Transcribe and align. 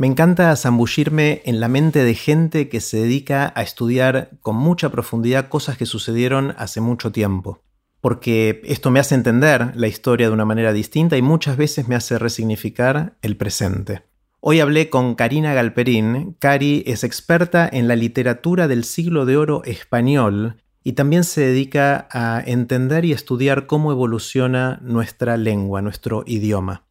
Me 0.00 0.06
encanta 0.06 0.56
zambullirme 0.56 1.42
en 1.44 1.60
la 1.60 1.68
mente 1.68 2.02
de 2.02 2.14
gente 2.14 2.70
que 2.70 2.80
se 2.80 3.02
dedica 3.02 3.52
a 3.54 3.60
estudiar 3.60 4.30
con 4.40 4.56
mucha 4.56 4.88
profundidad 4.88 5.50
cosas 5.50 5.76
que 5.76 5.84
sucedieron 5.84 6.54
hace 6.56 6.80
mucho 6.80 7.12
tiempo, 7.12 7.60
porque 8.00 8.62
esto 8.64 8.90
me 8.90 8.98
hace 8.98 9.14
entender 9.14 9.72
la 9.74 9.88
historia 9.88 10.28
de 10.28 10.32
una 10.32 10.46
manera 10.46 10.72
distinta 10.72 11.18
y 11.18 11.20
muchas 11.20 11.58
veces 11.58 11.86
me 11.86 11.96
hace 11.96 12.18
resignificar 12.18 13.18
el 13.20 13.36
presente. 13.36 14.00
Hoy 14.40 14.60
hablé 14.60 14.88
con 14.88 15.16
Karina 15.16 15.52
Galperín. 15.52 16.34
Cari 16.38 16.82
es 16.86 17.04
experta 17.04 17.68
en 17.70 17.86
la 17.86 17.94
literatura 17.94 18.68
del 18.68 18.84
siglo 18.84 19.26
de 19.26 19.36
oro 19.36 19.62
español 19.64 20.62
y 20.82 20.94
también 20.94 21.24
se 21.24 21.42
dedica 21.42 22.08
a 22.10 22.42
entender 22.46 23.04
y 23.04 23.12
estudiar 23.12 23.66
cómo 23.66 23.92
evoluciona 23.92 24.80
nuestra 24.82 25.36
lengua, 25.36 25.82
nuestro 25.82 26.24
idioma. 26.26 26.86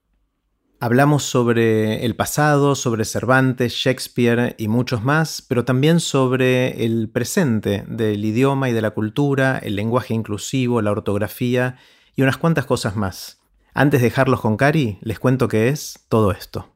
Hablamos 0.81 1.23
sobre 1.23 2.05
el 2.05 2.15
pasado, 2.15 2.73
sobre 2.73 3.03
Cervantes, 3.03 3.73
Shakespeare 3.73 4.55
y 4.57 4.69
muchos 4.69 5.03
más, 5.03 5.41
pero 5.41 5.65
también 5.65 5.99
sobre 5.99 6.85
el 6.85 7.09
presente 7.09 7.83
del 7.85 8.23
idioma 8.23 8.69
y 8.69 8.73
de 8.73 8.81
la 8.81 8.91
cultura, 8.91 9.57
el 9.57 9.75
lenguaje 9.75 10.13
inclusivo, 10.13 10.81
la 10.81 10.91
ortografía 10.91 11.75
y 12.15 12.21
unas 12.21 12.37
cuantas 12.37 12.65
cosas 12.65 12.95
más. 12.95 13.41
Antes 13.73 13.99
de 13.99 14.07
dejarlos 14.07 14.39
con 14.39 14.55
Cari, 14.55 14.99
les 15.01 15.19
cuento 15.19 15.49
qué 15.49 15.67
es 15.67 15.99
todo 16.07 16.31
esto. 16.31 16.69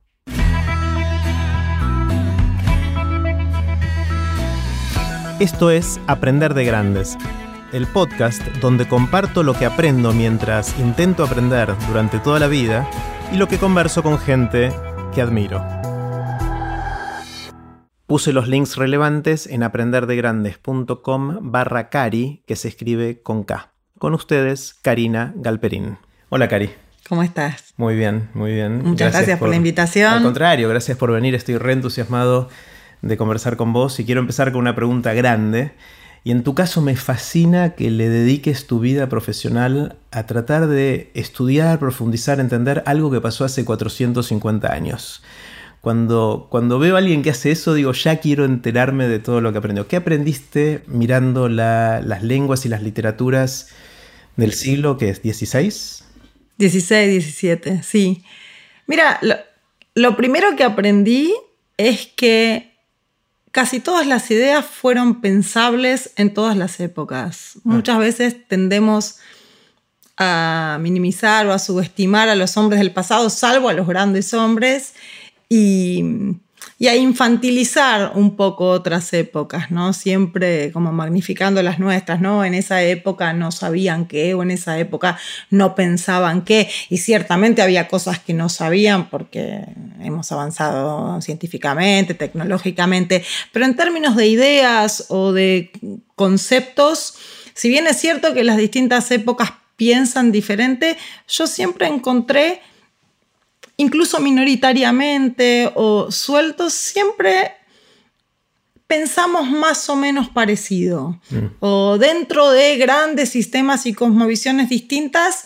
Esto 5.40 5.72
es 5.72 6.02
Aprender 6.08 6.54
de 6.54 6.66
Grandes, 6.66 7.18
el 7.74 7.88
podcast 7.88 8.42
donde 8.62 8.88
comparto 8.88 9.42
lo 9.42 9.56
que 9.56 9.66
aprendo 9.66 10.14
mientras 10.14 10.80
intento 10.80 11.24
aprender 11.24 11.74
durante 11.88 12.20
toda 12.20 12.40
la 12.40 12.48
vida 12.48 12.88
y 13.32 13.38
lo 13.38 13.48
que 13.48 13.58
converso 13.58 14.04
con 14.04 14.20
gente 14.20 14.72
que 15.14 15.22
admiro. 15.22 15.66
Puse 18.06 18.32
los 18.32 18.48
links 18.48 18.76
relevantes 18.76 19.48
en 19.48 19.64
aprenderdegrandes.com 19.64 21.52
barra 21.52 21.90
Cari, 21.90 22.44
que 22.46 22.56
se 22.56 22.68
escribe 22.68 23.24
con 23.24 23.44
K. 23.44 23.72
Con 23.98 24.14
ustedes, 24.14 24.76
Karina 24.76 25.34
Galperín. 25.36 25.98
Hola, 26.30 26.48
Cari. 26.48 26.70
¿Cómo 27.10 27.24
estás? 27.24 27.74
Muy 27.78 27.96
bien, 27.96 28.30
muy 28.36 28.54
bien. 28.54 28.84
Muchas 28.84 29.12
gracias, 29.14 29.40
por, 29.40 29.50
la 29.50 29.56
invitación. 29.56 30.14
Al 30.14 30.24
contrario, 30.24 30.70
gracias 30.70 30.98
por 30.98 31.12
venir. 31.12 31.34
Estoy 31.34 31.58
re 31.58 31.74
entusiasmado 31.74 32.50
de 33.02 33.18
conversar 33.18 33.58
con 33.58 33.74
vos 33.74 34.00
y 34.00 34.06
quiero 34.06 34.22
empezar 34.22 34.52
con 34.52 34.62
una 34.62 34.76
pregunta 34.76 35.14
grande. 35.14 35.74
Y 36.24 36.32
en 36.32 36.44
tu 36.44 36.56
caso 36.56 36.82
me 36.82 36.96
fascina 36.96 37.76
que 37.76 37.92
le 37.92 38.08
dediques 38.08 38.66
tu 38.66 38.80
vida 38.80 39.10
profesional 39.10 39.98
a 40.12 40.26
tratar 40.26 40.68
de 40.68 41.12
estudiar, 41.14 41.80
profundizar, 41.80 42.40
entender 42.40 42.82
algo 42.86 43.12
que 43.12 43.20
pasó 43.20 43.44
hace 43.44 43.66
450 43.66 44.72
años. 44.72 45.22
Cuando, 45.82 46.48
cuando 46.50 46.80
veo 46.80 46.96
a 46.96 47.00
alguien 47.00 47.24
que 47.24 47.32
hace 47.32 47.52
eso, 47.52 47.74
digo, 47.74 47.92
ya 47.92 48.22
quiero 48.22 48.46
enterarme 48.46 49.10
de 49.10 49.20
todo 49.20 49.42
lo 49.42 49.52
que 49.52 49.58
aprendió. 49.58 49.86
¿Qué 49.90 49.98
aprendiste 49.98 50.82
mirando 50.88 51.50
las 51.50 52.24
lenguas 52.24 52.66
y 52.66 52.70
las 52.70 52.82
literaturas 52.82 53.68
del 54.38 54.54
siglo 54.54 54.98
que 54.98 55.10
es 55.10 55.22
16? 55.22 56.06
16, 56.58 57.10
17, 57.10 57.84
sí. 57.84 58.24
Mira, 58.88 59.20
lo 59.94 60.16
primero 60.16 60.56
que 60.56 60.64
aprendí 60.64 61.34
es 61.76 62.08
que 62.16 62.73
casi 63.54 63.80
todas 63.80 64.08
las 64.08 64.30
ideas 64.32 64.66
fueron 64.66 65.22
pensables 65.22 66.12
en 66.18 66.34
todas 66.34 66.58
las 66.58 66.80
épocas. 66.80 67.60
Muchas 67.64 68.00
veces 68.00 68.48
tendemos 68.48 69.20
a 70.18 70.80
minimizar 70.82 71.46
o 71.46 71.54
a 71.54 71.60
subestimar 71.60 72.30
a 72.30 72.36
los 72.36 72.58
hombres 72.58 72.80
del 72.80 72.92
pasado, 72.92 73.30
salvo 73.30 73.70
a 73.70 73.74
los 73.74 73.88
grandes 73.88 74.34
hombres, 74.34 74.96
y 75.50 76.04
y 76.80 76.88
a 76.88 76.96
infantilizar 76.96 78.12
un 78.16 78.36
poco 78.36 78.70
otras 78.70 79.14
épocas, 79.14 79.72
¿no? 79.72 79.94
Siempre 79.94 80.72
como 80.72 80.92
magnificando 80.92 81.62
las 81.62 81.80
nuestras, 81.80 82.20
¿no? 82.20 82.44
En 82.44 82.54
esa 82.54 82.84
época 82.84 83.34
no 83.34 83.52
sabían 83.52 84.06
qué 84.06 84.34
o 84.34 84.44
en 84.44 84.52
esa 84.52 84.78
época 84.80 85.18
no 85.50 85.76
pensaban 85.76 86.42
qué 86.42 86.70
y 86.90 86.98
ciertamente 86.98 87.62
había 87.62 87.88
cosas 87.88 88.20
que 88.20 88.34
no 88.34 88.50
sabían 88.50 89.10
porque 89.10 89.66
hemos 90.02 90.32
avanzado 90.32 91.22
científicamente, 91.22 92.14
tecnológicamente, 92.14 93.24
pero 93.52 93.66
en 93.66 93.76
términos 93.76 94.16
de 94.16 94.28
ideas 94.28 95.06
o 95.10 95.32
de 95.32 95.72
conceptos, 96.16 97.16
si 97.54 97.70
bien 97.70 97.88
es 97.88 97.98
cierto 97.98 98.34
que 98.34 98.44
las 98.44 98.58
distintas 98.58 99.10
épocas 99.12 99.54
piensan 99.76 100.32
diferente, 100.32 100.98
yo 101.28 101.48
siempre 101.48 101.88
encontré 101.88 102.62
incluso 103.84 104.20
minoritariamente 104.20 105.72
o 105.76 106.12
sueltos, 106.12 106.74
siempre 106.74 107.52
pensamos 108.88 109.50
más 109.50 109.90
o 109.90 109.96
menos 109.96 110.30
parecido. 110.30 111.20
Mm. 111.30 111.46
O 111.60 111.98
dentro 111.98 112.52
de 112.52 112.78
grandes 112.78 113.30
sistemas 113.30 113.86
y 113.86 113.94
cosmovisiones 113.94 114.70
distintas, 114.70 115.46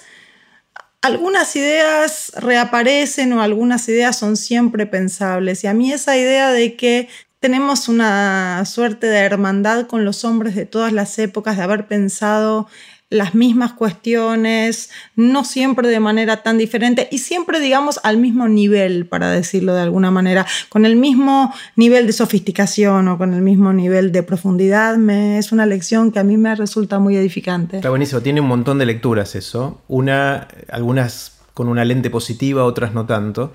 algunas 1.02 1.56
ideas 1.56 2.32
reaparecen 2.36 3.34
o 3.34 3.42
algunas 3.42 3.88
ideas 3.88 4.18
son 4.18 4.38
siempre 4.38 4.86
pensables. 4.86 5.64
Y 5.64 5.68
a 5.68 5.74
mí 5.74 5.92
esa 5.92 6.18
idea 6.18 6.52
de 6.52 6.76
que 6.76 7.10
tenemos 7.40 7.88
una 7.88 8.64
suerte 8.66 9.08
de 9.08 9.20
hermandad 9.20 9.88
con 9.88 10.04
los 10.06 10.26
hombres 10.26 10.56
de 10.56 10.66
todas 10.66 10.92
las 10.92 11.18
épocas, 11.20 11.58
de 11.58 11.64
haber 11.64 11.88
pensado 11.88 12.68
las 13.10 13.36
mismas 13.36 13.72
cuestiones, 13.72 14.90
no 15.16 15.46
siempre 15.46 15.88
de 15.88 16.00
manera 16.00 16.44
tan 16.44 16.58
diferente 16.58 17.08
y 17.10 17.20
siempre, 17.20 17.60
digamos, 17.60 18.02
al 18.04 18.18
mismo 18.18 18.50
nivel, 18.50 19.06
para 19.06 19.32
decirlo 19.32 19.74
de 19.74 19.82
alguna 19.82 20.12
manera, 20.12 20.46
con 20.68 20.86
el 20.86 20.98
mismo 20.98 21.54
nivel 21.78 22.06
de 22.06 22.14
sofisticación 22.14 23.08
o 23.08 23.18
con 23.18 23.34
el 23.34 23.42
mismo 23.42 23.72
nivel 23.72 24.12
de 24.12 24.24
profundidad, 24.24 24.98
es 25.10 25.52
una 25.54 25.66
lección 25.66 26.12
que 26.12 26.20
a 26.20 26.24
mí 26.24 26.36
me 26.36 26.54
resulta 26.56 27.00
muy 27.00 27.16
edificante. 27.16 27.78
Está 27.78 27.90
buenísimo, 27.90 28.22
tiene 28.22 28.42
un 28.42 28.48
montón 28.48 28.78
de 28.78 28.86
lecturas 28.86 29.36
eso, 29.36 29.82
una, 29.88 30.48
algunas 30.70 31.38
con 31.54 31.70
una 31.70 31.86
lente 31.86 32.10
positiva, 32.10 32.66
otras 32.66 32.94
no 32.94 33.06
tanto. 33.06 33.54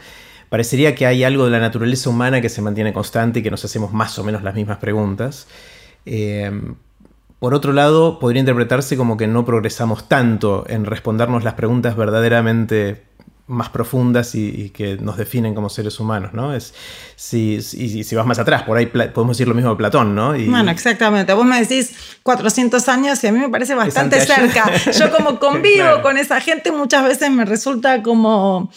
Parecería 0.48 0.94
que 0.94 1.06
hay 1.06 1.24
algo 1.24 1.44
de 1.44 1.50
la 1.50 1.60
naturaleza 1.60 2.10
humana 2.10 2.40
que 2.40 2.48
se 2.48 2.62
mantiene 2.62 2.92
constante 2.92 3.40
y 3.40 3.42
que 3.42 3.50
nos 3.50 3.64
hacemos 3.64 3.92
más 3.92 4.18
o 4.18 4.24
menos 4.24 4.42
las 4.42 4.54
mismas 4.54 4.78
preguntas. 4.78 5.46
Eh, 6.04 6.50
por 7.42 7.54
otro 7.54 7.72
lado, 7.72 8.20
podría 8.20 8.38
interpretarse 8.38 8.96
como 8.96 9.16
que 9.16 9.26
no 9.26 9.44
progresamos 9.44 10.08
tanto 10.08 10.64
en 10.68 10.84
respondernos 10.84 11.42
las 11.42 11.54
preguntas 11.54 11.96
verdaderamente 11.96 13.02
más 13.48 13.68
profundas 13.68 14.36
y, 14.36 14.70
que 14.70 14.96
nos 14.98 15.16
definen 15.16 15.52
como 15.52 15.68
seres 15.68 15.98
humanos, 15.98 16.34
¿no? 16.34 16.54
Es, 16.54 16.72
si, 17.16 17.60
si 17.60 18.14
vas 18.14 18.26
más 18.26 18.38
atrás, 18.38 18.62
por 18.62 18.78
ahí 18.78 18.86
podemos 18.86 19.36
decir 19.36 19.48
lo 19.48 19.54
mismo 19.54 19.70
de 19.70 19.76
Platón, 19.76 20.14
¿no? 20.14 20.28
bueno, 20.28 20.70
exactamente. 20.70 21.32
Vos 21.32 21.44
me 21.44 21.60
decís 21.60 21.96
400 22.22 22.88
años 22.88 23.24
y 23.24 23.26
a 23.26 23.32
mí 23.32 23.40
me 23.40 23.48
parece 23.48 23.74
bastante 23.74 24.24
cerca. 24.24 24.70
Yo 24.92 25.10
como 25.10 25.40
convivo 25.40 26.00
con 26.00 26.18
esa 26.18 26.40
gente 26.40 26.70
muchas 26.70 27.02
veces 27.02 27.28
me 27.32 27.44
resulta 27.44 28.04
como 28.04 28.70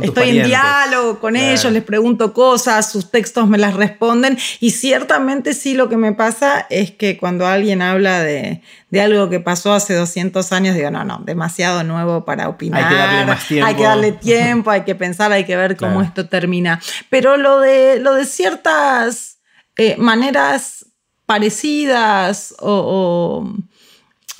Estoy 0.00 0.38
en 0.38 0.46
diálogo 0.46 1.18
con 1.20 1.36
ellos, 1.36 1.70
les 1.72 1.82
pregunto 1.82 2.32
cosas, 2.32 2.90
sus 2.90 3.10
textos 3.10 3.48
me 3.48 3.58
las 3.58 3.74
responden 3.74 4.38
y 4.60 4.70
ciertamente 4.70 5.54
sí 5.54 5.74
lo 5.74 5.88
que 5.88 5.96
me 5.96 6.12
pasa 6.12 6.66
es 6.70 6.92
que 6.92 7.18
cuando 7.18 7.46
alguien 7.46 7.82
habla 7.82 8.22
de, 8.22 8.62
algo 8.98 9.28
que 9.28 9.40
pasó 9.40 9.72
hace 9.72 9.94
200 9.94 10.52
años, 10.52 10.74
digo, 10.74 10.90
no, 10.90 11.04
no, 11.04 11.18
demasiado 11.24 11.84
nuevo 11.84 12.24
para 12.24 12.48
opinar. 12.48 12.84
Hay 12.84 12.88
que 12.88 12.94
darle 12.94 13.26
más 13.26 13.48
tiempo. 13.48 13.66
Hay 13.66 13.74
que 13.74 13.82
darle 13.82 14.12
tiempo, 14.12 14.70
hay 14.70 14.82
que 14.82 14.94
pensar, 14.94 15.32
hay 15.32 15.44
que 15.44 15.56
ver 15.56 15.76
cómo 15.76 16.02
esto 16.02 16.28
termina. 16.28 16.80
Pero 17.10 17.36
lo 17.36 17.60
de, 17.60 17.98
lo 18.00 18.14
de 18.14 18.24
ciertas 18.24 19.38
eh, 19.76 19.96
maneras 19.98 20.86
parecidas 21.26 22.54
o 22.58 23.42
o 23.44 23.52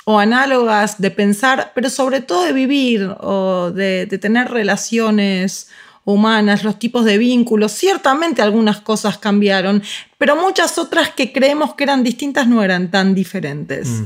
análogas 0.07 0.99
de 0.99 1.11
pensar, 1.11 1.71
pero 1.73 1.89
sobre 1.89 2.21
todo 2.21 2.43
de 2.43 2.53
vivir 2.53 3.15
o 3.19 3.71
de, 3.71 4.05
tener 4.21 4.51
relaciones 4.51 5.69
humanas, 6.05 6.63
los 6.63 6.77
tipos 6.79 7.05
de 7.05 7.17
vínculos. 7.17 7.71
Ciertamente 7.71 8.41
algunas 8.41 8.81
cosas 8.81 9.17
cambiaron, 9.17 9.81
pero 10.17 10.35
muchas 10.35 10.77
otras 10.77 11.11
que 11.11 11.31
creemos 11.31 11.75
que 11.75 11.85
eran 11.85 12.03
distintas 12.03 12.47
no 12.47 12.61
eran 12.63 12.91
tan 12.91 13.15
diferentes. 13.15 13.87
Mm. 13.87 14.03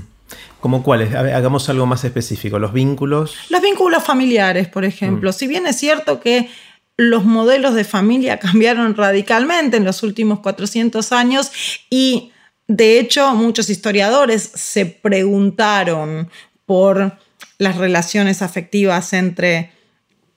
¿Como 0.60 0.84
cuáles? 0.84 1.14
Hagamos 1.14 1.70
algo 1.70 1.86
más 1.86 2.04
específico. 2.04 2.60
Los 2.60 2.74
vínculos. 2.74 3.36
Los 3.50 3.62
vínculos 3.62 4.04
familiares, 4.04 4.68
por 4.68 4.86
ejemplo. 4.86 5.30
Mm. 5.30 5.34
Si 5.34 5.48
bien 5.48 5.68
es 5.68 5.78
cierto 5.78 6.20
que 6.20 6.50
los 6.98 7.24
modelos 7.26 7.76
de 7.76 7.84
familia 7.84 8.40
cambiaron 8.40 8.96
radicalmente 8.96 9.78
en 9.78 9.86
los 9.86 10.04
últimos 10.04 10.40
400 10.40 11.12
años 11.12 11.52
y 11.90 12.32
de 12.68 13.00
hecho, 13.00 13.34
muchos 13.34 13.70
historiadores 13.70 14.52
se 14.54 14.86
preguntaron 14.86 16.30
por 16.66 17.18
las 17.58 17.78
relaciones 17.78 18.42
afectivas 18.42 19.14
entre 19.14 19.72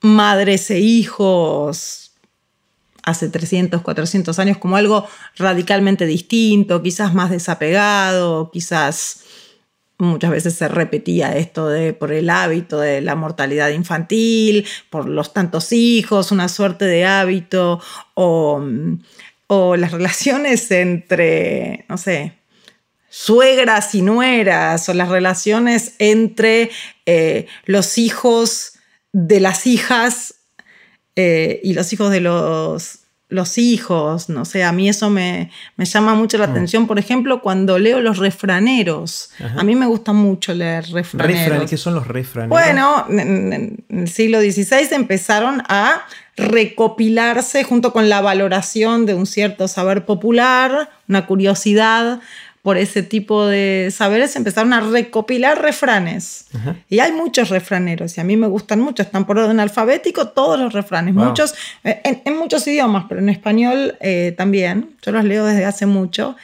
madres 0.01 0.71
e 0.71 0.79
hijos 0.79 2.13
hace 3.03 3.29
300, 3.29 3.81
400 3.81 4.39
años 4.39 4.57
como 4.57 4.77
algo 4.77 5.07
radicalmente 5.35 6.05
distinto, 6.05 6.81
quizás 6.81 7.13
más 7.13 7.31
desapegado, 7.31 8.49
quizás 8.51 9.23
muchas 9.97 10.31
veces 10.31 10.55
se 10.55 10.67
repetía 10.67 11.35
esto 11.37 11.67
de 11.67 11.93
por 11.93 12.11
el 12.11 12.29
hábito 12.29 12.79
de 12.79 13.01
la 13.01 13.15
mortalidad 13.15 13.69
infantil, 13.69 14.65
por 14.89 15.07
los 15.07 15.33
tantos 15.33 15.71
hijos, 15.71 16.31
una 16.31 16.47
suerte 16.47 16.85
de 16.85 17.05
hábito, 17.05 17.81
o, 18.13 18.63
o 19.53 19.75
las 19.75 19.91
relaciones 19.91 20.71
entre, 20.71 21.83
no 21.89 21.97
sé, 21.97 22.31
suegras 23.09 23.93
y 23.95 24.01
nueras, 24.01 24.87
o 24.87 24.93
las 24.93 25.09
relaciones 25.09 25.95
entre 25.99 26.71
eh, 27.05 27.47
los 27.65 27.97
hijos 27.97 28.75
de 29.11 29.41
las 29.41 29.67
hijas 29.67 30.35
eh, 31.17 31.59
y 31.65 31.73
los 31.73 31.91
hijos 31.91 32.11
de 32.11 32.21
los 32.21 33.00
los 33.31 33.57
hijos, 33.57 34.27
no 34.27 34.43
sé, 34.43 34.63
a 34.65 34.73
mí 34.73 34.89
eso 34.89 35.09
me, 35.09 35.49
llama 35.77 36.15
mucho 36.15 36.37
la 36.37 36.47
mm. 36.47 36.51
atención, 36.51 36.85
por 36.85 36.99
ejemplo, 36.99 37.41
cuando 37.41 37.79
leo 37.79 38.01
los 38.01 38.17
refraneros. 38.17 39.31
A 39.55 39.63
mí 39.63 39.73
me 39.73 39.85
gusta 39.85 40.11
mucho 40.11 40.53
leer 40.53 40.85
refraneros. 40.91 41.69
¿Qué 41.69 41.77
son 41.77 41.95
los 41.95 42.07
refraneros? 42.07 42.49
Bueno, 42.49 43.05
en, 43.09 43.83
el 43.89 44.07
siglo 44.09 44.41
XVI 44.41 44.93
empezaron 44.93 45.63
a 45.69 46.05
recopilarse 46.35 47.63
junto 47.63 47.93
con 47.93 48.09
la 48.09 48.19
valoración 48.19 49.05
de 49.05 49.13
un 49.13 49.25
cierto 49.25 49.69
saber 49.69 50.05
popular, 50.05 50.89
una 51.07 51.25
curiosidad 51.25 52.19
por 52.61 52.77
ese 52.77 53.01
tipo 53.01 53.45
de 53.47 53.91
saberes, 53.91 54.35
empezaron 54.35 54.73
a 54.73 54.81
recopilar 54.81 55.61
refranes. 55.61 56.45
Y 56.89 56.99
hay 56.99 57.11
muchos 57.11 57.49
refraneros, 57.49 58.17
y 58.17 58.21
a 58.21 58.23
mí 58.23 58.37
me 58.37 58.47
gustan 58.47 58.79
mucho, 58.79 59.01
están 59.01 59.25
por 59.25 59.39
orden 59.39 59.59
alfabético 59.59 60.29
todos 60.29 60.59
los 60.59 60.73
refranes, 60.73 61.15
muchos, 61.15 61.55
eh, 61.83 62.21
en, 62.23 62.37
muchos 62.37 62.67
idiomas, 62.67 63.05
pero 63.09 63.19
en 63.19 63.29
español 63.29 63.95
eh, 63.99 64.33
también, 64.37 64.95
yo 65.01 65.11
los 65.11 65.23
leo 65.23 65.45
desde 65.45 65.65
hace 65.65 65.85
mucho. 65.85 66.35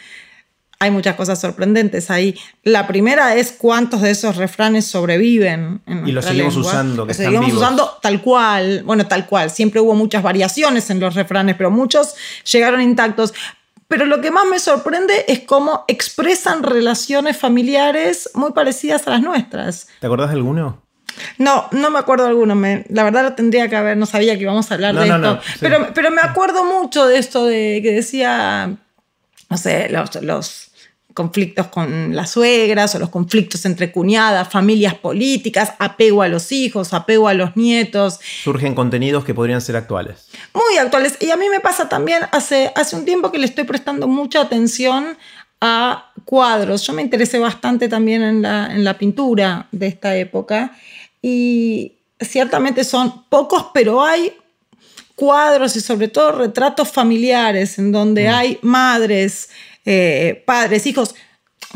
Hay 0.79 0.91
muchas 0.91 1.15
cosas 1.15 1.41
sorprendentes 1.41 2.11
ahí. 2.11 2.35
La 2.61 2.85
primera 2.85 3.33
es 3.33 3.51
cuántos 3.51 4.01
de 4.01 4.11
esos 4.11 4.35
refranes 4.35 4.85
sobreviven. 4.85 5.81
En 5.87 6.07
y 6.07 6.11
los 6.11 6.23
seguimos 6.23 6.55
usando, 6.55 7.03
que 7.07 7.09
los 7.09 7.17
seguimos 7.17 7.51
usando 7.51 7.97
tal 7.99 8.21
cual, 8.21 8.83
bueno, 8.83 9.07
tal 9.07 9.25
cual. 9.25 9.49
Siempre 9.49 9.81
hubo 9.81 9.95
muchas 9.95 10.21
variaciones 10.21 10.91
en 10.91 10.99
los 10.99 11.15
refranes, 11.15 11.55
pero 11.55 11.71
muchos 11.71 12.13
llegaron 12.51 12.81
intactos. 12.81 13.33
Pero 13.87 14.05
lo 14.05 14.19
que 14.21 14.31
más 14.31 14.45
me 14.45 14.59
sorprende 14.59 15.25
es 15.27 15.41
cómo 15.41 15.85
expresan 15.87 16.63
relaciones 16.63 17.37
familiares 17.37 18.29
muy 18.33 18.51
parecidas 18.51 19.07
a 19.07 19.11
las 19.11 19.21
nuestras. 19.21 19.87
¿Te 20.01 20.07
acordás 20.07 20.29
de 20.29 20.35
alguno? 20.35 20.81
No, 21.37 21.67
no 21.71 21.89
me 21.89 21.99
acuerdo 21.99 22.25
de 22.25 22.31
alguno. 22.31 22.55
la 22.89 23.03
verdad 23.03 23.23
lo 23.23 23.33
tendría 23.33 23.69
que 23.69 23.75
haber, 23.75 23.97
no 23.97 24.05
sabía 24.05 24.35
que 24.35 24.43
íbamos 24.43 24.69
a 24.69 24.75
hablar 24.75 24.95
de 24.95 25.07
esto. 25.07 25.39
pero, 25.59 25.87
pero 25.93 26.11
me 26.11 26.21
acuerdo 26.21 26.63
mucho 26.63 27.07
de 27.07 27.17
esto 27.17 27.45
de 27.45 27.79
que 27.81 27.91
decía, 27.91 28.75
no 29.49 29.57
sé, 29.57 29.89
los, 29.89 30.15
los 30.21 30.66
conflictos 31.17 31.65
con 31.67 32.15
las 32.15 32.29
suegras 32.29 32.93
o 32.93 32.99
los 32.99 33.09
conflictos 33.09 33.65
entre 33.65 33.91
cuñadas, 33.91 34.47
familias 34.49 34.93
políticas, 34.93 35.73
apego 35.79 36.21
a 36.21 36.27
los 36.27 36.51
hijos, 36.51 36.93
apego 36.93 37.27
a 37.27 37.33
los 37.33 37.57
nietos. 37.57 38.19
Surgen 38.43 38.75
contenidos 38.75 39.25
que 39.25 39.33
podrían 39.33 39.59
ser 39.59 39.77
actuales. 39.77 40.27
Muy 40.53 40.77
actuales. 40.77 41.17
Y 41.19 41.31
a 41.31 41.35
mí 41.35 41.49
me 41.49 41.59
pasa 41.59 41.89
también, 41.89 42.21
hace, 42.31 42.71
hace 42.75 42.95
un 42.95 43.03
tiempo 43.03 43.31
que 43.31 43.39
le 43.39 43.47
estoy 43.47 43.63
prestando 43.63 44.07
mucha 44.07 44.41
atención 44.41 45.17
a 45.59 46.11
cuadros. 46.23 46.83
Yo 46.83 46.93
me 46.93 47.01
interesé 47.01 47.39
bastante 47.39 47.89
también 47.89 48.21
en 48.21 48.43
la, 48.43 48.67
en 48.71 48.83
la 48.83 48.95
pintura 48.95 49.69
de 49.71 49.87
esta 49.87 50.15
época 50.15 50.77
y 51.19 51.93
ciertamente 52.21 52.83
son 52.83 53.23
pocos, 53.27 53.71
pero 53.73 54.03
hay 54.03 54.33
cuadros 55.15 55.75
y 55.75 55.81
sobre 55.81 56.09
todo 56.09 56.33
retratos 56.33 56.91
familiares 56.91 57.79
en 57.79 57.91
donde 57.91 58.29
mm. 58.29 58.33
hay 58.35 58.59
madres, 58.61 59.49
eh, 59.89 60.43
padres, 60.45 60.85
hijos. 60.85 61.15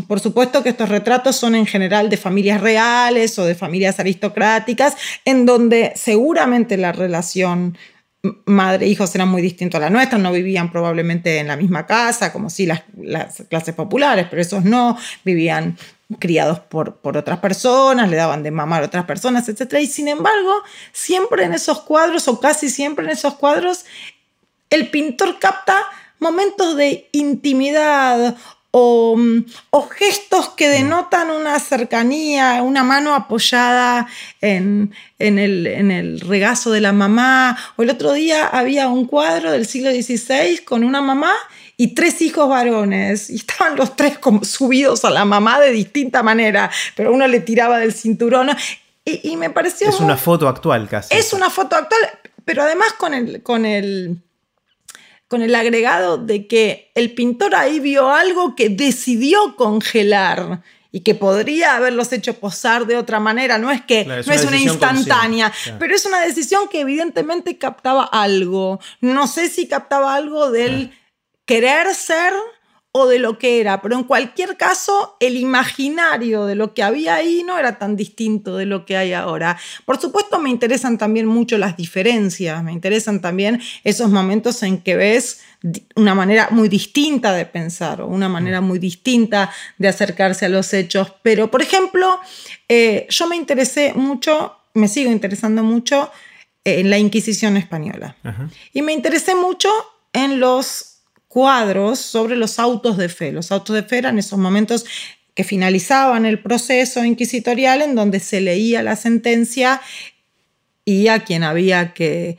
Por 0.06 0.20
supuesto 0.20 0.64
que 0.64 0.70
estos 0.70 0.90
retratos 0.90 1.38
son 1.38 1.56
en 1.56 1.66
general 1.66 2.10
de 2.10 2.18
familias 2.18 2.60
reales 2.60 3.40
o 3.40 3.46
de 3.46 3.56
familias 3.56 4.02
aristocráticas, 4.02 4.98
en 5.24 5.46
donde 5.46 5.94
seguramente 5.96 6.76
la 6.76 6.92
relación 6.92 7.78
madre-hijos 8.46 9.16
era 9.16 9.26
muy 9.26 9.42
distinto 9.42 9.78
a 9.78 9.80
la 9.80 9.90
nuestra, 9.90 10.18
no 10.18 10.34
vivían 10.34 10.74
probablemente 10.74 11.40
en 11.40 11.48
la 11.48 11.56
misma 11.56 11.88
casa, 11.88 12.34
como 12.34 12.50
si 12.50 12.66
las, 12.66 12.84
clases 13.50 13.76
populares, 13.76 14.28
pero 14.30 14.42
esos 14.42 14.66
no, 14.66 14.98
vivían 15.24 15.78
criados 16.20 16.60
por, 16.60 16.98
por, 16.98 17.16
otras 17.16 17.40
personas, 17.40 18.10
le 18.10 18.18
daban 18.18 18.44
de 18.44 18.52
mamar 18.52 18.84
a 18.84 18.88
otras 18.88 19.06
personas, 19.06 19.48
etc. 19.48 19.76
Y 19.82 19.88
sin 19.88 20.10
embargo, 20.10 20.54
siempre 20.92 21.46
en 21.46 21.54
esos 21.54 21.82
cuadros, 21.82 22.28
o 22.28 22.42
casi 22.42 22.70
siempre 22.70 23.06
en 23.06 23.12
esos 23.12 23.36
cuadros, 23.36 23.86
el 24.70 24.90
pintor 24.90 25.40
capta 25.40 25.86
momentos 26.22 26.78
de 26.78 27.10
intimidad 27.12 28.38
o, 28.72 29.18
gestos 29.98 30.50
que 30.50 30.70
denotan 30.70 31.30
una 31.30 31.60
cercanía, 31.60 32.62
una 32.64 32.84
mano 32.84 33.14
apoyada 33.14 34.08
en, 34.40 34.94
el, 35.20 36.22
regazo 36.22 36.72
de 36.72 36.80
la 36.80 36.94
mamá. 36.94 37.58
O 37.76 37.84
el 37.84 37.90
otro 37.90 38.14
día 38.14 38.48
había 38.48 38.88
un 38.88 39.06
cuadro 39.06 39.52
del 39.52 39.66
siglo 39.66 39.92
XVI 39.92 40.60
con 40.64 40.86
una 40.86 41.02
mamá 41.02 41.34
y 41.76 41.96
tres 41.96 42.22
hijos 42.22 42.48
varones, 42.48 43.30
y 43.30 43.36
estaban 43.36 43.76
los 43.76 43.96
tres 43.96 44.20
como 44.20 44.44
subidos 44.44 45.04
a 45.04 45.10
la 45.10 45.26
mamá 45.26 45.60
de 45.60 45.72
distinta 45.72 46.22
manera, 46.22 46.70
pero 46.96 47.12
uno 47.12 47.28
le 47.28 47.40
tiraba 47.40 47.80
del 47.80 47.94
cinturón. 47.94 48.52
Y, 49.04 49.36
me 49.36 49.50
pareció... 49.50 49.90
Es 49.90 50.00
una 50.00 50.16
foto 50.16 50.48
actual 50.48 50.88
casi. 50.88 51.16
Es 51.16 51.34
una 51.34 51.50
foto 51.50 51.76
actual, 51.76 52.02
pero 52.46 52.64
además 52.64 52.94
con 52.94 53.14
el... 53.16 53.42
Con 53.42 53.66
el 53.66 54.22
con 55.32 55.42
el 55.42 55.56
agregado 55.56 56.18
de 56.18 56.46
que 56.46 56.92
el 56.94 57.14
pintor 57.14 57.56
ahí 57.56 57.80
vio 57.80 58.12
algo 58.12 58.54
que 58.54 58.68
decidió 58.68 59.56
congelar 59.56 60.62
y 60.92 61.04
que 61.04 61.16
podría 61.16 61.78
haberlos 61.78 62.12
hecho 62.12 62.34
posar 62.34 62.86
de 62.86 62.98
otra 62.98 63.22
manera. 63.22 63.58
No 63.58 63.72
es 63.72 63.82
que 63.82 64.04
no 64.04 64.14
es 64.14 64.44
una 64.44 64.58
instantánea, 64.58 65.54
pero 65.80 65.96
es 65.96 66.06
una 66.06 66.20
decisión 66.20 66.68
que 66.68 66.82
evidentemente 66.82 67.58
captaba 67.58 68.04
algo. 68.04 68.82
No 69.00 69.26
sé 69.26 69.48
si 69.48 69.70
captaba 69.70 70.16
algo 70.16 70.52
del 70.52 70.92
querer 71.46 71.96
ser 71.96 72.34
o 72.94 73.08
de 73.08 73.20
lo 73.20 73.38
que 73.38 73.62
era, 73.62 73.82
pero 73.82 73.96
en 73.96 74.04
cualquier 74.04 74.58
caso 74.58 75.16
el 75.22 75.38
imaginario 75.38 76.46
de 76.46 76.56
lo 76.56 76.74
que 76.74 76.84
había 76.84 77.16
ahí 77.16 77.42
no 77.46 77.58
era 77.58 77.78
tan 77.78 77.96
distinto 77.96 78.58
de 78.58 78.66
lo 78.66 78.86
que 78.86 78.98
hay 78.98 79.14
ahora. 79.14 79.58
Por 79.86 80.00
supuesto 80.00 80.40
me 80.40 80.50
interesan 80.50 80.98
también 80.98 81.26
mucho 81.26 81.58
las 81.58 81.78
diferencias, 81.78 82.62
me 82.64 82.74
interesan 82.74 83.22
también 83.22 83.62
esos 83.86 84.10
momentos 84.10 84.62
en 84.64 84.82
que 84.82 84.98
ves 84.98 85.40
una 85.96 86.16
manera 86.16 86.50
muy 86.52 86.68
distinta 86.68 87.34
de 87.34 87.46
pensar 87.46 88.02
o 88.02 88.08
una 88.08 88.28
manera 88.28 88.60
muy 88.60 88.78
distinta 88.78 89.52
de 89.78 89.88
acercarse 89.88 90.46
a 90.46 90.50
los 90.50 90.74
hechos, 90.74 91.14
pero 91.22 91.50
por 91.50 91.62
ejemplo, 91.62 92.20
eh, 92.68 93.08
yo 93.10 93.28
me 93.28 93.38
interesé 93.38 93.94
mucho, 93.94 94.58
me 94.74 94.90
sigo 94.90 95.12
interesando 95.12 95.64
mucho 95.64 96.12
en 96.64 96.90
la 96.90 96.98
Inquisición 96.98 97.58
española. 97.58 98.16
Y 98.74 98.82
me 98.82 98.94
interesé 98.94 99.34
mucho 99.34 99.70
en 100.14 100.40
los 100.40 100.91
cuadros 101.32 102.00
sobre 102.00 102.36
los 102.36 102.60
autos 102.60 102.98
de 102.98 103.08
fe. 103.08 103.32
Los 103.32 103.54
autos 103.54 103.74
de 103.74 103.84
fe 103.84 104.00
eran 104.00 104.20
esos 104.20 104.38
momentos 104.38 104.86
que 105.34 105.46
finalizaban 105.46 106.26
el 106.26 106.40
proceso 106.40 107.06
inquisitorial 107.06 107.82
en 107.82 107.96
donde 107.96 108.20
se 108.20 108.42
leía 108.42 108.84
la 108.84 108.98
sentencia 108.98 109.80
y 110.84 111.08
a 111.08 111.24
quien 111.24 111.44
había 111.44 111.94
que, 111.94 112.38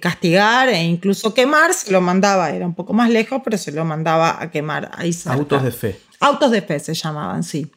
castigar 0.00 0.68
e 0.68 0.80
incluso 0.80 1.34
quemar, 1.34 1.74
se 1.74 1.90
lo 1.90 2.00
mandaba, 2.00 2.50
era 2.50 2.66
un 2.66 2.74
poco 2.74 2.92
más 2.92 3.10
lejos, 3.10 3.42
pero 3.42 3.58
se 3.58 3.72
lo 3.72 3.84
mandaba 3.84 4.40
a 4.40 4.48
quemar 4.52 4.92
ahí 4.94 5.10
Autos 5.24 5.64
de 5.64 5.72
fe. 5.72 6.00
Autos 6.20 6.52
de 6.52 6.62
fe 6.62 6.78
se 6.78 6.94
llamaban, 6.94 7.42
sí. 7.42 7.68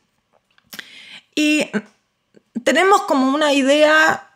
Y 1.34 1.66
tenemos 2.64 3.02
como 3.04 3.34
una 3.34 3.54
idea, 3.54 4.36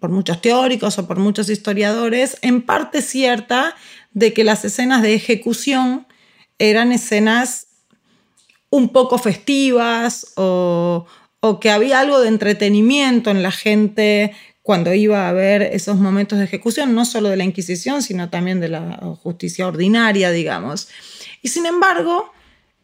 por 0.00 0.10
muchos 0.10 0.40
teóricos 0.40 0.98
o 0.98 1.06
por 1.06 1.18
muchos 1.18 1.48
historiadores, 1.50 2.36
en 2.42 2.62
parte 2.62 3.00
cierta, 3.00 3.76
de 4.16 4.32
que 4.32 4.44
las 4.44 4.64
escenas 4.64 5.02
de 5.02 5.12
ejecución 5.12 6.06
eran 6.58 6.90
escenas 6.90 7.66
un 8.70 8.88
poco 8.88 9.18
festivas 9.18 10.32
o, 10.36 11.06
que 11.60 11.70
había 11.70 12.00
algo 12.00 12.20
de 12.20 12.28
entretenimiento 12.28 13.30
en 13.30 13.42
la 13.42 13.50
gente 13.50 14.34
cuando 14.62 14.94
iba 14.94 15.28
a 15.28 15.32
ver 15.32 15.60
esos 15.60 15.96
momentos 15.96 16.38
de 16.38 16.46
ejecución, 16.46 16.94
no 16.94 17.04
solo 17.04 17.28
de 17.28 17.36
la 17.36 17.44
Inquisición, 17.44 18.02
sino 18.02 18.30
también 18.30 18.58
de 18.58 18.68
la 18.68 18.96
justicia 19.22 19.68
ordinaria, 19.68 20.30
digamos. 20.30 20.88
Y 21.42 21.48
sin 21.48 21.66
embargo, 21.66 22.32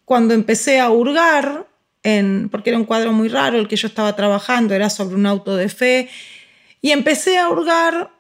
cuando 0.05 0.35
empecé 0.35 0.81
a 0.81 0.91
hurgar, 0.91 1.67
en, 2.03 2.51
porque 2.51 2.71
era 2.71 2.79
un 2.79 2.85
cuadro 2.85 3.13
muy 3.13 3.29
raro 3.29 3.59
el 3.59 3.69
que 3.69 3.77
yo 3.77 3.89
estaba 3.89 4.15
trabajando, 4.15 4.75
era 4.75 4.91
sobre 4.91 5.15
un 5.15 5.25
auto 5.25 5.57
de 5.57 5.71
fe, 5.71 6.11
y 6.83 6.91
empecé 6.91 7.39
a 7.39 7.49
hurgar 7.49 8.11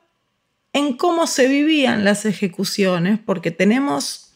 en 0.73 0.97
cómo 0.97 1.27
se 1.27 1.49
vivían 1.49 2.05
las 2.05 2.25
ejecuciones, 2.25 3.19
porque 3.25 3.51
tenemos 3.51 4.33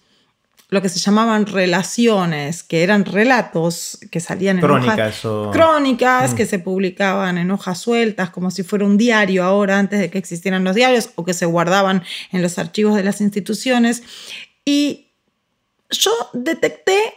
lo 0.69 0.83
que 0.83 0.89
se 0.89 0.99
llamaban 0.99 1.47
relaciones, 1.47 2.63
que 2.63 2.83
eran 2.83 3.05
relatos 3.05 3.99
que 4.11 4.19
salían 4.19 4.57
en 4.57 4.63
crónicas 4.63 5.25
hojas, 5.25 5.57
crónicas 5.57 6.33
mm. 6.33 6.37
que 6.37 6.47
se 6.47 6.59
publicaban 6.59 7.39
en 7.39 7.51
hojas 7.51 7.79
sueltas, 7.79 8.31
como 8.31 8.51
si 8.51 8.65
fuera 8.65 8.85
un 8.85 8.99
diario 8.99 9.45
ahora, 9.45 9.79
antes 9.79 10.01
de 10.01 10.11
que 10.11 10.19
existieran 10.19 10.65
los 10.65 10.75
diarios, 10.75 11.11
o 11.15 11.25
que 11.25 11.35
se 11.35 11.47
guardaban 11.47 12.03
en 12.33 12.43
los 12.43 12.59
archivos 12.59 12.97
de 12.97 13.05
las 13.05 13.21
instituciones. 13.21 14.03
Y 14.65 15.13
yo 15.91 16.13
detecté 16.33 17.15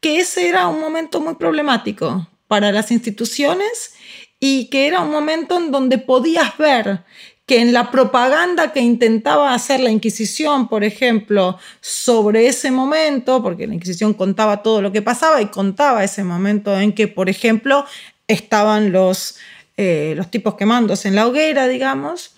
que 0.00 0.18
ese 0.18 0.48
era 0.48 0.66
un 0.66 0.80
momento 0.80 1.20
muy 1.20 1.36
problemático, 1.36 2.28
para 2.48 2.72
las 2.72 2.90
instituciones 2.90 3.94
y 4.38 4.68
que 4.68 4.86
era 4.86 5.00
un 5.00 5.10
momento 5.10 5.56
en 5.58 5.70
donde 5.70 5.98
podías 5.98 6.56
ver 6.58 7.04
que 7.46 7.60
en 7.60 7.72
la 7.72 7.92
propaganda 7.92 8.72
que 8.72 8.80
intentaba 8.80 9.54
hacer 9.54 9.78
la 9.78 9.90
Inquisición, 9.90 10.68
por 10.68 10.82
ejemplo, 10.82 11.58
sobre 11.80 12.48
ese 12.48 12.72
momento, 12.72 13.40
porque 13.40 13.68
la 13.68 13.74
Inquisición 13.74 14.14
contaba 14.14 14.64
todo 14.64 14.82
lo 14.82 14.90
que 14.90 15.00
pasaba 15.00 15.40
y 15.40 15.46
contaba 15.46 16.02
ese 16.02 16.24
momento 16.24 16.76
en 16.76 16.92
que, 16.92 17.06
por 17.06 17.28
ejemplo, 17.28 17.86
estaban 18.26 18.90
los, 18.90 19.36
eh, 19.76 20.14
los 20.16 20.28
tipos 20.28 20.56
quemándose 20.56 21.06
en 21.06 21.14
la 21.14 21.28
hoguera, 21.28 21.68
digamos. 21.68 22.34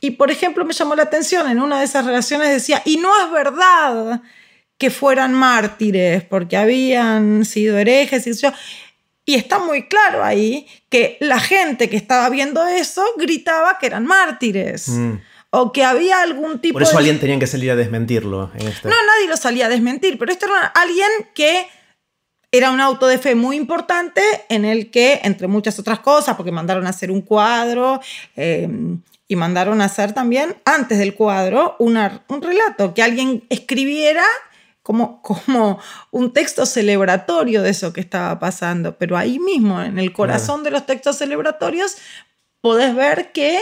Y, 0.00 0.12
por 0.12 0.30
ejemplo, 0.30 0.64
me 0.64 0.72
llamó 0.72 0.94
la 0.94 1.02
atención, 1.02 1.50
en 1.50 1.60
una 1.60 1.78
de 1.78 1.84
esas 1.84 2.06
relaciones 2.06 2.48
decía, 2.48 2.80
y 2.86 2.96
no 2.96 3.10
es 3.22 3.30
verdad 3.30 4.22
que 4.78 4.88
fueran 4.90 5.34
mártires, 5.34 6.24
porque 6.24 6.56
habían 6.56 7.44
sido 7.44 7.76
herejes 7.76 8.26
y 8.26 8.32
yo. 8.32 8.50
Y 9.24 9.34
está 9.34 9.58
muy 9.58 9.86
claro 9.86 10.24
ahí 10.24 10.66
que 10.88 11.16
la 11.20 11.38
gente 11.38 11.88
que 11.88 11.96
estaba 11.96 12.28
viendo 12.28 12.66
eso 12.66 13.04
gritaba 13.16 13.78
que 13.78 13.86
eran 13.86 14.06
mártires. 14.06 14.88
Mm. 14.88 15.14
O 15.54 15.70
que 15.70 15.84
había 15.84 16.22
algún 16.22 16.60
tipo 16.60 16.72
Por 16.72 16.82
eso 16.82 16.96
alguien 16.96 17.20
tenía 17.20 17.38
que 17.38 17.46
salir 17.46 17.70
a 17.70 17.76
desmentirlo. 17.76 18.50
En 18.54 18.68
este. 18.68 18.88
No, 18.88 18.94
nadie 18.94 19.28
lo 19.28 19.36
salía 19.36 19.66
a 19.66 19.68
desmentir, 19.68 20.16
pero 20.18 20.32
esto 20.32 20.46
era 20.46 20.66
alguien 20.66 21.10
que 21.34 21.66
era 22.50 22.70
un 22.70 22.80
auto 22.80 23.06
de 23.06 23.18
fe 23.18 23.34
muy 23.34 23.56
importante 23.56 24.22
en 24.48 24.64
el 24.64 24.90
que, 24.90 25.20
entre 25.24 25.48
muchas 25.48 25.78
otras 25.78 26.00
cosas, 26.00 26.36
porque 26.36 26.52
mandaron 26.52 26.86
a 26.86 26.90
hacer 26.90 27.10
un 27.10 27.22
cuadro 27.22 28.00
em, 28.36 29.00
y 29.26 29.36
mandaron 29.36 29.80
a 29.80 29.86
hacer 29.86 30.12
también, 30.12 30.56
antes 30.66 30.98
del 30.98 31.14
cuadro, 31.14 31.76
un 31.78 31.94
relato, 32.42 32.92
que 32.92 33.02
alguien 33.02 33.44
escribiera 33.48 34.24
como, 34.82 35.22
como 35.22 35.78
un 36.10 36.32
texto 36.32 36.66
celebratorio 36.66 37.62
de 37.62 37.70
eso 37.70 37.92
que 37.92 38.00
estaba 38.00 38.38
pasando. 38.38 38.96
Pero 38.98 39.16
ahí 39.16 39.38
mismo, 39.38 39.80
en 39.82 39.98
el 39.98 40.12
corazón 40.12 40.62
de 40.64 40.70
los 40.70 40.86
textos 40.86 41.18
celebratorios, 41.18 41.96
podés 42.60 42.94
ver 42.94 43.32
que 43.32 43.60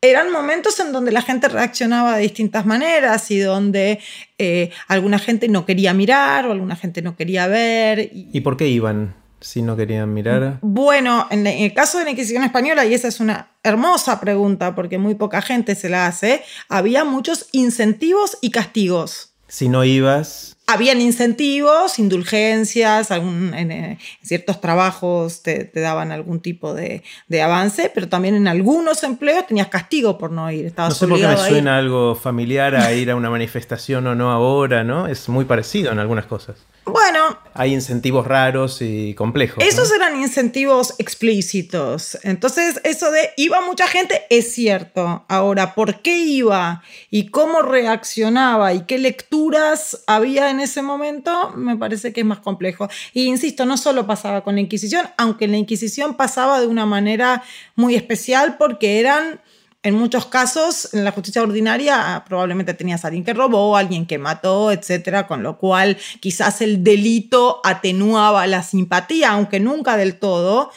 eran 0.00 0.30
momentos 0.30 0.78
en 0.80 0.92
donde 0.92 1.10
la 1.10 1.22
gente 1.22 1.48
reaccionaba 1.48 2.16
de 2.16 2.22
distintas 2.22 2.64
maneras 2.64 3.30
y 3.30 3.40
donde 3.40 3.98
eh, 4.38 4.70
alguna 4.86 5.18
gente 5.18 5.48
no 5.48 5.66
quería 5.66 5.92
mirar 5.92 6.46
o 6.46 6.52
alguna 6.52 6.76
gente 6.76 7.02
no 7.02 7.16
quería 7.16 7.48
ver. 7.48 8.10
¿Y 8.12 8.40
por 8.42 8.56
qué 8.56 8.68
iban 8.68 9.16
si 9.40 9.62
no 9.62 9.76
querían 9.76 10.14
mirar? 10.14 10.58
Bueno, 10.62 11.26
en 11.30 11.46
el 11.46 11.74
caso 11.74 11.98
de 11.98 12.04
la 12.04 12.10
Inquisición 12.10 12.44
Española, 12.44 12.86
y 12.86 12.94
esa 12.94 13.08
es 13.08 13.18
una 13.18 13.50
hermosa 13.64 14.20
pregunta 14.20 14.74
porque 14.74 14.98
muy 14.98 15.16
poca 15.16 15.42
gente 15.42 15.74
se 15.74 15.88
la 15.88 16.06
hace, 16.06 16.42
había 16.68 17.04
muchos 17.04 17.48
incentivos 17.52 18.38
y 18.40 18.50
castigos. 18.50 19.27
Si 19.48 19.68
no 19.68 19.82
ibas. 19.82 20.57
Habían 20.70 21.00
incentivos, 21.00 21.98
indulgencias, 21.98 23.10
algún, 23.10 23.54
en, 23.54 23.72
eh, 23.72 23.98
ciertos 24.22 24.60
trabajos 24.60 25.42
te, 25.42 25.70
daban 25.74 26.12
algún 26.12 26.40
tipo 26.40 26.74
de, 26.74 27.02
avance, 27.42 27.90
pero 27.94 28.08
también 28.08 28.34
en 28.34 28.46
algunos 28.46 29.02
empleos 29.02 29.46
tenías 29.46 29.68
castigo 29.68 30.18
por 30.18 30.30
no 30.30 30.50
ir. 30.52 30.66
Estabas 30.66 30.90
no 30.90 30.94
sé 30.94 31.08
por 31.08 31.18
qué 31.18 31.26
me 31.26 31.36
suena 31.36 31.78
algo 31.78 32.14
familiar 32.14 32.76
a 32.76 32.92
ir 32.92 33.10
a 33.10 33.16
una 33.16 33.30
manifestación 33.30 34.06
o 34.06 34.14
no 34.14 34.30
ahora, 34.30 34.84
¿no? 34.84 35.06
Es 35.06 35.28
muy 35.28 35.46
parecido 35.46 35.90
en 35.90 35.98
algunas 35.98 36.26
cosas. 36.26 36.56
Bueno. 36.84 37.38
Hay 37.54 37.74
incentivos 37.74 38.26
raros 38.26 38.80
y 38.80 39.14
complejos. 39.14 39.64
Esos 39.64 39.90
eran 39.92 40.16
incentivos 40.16 40.94
explícitos. 40.98 42.16
Entonces, 42.22 42.80
eso 42.84 43.10
de 43.10 43.30
iba 43.36 43.60
mucha 43.60 43.88
gente 43.88 44.22
es 44.30 44.52
cierto. 44.52 45.24
Ahora, 45.28 45.74
¿por 45.74 46.00
qué 46.00 46.18
iba 46.18 46.82
y 47.10 47.30
cómo 47.30 47.62
reaccionaba 47.62 48.72
y 48.74 48.82
qué 48.82 48.98
lecturas 48.98 50.04
había 50.06 50.50
en 50.50 50.57
ese 50.60 50.82
momento? 50.82 51.52
Me 51.56 51.76
parece 51.76 52.12
que 52.12 52.20
es 52.20 52.26
más 52.26 52.40
complejo. 52.40 52.88
Y 53.12 53.26
insisto, 53.26 53.64
no 53.64 53.76
solo 53.76 54.06
pasaba 54.06 54.42
con 54.42 54.54
la 54.54 54.60
Inquisición, 54.60 55.06
aunque 55.16 55.48
la 55.48 55.56
Inquisición 55.56 56.14
pasaba 56.14 56.60
de 56.60 56.66
una 56.66 56.86
manera 56.86 57.42
muy 57.74 57.94
especial 57.94 58.56
porque 58.58 59.00
eran 59.00 59.40
en 59.82 59.94
muchos 59.94 60.26
casos, 60.26 60.92
en 60.92 61.04
la 61.04 61.12
justicia 61.12 61.42
ordinaria, 61.42 62.16
ah, 62.16 62.24
probablemente 62.24 62.74
tenías 62.74 63.04
a 63.04 63.08
alguien 63.08 63.24
que 63.24 63.32
robó, 63.32 63.76
alguien 63.76 64.06
que 64.06 64.18
mató, 64.18 64.72
etcétera, 64.72 65.26
con 65.26 65.42
lo 65.42 65.56
cual 65.56 65.96
quizás 66.20 66.60
el 66.62 66.82
delito 66.82 67.60
atenuaba 67.64 68.46
la 68.48 68.62
simpatía, 68.62 69.30
aunque 69.30 69.60
nunca 69.60 69.96
del 69.96 70.18
todo. 70.18 70.70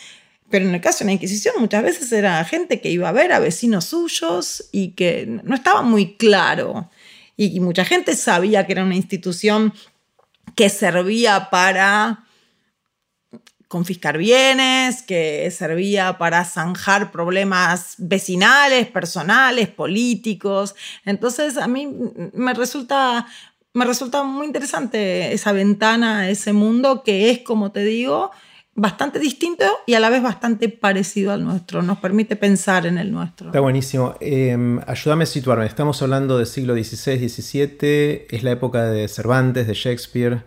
Pero 0.52 0.66
en 0.66 0.76
el 0.76 0.82
caso 0.82 1.00
de 1.00 1.06
la 1.06 1.14
Inquisición, 1.14 1.56
muchas 1.60 1.82
veces 1.82 2.12
era 2.12 2.44
gente 2.46 2.80
que 2.80 2.92
iba 2.92 3.10
a 3.10 3.14
ver 3.14 3.32
a 3.32 3.40
vecinos 3.40 3.86
suyos 3.86 4.70
y 4.72 4.90
que 4.92 5.26
no 5.44 5.56
estaba 5.56 5.82
muy 5.82 6.16
claro. 6.18 6.90
Y 7.46 7.60
mucha 7.60 7.86
gente 7.86 8.16
sabía 8.16 8.66
que 8.66 8.74
era 8.74 8.84
una 8.84 8.96
institución 8.96 9.74
que 10.56 10.70
servía 10.70 11.50
para 11.50 12.26
confiscar 13.72 14.18
bienes, 14.18 15.02
que 15.02 15.50
servía 15.50 16.18
para 16.18 16.44
zanjar 16.44 17.10
problemas 17.10 17.96
vecinales, 17.98 18.88
personales, 18.88 19.70
políticos. 19.70 20.76
Entonces 21.06 21.56
a 21.56 21.68
mí 21.68 21.88
me 22.34 22.54
resulta, 22.54 23.28
me 23.72 23.86
resulta 23.86 24.24
muy 24.24 24.46
interesante 24.46 25.32
esa 25.32 25.54
ventana, 25.54 26.30
ese 26.30 26.52
mundo 26.52 27.02
que 27.02 27.32
es, 27.32 27.40
como 27.40 27.72
te 27.72 27.86
digo, 27.86 28.32
bastante 28.76 29.20
distinto 29.20 29.66
y 29.86 29.94
a 29.94 30.00
la 30.00 30.10
vez 30.10 30.24
bastante 30.24 30.70
parecido 30.70 31.32
al 31.32 31.44
nuestro. 31.44 31.82
Nos 31.82 32.00
permite 32.00 32.36
pensar 32.36 32.86
en 32.86 32.98
el 32.98 33.12
nuestro. 33.12 33.48
Está 33.48 33.60
buenísimo. 33.60 34.16
Em, 34.20 34.80
ayúdame 34.88 35.24
a 35.24 35.28
situarme. 35.28 35.66
Estamos 35.66 36.02
hablando 36.02 36.38
del 36.38 36.48
siglo 36.48 36.74
XVI, 36.74 37.30
XVII. 37.30 38.26
Es 38.30 38.44
la 38.44 38.52
época 38.52 38.86
de 38.86 39.08
Cervantes, 39.08 39.68
de 39.68 39.74
Shakespeare. 39.74 40.44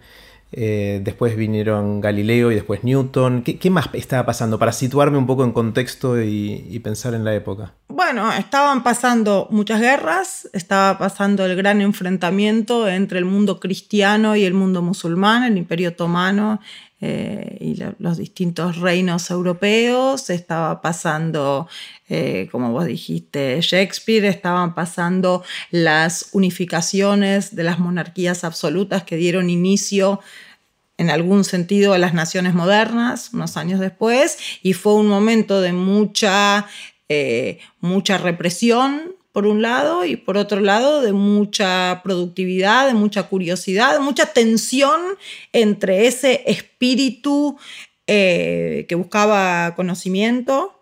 Eh, 0.56 1.00
después 1.02 1.36
vinieron 1.36 2.00
Galileo 2.00 2.52
y 2.52 2.54
después 2.54 2.84
Newton. 2.84 3.42
¿Qué, 3.42 3.70
más 3.70 3.88
estaba 3.92 4.24
pasando? 4.24 4.56
Para 4.56 4.70
situarme 4.70 5.18
un 5.18 5.26
poco 5.26 5.42
en 5.42 5.50
contexto 5.50 6.22
y, 6.22 6.78
pensar 6.84 7.14
en 7.14 7.24
la 7.24 7.34
época. 7.34 7.72
Bueno, 7.88 8.30
estaban 8.32 8.84
pasando 8.84 9.48
muchas 9.50 9.80
guerras, 9.80 10.48
estaba 10.52 10.98
pasando 10.98 11.44
el 11.44 11.56
gran 11.56 11.80
enfrentamiento 11.80 12.86
entre 12.88 13.18
el 13.18 13.24
mundo 13.24 13.58
cristiano 13.58 14.36
y 14.36 14.44
el 14.44 14.54
mundo 14.54 14.82
musulmán, 14.82 15.42
el 15.44 15.56
imperio 15.56 15.90
otomano 15.90 16.60
eh, 17.00 17.58
y 17.60 17.76
los 17.98 18.16
distintos 18.16 18.76
reinos 18.78 19.30
europeos, 19.30 20.30
estaba 20.30 20.80
pasando, 20.80 21.68
eh, 22.08 22.48
como 22.50 22.70
vos 22.72 22.86
dijiste, 22.86 23.60
Shakespeare, 23.60 24.24
estaban 24.26 24.74
pasando 24.74 25.44
las 25.70 26.30
unificaciones 26.32 27.54
de 27.54 27.64
las 27.64 27.78
monarquías 27.78 28.44
absolutas 28.44 29.02
que 29.04 29.16
dieron 29.16 29.50
inicio 29.50 30.20
en 30.96 31.10
algún 31.10 31.44
sentido 31.44 31.92
a 31.92 31.98
las 31.98 32.14
naciones 32.14 32.54
modernas 32.54 33.30
unos 33.32 33.56
años 33.56 33.80
después 33.80 34.38
y 34.62 34.72
fue 34.74 34.94
un 34.94 35.08
momento 35.08 35.60
de 35.60 35.72
mucha, 35.72 36.66
eh, 37.08 37.58
mucha 37.80 38.18
represión 38.18 39.14
por 39.34 39.48
un 39.48 39.62
lado 39.62 40.04
y 40.04 40.14
por 40.14 40.36
otro 40.36 40.60
lado 40.60 41.02
de 41.02 41.12
mucha 41.12 42.02
productividad, 42.04 42.86
de 42.86 42.94
mucha 42.94 43.24
curiosidad, 43.24 43.94
de 43.94 43.98
mucha 43.98 44.26
tensión 44.26 45.00
entre 45.52 46.06
ese 46.06 46.44
espíritu 46.46 47.58
eh, 48.06 48.86
que 48.88 48.94
buscaba 48.94 49.74
conocimiento 49.74 50.80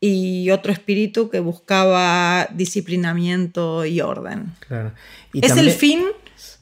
y 0.00 0.48
otro 0.48 0.72
espíritu 0.72 1.28
que 1.28 1.40
buscaba 1.40 2.48
disciplinamiento 2.54 3.84
y 3.84 4.00
orden. 4.00 4.54
es 5.34 5.58
el 5.58 5.70
fin, 5.70 6.02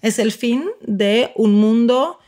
es 0.02 0.18
el 0.18 0.32
fin 0.32 0.64
de 0.80 1.30
un 1.36 1.54
mundo 1.54 2.18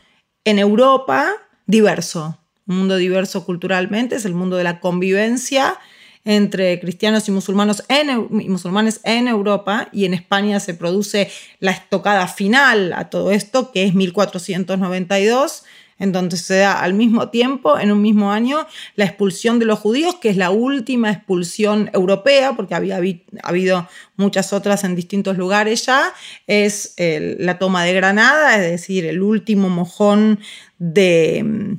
en 0.45 0.59
Europa 0.59 1.29
diverso, 1.65 2.39
un 2.67 2.77
mundo 2.77 2.95
diverso 2.95 3.43
culturalmente, 3.43 4.15
es 4.15 4.23
el 4.23 4.33
mundo 4.33 4.55
de 4.55 4.63
la 4.63 4.79
convivencia 4.79 5.77
entre 6.25 6.79
cristianos 6.79 7.27
y 7.27 7.31
musulmanes 7.31 7.83
en, 7.89 8.27
musulmanes 8.49 9.01
en 9.03 9.27
Europa 9.27 9.89
y 9.91 10.05
en 10.05 10.13
España 10.13 10.59
se 10.59 10.73
produce 10.73 11.29
la 11.59 11.71
estocada 11.71 12.27
final 12.27 12.93
a 12.93 13.09
todo 13.09 13.31
esto, 13.31 13.71
que 13.71 13.83
es 13.83 13.93
1492 13.93 15.63
en 15.99 16.11
donde 16.11 16.37
se 16.37 16.57
da 16.57 16.81
al 16.81 16.93
mismo 16.93 17.29
tiempo, 17.29 17.79
en 17.79 17.91
un 17.91 18.01
mismo 18.01 18.31
año, 18.31 18.65
la 18.95 19.05
expulsión 19.05 19.59
de 19.59 19.65
los 19.65 19.79
judíos, 19.79 20.15
que 20.15 20.29
es 20.29 20.37
la 20.37 20.49
última 20.49 21.11
expulsión 21.11 21.89
europea, 21.93 22.53
porque 22.57 22.75
había 22.75 22.99
habido 23.43 23.87
muchas 24.17 24.53
otras 24.53 24.83
en 24.83 24.95
distintos 24.95 25.37
lugares 25.37 25.85
ya, 25.85 26.13
es 26.47 26.95
la 26.97 27.57
toma 27.57 27.83
de 27.85 27.93
Granada, 27.93 28.55
es 28.55 28.71
decir, 28.71 29.05
el 29.05 29.21
último 29.21 29.69
mojón 29.69 30.39
de, 30.77 31.77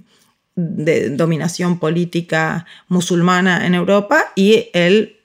de 0.57 1.11
dominación 1.11 1.79
política 1.79 2.67
musulmana 2.89 3.67
en 3.67 3.75
Europa 3.75 4.33
y 4.37 4.69
el 4.73 5.17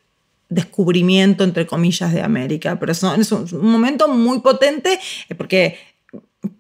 descubrimiento, 0.50 1.44
entre 1.44 1.68
comillas, 1.68 2.12
de 2.14 2.22
América. 2.22 2.80
Pero 2.80 2.92
es 2.92 3.04
un 3.04 3.72
momento 3.72 4.08
muy 4.08 4.40
potente 4.40 5.00
porque 5.38 5.78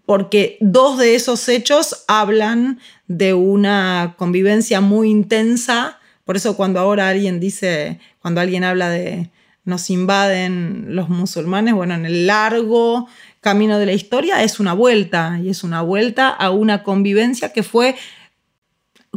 porque 0.05 0.57
dos 0.59 0.97
de 0.97 1.13
esos 1.13 1.47
hechos 1.49 2.03
hablan 2.07 2.79
de 3.07 3.35
una 3.35 4.15
convivencia 4.17 4.81
muy 4.81 5.09
intensa. 5.09 5.99
Por 6.25 6.35
eso 6.35 6.57
cuando 6.57 6.79
ahora 6.79 7.09
alguien 7.09 7.39
dice, 7.39 7.99
cuando 8.19 8.41
alguien 8.41 8.63
habla 8.63 8.89
de 8.89 9.29
nos 9.65 9.91
invaden 9.91 10.95
los 10.95 11.09
musulmanes, 11.09 11.75
bueno, 11.75 11.93
en 11.93 12.07
el 12.07 12.25
largo 12.25 13.07
camino 13.39 13.77
de 13.77 13.85
la 13.85 13.93
historia 13.93 14.43
es 14.43 14.59
una 14.59 14.73
vuelta, 14.73 15.39
y 15.43 15.49
es 15.49 15.63
una 15.63 15.83
vuelta 15.83 16.29
a 16.29 16.49
una 16.49 16.81
convivencia 16.81 17.53
que 17.53 17.61
fue 17.61 17.95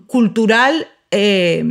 cultural 0.07 0.87
eh, 1.11 1.65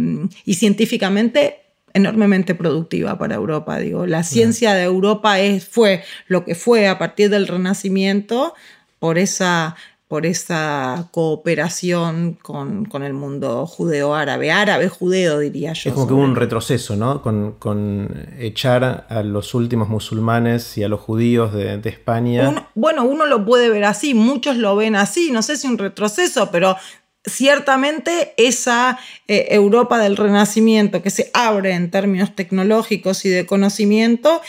y 0.46 0.54
científicamente 0.54 1.58
enormemente 1.94 2.56
productiva 2.56 3.18
para 3.18 3.36
Europa. 3.36 3.78
Digo, 3.80 4.06
la 4.06 4.24
ciencia 4.24 4.74
de 4.74 4.84
Europa 4.84 5.40
es, 5.40 5.68
fue 5.68 6.04
lo 6.28 6.46
que 6.46 6.56
fue 6.56 6.88
a 6.88 6.98
partir 6.98 7.30
del 7.30 7.48
Renacimiento 7.48 8.54
por 9.00 9.18
esa 9.18 9.76
por 10.12 10.26
esa 10.26 11.08
cooperación 11.12 12.38
con, 12.42 12.86
el 13.02 13.14
mundo 13.14 13.66
judeo-árabe, 13.66 14.52
árabe-judeo 14.52 15.40
diría 15.40 15.72
yo. 15.72 15.90
Es 15.90 15.94
como 15.94 16.06
que 16.06 16.14
hubo 16.14 16.24
un 16.24 16.36
retroceso, 16.36 16.98
¿no? 16.98 17.22
Con, 17.22 18.10
echar 18.38 19.08
a 19.08 19.24
los 19.24 19.54
últimos 19.54 19.88
musulmanes 19.88 20.78
y 20.78 20.84
a 20.84 20.90
los 20.90 21.00
judíos 21.00 21.54
de, 21.54 21.80
España. 21.86 22.68
bueno, 22.76 23.06
uno 23.06 23.26
lo 23.26 23.46
puede 23.46 23.70
ver 23.70 23.86
así, 23.86 24.14
muchos 24.14 24.58
lo 24.58 24.76
ven 24.76 24.98
así, 24.98 25.32
no 25.32 25.42
sé 25.42 25.56
si 25.56 25.66
un 25.70 25.78
retroceso, 25.78 26.52
pero 26.52 26.76
ciertamente 27.26 28.34
esa 28.38 29.00
eh, 29.28 29.48
Europa 29.52 30.00
del 30.00 30.18
Renacimiento 30.18 31.02
que 31.02 31.10
se 31.10 31.30
abre 31.34 31.74
en 31.74 31.92
términos 31.92 32.36
tecnológicos 32.36 33.26
y 33.26 33.30
de 33.30 33.46
conocimiento, 33.46 34.42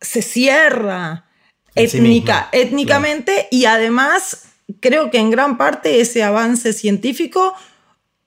se 0.00 0.22
cierra 0.22 1.26
étnica, 1.74 2.48
étnicamente 2.52 3.48
y 3.50 3.64
además 3.64 4.48
creo 4.80 5.10
que 5.10 5.18
en 5.18 5.30
gran 5.30 5.56
parte 5.56 6.00
ese 6.00 6.22
avance 6.22 6.72
científico 6.72 7.54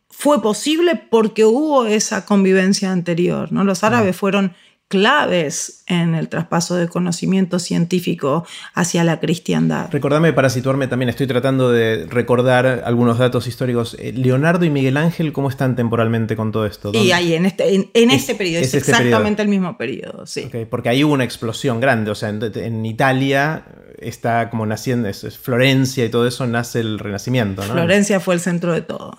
fue 0.09 0.41
posible 0.41 0.95
porque 0.95 1.45
hubo 1.45 1.85
esa 1.85 2.25
convivencia 2.25 2.91
anterior. 2.91 3.51
¿no? 3.51 3.63
Los 3.63 3.83
árabes 3.83 4.15
fueron 4.15 4.55
claves 4.87 5.83
en 5.87 6.15
el 6.15 6.29
traspaso 6.29 6.75
de 6.75 6.87
conocimiento 6.87 7.59
científico 7.59 8.45
hacia 8.73 9.03
la 9.03 9.19
cristiandad. 9.19 9.89
Recordame 9.91 10.33
para 10.33 10.49
situarme 10.49 10.87
también, 10.87 11.09
estoy 11.09 11.27
tratando 11.27 11.71
de 11.71 12.05
recordar 12.09 12.83
algunos 12.85 13.17
datos 13.17 13.47
históricos. 13.47 13.95
Eh, 13.99 14.13
Leonardo 14.13 14.65
y 14.65 14.69
Miguel 14.69 14.97
Ángel, 14.97 15.33
¿cómo 15.33 15.49
están 15.49 15.75
temporalmente 15.75 16.35
con 16.35 16.51
todo 16.51 16.65
esto? 16.65 16.91
Y 16.93 17.11
ahí, 17.11 17.33
en 17.33 17.45
este, 17.45 17.73
en, 17.75 18.11
este 18.11 18.35
periodo, 18.35 18.61
es, 18.61 18.73
este 18.73 18.77
exactamente 18.77 19.41
el 19.41 19.49
mismo 19.49 19.77
periodo, 19.77 20.25
sí. 20.25 20.49
porque 20.69 20.89
ahí 20.89 21.03
hubo 21.03 21.13
una 21.13 21.23
explosión 21.23 21.79
grande, 21.79 22.11
o 22.11 22.15
sea, 22.15 22.29
en 22.29 22.85
Italia 22.85 23.65
está 23.99 24.49
como 24.49 24.65
naciendo, 24.65 25.09
es, 25.09 25.37
Florencia 25.37 26.05
y 26.05 26.09
todo 26.09 26.27
eso, 26.27 26.47
nace 26.47 26.79
el 26.79 26.99
Renacimiento. 26.99 27.65
¿no? 27.65 27.73
Florencia 27.73 28.19
fue 28.19 28.35
el 28.35 28.39
centro 28.39 28.73
de 28.73 28.81
todo. 28.81 29.15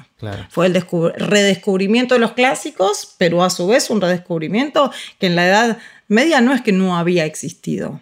Fue 0.50 0.66
el 0.66 0.74
redescubrimiento 1.16 2.14
de 2.14 2.20
los 2.20 2.32
clásicos, 2.32 3.14
pero 3.18 3.44
a 3.44 3.50
su 3.50 3.66
vez 3.66 3.88
un 3.90 4.00
redescubrimiento 4.00 4.90
que 5.18 5.26
en 5.26 5.36
la 5.36 5.46
Edad 5.46 5.78
Media 6.08 6.40
no 6.40 6.52
es 6.52 6.62
que 6.62 6.72
no 6.72 6.96
había 6.96 7.24
existido. 7.26 8.00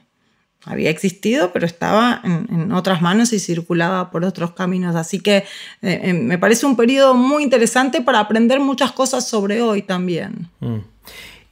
Había 0.64 0.90
existido, 0.90 1.52
pero 1.52 1.66
estaba 1.66 2.20
en, 2.24 2.72
otras 2.72 3.00
manos 3.00 3.32
y 3.32 3.38
circulaba 3.38 4.10
por 4.10 4.24
otros 4.24 4.52
caminos. 4.52 4.96
Así 4.96 5.20
que 5.20 5.36
eh, 5.36 5.44
eh, 5.82 6.12
me 6.12 6.38
parece 6.38 6.66
un 6.66 6.76
periodo 6.76 7.14
muy 7.14 7.44
interesante 7.44 8.00
para 8.00 8.18
aprender 8.18 8.58
muchas 8.58 8.92
cosas 8.92 9.28
sobre 9.28 9.60
hoy 9.60 9.82
también. 9.82 10.48
Mm. 10.60 10.78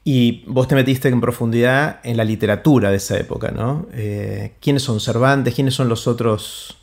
Y 0.02 0.44
vos 0.47 0.66
te 0.68 0.75
metiste 0.75 1.09
en 1.09 1.21
profundidad 1.21 2.00
en 2.02 2.16
la 2.16 2.25
literatura 2.25 2.90
de 2.90 2.97
esa 2.97 3.16
época, 3.16 3.52
¿no? 3.52 3.87
Eh, 3.92 4.54
¿Quiénes 4.61 4.83
son 4.83 5.00
Cervantes? 5.00 5.54
¿Quiénes 5.54 5.75
son 5.75 5.88
los 5.88 6.06
otros 6.06 6.76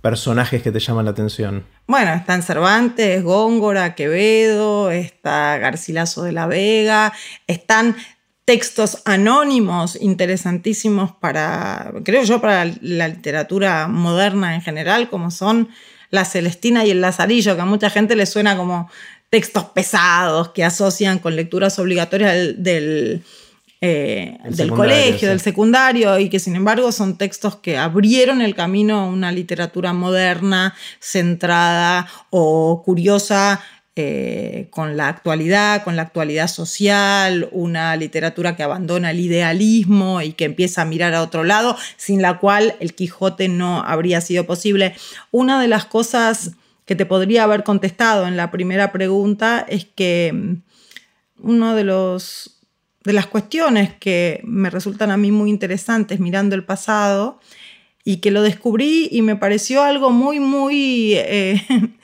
personajes 0.00 0.62
que 0.62 0.72
te 0.72 0.80
llaman 0.80 1.04
la 1.04 1.10
atención? 1.10 1.64
Bueno, 1.86 2.12
están 2.12 2.42
Cervantes, 2.42 3.22
Góngora, 3.22 3.94
Quevedo, 3.94 4.90
está 4.90 5.58
Garcilaso 5.58 6.22
de 6.22 6.32
la 6.32 6.46
Vega, 6.46 7.12
están 7.46 7.96
textos 8.44 9.02
anónimos 9.04 9.98
interesantísimos 10.00 11.12
para, 11.12 11.92
creo 12.04 12.22
yo, 12.22 12.40
para 12.40 12.64
la 12.80 13.08
literatura 13.08 13.88
moderna 13.88 14.54
en 14.54 14.62
general, 14.62 15.10
como 15.10 15.30
son 15.30 15.68
La 16.10 16.24
Celestina 16.24 16.86
y 16.86 16.90
el 16.90 17.02
Lazarillo, 17.02 17.54
que 17.56 17.60
a 17.60 17.66
mucha 17.66 17.90
gente 17.90 18.16
le 18.16 18.24
suena 18.24 18.56
como 18.56 18.90
textos 19.28 19.64
pesados 19.64 20.50
que 20.52 20.64
asocian 20.64 21.18
con 21.18 21.36
lecturas 21.36 21.78
obligatorias 21.78 22.54
del, 22.56 23.22
eh, 23.80 24.38
del, 24.50 24.70
colegio, 24.70 25.28
del 25.28 25.40
secundario, 25.40 26.18
y 26.18 26.28
que 26.28 26.40
sin 26.40 26.56
embargo 26.56 26.90
son 26.90 27.16
textos 27.16 27.56
que 27.56 27.76
abrieron 27.76 28.40
el 28.40 28.54
camino 28.54 29.00
a 29.00 29.06
una 29.06 29.30
literatura 29.30 29.92
moderna, 29.92 30.74
centrada 31.00 32.08
o 32.30 32.82
curiosa 32.84 33.60
eh, 34.00 34.68
con 34.70 34.96
la 34.96 35.08
actualidad, 35.08 35.82
con 35.82 35.96
la 35.96 36.02
actualidad 36.02 36.46
social, 36.46 37.48
una 37.50 37.96
literatura 37.96 38.54
que 38.54 38.62
abandona 38.62 39.10
el 39.10 39.18
idealismo 39.18 40.22
y 40.22 40.34
que 40.34 40.44
empieza 40.44 40.82
a 40.82 40.84
mirar 40.84 41.14
a 41.14 41.22
otro 41.22 41.42
lado, 41.42 41.76
sin 41.96 42.22
la 42.22 42.38
cual 42.38 42.76
el 42.78 42.94
Quijote 42.94 43.48
no 43.48 43.82
habría 43.82 44.20
sido 44.20 44.46
posible. 44.46 44.94
Una 45.32 45.60
de 45.60 45.66
las 45.66 45.84
cosas 45.84 46.52
que 46.84 46.94
te 46.94 47.06
podría 47.06 47.42
haber 47.42 47.64
contestado 47.64 48.28
en 48.28 48.36
la 48.36 48.52
primera 48.52 48.92
pregunta 48.92 49.66
es 49.68 49.84
que 49.84 50.32
mm, 50.32 50.62
una 51.42 51.74
de, 51.74 51.82
los, 51.82 52.57
de 53.08 53.14
las 53.14 53.26
cuestiones 53.26 53.94
que 53.98 54.42
me 54.44 54.68
resultan 54.68 55.10
a 55.10 55.16
mí 55.16 55.32
muy 55.32 55.48
interesantes 55.48 56.20
mirando 56.20 56.54
el 56.54 56.62
pasado 56.62 57.40
y 58.04 58.18
que 58.18 58.30
lo 58.30 58.42
descubrí 58.42 59.08
y 59.10 59.22
me 59.22 59.34
pareció 59.34 59.82
algo 59.82 60.10
muy, 60.10 60.40
muy, 60.40 61.14
eh, 61.14 61.58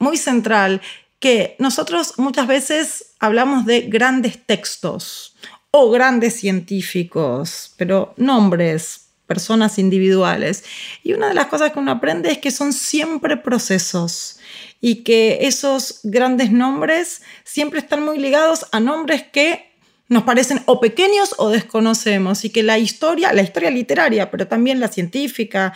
muy 0.00 0.16
central, 0.16 0.80
que 1.20 1.54
nosotros 1.60 2.14
muchas 2.16 2.48
veces 2.48 3.12
hablamos 3.20 3.64
de 3.64 3.82
grandes 3.82 4.44
textos 4.44 5.36
o 5.70 5.92
grandes 5.92 6.34
científicos, 6.34 7.72
pero 7.76 8.12
nombres, 8.16 9.10
personas 9.26 9.78
individuales. 9.78 10.64
Y 11.04 11.12
una 11.12 11.28
de 11.28 11.34
las 11.34 11.46
cosas 11.46 11.70
que 11.70 11.78
uno 11.78 11.92
aprende 11.92 12.32
es 12.32 12.38
que 12.38 12.50
son 12.50 12.72
siempre 12.72 13.36
procesos 13.36 14.40
y 14.80 15.04
que 15.04 15.38
esos 15.42 16.00
grandes 16.02 16.50
nombres 16.50 17.22
siempre 17.44 17.78
están 17.78 18.02
muy 18.04 18.18
ligados 18.18 18.66
a 18.72 18.80
nombres 18.80 19.22
que 19.22 19.69
nos 20.10 20.24
parecen 20.24 20.60
o 20.66 20.80
pequeños 20.80 21.34
o 21.38 21.48
desconocemos 21.48 22.44
y 22.44 22.50
que 22.50 22.64
la 22.64 22.78
historia, 22.78 23.32
la 23.32 23.42
historia 23.42 23.70
literaria, 23.70 24.30
pero 24.30 24.46
también 24.48 24.80
la 24.80 24.88
científica, 24.88 25.72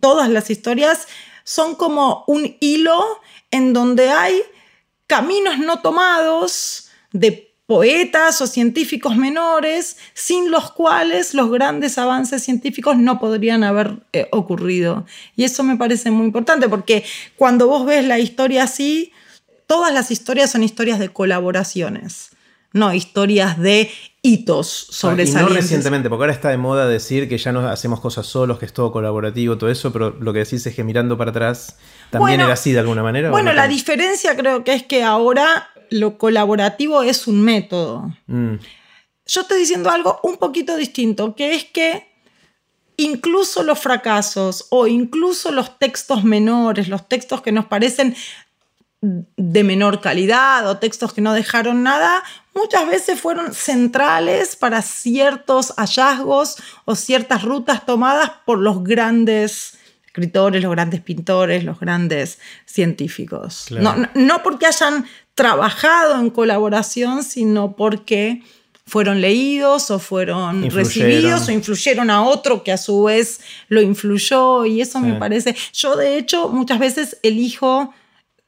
todas 0.00 0.28
las 0.28 0.50
historias 0.50 1.08
son 1.42 1.74
como 1.74 2.22
un 2.26 2.56
hilo 2.60 3.02
en 3.50 3.72
donde 3.72 4.10
hay 4.10 4.42
caminos 5.06 5.58
no 5.58 5.80
tomados 5.80 6.90
de 7.12 7.56
poetas 7.64 8.42
o 8.42 8.46
científicos 8.46 9.16
menores 9.16 9.96
sin 10.12 10.50
los 10.50 10.70
cuales 10.72 11.32
los 11.32 11.50
grandes 11.50 11.96
avances 11.96 12.42
científicos 12.42 12.98
no 12.98 13.18
podrían 13.18 13.64
haber 13.64 14.04
eh, 14.12 14.28
ocurrido. 14.32 15.06
Y 15.34 15.44
eso 15.44 15.62
me 15.62 15.76
parece 15.78 16.10
muy 16.10 16.26
importante 16.26 16.68
porque 16.68 17.04
cuando 17.36 17.68
vos 17.68 17.86
ves 17.86 18.04
la 18.04 18.18
historia 18.18 18.64
así, 18.64 19.12
todas 19.66 19.94
las 19.94 20.10
historias 20.10 20.50
son 20.50 20.62
historias 20.62 20.98
de 20.98 21.08
colaboraciones, 21.08 22.32
no 22.72 22.92
historias 22.92 23.58
de 23.58 23.90
hitos 24.22 24.68
sobresalientes. 24.68 25.36
Ah, 25.36 25.40
y 25.40 25.54
no 25.54 25.60
recientemente, 25.60 26.08
porque 26.08 26.22
ahora 26.22 26.32
está 26.32 26.50
de 26.50 26.56
moda 26.56 26.86
decir 26.86 27.28
que 27.28 27.38
ya 27.38 27.52
no 27.52 27.66
hacemos 27.68 28.00
cosas 28.00 28.26
solos, 28.26 28.58
que 28.58 28.66
es 28.66 28.72
todo 28.72 28.92
colaborativo, 28.92 29.58
todo 29.58 29.70
eso, 29.70 29.92
pero 29.92 30.10
lo 30.10 30.32
que 30.32 30.40
decís 30.40 30.64
es 30.66 30.74
que 30.74 30.84
mirando 30.84 31.18
para 31.18 31.30
atrás 31.30 31.76
también 32.10 32.40
era 32.40 32.52
así 32.52 32.72
de 32.72 32.80
alguna 32.80 33.02
manera. 33.02 33.30
Bueno, 33.30 33.52
la 33.52 33.66
diferencia 33.66 34.36
creo 34.36 34.64
que 34.64 34.74
es 34.74 34.82
que 34.84 35.02
ahora 35.02 35.68
lo 35.90 36.18
colaborativo 36.18 37.02
es 37.02 37.26
un 37.26 37.42
método. 37.42 38.14
Mm. 38.26 38.54
Yo 39.26 39.40
estoy 39.42 39.58
diciendo 39.60 39.90
algo 39.90 40.20
un 40.22 40.36
poquito 40.36 40.76
distinto, 40.76 41.34
que 41.34 41.54
es 41.54 41.64
que 41.64 42.12
incluso 42.96 43.62
los 43.62 43.78
fracasos 43.78 44.66
o 44.70 44.86
incluso 44.86 45.50
los 45.50 45.78
textos 45.78 46.24
menores, 46.24 46.88
los 46.88 47.08
textos 47.08 47.42
que 47.42 47.52
nos 47.52 47.66
parecen 47.66 48.14
de 49.02 49.64
menor 49.64 50.00
calidad 50.00 50.68
o 50.70 50.78
textos 50.78 51.12
que 51.12 51.20
no 51.20 51.32
dejaron 51.32 51.82
nada, 51.82 52.22
muchas 52.54 52.86
veces 52.86 53.20
fueron 53.20 53.52
centrales 53.52 54.54
para 54.54 54.80
ciertos 54.80 55.74
hallazgos 55.76 56.56
o 56.84 56.94
ciertas 56.94 57.42
rutas 57.42 57.84
tomadas 57.84 58.30
por 58.46 58.58
los 58.58 58.84
grandes 58.84 59.76
escritores, 60.06 60.62
los 60.62 60.70
grandes 60.70 61.00
pintores, 61.00 61.64
los 61.64 61.80
grandes 61.80 62.38
científicos. 62.64 63.66
no, 64.14 64.42
porque 64.44 64.66
hayan 64.66 65.04
trabajado 65.34 66.20
en 66.20 66.30
colaboración, 66.30 67.24
sino 67.24 67.74
porque 67.74 68.42
fueron 68.86 69.20
leídos 69.20 69.90
o 69.90 69.98
fueron 69.98 70.70
recibidos 70.70 71.48
o 71.48 71.52
influyeron 71.52 72.08
a 72.10 72.22
otro 72.22 72.62
que 72.62 72.70
a 72.70 72.76
su 72.76 73.04
vez 73.04 73.40
lo 73.68 73.80
influyó 73.80 74.64
y 74.64 74.80
eso 74.80 75.00
me 75.00 75.14
parece, 75.14 75.56
yo 75.72 75.96
de 75.96 76.18
hecho 76.18 76.48
muchas 76.50 76.78
veces 76.78 77.16
elijo 77.22 77.94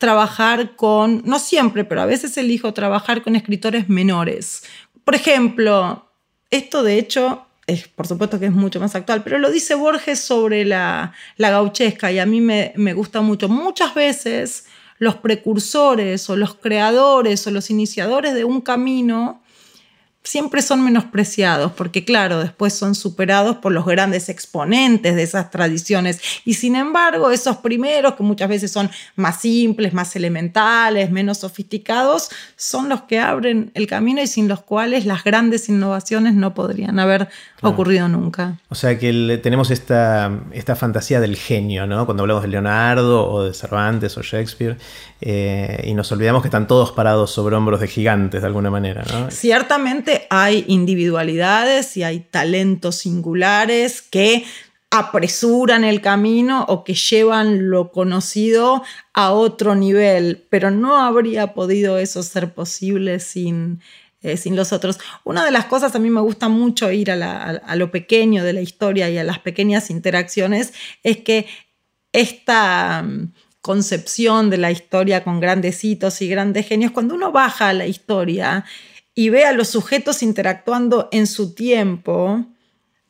trabajar 0.04 0.76
con, 0.76 1.22
no 1.24 1.38
siempre, 1.38 1.82
pero 1.82 2.02
a 2.02 2.04
veces 2.04 2.36
elijo 2.36 2.74
trabajar 2.74 3.22
con 3.22 3.36
escritores 3.36 3.88
menores. 3.88 4.62
Por 5.02 5.14
ejemplo, 5.14 6.10
esto 6.50 6.82
de 6.82 6.98
hecho 6.98 7.46
es, 7.66 7.88
por 7.88 8.06
supuesto 8.06 8.38
que 8.38 8.44
es 8.44 8.52
mucho 8.52 8.80
más 8.80 8.94
actual, 8.94 9.24
pero 9.24 9.38
lo 9.38 9.50
dice 9.50 9.74
Borges 9.74 10.20
sobre 10.20 10.66
la, 10.66 11.14
la 11.38 11.48
gauchesca 11.48 12.12
y 12.12 12.18
a 12.18 12.26
mí 12.26 12.42
me, 12.42 12.74
me 12.76 12.92
gusta 12.92 13.22
mucho. 13.22 13.48
Muchas 13.48 13.94
veces 13.94 14.66
los 14.98 15.16
precursores 15.16 16.28
o 16.28 16.36
los 16.36 16.54
creadores 16.54 17.46
o 17.46 17.50
los 17.50 17.70
iniciadores 17.70 18.34
de 18.34 18.44
un 18.44 18.60
camino 18.60 19.40
siempre 20.24 20.62
son 20.62 20.82
menospreciados, 20.82 21.72
porque 21.72 22.04
claro, 22.04 22.40
después 22.40 22.72
son 22.72 22.94
superados 22.94 23.58
por 23.58 23.72
los 23.72 23.84
grandes 23.84 24.30
exponentes 24.30 25.14
de 25.14 25.22
esas 25.22 25.50
tradiciones. 25.50 26.20
Y 26.46 26.54
sin 26.54 26.76
embargo, 26.76 27.30
esos 27.30 27.58
primeros, 27.58 28.14
que 28.14 28.22
muchas 28.22 28.48
veces 28.48 28.72
son 28.72 28.90
más 29.16 29.42
simples, 29.42 29.92
más 29.92 30.16
elementales, 30.16 31.10
menos 31.10 31.38
sofisticados, 31.38 32.30
son 32.56 32.88
los 32.88 33.02
que 33.02 33.20
abren 33.20 33.70
el 33.74 33.86
camino 33.86 34.22
y 34.22 34.26
sin 34.26 34.48
los 34.48 34.62
cuales 34.62 35.04
las 35.04 35.24
grandes 35.24 35.68
innovaciones 35.68 36.34
no 36.34 36.54
podrían 36.54 36.98
haber 36.98 37.28
ocurrido 37.70 38.08
nunca. 38.08 38.58
O 38.68 38.74
sea 38.74 38.98
que 38.98 39.38
tenemos 39.42 39.70
esta, 39.70 40.30
esta 40.52 40.76
fantasía 40.76 41.20
del 41.20 41.36
genio, 41.36 41.86
¿no? 41.86 42.04
Cuando 42.04 42.22
hablamos 42.22 42.42
de 42.42 42.48
Leonardo 42.48 43.28
o 43.28 43.44
de 43.44 43.54
Cervantes 43.54 44.16
o 44.16 44.22
Shakespeare, 44.22 44.76
eh, 45.20 45.82
y 45.86 45.94
nos 45.94 46.10
olvidamos 46.12 46.42
que 46.42 46.48
están 46.48 46.66
todos 46.66 46.92
parados 46.92 47.30
sobre 47.30 47.56
hombros 47.56 47.80
de 47.80 47.88
gigantes 47.88 48.40
de 48.42 48.46
alguna 48.46 48.70
manera, 48.70 49.04
¿no? 49.10 49.30
Ciertamente 49.30 50.26
hay 50.30 50.64
individualidades 50.68 51.96
y 51.96 52.02
hay 52.02 52.20
talentos 52.20 52.96
singulares 52.96 54.02
que 54.02 54.44
apresuran 54.90 55.82
el 55.82 56.00
camino 56.00 56.64
o 56.68 56.84
que 56.84 56.94
llevan 56.94 57.68
lo 57.68 57.90
conocido 57.90 58.84
a 59.12 59.32
otro 59.32 59.74
nivel, 59.74 60.46
pero 60.50 60.70
no 60.70 60.96
habría 60.98 61.52
podido 61.52 61.98
eso 61.98 62.22
ser 62.22 62.54
posible 62.54 63.18
sin, 63.18 63.80
eh, 64.24 64.38
sin 64.38 64.56
los 64.56 64.72
otros. 64.72 64.98
Una 65.22 65.44
de 65.44 65.50
las 65.50 65.66
cosas 65.66 65.94
a 65.94 65.98
mí 65.98 66.08
me 66.08 66.22
gusta 66.22 66.48
mucho 66.48 66.90
ir 66.90 67.10
a, 67.10 67.76
lo 67.76 67.90
pequeño 67.90 68.42
de 68.42 68.54
la 68.54 68.62
historia 68.62 69.10
y 69.10 69.18
a 69.18 69.22
las 69.22 69.38
pequeñas 69.38 69.90
interacciones 69.90 70.72
es 71.02 71.18
que 71.18 71.46
esta 72.10 73.02
mm, 73.02 73.34
concepción 73.60 74.48
de 74.48 74.56
la 74.56 74.70
historia 74.70 75.22
con 75.22 75.40
grandes 75.40 75.84
hitos 75.84 76.22
y 76.22 76.28
grandes 76.28 76.66
genios, 76.66 76.92
cuando 76.92 77.14
uno 77.14 77.32
baja 77.32 77.68
a 77.68 77.74
la 77.74 77.86
historia 77.86 78.64
y 79.14 79.28
ve 79.28 79.44
a 79.44 79.52
los 79.52 79.68
sujetos 79.68 80.22
interactuando 80.22 81.10
en 81.12 81.26
su 81.26 81.54
tiempo, 81.54 82.46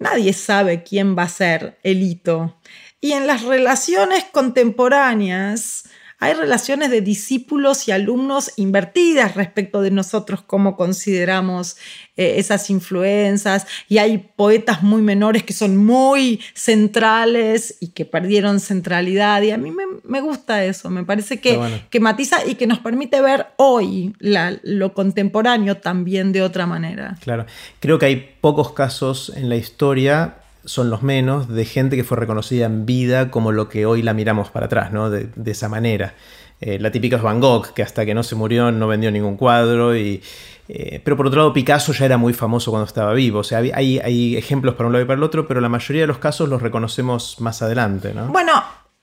nadie 0.00 0.32
sabe 0.32 0.82
quién 0.82 1.16
va 1.16 1.22
a 1.22 1.28
ser 1.28 1.78
el 1.84 2.02
hito. 2.02 2.58
Y 3.00 3.12
en 3.12 3.28
las 3.28 3.42
relaciones 3.42 4.24
contemporáneas, 4.32 5.84
hay 6.20 6.34
relaciones 6.34 6.90
de 6.90 7.00
discípulos 7.00 7.88
y 7.88 7.92
alumnos 7.92 8.52
invertidas 8.56 9.34
respecto 9.34 9.80
de 9.82 9.90
nosotros, 9.90 10.42
cómo 10.42 10.76
consideramos 10.76 11.76
eh, 12.16 12.34
esas 12.38 12.70
influencias, 12.70 13.66
y 13.88 13.98
hay 13.98 14.18
poetas 14.36 14.82
muy 14.82 15.02
menores 15.02 15.42
que 15.42 15.52
son 15.52 15.76
muy 15.76 16.40
centrales 16.54 17.76
y 17.80 17.88
que 17.88 18.04
perdieron 18.04 18.60
centralidad, 18.60 19.42
y 19.42 19.50
a 19.50 19.58
mí 19.58 19.70
me, 19.70 20.20
gusta 20.20 20.64
eso, 20.64 20.90
me 20.90 21.04
parece 21.04 21.40
que, 21.40 21.58
que, 21.90 22.00
matiza 22.00 22.46
y 22.46 22.54
que 22.54 22.66
nos 22.66 22.78
permite 22.78 23.20
ver 23.20 23.46
hoy 23.56 24.14
lo 24.20 24.94
contemporáneo 24.94 25.78
también 25.78 26.32
de 26.32 26.42
otra 26.42 26.66
manera. 26.66 27.16
Claro, 27.20 27.46
creo 27.80 27.98
que 27.98 28.06
hay 28.06 28.36
pocos 28.40 28.72
casos 28.72 29.32
en 29.34 29.48
la 29.48 29.56
historia 29.56 30.36
son 30.64 30.90
los 30.90 31.02
menos 31.02 31.48
de 31.48 31.64
gente 31.64 31.96
que 31.96 32.04
fue 32.04 32.16
reconocida 32.16 32.66
en 32.66 32.86
vida 32.86 33.30
como 33.30 33.52
lo 33.52 33.68
que 33.68 33.86
hoy 33.86 34.02
la 34.02 34.14
miramos 34.14 34.50
para 34.50 34.66
atrás, 34.66 34.92
¿no? 34.92 35.10
De, 35.10 35.28
esa 35.46 35.68
manera. 35.68 36.14
Eh, 36.60 36.78
la 36.78 36.90
típica 36.90 37.16
es 37.16 37.22
Van 37.22 37.40
Gogh, 37.40 37.72
que 37.74 37.82
hasta 37.82 38.06
que 38.06 38.14
no 38.14 38.22
se 38.22 38.34
murió 38.34 38.70
no 38.70 38.88
vendió 38.88 39.10
ningún 39.10 39.36
cuadro. 39.36 39.96
Y, 39.96 40.22
eh, 40.68 41.00
pero 41.04 41.16
por 41.16 41.26
otro 41.26 41.40
lado, 41.40 41.52
Picasso 41.52 41.92
ya 41.92 42.06
era 42.06 42.16
muy 42.16 42.32
famoso 42.32 42.70
cuando 42.70 42.86
estaba 42.86 43.12
vivo. 43.12 43.40
O 43.40 43.44
sea, 43.44 43.58
hay, 43.58 43.98
hay 43.98 44.36
ejemplos 44.36 44.74
para 44.74 44.86
un 44.86 44.92
lado 44.92 45.04
y 45.04 45.06
para 45.06 45.18
el 45.18 45.22
otro, 45.22 45.46
pero 45.46 45.60
la 45.60 45.68
mayoría 45.68 46.02
de 46.02 46.08
los 46.08 46.18
casos 46.18 46.48
los 46.48 46.62
reconocemos 46.62 47.40
más 47.40 47.60
adelante, 47.62 48.14
¿no? 48.14 48.28
Bueno, 48.28 48.52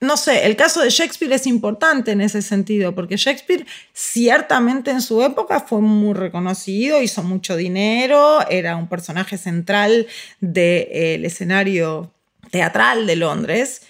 no 0.01 0.17
sé, 0.17 0.47
el 0.47 0.55
caso 0.55 0.81
de 0.81 0.89
Shakespeare 0.89 1.31
es 1.31 1.45
importante 1.45 2.11
en 2.11 2.21
ese 2.21 2.41
sentido, 2.41 2.95
porque 2.95 3.17
Shakespeare 3.17 3.67
ciertamente 3.93 4.89
en 4.89 4.99
su 4.99 5.21
época 5.21 5.59
fue 5.59 5.79
muy 5.79 6.15
reconocido, 6.15 7.03
hizo 7.03 7.21
mucho 7.21 7.55
dinero, 7.55 8.39
era 8.49 8.75
un 8.75 8.89
personaje 8.89 9.37
central 9.37 10.07
del 10.39 11.23
escenario 11.23 12.11
teatral 12.49 13.05
de 13.05 13.15
Londres, 13.15 13.83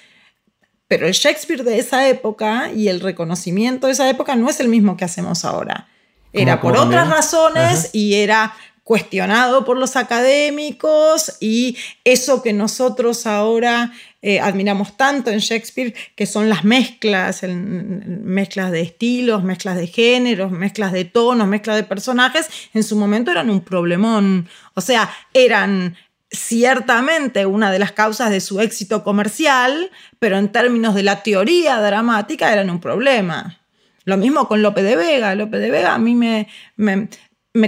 pero 0.89 1.07
el 1.07 1.13
Shakespeare 1.13 1.63
de 1.63 1.79
esa 1.79 2.09
época 2.09 2.69
y 2.75 2.89
el 2.89 2.99
reconocimiento 2.99 3.87
de 3.87 3.93
esa 3.93 4.09
época 4.09 4.35
no 4.35 4.49
es 4.49 4.59
el 4.59 4.67
mismo 4.67 4.97
que 4.97 5.05
hacemos 5.05 5.45
ahora. 5.45 5.87
Era 6.33 6.59
por 6.59 6.75
otras 6.75 7.09
razones 7.09 7.89
y 7.93 8.15
era 8.15 8.53
cuestionado 8.83 9.63
por 9.63 9.77
los 9.77 9.95
académicos 9.95 11.37
y 11.39 11.77
eso 12.03 12.41
que 12.41 12.51
nosotros 12.51 13.25
ahora 13.25 13.93
eh, 14.21 14.39
admiramos 14.39 14.97
tanto 14.97 15.31
en 15.31 15.39
Shakespeare, 15.39 15.93
que 16.15 16.25
son 16.25 16.49
las 16.49 16.63
mezclas, 16.63 17.41
mezclas 17.43 18.71
de 18.71 18.81
estilos, 18.81 19.43
mezclas 19.43 19.77
de 19.77 19.87
géneros, 19.87 20.51
mezclas 20.51 20.91
de 20.91 21.05
tonos, 21.05 21.47
mezclas 21.47 21.75
de 21.75 21.83
personajes, 21.83 22.47
en 22.73 22.83
su 22.83 22.95
momento 22.95 23.31
eran 23.31 23.49
un 23.49 23.61
problemón. 23.61 24.47
O 24.75 24.81
sea, 24.81 25.09
eran 25.33 25.95
ciertamente 26.29 27.45
una 27.45 27.71
de 27.71 27.79
las 27.79 27.91
causas 27.91 28.29
de 28.29 28.41
su 28.41 28.61
éxito 28.61 29.03
comercial, 29.03 29.89
pero 30.19 30.37
en 30.37 30.51
términos 30.51 30.95
de 30.95 31.03
la 31.03 31.23
teoría 31.23 31.81
dramática 31.81 32.53
eran 32.53 32.69
un 32.69 32.79
problema. 32.79 33.59
Lo 34.05 34.17
mismo 34.17 34.47
con 34.47 34.61
Lope 34.61 34.83
de 34.83 34.95
Vega. 34.95 35.35
Lope 35.35 35.57
de 35.57 35.71
Vega 35.71 35.93
a 35.93 35.99
mí 35.99 36.15
me, 36.15 36.47
me 36.75 37.09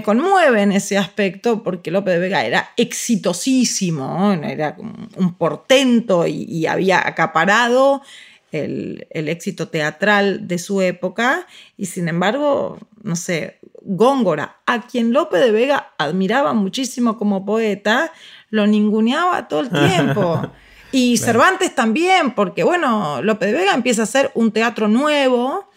conmueve 0.04 0.62
en 0.62 0.72
ese 0.72 0.98
aspecto 0.98 1.64
porque 1.64 1.92
López 1.92 2.14
de 2.14 2.20
Vega 2.20 2.46
era 2.46 2.70
exitosísimo, 2.78 4.32
era 4.44 4.78
un 5.18 5.34
portento 5.36 6.26
y, 6.26 6.66
había 6.68 7.06
acaparado 7.06 8.02
el, 8.52 9.06
éxito 9.12 9.68
teatral 9.68 10.48
de 10.48 10.58
su 10.58 10.82
época. 10.82 11.48
Y 11.78 11.88
sin 11.88 12.08
embargo, 12.08 12.78
no 13.02 13.16
sé, 13.16 13.60
Góngora, 13.82 14.58
a 14.66 14.88
quien 14.88 15.12
Lope 15.12 15.38
de 15.38 15.52
Vega 15.52 15.94
admiraba 15.98 16.54
muchísimo 16.54 17.18
como 17.18 17.46
poeta, 17.46 18.14
lo 18.50 18.68
ninguneaba 18.68 19.48
todo 19.48 19.62
el 19.62 19.70
tiempo. 19.70 20.50
Y 20.96 21.18
Cervantes 21.18 21.74
también, 21.74 22.36
porque 22.36 22.64
bueno, 22.64 23.24
Lope 23.24 23.48
de 23.48 23.54
Vega 23.54 23.74
empieza 23.74 24.02
a 24.02 24.04
hacer 24.04 24.30
un 24.36 24.52
teatro 24.52 24.88
nuevo, 24.88 25.68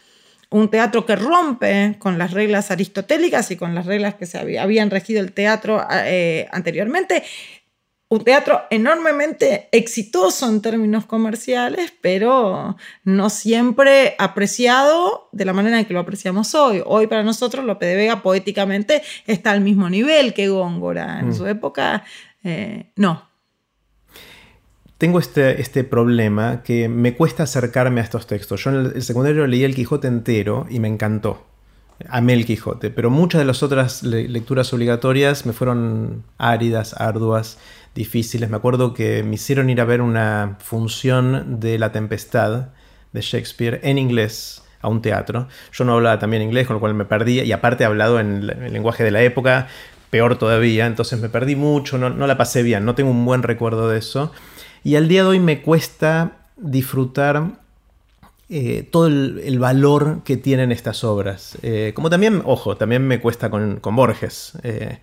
un 0.51 0.69
teatro 0.69 1.05
que 1.07 1.17
rompe 1.17 1.97
con 1.99 2.19
las 2.19 2.33
reglas 2.33 2.71
aristotélicas 2.71 3.51
y 3.51 3.57
con 3.57 3.75
las 3.75 3.87
reglas 3.87 4.15
que 4.15 4.27
se 4.27 4.39
habían 4.59 4.91
regido 4.91 5.21
el 5.21 5.33
teatro 5.33 5.85
eh, 5.91 6.49
anteriormente. 6.53 7.23
Un 8.09 8.23
teatro 8.23 8.63
enormemente 8.71 9.69
exitoso 9.73 10.49
en 10.49 10.63
términos 10.63 11.07
comerciales, 11.07 11.93
pero 12.01 12.77
no 13.03 13.31
siempre 13.31 14.15
apreciado 14.19 15.29
de 15.33 15.45
la 15.45 15.53
manera 15.53 15.81
en 15.81 15.87
que 15.87 15.93
lo 15.93 15.99
apreciamos 15.99 16.55
hoy. 16.55 16.83
Hoy 16.87 17.09
para 17.09 17.25
nosotros 17.25 17.65
Lope 17.65 17.87
de 17.87 17.97
Vega 17.97 18.23
poéticamente 18.23 19.03
está 19.27 19.51
al 19.51 19.61
mismo 19.61 19.91
nivel 19.91 20.35
que 20.35 20.47
Góngora. 20.49 21.19
En 21.19 21.31
mm. 21.31 21.35
su 21.35 21.47
época, 21.49 22.05
eh, 22.45 22.93
no, 22.95 23.29
tengo 24.99 25.19
este, 25.19 25.61
este, 25.61 25.85
problema 25.85 26.63
que 26.63 26.89
me 26.89 27.15
cuesta 27.15 27.43
acercarme 27.43 28.01
a 28.01 28.05
estos 28.05 28.27
textos. 28.27 28.65
Yo 28.65 28.71
en 28.71 28.93
el, 28.95 29.03
secundario 29.03 29.47
leí 29.47 29.65
el 29.65 29.75
Quijote 29.75 30.09
entero 30.09 30.67
y 30.71 30.81
me 30.81 30.89
encantó. 30.89 31.45
Amé 32.09 32.35
el 32.35 32.45
Quijote, 32.45 32.91
pero 32.91 33.11
muchas 33.11 33.41
de 33.41 33.47
las 33.47 33.63
otras 33.63 34.03
lecturas 34.03 34.73
obligatorias 34.73 35.47
me 35.47 35.53
fueron 35.53 36.25
áridas, 36.39 36.95
arduas, 36.99 37.59
difíciles. 37.95 38.51
Me 38.51 38.57
acuerdo 38.57 38.93
que 38.95 39.23
me 39.23 39.35
hicieron 39.35 39.71
ir 39.71 39.81
a 39.81 39.85
ver 39.85 40.03
una 40.03 40.57
función 40.61 41.59
de 41.61 41.79
La 41.79 41.93
Tempestad 41.93 42.69
de 43.13 43.21
Shakespeare 43.21 43.81
en 43.83 43.99
inglés 43.99 44.63
a 44.83 44.89
un 44.89 45.01
teatro. 45.01 45.49
Yo 45.73 45.85
no 45.85 45.95
hablaba 45.95 46.19
también 46.19 46.43
inglés, 46.43 46.67
con 46.67 46.75
lo 46.75 46.81
cual 46.81 46.95
me 46.95 47.07
perdí, 47.07 47.41
y 47.41 47.53
aparte 47.53 47.85
he 47.85 47.87
hablado 47.87 48.21
en 48.21 48.49
el 48.51 48.73
lenguaje 48.73 49.03
de 49.03 49.11
la 49.11 49.23
época, 49.23 49.69
peor 50.11 50.37
todavía, 50.37 50.87
entonces 50.87 51.19
me 51.21 51.31
perdí 51.31 51.57
mucho, 51.57 51.97
no, 51.97 52.11
no 52.11 52.27
la 52.27 52.37
pasé 52.37 52.63
bien, 52.63 52.85
no 52.85 52.95
tengo 52.95 53.11
un 53.11 53.25
buen 53.25 53.43
recuerdo 53.43 53.89
de 53.89 53.99
eso. 53.99 54.33
Y 54.87 54.95
al 54.95 55.09
día 55.09 55.25
de 55.25 55.31
hoy 55.31 55.41
me 55.41 55.63
cuesta 55.63 56.47
disfrutar 56.57 57.59
eh, 58.49 58.89
todo 58.89 59.09
el, 59.09 59.59
valor 59.59 60.21
que 60.23 60.37
tienen 60.37 60.71
estas 60.71 61.03
obras. 61.03 61.59
Eh, 61.63 61.91
como 61.93 62.09
también, 62.09 62.41
ojo, 62.45 62.77
también 62.77 63.05
me 63.05 63.21
cuesta 63.21 63.51
con, 63.51 63.81
Borges. 63.83 64.53
Eh, 64.63 65.01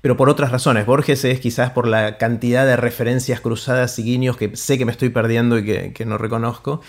pero 0.00 0.16
por 0.16 0.30
otras 0.30 0.50
razones. 0.50 0.86
Borges 0.86 1.26
es 1.26 1.40
quizás 1.40 1.72
por 1.72 1.86
la 1.86 2.16
cantidad 2.16 2.64
de 2.64 2.76
referencias 2.76 3.42
cruzadas 3.42 3.98
y 3.98 4.04
guiños 4.04 4.38
que 4.38 4.56
sé 4.56 4.78
que 4.78 4.86
me 4.86 4.92
estoy 4.92 5.10
perdiendo 5.10 5.58
y 5.58 5.64
que, 5.66 5.92
que 5.92 6.06
no 6.06 6.16
reconozco. 6.16 6.80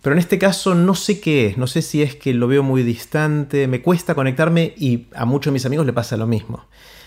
Pero 0.00 0.14
en 0.14 0.18
este 0.18 0.38
caso 0.38 0.74
no 0.74 0.94
sé 0.94 1.20
qué 1.20 1.48
es, 1.48 1.58
no 1.58 1.66
sé 1.66 1.82
si 1.82 2.00
es 2.00 2.16
que 2.16 2.32
lo 2.32 2.48
veo 2.48 2.62
muy 2.62 2.84
distante, 2.84 3.68
me 3.68 3.82
cuesta 3.82 4.14
conectarme 4.14 4.72
y 4.78 5.08
a 5.14 5.26
muchos 5.26 5.50
de 5.50 5.52
mis 5.52 5.66
amigos 5.66 5.84
le 5.84 5.92
pasa 5.92 6.16
lo 6.16 6.26
mismo. 6.26 6.64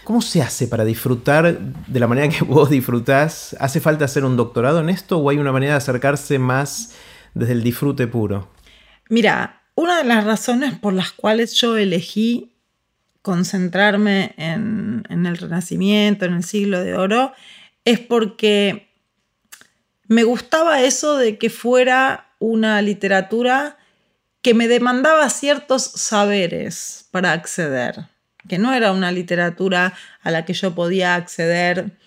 ¿Cómo 0.09 0.23
se 0.23 0.41
hace 0.41 0.67
para 0.67 0.85
disfrutar 0.85 1.59
de 1.59 1.99
la 1.99 2.07
manera 2.07 2.29
que 2.29 2.43
vos 2.43 2.71
disfrutás? 2.71 3.55
¿Hace 3.59 3.79
falta 3.79 4.05
hacer 4.05 4.25
un 4.25 4.37
doctorado 4.37 4.79
en 4.79 4.89
esto 4.89 5.19
o 5.19 5.29
hay 5.29 5.37
una 5.37 5.51
manera 5.51 5.73
de 5.73 5.77
acercarse 5.77 6.39
más 6.39 6.95
desde 7.35 7.53
el 7.53 7.61
disfrute 7.61 8.07
puro? 8.07 8.49
Mira, 9.07 9.61
una 9.75 9.99
de 9.99 10.05
las 10.05 10.23
razones 10.23 10.73
por 10.79 10.93
las 10.93 11.11
cuales 11.11 11.53
yo 11.53 11.77
elegí 11.77 12.55
concentrarme 13.21 14.33
en, 14.37 15.05
el 15.11 15.37
Renacimiento, 15.37 16.25
en 16.25 16.33
el 16.33 16.43
siglo 16.43 16.83
de 16.83 16.95
oro, 16.95 17.33
es 17.85 17.99
porque 17.99 18.89
me 20.07 20.23
gustaba 20.23 20.81
eso 20.81 21.17
de 21.17 21.37
que 21.37 21.51
fuera 21.51 22.33
una 22.39 22.81
literatura 22.81 23.77
que 24.41 24.55
me 24.55 24.67
demandaba 24.67 25.29
ciertos 25.29 25.83
saberes 25.83 27.07
para 27.11 27.31
acceder. 27.31 28.07
Que 28.47 28.57
no 28.57 28.73
era 28.73 28.91
una 28.91 29.11
literatura 29.11 29.93
a 30.21 30.31
la 30.31 30.45
que 30.45 30.53
yo 30.53 30.73
podía 30.73 31.15
acceder 31.15 31.97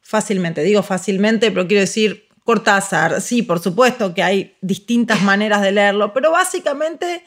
fácilmente. 0.00 0.62
Digo 0.62 0.82
fácilmente, 0.82 1.50
pero 1.50 1.66
quiero 1.66 1.80
decir 1.80 2.28
Cortázar. 2.44 3.20
Sí, 3.20 3.42
por 3.42 3.60
supuesto 3.60 4.14
que 4.14 4.22
hay 4.22 4.56
distintas 4.62 5.20
maneras 5.22 5.60
de 5.60 5.72
leerlo, 5.72 6.14
pero 6.14 6.30
básicamente 6.30 7.22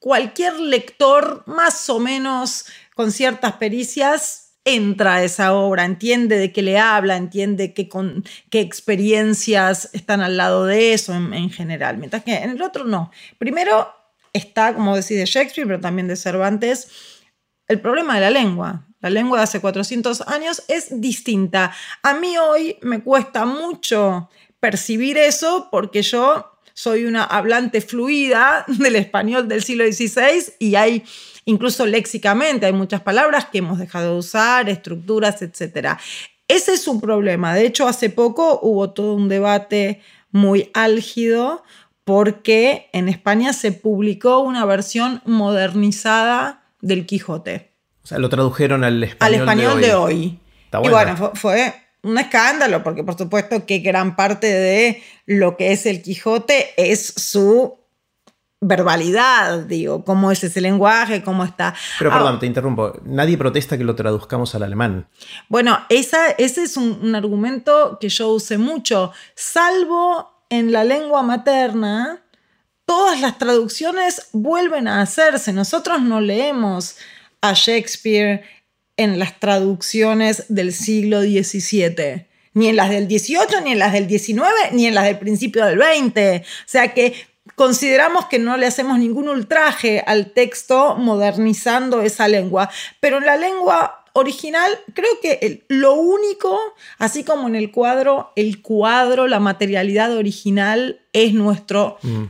cualquier 0.00 0.58
lector 0.58 1.44
más 1.46 1.88
o 1.88 2.00
menos 2.00 2.66
con 2.96 3.12
ciertas 3.12 3.52
pericias 3.52 4.46
entra 4.64 5.14
a 5.14 5.22
esa 5.22 5.54
obra, 5.54 5.84
entiende 5.84 6.36
de 6.38 6.52
qué 6.52 6.60
le 6.60 6.78
habla, 6.78 7.16
entiende 7.16 7.72
qué, 7.72 7.88
con, 7.88 8.24
qué 8.50 8.58
experiencias 8.60 9.88
están 9.92 10.20
al 10.20 10.36
lado 10.36 10.66
de 10.66 10.92
eso 10.92 11.14
en, 11.14 11.50
general, 11.50 11.98
mientras 11.98 12.24
que 12.24 12.34
en 12.34 12.50
el 12.50 12.60
otro 12.60 12.84
no. 12.84 13.12
Primero 13.38 13.88
está, 14.32 14.74
como 14.74 14.96
decís, 14.96 15.16
de 15.16 15.26
Shakespeare, 15.26 15.68
pero 15.68 15.78
también 15.78 16.08
de 16.08 16.16
Cervantes, 16.16 16.88
el 17.68 17.80
problema 17.80 18.14
de 18.14 18.20
la 18.20 18.30
lengua. 18.30 18.86
La 19.00 19.10
lengua 19.10 19.38
de 19.38 19.44
hace 19.44 19.60
400 19.60 20.22
años 20.22 20.62
es 20.68 21.00
distinta. 21.00 21.72
A 22.02 22.14
mí 22.14 22.36
hoy 22.38 22.78
me 22.82 23.02
cuesta 23.02 23.44
mucho 23.44 24.30
percibir 24.58 25.18
eso 25.18 25.68
porque 25.70 26.02
yo 26.02 26.52
soy 26.72 27.04
una 27.04 27.24
hablante 27.24 27.80
fluida 27.80 28.64
del 28.68 28.96
español 28.96 29.48
del 29.48 29.62
siglo 29.62 29.84
XVI 29.84 30.54
y 30.58 30.74
hay 30.74 31.04
incluso 31.44 31.86
léxicamente 31.86 32.66
hay 32.66 32.72
muchas 32.72 33.00
palabras 33.02 33.46
que 33.46 33.58
hemos 33.58 33.78
dejado 33.78 34.14
de 34.14 34.18
usar, 34.18 34.68
estructuras, 34.68 35.40
etc. 35.42 35.98
Ese 36.48 36.74
es 36.74 36.88
un 36.88 37.00
problema. 37.00 37.54
De 37.54 37.66
hecho, 37.66 37.86
hace 37.86 38.10
poco 38.10 38.58
hubo 38.62 38.90
todo 38.90 39.14
un 39.14 39.28
debate 39.28 40.02
muy 40.32 40.70
álgido 40.74 41.62
porque 42.04 42.88
en 42.92 43.08
España 43.08 43.52
se 43.52 43.72
publicó 43.72 44.40
una 44.40 44.64
versión 44.64 45.22
modernizada 45.24 46.65
del 46.86 47.06
Quijote. 47.06 47.72
O 48.02 48.06
sea, 48.06 48.18
lo 48.18 48.28
tradujeron 48.28 48.84
al 48.84 49.02
español, 49.02 49.34
al 49.34 49.40
español 49.40 49.80
de 49.80 49.94
hoy. 49.94 50.40
Y 50.82 50.88
bueno, 50.88 51.32
fue, 51.34 51.74
un 52.02 52.18
escándalo, 52.18 52.82
porque 52.82 53.02
por 53.02 53.18
supuesto 53.18 53.66
que 53.66 53.78
gran 53.78 54.14
parte 54.14 54.46
de 54.46 55.02
lo 55.26 55.56
que 55.56 55.72
es 55.72 55.86
el 55.86 56.02
Quijote 56.02 56.72
es 56.76 57.06
su 57.16 57.78
verbalidad, 58.60 59.60
digo, 59.60 60.04
cómo 60.04 60.30
es 60.30 60.42
ese 60.42 60.60
lenguaje, 60.60 61.22
cómo 61.22 61.44
está. 61.44 61.74
Pero 61.98 62.10
perdón, 62.10 62.38
te 62.38 62.46
interrumpo, 62.46 62.98
nadie 63.04 63.36
protesta 63.36 63.76
que 63.76 63.84
lo 63.84 63.94
traduzcamos 63.94 64.54
al 64.54 64.62
alemán. 64.62 65.08
Bueno, 65.48 65.78
esa, 65.88 66.30
ese 66.30 66.62
es 66.62 66.76
un, 66.76 67.14
argumento 67.14 67.98
que 68.00 68.08
yo 68.08 68.28
usé 68.28 68.56
mucho, 68.56 69.12
salvo 69.34 70.44
en 70.48 70.72
la 70.72 70.84
lengua 70.84 71.22
materna, 71.22 72.24
todas 72.86 73.20
las 73.20 73.36
traducciones 73.36 74.28
vuelven 74.32 74.88
a 74.88 75.02
hacerse. 75.02 75.52
Nosotros 75.52 76.00
no 76.00 76.20
leemos 76.20 76.96
a 77.42 77.52
Shakespeare 77.52 78.44
en 78.96 79.18
las 79.18 79.38
traducciones 79.38 80.44
del 80.48 80.72
siglo 80.72 81.20
XVII, 81.20 82.26
ni 82.54 82.68
en 82.68 82.76
las 82.76 82.88
del 82.88 83.06
XVIII, 83.06 83.60
ni 83.64 83.72
en 83.72 83.78
las 83.78 83.92
del 83.92 84.08
XIX, 84.08 84.42
ni 84.72 84.86
en 84.86 84.94
las 84.94 85.04
del 85.04 85.18
principio 85.18 85.66
del 85.66 85.78
XX. 85.78 86.46
O 86.46 86.68
sea 86.68 86.94
que 86.94 87.14
consideramos 87.56 88.26
que 88.26 88.38
no 88.38 88.56
le 88.56 88.66
hacemos 88.66 88.98
ningún 88.98 89.28
ultraje 89.28 90.02
al 90.06 90.32
texto 90.32 90.96
modernizando 90.96 92.00
esa 92.02 92.28
lengua, 92.28 92.70
pero 93.00 93.18
en 93.18 93.26
la 93.26 93.36
lengua 93.36 94.04
original 94.14 94.78
creo 94.94 95.20
que 95.20 95.64
lo 95.68 95.94
único, 95.94 96.58
así 96.98 97.22
como 97.22 97.48
en 97.48 97.54
el 97.54 97.70
cuadro, 97.70 98.32
el 98.34 98.62
cuadro, 98.62 99.26
la 99.26 99.40
materialidad 99.40 100.16
original 100.16 101.00
es 101.12 101.34
nuestro 101.34 101.98
mm. 102.02 102.24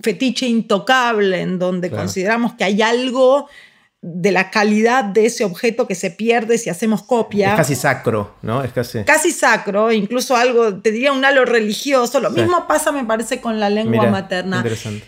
Fetiche 0.00 0.46
intocable, 0.46 1.40
en 1.40 1.58
donde 1.58 1.90
consideramos 1.90 2.54
que 2.54 2.64
hay 2.64 2.82
algo 2.82 3.48
de 4.02 4.30
la 4.30 4.50
calidad 4.50 5.04
de 5.04 5.26
ese 5.26 5.44
objeto 5.44 5.88
que 5.88 5.94
se 5.94 6.10
pierde 6.10 6.58
si 6.58 6.70
hacemos 6.70 7.02
copia. 7.02 7.50
Es 7.50 7.56
casi 7.56 7.74
sacro, 7.74 8.36
¿no? 8.42 8.62
Es 8.62 8.72
casi... 8.72 9.02
Casi 9.04 9.32
sacro, 9.32 9.90
incluso 9.90 10.36
algo, 10.36 10.76
te 10.80 10.92
diría 10.92 11.12
un 11.12 11.24
halo 11.24 11.44
religioso. 11.44 12.20
Lo 12.20 12.30
mismo 12.30 12.66
pasa, 12.68 12.92
me 12.92 13.04
parece, 13.04 13.40
con 13.40 13.58
la 13.58 13.68
lengua 13.68 14.06
materna. 14.06 14.58
Interesante. 14.58 15.04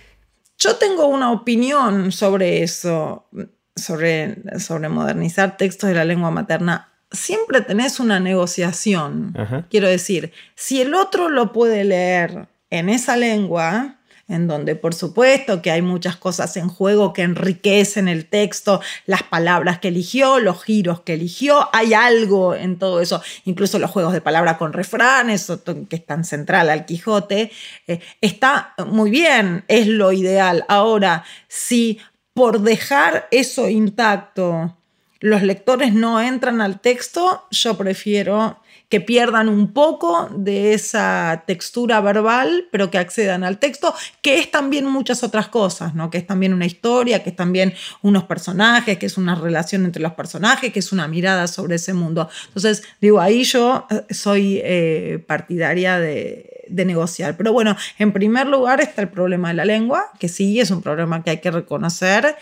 Yo 0.58 0.74
tengo 0.76 1.06
una 1.06 1.30
opinión 1.30 2.10
sobre 2.10 2.64
eso, 2.64 3.28
sobre, 3.76 4.42
sobre 4.58 4.88
modernizar 4.88 5.56
textos 5.56 5.88
de 5.88 5.94
la 5.94 6.04
lengua 6.04 6.32
materna. 6.32 6.92
Siempre 7.12 7.60
tenés 7.60 8.00
una 8.00 8.18
negociación. 8.18 9.34
Quiero 9.70 9.86
decir, 9.86 10.32
si 10.56 10.80
el 10.80 10.94
otro 10.94 11.28
lo 11.28 11.52
puede 11.52 11.84
leer 11.84 12.48
en 12.70 12.88
esa 12.88 13.16
lengua, 13.16 13.97
en 14.28 14.46
donde 14.46 14.76
por 14.76 14.94
supuesto 14.94 15.62
que 15.62 15.70
hay 15.70 15.82
muchas 15.82 16.16
cosas 16.16 16.56
en 16.56 16.68
juego 16.68 17.12
que 17.12 17.22
enriquecen 17.22 18.08
el 18.08 18.26
texto, 18.26 18.80
las 19.06 19.22
palabras 19.22 19.78
que 19.78 19.88
eligió, 19.88 20.38
los 20.38 20.62
giros 20.62 21.00
que 21.00 21.14
eligió, 21.14 21.68
hay 21.72 21.94
algo 21.94 22.54
en 22.54 22.78
todo 22.78 23.00
eso, 23.00 23.22
incluso 23.44 23.78
los 23.78 23.90
juegos 23.90 24.12
de 24.12 24.20
palabra 24.20 24.58
con 24.58 24.72
refranes, 24.72 25.50
que 25.88 25.96
es 25.96 26.06
tan 26.06 26.24
central 26.24 26.70
al 26.70 26.84
Quijote, 26.84 27.50
eh, 27.86 28.00
está 28.20 28.74
muy 28.86 29.10
bien, 29.10 29.64
es 29.68 29.86
lo 29.86 30.12
ideal. 30.12 30.64
Ahora, 30.68 31.24
si 31.48 31.98
por 32.34 32.60
dejar 32.60 33.26
eso 33.30 33.68
intacto 33.68 34.76
los 35.20 35.42
lectores 35.42 35.92
no 35.92 36.20
entran 36.20 36.60
al 36.60 36.80
texto, 36.80 37.46
yo 37.50 37.76
prefiero 37.76 38.60
que 38.88 39.00
pierdan 39.00 39.48
un 39.48 39.72
poco 39.72 40.30
de 40.34 40.72
esa 40.72 41.44
textura 41.46 42.00
verbal, 42.00 42.68
pero 42.72 42.90
que 42.90 42.96
accedan 42.98 43.44
al 43.44 43.58
texto, 43.58 43.94
que 44.22 44.38
es 44.38 44.50
también 44.50 44.86
muchas 44.86 45.22
otras 45.22 45.48
cosas, 45.48 45.94
¿no? 45.94 46.10
Que 46.10 46.18
es 46.18 46.26
también 46.26 46.54
una 46.54 46.64
historia, 46.64 47.22
que 47.22 47.30
es 47.30 47.36
también 47.36 47.74
unos 48.00 48.24
personajes, 48.24 48.98
que 48.98 49.06
es 49.06 49.18
una 49.18 49.34
relación 49.34 49.84
entre 49.84 50.02
los 50.02 50.12
personajes, 50.12 50.72
que 50.72 50.78
es 50.78 50.90
una 50.90 51.06
mirada 51.06 51.46
sobre 51.48 51.76
ese 51.76 51.92
mundo. 51.92 52.30
Entonces, 52.46 52.82
digo, 53.00 53.20
ahí 53.20 53.44
yo 53.44 53.86
eh, 53.90 54.14
soy 54.14 54.60
eh, 54.64 55.22
partidaria 55.26 55.98
de, 55.98 56.64
de 56.68 56.84
negociar. 56.86 57.36
Pero 57.36 57.52
bueno, 57.52 57.76
en 57.98 58.12
primer 58.12 58.46
lugar 58.46 58.80
está 58.80 59.02
el 59.02 59.08
problema 59.10 59.48
de 59.48 59.54
la 59.54 59.64
lengua, 59.66 60.10
que 60.18 60.28
sí 60.28 60.60
es 60.60 60.70
un 60.70 60.80
problema 60.80 61.22
que 61.22 61.30
hay 61.30 61.38
que 61.38 61.50
reconocer. 61.50 62.36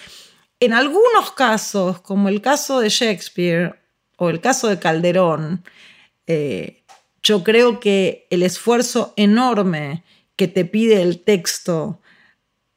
En 0.61 0.73
algunos 0.73 1.33
casos, 1.33 2.01
como 2.01 2.29
el 2.29 2.41
caso 2.41 2.81
de 2.81 2.89
Shakespeare 2.89 3.75
o 4.17 4.31
el 4.31 4.41
caso 4.41 4.69
de 4.69 4.79
Calderón, 4.79 5.63
eh, 6.27 6.83
yo 7.23 7.43
creo 7.43 7.81
que 7.81 8.27
el 8.31 8.43
esfuerzo 8.43 9.13
enorme 9.17 10.05
que 10.37 10.49
te 10.49 10.65
pide 10.65 11.03
el 11.03 11.21
texto 11.21 12.01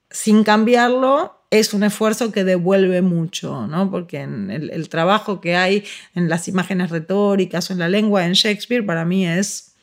sin 0.09 0.43
cambiarlo 0.43 1.39
es 1.51 1.73
un 1.73 1.83
esfuerzo 1.83 2.31
que 2.31 2.43
devuelve 2.43 3.01
mucho, 3.01 3.67
¿no? 3.67 3.89
Porque 3.89 4.21
en 4.21 4.51
el, 4.51 4.89
trabajo 4.89 5.41
que 5.41 5.55
hay 5.55 5.83
en 6.13 6.29
las 6.29 6.47
imágenes 6.47 6.91
retóricas 6.91 7.69
o 7.69 7.73
en 7.73 7.79
la 7.79 7.89
lengua 7.89 8.25
en 8.25 8.33
Shakespeare 8.33 8.85
para 8.85 9.05
mí 9.05 9.27
es 9.27 9.75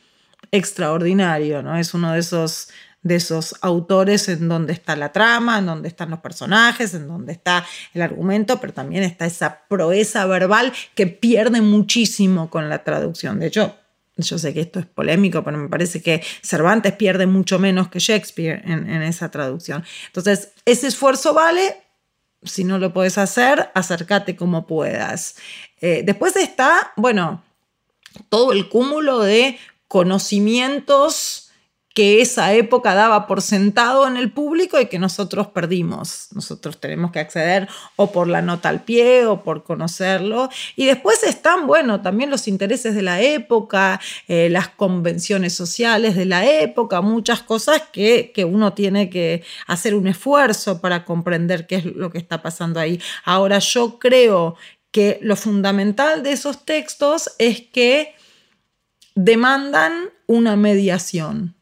extraordinario, 0.51 1.61
¿no? 1.61 1.77
Es 1.77 1.93
uno 1.93 2.13
de 2.13 2.19
esos 2.19 2.69
de 3.03 3.15
esos 3.15 3.55
autores 3.61 4.27
en 4.27 4.49
donde 4.49 4.73
está 4.73 4.95
la 4.95 5.11
trama, 5.11 5.59
en 5.59 5.65
donde 5.65 5.87
están 5.87 6.09
los 6.09 6.19
personajes, 6.19 6.93
en 6.93 7.07
donde 7.07 7.31
está 7.31 7.65
el 7.93 8.01
argumento, 8.01 8.59
pero 8.59 8.73
también 8.73 9.03
está 9.03 9.25
esa 9.25 9.61
proeza 9.67 10.25
verbal 10.25 10.73
que 10.95 11.07
pierde 11.07 11.61
muchísimo 11.61 12.49
con 12.49 12.69
la 12.69 12.83
traducción. 12.83 13.39
De 13.39 13.47
hecho, 13.47 13.75
yo 14.17 14.37
sé 14.37 14.53
que 14.53 14.61
esto 14.61 14.79
es 14.79 14.85
polémico, 14.85 15.43
pero 15.43 15.57
me 15.57 15.69
parece 15.69 16.01
que 16.01 16.23
Cervantes 16.41 16.93
pierde 16.93 17.27
mucho 17.27 17.59
menos 17.59 17.89
que 17.89 17.99
Shakespeare 17.99 18.61
en, 18.65 19.01
esa 19.03 19.29
traducción. 19.29 19.83
Entonces, 20.07 20.49
ese 20.65 20.87
esfuerzo 20.87 21.33
vale. 21.33 21.83
Si 22.43 22.63
no 22.63 22.77
lo 22.77 22.93
puedes 22.93 23.17
hacer, 23.17 23.71
acércate 23.73 24.35
como 24.35 24.67
puedas. 24.67 25.37
Eh, 25.81 26.03
después 26.05 26.35
está, 26.35 26.93
bueno, 26.95 27.43
todo 28.29 28.53
el 28.53 28.69
cúmulo 28.69 29.19
de 29.19 29.57
conocimientos 29.87 31.46
que 31.97 32.21
esa 32.21 32.53
época 32.53 32.93
daba 32.93 33.25
por 33.25 33.41
sentado 33.41 34.07
en 34.07 34.17
el 34.17 34.31
público 34.31 34.79
y 34.79 34.85
que 34.85 34.99
nosotros 34.99 35.47
perdimos. 35.47 36.27
Nosotros 36.31 36.79
tenemos 36.79 37.11
que 37.11 37.17
acceder 37.17 37.67
o 37.95 38.11
por 38.11 38.27
la 38.27 38.43
nota 38.43 38.69
al 38.69 38.83
pie 38.83 39.25
o 39.25 39.41
por 39.41 39.63
conocerlo. 39.63 40.47
Y 40.75 40.85
después 40.85 41.23
están, 41.23 41.65
bueno, 41.65 41.99
también 42.03 42.29
los 42.29 42.47
intereses 42.47 42.93
de 42.93 43.01
la 43.01 43.19
época, 43.21 43.99
eh, 44.27 44.47
las 44.51 44.67
convenciones 44.67 45.55
sociales 45.55 46.15
de 46.15 46.25
la 46.25 46.45
época, 46.45 47.01
muchas 47.01 47.41
cosas 47.41 47.81
que, 47.91 48.31
que 48.31 48.45
uno 48.45 48.73
tiene 48.73 49.09
que 49.09 49.43
hacer 49.65 49.95
un 49.95 50.05
esfuerzo 50.05 50.79
para 50.79 51.03
comprender 51.03 51.65
qué 51.65 51.77
es 51.77 51.85
lo 51.85 52.11
que 52.11 52.19
está 52.19 52.43
pasando 52.43 52.79
ahí. 52.79 53.01
Ahora 53.25 53.57
yo 53.57 53.97
creo 53.97 54.55
que 54.91 55.17
lo 55.23 55.35
fundamental 55.35 56.21
de 56.21 56.33
esos 56.33 56.63
textos 56.63 57.31
es 57.39 57.59
que 57.59 58.13
demandan 59.15 60.11
una 60.27 60.55
mediación 60.55 61.56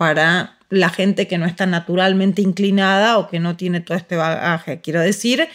para 0.00 0.56
la 0.70 0.88
gente 0.88 1.28
que 1.28 1.36
no 1.36 1.44
está 1.44 1.66
naturalmente 1.66 2.40
inclinada 2.40 3.18
o 3.18 3.28
que 3.28 3.38
no 3.38 3.58
tiene 3.58 3.80
todo 3.80 3.98
este 3.98 4.16
bagaje. 4.16 4.80
Quiero 4.80 5.00
decir, 5.00 5.46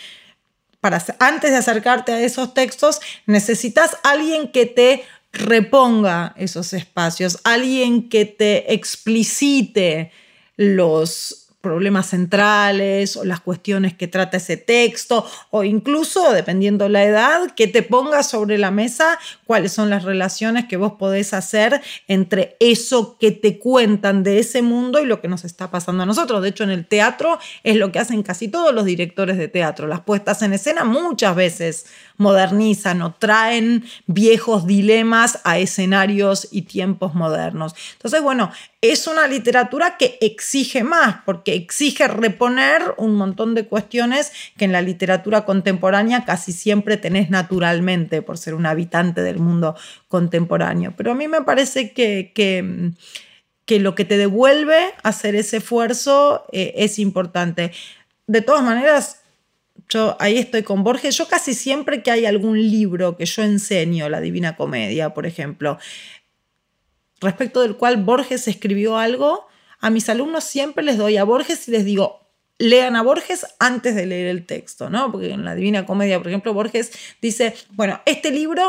para, 0.81 1.03
antes 1.17 1.49
de 1.49 1.57
acercarte 1.57 2.11
a 2.11 2.21
esos 2.21 2.53
textos, 2.53 2.99
necesitas 3.25 3.97
alguien 4.03 4.51
que 4.51 4.67
te 4.67 5.03
reponga 5.33 6.35
esos 6.37 6.73
espacios, 6.73 7.39
alguien 7.43 8.07
que 8.07 8.25
te 8.25 8.71
explicite 8.71 10.11
los 10.57 11.44
problemas 11.65 12.05
centrales 12.11 13.17
o 13.17 13.25
las 13.25 13.39
cuestiones 13.39 13.95
que 13.95 14.07
trata 14.07 14.37
ese 14.37 14.55
texto 14.55 15.25
o 15.49 15.63
incluso, 15.63 16.31
dependiendo 16.31 16.87
la 16.89 17.03
edad, 17.03 17.55
que 17.55 17.65
te 17.65 17.81
ponga 17.81 18.21
sobre 18.21 18.59
la 18.59 18.69
mesa 18.69 19.17
cuáles 19.45 19.73
son 19.73 19.89
las 19.89 20.03
relaciones 20.03 20.65
que 20.65 20.77
vos 20.77 20.93
podés 20.99 21.33
hacer 21.33 21.81
entre 22.07 22.55
eso 22.59 23.17
que 23.19 23.31
te 23.31 23.57
cuentan 23.57 24.21
de 24.21 24.37
ese 24.37 24.61
mundo 24.61 25.01
y 25.01 25.07
lo 25.07 25.21
que 25.21 25.27
nos 25.27 25.43
está 25.43 25.71
pasando 25.71 26.03
a 26.03 26.05
nosotros. 26.05 26.43
De 26.43 26.49
hecho, 26.49 26.63
en 26.63 26.69
el 26.69 26.85
teatro 26.85 27.39
es 27.63 27.77
lo 27.77 27.91
que 27.91 27.97
hacen 27.97 28.21
casi 28.21 28.47
todos 28.47 28.71
los 28.71 28.85
directores 28.85 29.39
de 29.39 29.47
teatro. 29.47 29.87
Las 29.87 30.01
puestas 30.01 30.43
en 30.43 30.53
escena 30.53 30.83
muchas 30.83 31.35
veces 31.35 31.87
modernizan 32.17 33.01
o 33.01 33.13
traen 33.13 33.85
viejos 34.07 34.67
dilemas 34.67 35.39
a 35.43 35.57
escenarios 35.57 36.47
y 36.51 36.63
tiempos 36.63 37.13
modernos. 37.13 37.75
Entonces, 37.93 38.21
bueno, 38.21 38.51
es 38.81 39.07
una 39.07 39.27
literatura 39.27 39.97
que 39.97 40.17
exige 40.21 40.83
más, 40.83 41.17
porque 41.25 41.55
exige 41.55 42.07
reponer 42.07 42.81
un 42.97 43.15
montón 43.15 43.55
de 43.55 43.65
cuestiones 43.65 44.31
que 44.57 44.65
en 44.65 44.71
la 44.71 44.81
literatura 44.81 45.45
contemporánea 45.45 46.25
casi 46.25 46.51
siempre 46.51 46.97
tenés 46.97 47.29
naturalmente 47.29 48.21
por 48.21 48.37
ser 48.37 48.53
un 48.53 48.65
habitante 48.65 49.21
del 49.21 49.39
mundo 49.39 49.75
contemporáneo. 50.07 50.93
Pero 50.95 51.11
a 51.11 51.15
mí 51.15 51.27
me 51.27 51.41
parece 51.41 51.93
que, 51.93 52.31
que, 52.35 53.79
lo 53.79 53.95
que 53.95 54.05
te 54.05 54.17
devuelve 54.17 54.93
hacer 55.03 55.35
ese 55.35 55.57
esfuerzo 55.57 56.45
eh, 56.51 56.73
es 56.77 56.99
importante. 56.99 57.71
De 58.27 58.41
todas 58.41 58.63
maneras, 58.63 59.24
yo 59.89 60.17
ahí 60.19 60.37
estoy 60.37 60.63
con 60.63 60.83
Borges. 60.83 61.17
Yo 61.17 61.27
casi 61.27 61.53
siempre 61.53 62.03
que 62.03 62.11
hay 62.11 62.25
algún 62.25 62.59
libro 62.59 63.17
que 63.17 63.25
yo 63.25 63.43
enseño, 63.43 64.09
la 64.09 64.21
Divina 64.21 64.55
Comedia, 64.55 65.13
por 65.13 65.25
ejemplo, 65.25 65.77
respecto 67.21 67.61
del 67.61 67.75
cual 67.75 67.97
Borges 68.03 68.47
escribió 68.47 68.97
algo, 68.97 69.47
a 69.79 69.89
mis 69.89 70.09
alumnos 70.09 70.43
siempre 70.43 70.83
les 70.83 70.97
doy 70.97 71.17
a 71.17 71.23
Borges 71.23 71.67
y 71.67 71.71
les 71.71 71.85
digo, 71.85 72.25
lean 72.57 72.95
a 72.95 73.01
Borges 73.01 73.45
antes 73.59 73.95
de 73.95 74.05
leer 74.05 74.27
el 74.27 74.45
texto, 74.45 74.89
¿no? 74.89 75.11
Porque 75.11 75.31
en 75.31 75.45
la 75.45 75.55
Divina 75.55 75.85
Comedia, 75.85 76.17
por 76.17 76.27
ejemplo, 76.27 76.53
Borges 76.53 76.91
dice, 77.21 77.53
bueno, 77.71 78.01
este 78.05 78.31
libro 78.31 78.63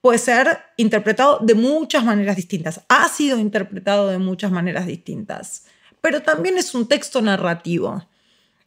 puede 0.00 0.18
ser 0.18 0.58
interpretado 0.76 1.38
de 1.42 1.54
muchas 1.54 2.04
maneras 2.04 2.36
distintas, 2.36 2.80
ha 2.88 3.08
sido 3.08 3.38
interpretado 3.38 4.08
de 4.08 4.18
muchas 4.18 4.50
maneras 4.50 4.86
distintas, 4.86 5.66
pero 6.00 6.22
también 6.22 6.56
es 6.56 6.74
un 6.74 6.88
texto 6.88 7.20
narrativo. 7.20 8.06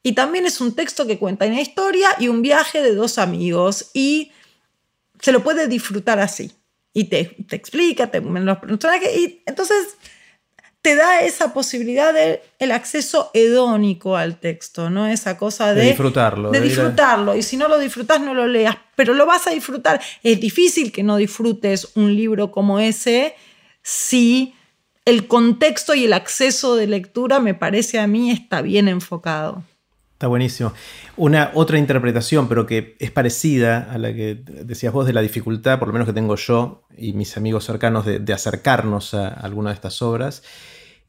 Y 0.03 0.13
también 0.13 0.45
es 0.45 0.61
un 0.61 0.75
texto 0.75 1.05
que 1.05 1.19
cuenta 1.19 1.45
una 1.45 1.61
historia 1.61 2.09
y 2.19 2.27
un 2.27 2.41
viaje 2.41 2.81
de 2.81 2.95
dos 2.95 3.17
amigos 3.17 3.91
y 3.93 4.31
se 5.19 5.31
lo 5.31 5.43
puede 5.43 5.67
disfrutar 5.67 6.19
así. 6.19 6.51
Y 6.93 7.05
te, 7.05 7.37
te 7.47 7.55
explica, 7.55 8.07
te, 8.07 8.19
los 8.19 8.57
personajes, 8.57 9.15
y 9.15 9.43
entonces 9.45 9.95
te 10.81 10.95
da 10.95 11.21
esa 11.21 11.53
posibilidad 11.53 12.13
de 12.13 12.41
el 12.57 12.71
acceso 12.71 13.29
hedónico 13.33 14.17
al 14.17 14.39
texto, 14.39 14.89
¿no? 14.89 15.07
Esa 15.07 15.37
cosa 15.37 15.73
de, 15.73 15.85
disfrutarlo. 15.85 16.49
De, 16.49 16.59
disfrutarlo. 16.59 17.35
Y 17.35 17.43
si 17.43 17.55
no 17.55 17.67
lo 17.67 17.77
disfrutas, 17.77 18.19
no 18.19 18.33
lo 18.33 18.47
leas, 18.47 18.75
pero 18.95 19.13
lo 19.13 19.25
vas 19.27 19.45
a 19.45 19.51
disfrutar. 19.51 20.01
Es 20.23 20.39
difícil 20.39 20.91
que 20.91 21.03
no 21.03 21.17
disfrutes 21.17 21.89
un 21.95 22.15
libro 22.15 22.51
como 22.51 22.79
ese 22.79 23.35
si 23.83 24.55
el 25.05 25.27
contexto 25.27 25.93
y 25.93 26.05
el 26.05 26.13
acceso 26.13 26.75
de 26.75 26.87
lectura, 26.87 27.39
me 27.39 27.53
parece 27.53 27.99
a 27.99 28.07
mí, 28.07 28.31
está 28.31 28.61
bien 28.61 28.87
enfocado. 28.87 29.63
Está 30.21 30.27
buenísimo. 30.27 30.71
Una 31.17 31.49
otra 31.55 31.79
interpretación, 31.79 32.47
pero 32.47 32.67
que 32.67 32.95
es 32.99 33.09
parecida 33.09 33.91
a 33.91 33.97
la 33.97 34.13
que 34.13 34.35
decías 34.35 34.93
vos 34.93 35.07
de 35.07 35.13
la 35.13 35.21
dificultad, 35.21 35.79
por 35.79 35.87
lo 35.87 35.93
menos 35.93 36.07
que 36.07 36.13
tengo 36.13 36.35
yo 36.35 36.83
y 36.95 37.13
mis 37.13 37.37
amigos 37.37 37.65
cercanos, 37.65 38.05
de, 38.05 38.31
acercarnos 38.31 39.15
a 39.15 39.29
alguna 39.29 39.71
de 39.71 39.73
estas 39.73 39.99
obras, 40.03 40.43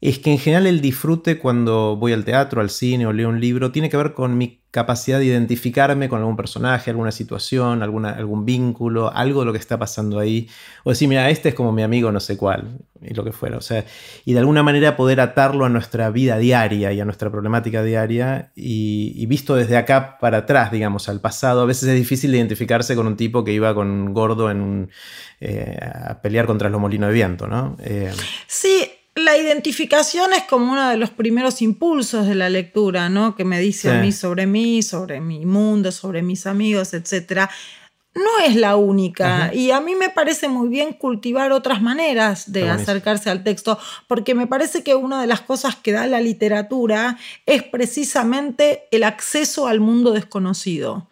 es 0.03 0.19
que 0.19 0.31
en 0.31 0.37
general 0.37 0.67
el 0.67 0.81
disfrute 0.81 1.39
cuando 1.39 1.95
voy 1.95 2.11
al 2.11 2.25
teatro, 2.25 2.59
al 2.59 2.69
cine 2.69 3.07
o 3.07 3.13
leo 3.13 3.29
un 3.29 3.39
libro 3.39 3.71
tiene 3.71 3.89
que 3.89 3.95
ver 3.95 4.13
con 4.13 4.37
mi 4.37 4.61
capacidad 4.69 5.17
de 5.17 5.25
identificarme 5.25 6.09
con 6.09 6.19
algún 6.19 6.35
personaje, 6.35 6.89
alguna 6.89 7.13
situación, 7.13 7.81
algún 7.81 8.43
vínculo, 8.43 9.13
algo 9.13 9.39
de 9.39 9.45
lo 9.45 9.53
que 9.53 9.59
está 9.59 9.79
pasando 9.79 10.19
ahí. 10.19 10.49
O 10.83 10.89
decir, 10.89 11.07
mira, 11.07 11.29
este 11.29 11.49
es 11.49 11.55
como 11.55 11.71
mi 11.71 11.83
amigo 11.83 12.11
no 12.11 12.19
sé 12.19 12.35
cuál, 12.35 12.79
y 13.01 13.13
lo 13.13 13.23
que 13.23 13.31
fuera. 13.31 13.55
O 13.55 13.61
sea, 13.61 13.85
y 14.25 14.33
de 14.33 14.39
alguna 14.39 14.61
manera 14.61 14.97
poder 14.97 15.21
atarlo 15.21 15.63
a 15.63 15.69
nuestra 15.69 16.09
vida 16.09 16.37
diaria 16.37 16.91
y 16.91 16.99
a 16.99 17.05
nuestra 17.05 17.31
problemática 17.31 17.81
diaria. 17.81 18.51
Y, 18.55 19.25
visto 19.27 19.55
desde 19.55 19.77
acá 19.77 20.17
para 20.19 20.39
atrás, 20.39 20.69
digamos, 20.69 21.07
al 21.07 21.21
pasado, 21.21 21.61
a 21.61 21.65
veces 21.65 21.87
es 21.87 21.95
difícil 21.95 22.35
identificarse 22.35 22.93
con 22.93 23.07
un 23.07 23.15
tipo 23.15 23.45
que 23.45 23.53
iba 23.53 23.73
con 23.73 24.13
gordo 24.13 24.51
en 24.51 24.59
un, 24.59 24.89
eh, 25.39 25.77
a 25.81 26.21
pelear 26.21 26.45
contra 26.45 26.69
los 26.69 26.81
molinos 26.81 27.07
de 27.07 27.13
viento, 27.13 27.47
¿no? 27.47 27.77
Eh, 27.79 28.11
sí, 28.47 28.85
la 29.15 29.37
identificación 29.37 30.33
es 30.33 30.43
como 30.43 30.71
uno 30.71 30.89
de 30.89 30.97
los 30.97 31.11
primeros 31.11 31.61
impulsos 31.61 32.27
de 32.27 32.35
la 32.35 32.49
lectura, 32.49 33.09
¿no? 33.09 33.35
Que 33.35 33.45
me 33.45 33.59
dice 33.59 33.91
a 33.91 34.01
mí 34.01 34.11
sobre 34.11 34.47
mí, 34.47 34.81
sobre 34.81 35.21
mi 35.21 35.45
mundo, 35.45 35.91
sobre 35.91 36.23
mis 36.23 36.47
amigos, 36.47 36.93
etc. 36.93 37.49
No 38.15 38.45
es 38.45 38.55
la 38.55 38.75
única. 38.75 39.53
Y 39.53 39.69
a 39.71 39.81
mí 39.81 39.93
me 39.93 40.09
parece 40.09 40.47
muy 40.47 40.67
bien 40.67 40.93
cultivar 40.93 41.51
otras 41.51 41.81
maneras 41.81 42.51
de 42.51 42.69
acercarse 42.69 43.29
al 43.29 43.43
texto, 43.43 43.77
porque 44.07 44.33
me 44.33 44.47
parece 44.47 44.83
que 44.83 44.95
una 44.95 45.21
de 45.21 45.27
las 45.27 45.41
cosas 45.41 45.75
que 45.75 45.91
da 45.91 46.07
la 46.07 46.19
literatura 46.19 47.17
es 47.45 47.61
precisamente 47.61 48.87
el 48.91 49.03
acceso 49.03 49.67
al 49.67 49.79
mundo 49.79 50.11
desconocido 50.11 51.07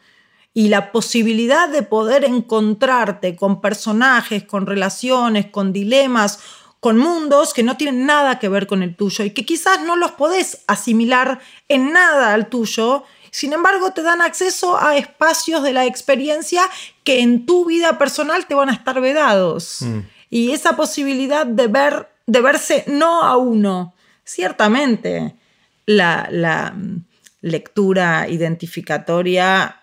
y 0.53 0.69
la 0.69 0.91
posibilidad 0.91 1.69
de 1.69 1.83
poder 1.83 2.25
encontrarte 2.25 3.35
con 3.35 3.61
personajes, 3.61 4.43
con 4.43 4.65
relaciones, 4.65 5.45
con 5.45 5.71
dilemas 5.71 6.39
con 6.81 6.97
mundos 6.97 7.53
que 7.53 7.61
no 7.61 7.77
tienen 7.77 8.07
nada 8.07 8.39
que 8.39 8.49
ver 8.49 8.65
con 8.65 8.81
el 8.81 8.95
tuyo 8.95 9.23
y 9.23 9.29
que 9.29 9.45
quizás 9.45 9.81
no 9.83 9.95
los 9.95 10.11
podés 10.11 10.63
asimilar 10.65 11.39
en 11.69 11.93
nada 11.93 12.33
al 12.33 12.49
tuyo, 12.49 13.03
sin 13.29 13.53
embargo 13.53 13.91
te 13.91 14.01
dan 14.01 14.19
acceso 14.19 14.77
a 14.81 14.97
espacios 14.97 15.61
de 15.61 15.73
la 15.73 15.85
experiencia 15.85 16.63
que 17.03 17.21
en 17.21 17.45
tu 17.45 17.65
vida 17.65 17.99
personal 17.99 18.47
te 18.47 18.55
van 18.55 18.69
a 18.69 18.73
estar 18.73 18.99
vedados. 18.99 19.83
Mm. 19.83 19.99
Y 20.31 20.51
esa 20.51 20.75
posibilidad 20.75 21.45
de, 21.45 21.67
ver, 21.67 22.09
de 22.25 22.41
verse 22.41 22.83
no 22.87 23.21
a 23.21 23.37
uno, 23.37 23.93
ciertamente 24.23 25.35
la, 25.85 26.29
la 26.31 26.71
mm, 26.71 27.05
lectura 27.41 28.27
identificatoria 28.27 29.81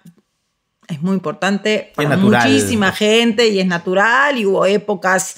es 0.88 1.02
muy 1.02 1.12
importante 1.12 1.92
para 1.94 2.16
muchísima 2.16 2.92
gente 2.92 3.46
y 3.48 3.60
es 3.60 3.66
natural 3.66 4.38
y 4.38 4.46
hubo 4.46 4.64
épocas 4.64 5.36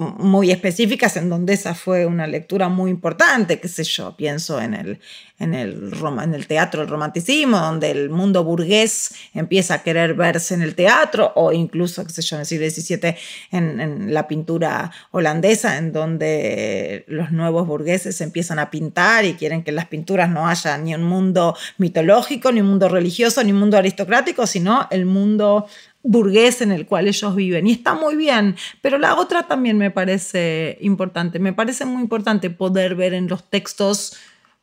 muy 0.00 0.50
específicas 0.50 1.16
en 1.16 1.28
donde 1.28 1.52
esa 1.52 1.74
fue 1.74 2.06
una 2.06 2.26
lectura 2.26 2.68
muy 2.68 2.90
importante, 2.90 3.60
qué 3.60 3.68
sé 3.68 3.84
yo, 3.84 4.16
pienso 4.16 4.60
en 4.60 4.74
el, 4.74 5.00
en 5.38 5.54
el, 5.54 5.92
en 6.22 6.34
el 6.34 6.46
teatro 6.46 6.80
del 6.80 6.90
romanticismo, 6.90 7.58
donde 7.58 7.90
el 7.90 8.10
mundo 8.10 8.42
burgués 8.42 9.14
empieza 9.34 9.74
a 9.74 9.82
querer 9.82 10.14
verse 10.14 10.54
en 10.54 10.62
el 10.62 10.74
teatro, 10.74 11.32
o 11.36 11.52
incluso, 11.52 12.04
qué 12.04 12.12
sé 12.12 12.22
yo, 12.22 12.36
en 12.36 12.40
el 12.40 12.46
siglo 12.46 12.68
XVII 12.68 13.14
en, 13.52 13.80
en 13.80 14.14
la 14.14 14.26
pintura 14.26 14.90
holandesa, 15.10 15.76
en 15.78 15.92
donde 15.92 17.04
los 17.06 17.30
nuevos 17.30 17.66
burgueses 17.66 18.20
empiezan 18.20 18.58
a 18.58 18.70
pintar 18.70 19.24
y 19.24 19.34
quieren 19.34 19.62
que 19.62 19.70
en 19.70 19.76
las 19.76 19.86
pinturas 19.86 20.30
no 20.30 20.48
haya 20.48 20.78
ni 20.78 20.94
un 20.94 21.04
mundo 21.04 21.56
mitológico, 21.78 22.52
ni 22.52 22.60
un 22.60 22.68
mundo 22.68 22.88
religioso, 22.88 23.44
ni 23.44 23.52
un 23.52 23.58
mundo 23.58 23.76
aristocrático, 23.76 24.46
sino 24.46 24.88
el 24.90 25.06
mundo 25.06 25.66
burgués 26.02 26.60
en 26.62 26.72
el 26.72 26.86
cual 26.86 27.08
ellos 27.08 27.34
viven. 27.34 27.66
Y 27.66 27.72
está 27.72 27.94
muy 27.94 28.16
bien, 28.16 28.56
pero 28.80 28.98
la 28.98 29.16
otra 29.16 29.46
también 29.46 29.78
me 29.78 29.90
parece 29.90 30.78
importante. 30.80 31.38
Me 31.38 31.52
parece 31.52 31.84
muy 31.84 32.02
importante 32.02 32.50
poder 32.50 32.94
ver 32.94 33.14
en 33.14 33.28
los 33.28 33.48
textos 33.48 34.16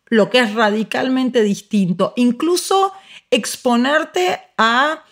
lo 0.09 0.29
que 0.29 0.39
es 0.39 0.53
radicalmente 0.53 1.43
distinto, 1.43 2.13
incluso 2.15 2.93
exponerte 3.29 4.39
a 4.57 5.03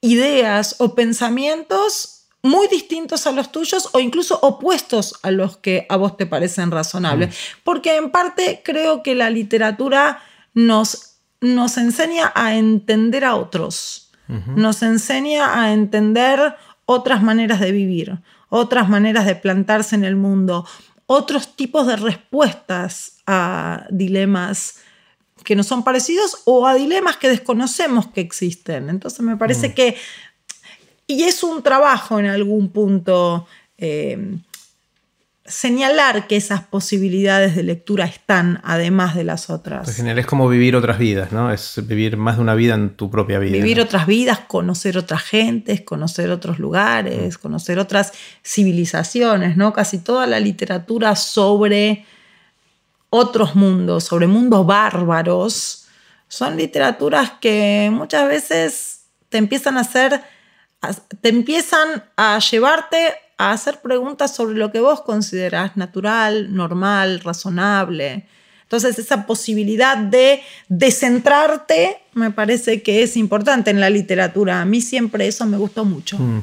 ideas 0.00 0.76
o 0.78 0.94
pensamientos 0.94 2.26
muy 2.42 2.68
distintos 2.68 3.26
a 3.26 3.32
los 3.32 3.50
tuyos 3.50 3.88
o 3.92 4.00
incluso 4.00 4.38
opuestos 4.42 5.18
a 5.22 5.30
los 5.30 5.56
que 5.56 5.86
a 5.88 5.96
vos 5.96 6.16
te 6.16 6.26
parecen 6.26 6.70
razonables. 6.70 7.30
Mm. 7.30 7.60
Porque 7.64 7.96
en 7.96 8.10
parte 8.10 8.62
creo 8.64 9.02
que 9.02 9.14
la 9.14 9.30
literatura 9.30 10.22
nos, 10.54 11.16
nos 11.40 11.76
enseña 11.78 12.30
a 12.34 12.54
entender 12.54 13.24
a 13.24 13.34
otros 13.34 14.07
nos 14.28 14.82
enseña 14.82 15.62
a 15.62 15.72
entender 15.72 16.54
otras 16.84 17.22
maneras 17.22 17.60
de 17.60 17.72
vivir, 17.72 18.18
otras 18.48 18.88
maneras 18.88 19.26
de 19.26 19.34
plantarse 19.34 19.94
en 19.94 20.04
el 20.04 20.16
mundo, 20.16 20.66
otros 21.06 21.56
tipos 21.56 21.86
de 21.86 21.96
respuestas 21.96 23.22
a 23.26 23.86
dilemas 23.90 24.76
que 25.44 25.56
no 25.56 25.62
son 25.62 25.82
parecidos 25.82 26.42
o 26.44 26.66
a 26.66 26.74
dilemas 26.74 27.16
que 27.16 27.28
desconocemos 27.28 28.06
que 28.08 28.20
existen. 28.20 28.90
Entonces 28.90 29.20
me 29.20 29.36
parece 29.36 29.70
mm. 29.70 29.74
que, 29.74 29.96
y 31.06 31.22
es 31.24 31.42
un 31.42 31.62
trabajo 31.62 32.18
en 32.18 32.26
algún 32.26 32.70
punto, 32.70 33.46
eh, 33.78 34.38
señalar 35.48 36.26
que 36.26 36.36
esas 36.36 36.62
posibilidades 36.62 37.56
de 37.56 37.62
lectura 37.62 38.04
están 38.04 38.60
además 38.64 39.14
de 39.14 39.24
las 39.24 39.50
otras. 39.50 39.88
En 39.88 39.94
general 39.94 40.18
es 40.18 40.26
como 40.26 40.48
vivir 40.48 40.76
otras 40.76 40.98
vidas, 40.98 41.32
¿no? 41.32 41.52
Es 41.52 41.80
vivir 41.86 42.16
más 42.16 42.36
de 42.36 42.42
una 42.42 42.54
vida 42.54 42.74
en 42.74 42.90
tu 42.90 43.10
propia 43.10 43.38
vida. 43.38 43.52
Vivir 43.52 43.80
otras 43.80 44.06
vidas, 44.06 44.40
conocer 44.40 44.98
otras 44.98 45.22
gentes, 45.22 45.80
conocer 45.80 46.30
otros 46.30 46.58
lugares, 46.58 47.36
mm. 47.36 47.40
conocer 47.40 47.78
otras 47.78 48.12
civilizaciones, 48.44 49.56
¿no? 49.56 49.72
Casi 49.72 49.98
toda 49.98 50.26
la 50.26 50.38
literatura 50.38 51.16
sobre 51.16 52.04
otros 53.10 53.54
mundos, 53.54 54.04
sobre 54.04 54.26
mundos 54.26 54.66
bárbaros, 54.66 55.86
son 56.28 56.56
literaturas 56.56 57.32
que 57.40 57.88
muchas 57.92 58.28
veces 58.28 59.00
te 59.30 59.38
empiezan 59.38 59.78
a 59.78 59.80
hacer, 59.80 60.22
te 61.20 61.28
empiezan 61.30 62.04
a 62.16 62.38
llevarte 62.38 63.14
a 63.38 63.52
hacer 63.52 63.80
preguntas 63.80 64.34
sobre 64.34 64.56
lo 64.56 64.70
que 64.72 64.80
vos 64.80 65.00
considerás 65.00 65.76
natural, 65.76 66.54
normal, 66.54 67.20
razonable. 67.20 68.26
Entonces 68.64 68.98
esa 68.98 69.26
posibilidad 69.26 69.96
de 69.96 70.40
descentrarte 70.68 71.96
me 72.12 72.30
parece 72.30 72.82
que 72.82 73.02
es 73.02 73.16
importante 73.16 73.70
en 73.70 73.80
la 73.80 73.88
literatura. 73.88 74.60
A 74.60 74.66
mí 74.66 74.82
siempre 74.82 75.26
eso 75.26 75.46
me 75.46 75.56
gustó 75.56 75.86
mucho. 75.86 76.18
Mm. 76.18 76.42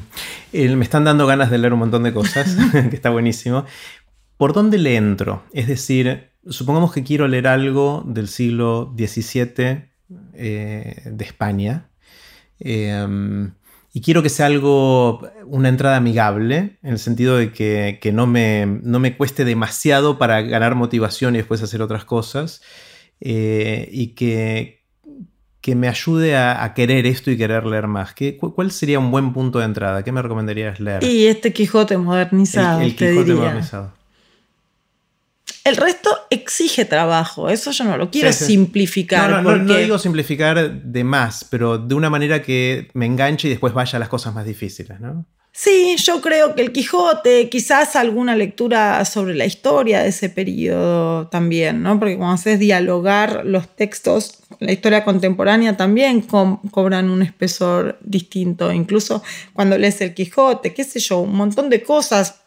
me 0.52 0.84
están 0.84 1.04
dando 1.04 1.26
ganas 1.26 1.50
de 1.50 1.58
leer 1.58 1.74
un 1.74 1.78
montón 1.78 2.02
de 2.02 2.12
cosas, 2.12 2.56
que 2.72 2.96
está 2.96 3.10
buenísimo. 3.10 3.64
¿Por 4.38 4.52
dónde 4.52 4.78
le 4.78 4.96
entro? 4.96 5.44
Es 5.52 5.68
decir, 5.68 6.30
supongamos 6.48 6.92
que 6.92 7.04
quiero 7.04 7.28
leer 7.28 7.46
algo 7.46 8.02
del 8.06 8.26
siglo 8.26 8.92
XVII 8.96 9.84
eh, 10.34 11.02
de 11.04 11.24
España. 11.24 11.88
Em, 12.58 13.52
y 13.96 14.02
quiero 14.02 14.22
que 14.22 14.28
sea 14.28 14.44
algo, 14.44 15.26
una 15.46 15.70
entrada 15.70 15.96
amigable, 15.96 16.76
en 16.82 16.92
el 16.92 16.98
sentido 16.98 17.38
de 17.38 17.50
que, 17.50 18.10
no, 18.12 18.26
me, 18.26 18.66
no, 18.66 18.98
me, 18.98 19.16
cueste 19.16 19.46
demasiado 19.46 20.18
para 20.18 20.42
ganar 20.42 20.74
motivación 20.74 21.34
y 21.34 21.38
después 21.38 21.62
hacer 21.62 21.80
otras 21.80 22.04
cosas. 22.04 22.60
Eh, 23.22 23.88
y 23.90 24.08
que, 24.08 24.84
que, 25.62 25.74
me 25.76 25.88
ayude 25.88 26.36
a, 26.36 26.74
querer 26.74 27.06
esto 27.06 27.30
y 27.30 27.38
querer 27.38 27.64
leer 27.64 27.86
más. 27.86 28.12
¿Qué, 28.12 28.36
¿Cuál 28.36 28.70
sería 28.70 28.98
un 28.98 29.10
buen 29.10 29.32
punto 29.32 29.60
de 29.60 29.64
entrada? 29.64 30.02
¿Qué 30.04 30.12
me 30.12 30.20
recomendarías 30.20 30.78
leer? 30.78 31.02
Y 31.02 31.28
este 31.28 31.54
Quijote 31.54 31.96
modernizado. 31.96 32.82
El, 32.82 32.94
Quijote 32.94 33.32
modernizado. 33.32 33.94
El 35.66 35.76
resto 35.76 36.16
exige 36.30 36.84
trabajo, 36.84 37.50
eso 37.50 37.72
yo 37.72 37.82
no 37.82 37.96
lo 37.96 38.08
quiero 38.08 38.32
simplificar. 38.32 39.42
No, 39.42 39.56
no, 39.56 39.74
digo 39.74 39.98
simplificar 39.98 40.80
de 40.80 41.02
más, 41.02 41.44
pero 41.44 41.76
de 41.76 41.92
una 41.96 42.08
manera 42.08 42.40
que 42.40 42.88
me 42.94 43.04
enganche 43.04 43.48
y 43.48 43.50
después 43.50 43.74
vaya 43.74 43.96
a 43.96 43.98
las 43.98 44.08
cosas 44.08 44.32
más 44.32 44.46
difíciles, 44.46 45.00
¿no? 45.00 45.26
Sí, 45.50 45.96
yo 45.98 46.20
creo 46.20 46.54
que 46.54 46.62
el 46.62 46.70
Quijote, 46.70 47.48
quizás 47.48 47.96
alguna 47.96 48.36
lectura 48.36 49.04
sobre 49.04 49.34
la 49.34 49.44
historia 49.44 50.02
de 50.02 50.10
ese 50.10 50.28
periodo 50.28 51.26
también, 51.26 51.82
¿no? 51.82 51.98
Porque 51.98 52.16
cuando 52.16 52.34
haces 52.34 52.60
dialogar 52.60 53.44
los 53.44 53.74
textos, 53.74 54.44
la 54.60 54.70
historia 54.70 55.02
contemporánea 55.02 55.76
también 55.76 56.20
cobran 56.70 57.10
un 57.10 57.22
espesor 57.22 57.98
distinto. 58.02 58.70
Incluso 58.70 59.20
cuando 59.52 59.76
lees 59.76 60.00
el 60.00 60.14
Quijote, 60.14 60.72
qué 60.72 60.84
sé 60.84 61.00
yo, 61.00 61.18
un 61.18 61.34
montón 61.34 61.70
de 61.70 61.82
cosas 61.82 62.42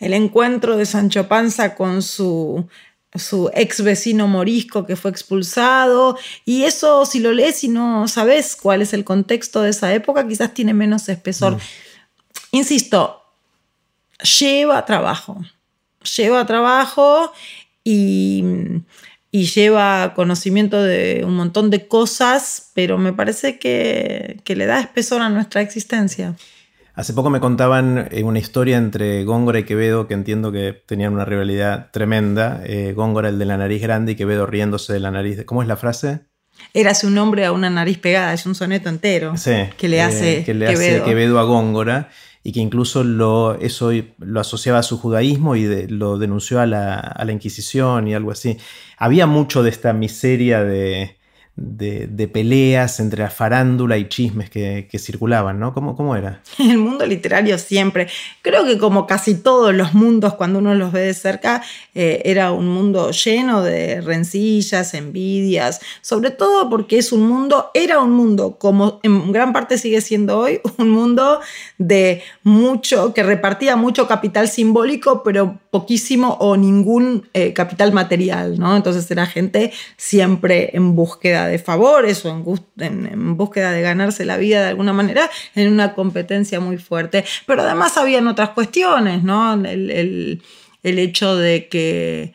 el 0.00 0.14
encuentro 0.14 0.76
de 0.76 0.86
Sancho 0.86 1.28
Panza 1.28 1.74
con 1.74 2.02
su, 2.02 2.68
su 3.14 3.50
ex 3.54 3.82
vecino 3.82 4.28
morisco 4.28 4.86
que 4.86 4.96
fue 4.96 5.10
expulsado. 5.10 6.16
Y 6.44 6.64
eso, 6.64 7.04
si 7.06 7.20
lo 7.20 7.32
lees 7.32 7.64
y 7.64 7.68
no 7.68 8.06
sabes 8.08 8.56
cuál 8.56 8.82
es 8.82 8.92
el 8.92 9.04
contexto 9.04 9.62
de 9.62 9.70
esa 9.70 9.92
época, 9.92 10.26
quizás 10.26 10.54
tiene 10.54 10.74
menos 10.74 11.08
espesor. 11.08 11.56
Mm. 11.56 11.60
Insisto, 12.52 13.22
lleva 14.38 14.84
trabajo. 14.84 15.44
Lleva 16.16 16.46
trabajo 16.46 17.32
y, 17.82 18.44
y, 19.32 19.46
lleva 19.46 20.14
conocimiento 20.14 20.80
de 20.82 21.22
un 21.24 21.34
montón 21.34 21.70
de 21.70 21.88
cosas, 21.88 22.70
pero 22.72 22.98
me 22.98 23.12
parece 23.12 23.58
que, 23.58 24.40
que 24.44 24.54
le 24.54 24.66
da 24.66 24.80
espesor 24.80 25.22
a 25.22 25.28
nuestra 25.28 25.60
existencia. 25.60 26.36
Hace 26.98 27.12
poco 27.12 27.30
me 27.30 27.38
contaban 27.38 28.08
eh, 28.10 28.24
una 28.24 28.40
historia 28.40 28.76
entre 28.76 29.22
Góngora 29.22 29.60
y 29.60 29.62
Quevedo 29.62 30.08
que 30.08 30.14
entiendo 30.14 30.50
que 30.50 30.72
tenían 30.84 31.12
una 31.12 31.24
rivalidad 31.24 31.92
tremenda. 31.92 32.60
Eh, 32.66 32.92
Góngora 32.92 33.28
el 33.28 33.38
de 33.38 33.44
la 33.44 33.56
nariz 33.56 33.82
grande 33.82 34.12
y 34.12 34.14
Quevedo 34.16 34.46
riéndose 34.46 34.94
de 34.94 34.98
la 34.98 35.12
nariz. 35.12 35.44
¿Cómo 35.44 35.62
es 35.62 35.68
la 35.68 35.76
frase? 35.76 36.22
Era 36.74 36.94
su 36.94 37.08
nombre 37.10 37.46
a 37.46 37.52
una 37.52 37.70
nariz 37.70 37.98
pegada, 37.98 38.34
es 38.34 38.46
un 38.46 38.56
soneto 38.56 38.88
entero 38.88 39.34
que 39.76 39.88
le 39.88 40.02
hace, 40.02 40.38
eh, 40.40 40.44
que 40.44 40.54
le 40.54 40.66
Quevedo. 40.66 40.96
hace 40.96 41.08
Quevedo 41.08 41.38
a 41.38 41.44
Góngora 41.44 42.08
y 42.42 42.50
que 42.50 42.58
incluso 42.58 43.04
lo, 43.04 43.54
eso 43.60 43.92
lo 44.18 44.40
asociaba 44.40 44.80
a 44.80 44.82
su 44.82 44.98
judaísmo 44.98 45.54
y 45.54 45.86
lo 45.86 46.18
denunció 46.18 46.58
a 46.60 46.66
la, 46.66 46.96
a 46.96 47.24
la 47.24 47.30
Inquisición 47.30 48.08
y 48.08 48.14
algo 48.14 48.32
así. 48.32 48.58
Había 48.96 49.28
mucho 49.28 49.62
de 49.62 49.70
esta 49.70 49.92
miseria 49.92 50.64
de, 50.64 51.17
de, 51.58 52.28
peleas 52.28 53.00
entre 53.00 53.22
la 53.22 53.30
farándula 53.30 53.98
y 53.98 54.08
chismes 54.08 54.50
que, 54.50 54.88
circulaban, 54.98 55.58
¿no? 55.58 55.74
¿Cómo, 55.74 55.96
¿Cómo, 55.96 56.14
era? 56.14 56.42
El 56.58 56.78
mundo 56.78 57.04
literario 57.04 57.58
siempre. 57.58 58.08
Creo 58.42 58.64
que 58.64 58.78
como 58.78 59.06
casi 59.06 59.34
todos 59.34 59.74
los 59.74 59.94
mundos, 59.94 60.34
cuando 60.34 60.58
uno 60.60 60.74
los 60.74 60.92
ve 60.92 61.00
de 61.00 61.14
cerca, 61.14 61.62
eh, 61.94 62.22
era 62.24 62.52
un 62.52 62.68
mundo 62.68 63.10
lleno 63.10 63.62
de 63.62 64.00
rencillas, 64.00 64.94
envidias, 64.94 65.80
sobre 66.00 66.30
todo 66.30 66.70
porque 66.70 66.98
es 66.98 67.12
un 67.12 67.28
mundo, 67.28 67.70
era 67.74 67.98
un 68.00 68.12
mundo, 68.12 68.56
como 68.58 69.00
en 69.02 69.32
gran 69.32 69.52
parte 69.52 69.78
sigue 69.78 70.00
siendo 70.00 70.38
hoy, 70.38 70.60
un 70.78 70.90
mundo 70.90 71.40
de 71.78 72.22
mucho, 72.42 73.12
que 73.14 73.22
repartía 73.22 73.76
mucho 73.76 74.06
capital 74.06 74.48
simbólico, 74.48 75.22
pero 75.24 75.58
poquísimo 75.70 76.36
o 76.40 76.56
ningún 76.56 77.28
eh, 77.34 77.52
capital 77.52 77.92
material, 77.92 78.58
¿no? 78.58 78.76
Entonces 78.76 79.10
era 79.10 79.26
gente 79.26 79.72
siempre 79.96 80.70
en 80.74 80.94
búsqueda 80.94 81.47
de 81.48 81.58
favores 81.58 82.24
o 82.24 82.30
en, 82.78 83.36
búsqueda 83.36 83.72
de 83.72 83.82
ganarse 83.82 84.24
la 84.24 84.36
vida 84.36 84.62
de 84.62 84.68
alguna 84.68 84.92
manera 84.92 85.30
en 85.54 85.72
una 85.72 85.94
competencia 85.94 86.60
muy 86.60 86.78
fuerte. 86.78 87.24
Pero 87.46 87.62
además 87.62 87.96
habían 87.96 88.26
otras 88.28 88.50
cuestiones, 88.50 89.22
¿no? 89.22 89.54
El, 89.54 90.42
hecho 90.82 91.36
de 91.36 91.68
que, 91.68 92.34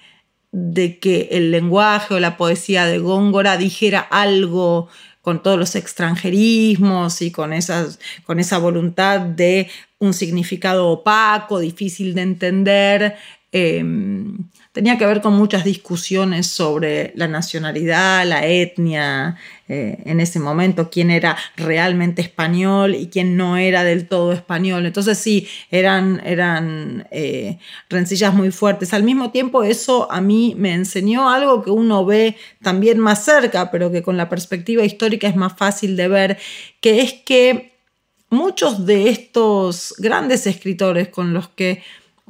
de 0.51 0.99
que 0.99 1.29
el 1.31 1.51
lenguaje 1.51 2.13
o 2.13 2.19
la 2.19 2.37
poesía 2.37 2.85
de 2.85 2.99
Góngora 2.99 3.57
dijera 3.57 3.99
algo 3.99 4.89
con 5.21 5.41
todos 5.41 5.57
los 5.57 5.75
extranjerismos 5.75 7.21
y 7.21 7.31
con, 7.31 7.53
esas, 7.53 7.97
con 8.25 8.41
esa 8.41 8.57
voluntad 8.57 9.21
de 9.21 9.69
un 9.99 10.13
significado 10.13 10.89
opaco, 10.89 11.59
difícil 11.59 12.13
de 12.13 12.21
entender. 12.21 13.15
Em, 13.53 14.37
tenía 14.73 14.97
que 14.97 15.05
ver 15.05 15.21
con 15.21 15.33
muchas 15.33 15.63
discusiones 15.63 16.47
sobre 16.47 17.13
la 17.15 17.27
nacionalidad, 17.27 18.25
la 18.25 18.45
etnia, 18.45 19.37
eh, 19.69 19.99
en 20.05 20.19
ese 20.19 20.39
momento, 20.39 20.89
quién 20.89 21.11
era 21.11 21.37
realmente 21.55 22.23
español 22.23 22.95
y 22.95 23.07
quién 23.07 23.37
no 23.37 23.55
era 23.55 23.83
del 23.83 24.07
todo 24.07 24.33
español. 24.33 24.87
Entonces 24.87 25.19
sí, 25.19 25.47
eran, 25.69 26.21
eran 26.25 27.07
eh, 27.11 27.59
rencillas 27.87 28.33
muy 28.33 28.51
fuertes. 28.51 28.93
Al 28.95 29.03
mismo 29.03 29.29
tiempo, 29.29 29.63
eso 29.63 30.11
a 30.11 30.21
mí 30.21 30.55
me 30.57 30.73
enseñó 30.73 31.29
algo 31.29 31.63
que 31.63 31.69
uno 31.69 32.03
ve 32.03 32.35
también 32.63 32.99
más 32.99 33.23
cerca, 33.23 33.69
pero 33.69 33.91
que 33.91 34.01
con 34.01 34.17
la 34.17 34.27
perspectiva 34.27 34.83
histórica 34.83 35.27
es 35.27 35.35
más 35.35 35.53
fácil 35.55 35.95
de 35.95 36.07
ver, 36.07 36.37
que 36.81 37.01
es 37.01 37.13
que 37.13 37.73
muchos 38.31 38.87
de 38.87 39.09
estos 39.09 39.93
grandes 39.99 40.47
escritores 40.47 41.09
con 41.09 41.31
los 41.31 41.47
que 41.49 41.83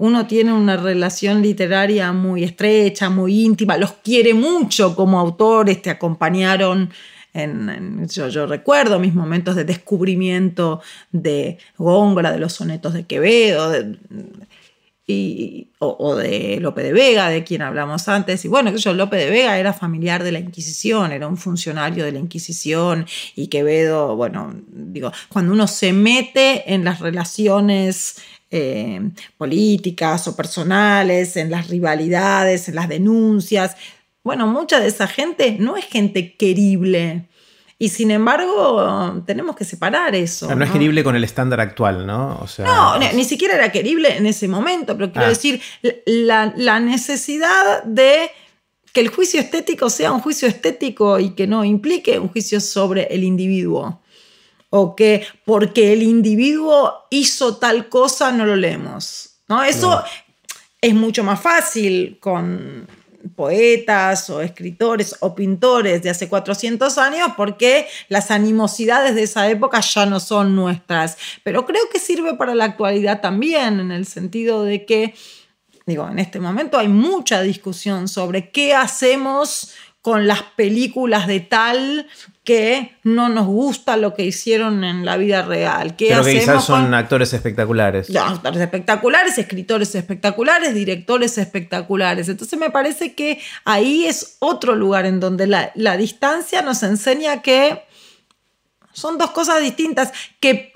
uno 0.03 0.27
tiene 0.27 0.51
una 0.51 0.75
relación 0.75 1.41
literaria 1.41 2.11
muy 2.11 2.43
estrecha, 2.43 3.09
muy 3.09 3.45
íntima, 3.45 3.77
los 3.77 3.93
quiere 3.93 4.33
mucho 4.33 4.97
como 4.97 5.17
autores, 5.17 5.81
te 5.81 5.89
acompañaron 5.89 6.89
en, 7.33 8.05
yo, 8.09 8.45
recuerdo 8.45 8.99
mis 8.99 9.13
momentos 9.13 9.55
de 9.55 9.63
descubrimiento 9.63 10.81
de 11.13 11.57
Góngora, 11.77 12.33
de 12.33 12.39
los 12.39 12.51
sonetos 12.51 12.93
de 12.93 13.05
Quevedo, 13.05 13.71
y, 15.07 15.69
o, 15.79 16.15
de 16.15 16.59
Lope 16.59 16.83
de 16.83 16.91
Vega, 16.91 17.29
de 17.29 17.45
quien 17.45 17.61
hablamos 17.61 18.07
antes. 18.09 18.43
Y 18.43 18.49
bueno, 18.49 18.75
yo, 18.75 18.93
Lope 18.93 19.15
de 19.15 19.29
Vega 19.29 19.57
era 19.57 19.71
familiar 19.71 20.23
de 20.23 20.33
la 20.33 20.39
Inquisición, 20.39 21.13
era 21.13 21.27
un 21.29 21.37
funcionario 21.37 22.03
de 22.03 22.11
la 22.11 22.19
Inquisición, 22.19 23.05
y 23.35 23.47
Quevedo, 23.47 24.17
bueno, 24.17 24.53
digo, 24.67 25.13
cuando 25.29 25.53
uno 25.53 25.67
se 25.67 25.93
mete 25.93 26.73
en 26.73 26.83
las 26.83 26.99
relaciones 26.99 28.17
eh, 28.55 29.01
políticas 29.35 30.27
o 30.27 30.35
personales, 30.35 31.37
en 31.37 31.49
las 31.49 31.69
rivalidades, 31.69 32.69
en 32.69 32.75
las 32.75 32.87
denuncias. 32.87 33.75
Bueno, 34.23 34.45
mucha 34.45 34.79
de 34.79 34.87
esa 34.87 35.07
gente 35.07 35.57
no 35.59 35.75
es 35.75 35.85
gente 35.85 36.35
querible. 36.35 37.25
Y 37.79 37.89
sin 37.89 38.11
embargo, 38.11 39.23
tenemos 39.25 39.55
que 39.55 39.65
separar 39.65 40.13
eso. 40.13 40.53
no, 40.55 40.63
es 40.63 40.69
querible 40.69 41.03
con 41.03 41.15
el 41.15 41.23
estándar 41.23 41.59
actual, 41.61 42.05
¿no? 42.05 42.37
O 42.43 42.47
sea, 42.47 42.65
no, 42.65 42.99
ni, 42.99 43.23
siquiera 43.23 43.55
era 43.55 43.71
querible 43.71 44.15
en 44.17 44.27
ese 44.27 44.47
momento, 44.47 44.95
pero 44.95 45.11
quiero 45.11 45.25
ah. 45.25 45.29
decir, 45.29 45.59
la, 46.05 46.53
la 46.55 46.79
necesidad 46.79 47.83
de 47.85 48.29
que 48.93 49.01
el 49.01 49.07
juicio 49.07 49.39
estético 49.39 49.89
sea 49.89 50.11
un 50.11 50.19
juicio 50.19 50.47
estético 50.47 51.19
y 51.19 51.31
que 51.31 51.47
no 51.47 51.65
implique 51.65 52.19
un 52.19 52.27
juicio 52.27 52.61
sobre 52.61 53.07
el 53.09 53.23
individuo 53.23 54.02
o 54.75 54.95
que 54.95 55.23
porque 55.45 55.93
el 55.93 56.01
individuo 56.01 57.05
hizo 57.11 57.57
tal 57.57 57.89
cosa 57.89 58.31
no 58.31 58.43
lo 58.43 58.55
leemos. 58.55 59.35
¿no? 59.47 59.63
Eso 59.63 60.03
es 60.81 60.95
mucho 60.95 61.23
más 61.23 61.39
fácil 61.39 62.17
con 62.19 62.87
poetas 63.35 64.31
o 64.31 64.41
escritores 64.41 65.15
o 65.19 65.35
pintores 65.35 66.01
de 66.01 66.09
hace 66.09 66.27
400 66.27 66.97
años 66.97 67.33
porque 67.37 67.87
las 68.09 68.31
animosidades 68.31 69.13
de 69.13 69.21
esa 69.21 69.47
época 69.47 69.79
ya 69.79 70.07
no 70.07 70.19
son 70.19 70.55
nuestras. 70.55 71.19
Pero 71.43 71.67
creo 71.67 71.87
que 71.91 71.99
sirve 71.99 72.33
para 72.33 72.55
la 72.55 72.65
actualidad 72.65 73.21
también, 73.21 73.79
en 73.79 73.91
el 73.91 74.07
sentido 74.07 74.63
de 74.63 74.87
que 74.87 75.13
digo, 75.85 76.09
en 76.09 76.17
este 76.17 76.39
momento 76.39 76.79
hay 76.79 76.87
mucha 76.87 77.43
discusión 77.43 78.07
sobre 78.07 78.49
qué 78.49 78.73
hacemos 78.73 79.75
con 80.01 80.25
las 80.25 80.41
películas 80.41 81.27
de 81.27 81.41
tal 81.41 82.07
que 82.43 82.97
no 83.03 83.29
nos 83.29 83.47
gusta 83.47 83.95
lo 83.95 84.13
que 84.13 84.25
hicieron 84.25 84.83
en 84.83 85.05
la 85.05 85.15
vida 85.15 85.43
real. 85.43 85.95
¿Qué 85.95 86.07
Pero 86.09 86.25
que 86.25 86.39
quizás 86.39 86.65
son 86.65 86.93
actores 86.93 87.33
espectaculares. 87.33 88.13
actores 88.15 88.61
espectaculares, 88.61 89.37
escritores 89.37 89.95
espectaculares, 89.95 90.75
directores 90.75 91.37
espectaculares. 91.37 92.27
Entonces 92.27 92.59
me 92.59 92.69
parece 92.69 93.13
que 93.13 93.39
ahí 93.63 94.05
es 94.05 94.35
otro 94.39 94.75
lugar 94.75 95.05
en 95.05 95.21
donde 95.21 95.47
la, 95.47 95.71
la 95.75 95.95
distancia 95.95 96.61
nos 96.61 96.83
enseña 96.83 97.41
que 97.41 97.81
son 98.91 99.17
dos 99.17 99.31
cosas 99.31 99.61
distintas, 99.61 100.11
que, 100.41 100.73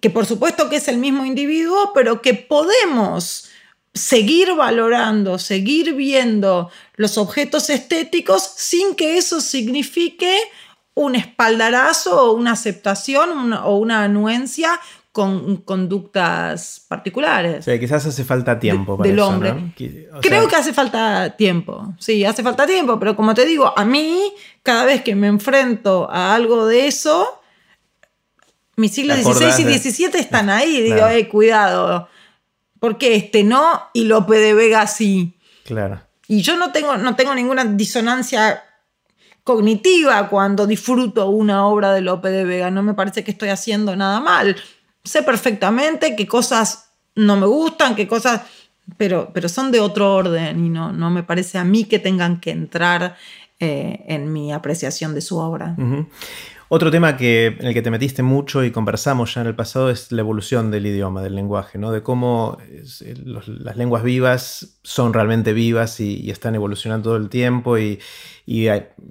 que 0.00 0.08
por 0.08 0.24
supuesto 0.24 0.70
que 0.70 0.76
es 0.76 0.86
el 0.86 0.98
mismo 0.98 1.24
individuo, 1.24 1.92
pero 1.94 2.22
que 2.22 2.34
podemos 2.34 3.48
seguir 3.94 4.54
valorando, 4.54 5.38
seguir 5.38 5.94
viendo 5.94 6.70
los 6.94 7.18
objetos 7.18 7.68
estéticos 7.70 8.42
sin 8.56 8.94
que 8.94 9.18
eso 9.18 9.40
signifique 9.40 10.38
un 10.94 11.14
espaldarazo 11.14 12.30
o 12.30 12.32
una 12.32 12.52
aceptación 12.52 13.52
o 13.52 13.76
una 13.76 14.04
anuencia 14.04 14.80
con 15.12 15.58
conductas 15.58 16.86
particulares. 16.88 17.66
Sí, 17.66 17.78
quizás 17.78 18.06
hace 18.06 18.24
falta 18.24 18.58
tiempo 18.58 18.96
para 18.96 19.08
del 19.08 19.20
hombre. 19.20 19.74
Creo 20.22 20.48
que 20.48 20.56
hace 20.56 20.72
falta 20.72 21.36
tiempo, 21.36 21.94
sí, 21.98 22.24
hace 22.24 22.42
falta 22.42 22.66
tiempo, 22.66 22.98
pero 22.98 23.14
como 23.14 23.34
te 23.34 23.44
digo, 23.44 23.72
a 23.76 23.84
mí, 23.84 24.32
cada 24.62 24.86
vez 24.86 25.02
que 25.02 25.14
me 25.14 25.26
enfrento 25.26 26.10
a 26.10 26.34
algo 26.34 26.66
de 26.66 26.86
eso, 26.86 27.40
mis 28.76 28.92
siglos 28.92 29.18
XVI 29.18 29.70
y 29.70 29.78
XVII 29.78 30.18
están 30.18 30.48
ahí, 30.48 30.80
digo, 30.82 31.06
eh, 31.06 31.28
cuidado, 31.28 32.08
porque 32.80 33.14
este 33.14 33.44
no 33.44 33.90
y 33.92 34.04
Lope 34.04 34.38
de 34.38 34.54
Vega 34.54 34.86
sí. 34.86 35.36
Claro. 35.64 36.00
Y 36.26 36.40
yo 36.40 36.56
no 36.56 36.72
tengo, 36.72 36.96
no 36.96 37.16
tengo 37.16 37.34
ninguna 37.34 37.66
disonancia 37.66 38.64
cognitiva 39.44 40.28
cuando 40.28 40.66
disfruto 40.66 41.28
una 41.28 41.66
obra 41.66 41.92
de 41.92 42.00
Lope 42.00 42.30
de 42.30 42.44
Vega. 42.44 42.70
No 42.70 42.82
me 42.82 42.94
parece 42.94 43.24
que 43.24 43.30
estoy 43.30 43.48
haciendo 43.48 43.96
nada 43.96 44.20
mal. 44.20 44.56
Sé 45.04 45.22
perfectamente 45.22 46.14
qué 46.16 46.26
cosas 46.26 46.90
no 47.14 47.36
me 47.36 47.46
gustan, 47.46 47.94
qué 47.94 48.06
cosas, 48.06 48.42
pero, 48.96 49.30
pero 49.34 49.48
son 49.48 49.70
de 49.70 49.80
otro 49.80 50.14
orden 50.14 50.64
y 50.64 50.68
no, 50.68 50.92
no 50.92 51.10
me 51.10 51.22
parece 51.22 51.58
a 51.58 51.64
mí 51.64 51.84
que 51.84 51.98
tengan 51.98 52.40
que 52.40 52.50
entrar 52.50 53.16
eh, 53.60 54.04
en 54.08 54.32
mi 54.32 54.52
apreciación 54.52 55.14
de 55.14 55.20
su 55.20 55.38
obra. 55.38 55.76
Otro 56.74 56.90
tema 56.90 57.18
que, 57.18 57.48
en 57.48 57.66
el 57.66 57.74
que 57.74 57.82
te 57.82 57.90
metiste 57.90 58.22
mucho 58.22 58.64
y 58.64 58.70
conversamos 58.70 59.34
ya 59.34 59.42
en 59.42 59.46
el 59.46 59.54
pasado 59.54 59.90
es 59.90 60.10
la 60.10 60.22
evolución 60.22 60.70
del 60.70 60.86
idioma, 60.86 61.20
del 61.20 61.34
lenguaje, 61.34 61.76
¿no? 61.76 61.92
de 61.92 62.02
cómo 62.02 62.56
eh, 62.62 63.14
las 63.58 63.76
lenguas 63.76 64.02
vivas 64.02 64.78
son 64.82 65.12
realmente 65.12 65.52
vivas 65.52 66.00
y, 66.00 66.30
están 66.30 66.54
evolucionando 66.54 67.10
todo 67.10 67.16
el 67.18 67.28
tiempo 67.28 67.76
y, 67.76 68.00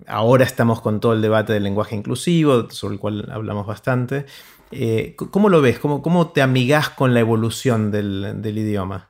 ahora 0.08 0.44
estamos 0.44 0.82
con 0.82 1.00
todo 1.00 1.14
el 1.14 1.22
debate 1.22 1.54
del 1.54 1.62
lenguaje 1.62 1.96
inclusivo, 1.96 2.68
sobre 2.72 2.96
el 2.96 3.00
cual 3.00 3.30
hablamos 3.32 3.68
bastante. 3.68 4.26
Eh, 4.72 5.16
¿Cómo 5.16 5.48
lo 5.48 5.62
ves? 5.62 5.78
¿Cómo, 5.78 6.02
¿Cómo, 6.02 6.30
te 6.32 6.42
amigás 6.42 6.90
con 6.90 7.14
la 7.14 7.20
evolución 7.20 7.92
del 7.92 8.58
idioma? 8.58 9.10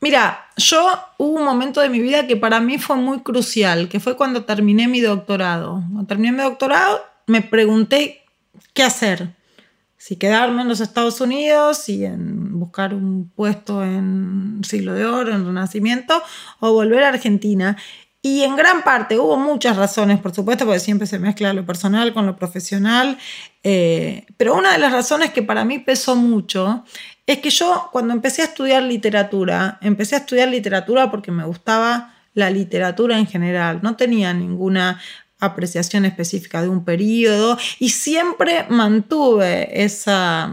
Mira, 0.00 0.46
yo 0.56 0.96
hubo 1.18 1.40
un 1.40 1.44
momento 1.44 1.80
de 1.80 1.88
mi 1.88 1.98
vida 1.98 2.28
que 2.28 2.36
para 2.36 2.60
mí 2.60 2.78
fue 2.78 2.94
muy 2.94 3.22
crucial, 3.22 3.88
que 3.88 3.98
fue 3.98 4.16
cuando 4.16 4.44
terminé 4.44 4.86
mi 4.86 5.00
doctorado. 5.00 5.82
Cuando 5.90 6.06
terminé 6.06 6.30
mi 6.30 6.42
doctorado 6.42 7.09
me 7.30 7.42
pregunté 7.42 8.22
qué 8.74 8.82
hacer. 8.82 9.36
Si 9.96 10.16
quedarme 10.16 10.62
en 10.62 10.68
los 10.68 10.80
Estados 10.80 11.20
Unidos 11.20 11.88
y 11.88 12.04
en 12.04 12.58
buscar 12.58 12.94
un 12.94 13.30
puesto 13.30 13.84
en 13.84 14.62
siglo 14.64 14.94
de 14.94 15.04
oro, 15.04 15.32
en 15.32 15.44
renacimiento, 15.44 16.22
o 16.58 16.72
volver 16.72 17.04
a 17.04 17.08
Argentina. 17.08 17.76
Y 18.22 18.42
en 18.42 18.56
gran 18.56 18.82
parte 18.82 19.18
hubo 19.18 19.36
muchas 19.36 19.76
razones, 19.76 20.18
por 20.18 20.34
supuesto, 20.34 20.64
porque 20.64 20.80
siempre 20.80 21.06
se 21.06 21.18
mezcla 21.18 21.52
lo 21.52 21.64
personal 21.64 22.12
con 22.12 22.26
lo 22.26 22.36
profesional, 22.36 23.16
eh, 23.62 24.26
pero 24.36 24.56
una 24.56 24.72
de 24.72 24.78
las 24.78 24.92
razones 24.92 25.32
que 25.32 25.42
para 25.42 25.64
mí 25.64 25.78
pesó 25.78 26.16
mucho 26.16 26.84
es 27.26 27.38
que 27.38 27.50
yo 27.50 27.88
cuando 27.92 28.12
empecé 28.12 28.42
a 28.42 28.46
estudiar 28.46 28.82
literatura, 28.82 29.78
empecé 29.80 30.16
a 30.16 30.18
estudiar 30.18 30.48
literatura 30.48 31.10
porque 31.10 31.30
me 31.30 31.44
gustaba 31.44 32.14
la 32.34 32.50
literatura 32.50 33.18
en 33.18 33.26
general, 33.26 33.80
no 33.82 33.96
tenía 33.96 34.34
ninguna 34.34 35.00
apreciación 35.40 36.04
específica 36.04 36.62
de 36.62 36.68
un 36.68 36.84
periodo 36.84 37.58
y 37.78 37.90
siempre 37.90 38.66
mantuve 38.68 39.82
esa, 39.82 40.52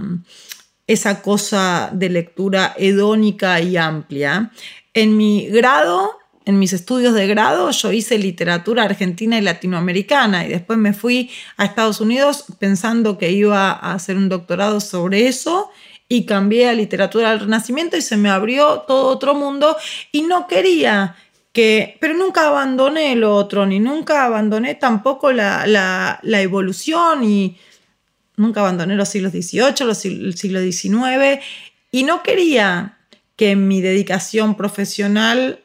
esa 0.88 1.22
cosa 1.22 1.92
de 1.94 2.10
lectura 2.10 2.74
hedónica 2.78 3.60
y 3.62 3.78
amplia. 3.78 4.52
En 4.94 5.18
mi 5.18 5.48
grado, 5.48 6.18
en 6.46 6.60
mis 6.60 6.72
estudios 6.72 7.14
de 7.14 7.28
grado, 7.28 7.70
yo 7.72 7.92
hice 7.92 8.18
literatura 8.18 8.84
argentina 8.84 9.38
y 9.38 9.42
latinoamericana 9.42 10.46
y 10.46 10.50
después 10.50 10.80
me 10.80 10.94
fui 10.94 11.30
a 11.58 11.66
Estados 11.66 12.00
Unidos 12.00 12.46
pensando 12.58 13.18
que 13.18 13.32
iba 13.32 13.72
a 13.72 13.94
hacer 13.94 14.16
un 14.16 14.30
doctorado 14.30 14.80
sobre 14.80 15.28
eso 15.28 15.70
y 16.10 16.26
cambié 16.26 16.70
a 16.70 16.74
literatura 16.74 17.32
del 17.32 17.42
Renacimiento 17.42 17.98
y 17.98 18.02
se 18.02 18.16
me 18.16 18.30
abrió 18.30 18.86
todo 18.88 19.08
otro 19.08 19.36
mundo 19.36 19.76
y 20.12 20.22
no 20.22 20.48
quería 20.48 21.16
pero 22.00 22.14
nunca 22.14 22.48
abandoné 22.48 23.16
lo 23.16 23.36
otro, 23.36 23.66
ni 23.66 23.80
nunca 23.80 24.26
abandoné 24.26 24.76
tampoco 24.76 25.32
la, 25.32 26.20
evolución 26.24 27.24
y 27.24 27.58
nunca 28.36 28.60
abandoné 28.60 28.96
los 28.96 29.10
siglos 29.10 29.32
XVIII, 29.32 29.86
los, 29.86 30.06
el 30.06 30.38
siglo 30.38 30.62
XIX 30.62 31.44
y 31.92 32.04
no 32.04 32.22
quería 32.22 32.98
que 33.36 33.56
mi 33.56 33.82
dedicación 33.82 34.56
profesional 34.56 35.60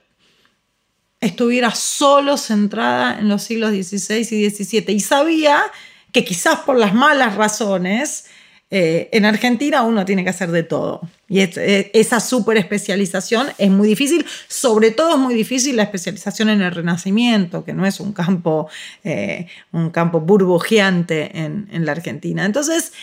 estuviera 1.20 1.74
solo 1.74 2.36
centrada 2.36 3.18
en 3.18 3.28
los 3.28 3.42
siglos 3.42 3.72
XVI 3.72 4.26
y 4.30 4.50
XVII 4.50 4.94
y 4.94 5.00
sabía 5.00 5.62
que 6.10 6.24
quizás 6.24 6.60
por 6.60 6.78
las 6.78 6.94
malas 6.94 7.36
razones 7.36 8.26
eh, 8.74 9.10
en 9.12 9.26
Argentina 9.26 9.82
uno 9.82 10.06
tiene 10.06 10.24
que 10.24 10.30
hacer 10.30 10.50
de 10.50 10.62
todo. 10.62 11.02
Y 11.28 11.40
eh, 11.40 11.90
esa 11.92 12.20
super 12.20 12.56
especialización 12.56 13.48
es 13.58 13.70
muy 13.70 13.86
difícil. 13.86 14.24
Sobre 14.48 14.90
todo 14.92 15.12
es 15.12 15.18
muy 15.18 15.34
difícil 15.34 15.76
la 15.76 15.82
especialización 15.82 16.48
en 16.48 16.62
el 16.62 16.72
Renacimiento, 16.72 17.66
que 17.66 17.74
no 17.74 17.84
es 17.84 18.00
un 18.00 18.14
campo, 18.14 18.70
eh, 19.04 19.46
un 19.72 19.90
campo 19.90 20.20
burbujeante 20.20 21.38
en, 21.38 21.84
la 21.84 21.92
Argentina. 21.92 22.46
Entonces, 22.46 22.94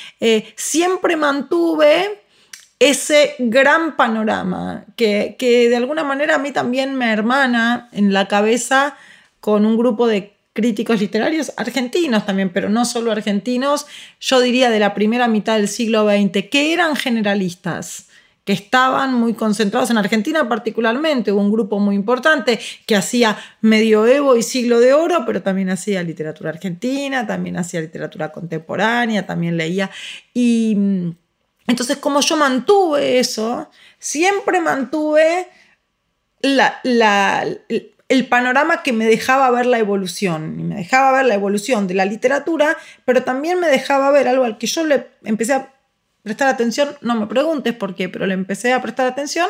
siempre 0.56 1.16
mantuve 1.16 2.20
ese 2.80 3.36
gran 3.38 3.96
panorama 3.96 4.86
que, 4.96 5.36
que 5.38 5.70
de 5.70 5.76
alguna 5.76 6.04
manera 6.04 6.36
a 6.36 6.40
mí 6.40 6.52
también 6.52 6.96
me 6.96 7.12
hermana 7.12 7.90
en 7.92 8.12
la 8.12 8.28
cabeza 8.28 8.98
con 9.40 9.68
un 9.68 9.78
grupo 9.78 10.08
de 10.08 10.39
críticos 10.60 11.00
literarios 11.00 11.54
argentinos 11.56 12.26
también, 12.26 12.50
pero 12.50 12.68
no 12.68 12.84
solo 12.84 13.14
argentinos, 13.14 13.86
yo 14.20 14.42
diría 14.42 14.70
de 14.70 14.78
la 14.78 14.94
primera 14.94 15.30
mitad 15.30 15.56
del 15.56 15.70
siglo 15.70 16.06
XX, 16.06 16.50
que 16.52 16.74
eran 16.74 16.98
generalistas 16.98 18.08
que 18.44 18.52
estaban 18.52 19.14
muy 19.14 19.36
concentrados 19.36 19.90
en 19.90 19.98
Argentina 19.98 20.50
particularmente. 20.50 21.32
Hubo 21.32 21.40
un 21.40 21.52
grupo 21.52 21.80
muy 21.80 21.96
importante 21.96 22.60
que 22.86 22.98
hacía 22.98 23.38
medioevo 23.62 24.36
y 24.36 24.44
siglo 24.44 24.82
de 24.82 24.92
oro, 24.94 25.24
pero 25.26 25.42
también 25.42 25.70
hacía 25.70 26.04
literatura 26.04 26.50
argentina, 26.50 27.26
también 27.26 27.56
hacía 27.56 27.80
literatura 27.80 28.34
contemporánea, 28.34 29.26
también 29.26 29.56
leía. 29.56 29.90
Y 30.34 30.76
mm, 30.76 31.12
entonces 31.68 31.98
como 31.98 32.20
yo 32.20 32.36
mantuve 32.36 33.20
eso, 33.20 33.70
siempre 33.98 34.60
mantuve 34.60 35.48
la, 36.42 36.82
la, 36.84 37.48
el 38.10 38.28
panorama 38.28 38.82
que 38.82 38.92
me 38.92 39.06
dejaba 39.06 39.50
ver 39.52 39.68
la 39.68 39.78
evolución, 39.78 40.60
y 40.60 40.64
me 40.64 40.76
dejaba 40.76 41.12
ver 41.12 41.26
la 41.28 41.36
evolución 41.36 41.88
de 41.88 41.94
la 41.94 42.06
literatura, 42.06 42.76
pero 43.06 43.24
también 43.24 43.60
me 43.60 43.68
dejaba 43.68 44.10
ver 44.12 44.28
algo 44.28 44.44
al 44.44 44.58
que 44.58 44.68
yo 44.68 44.84
le 44.84 45.08
empecé 45.24 45.54
a 45.54 45.74
prestar 46.24 46.48
atención, 46.48 46.90
no 47.02 47.16
me 47.16 47.28
preguntes 47.28 47.74
por 47.76 47.96
qué, 47.96 48.10
pero 48.10 48.26
le 48.26 48.34
empecé 48.34 48.74
a 48.74 48.82
prestar 48.82 49.08
atención 49.08 49.48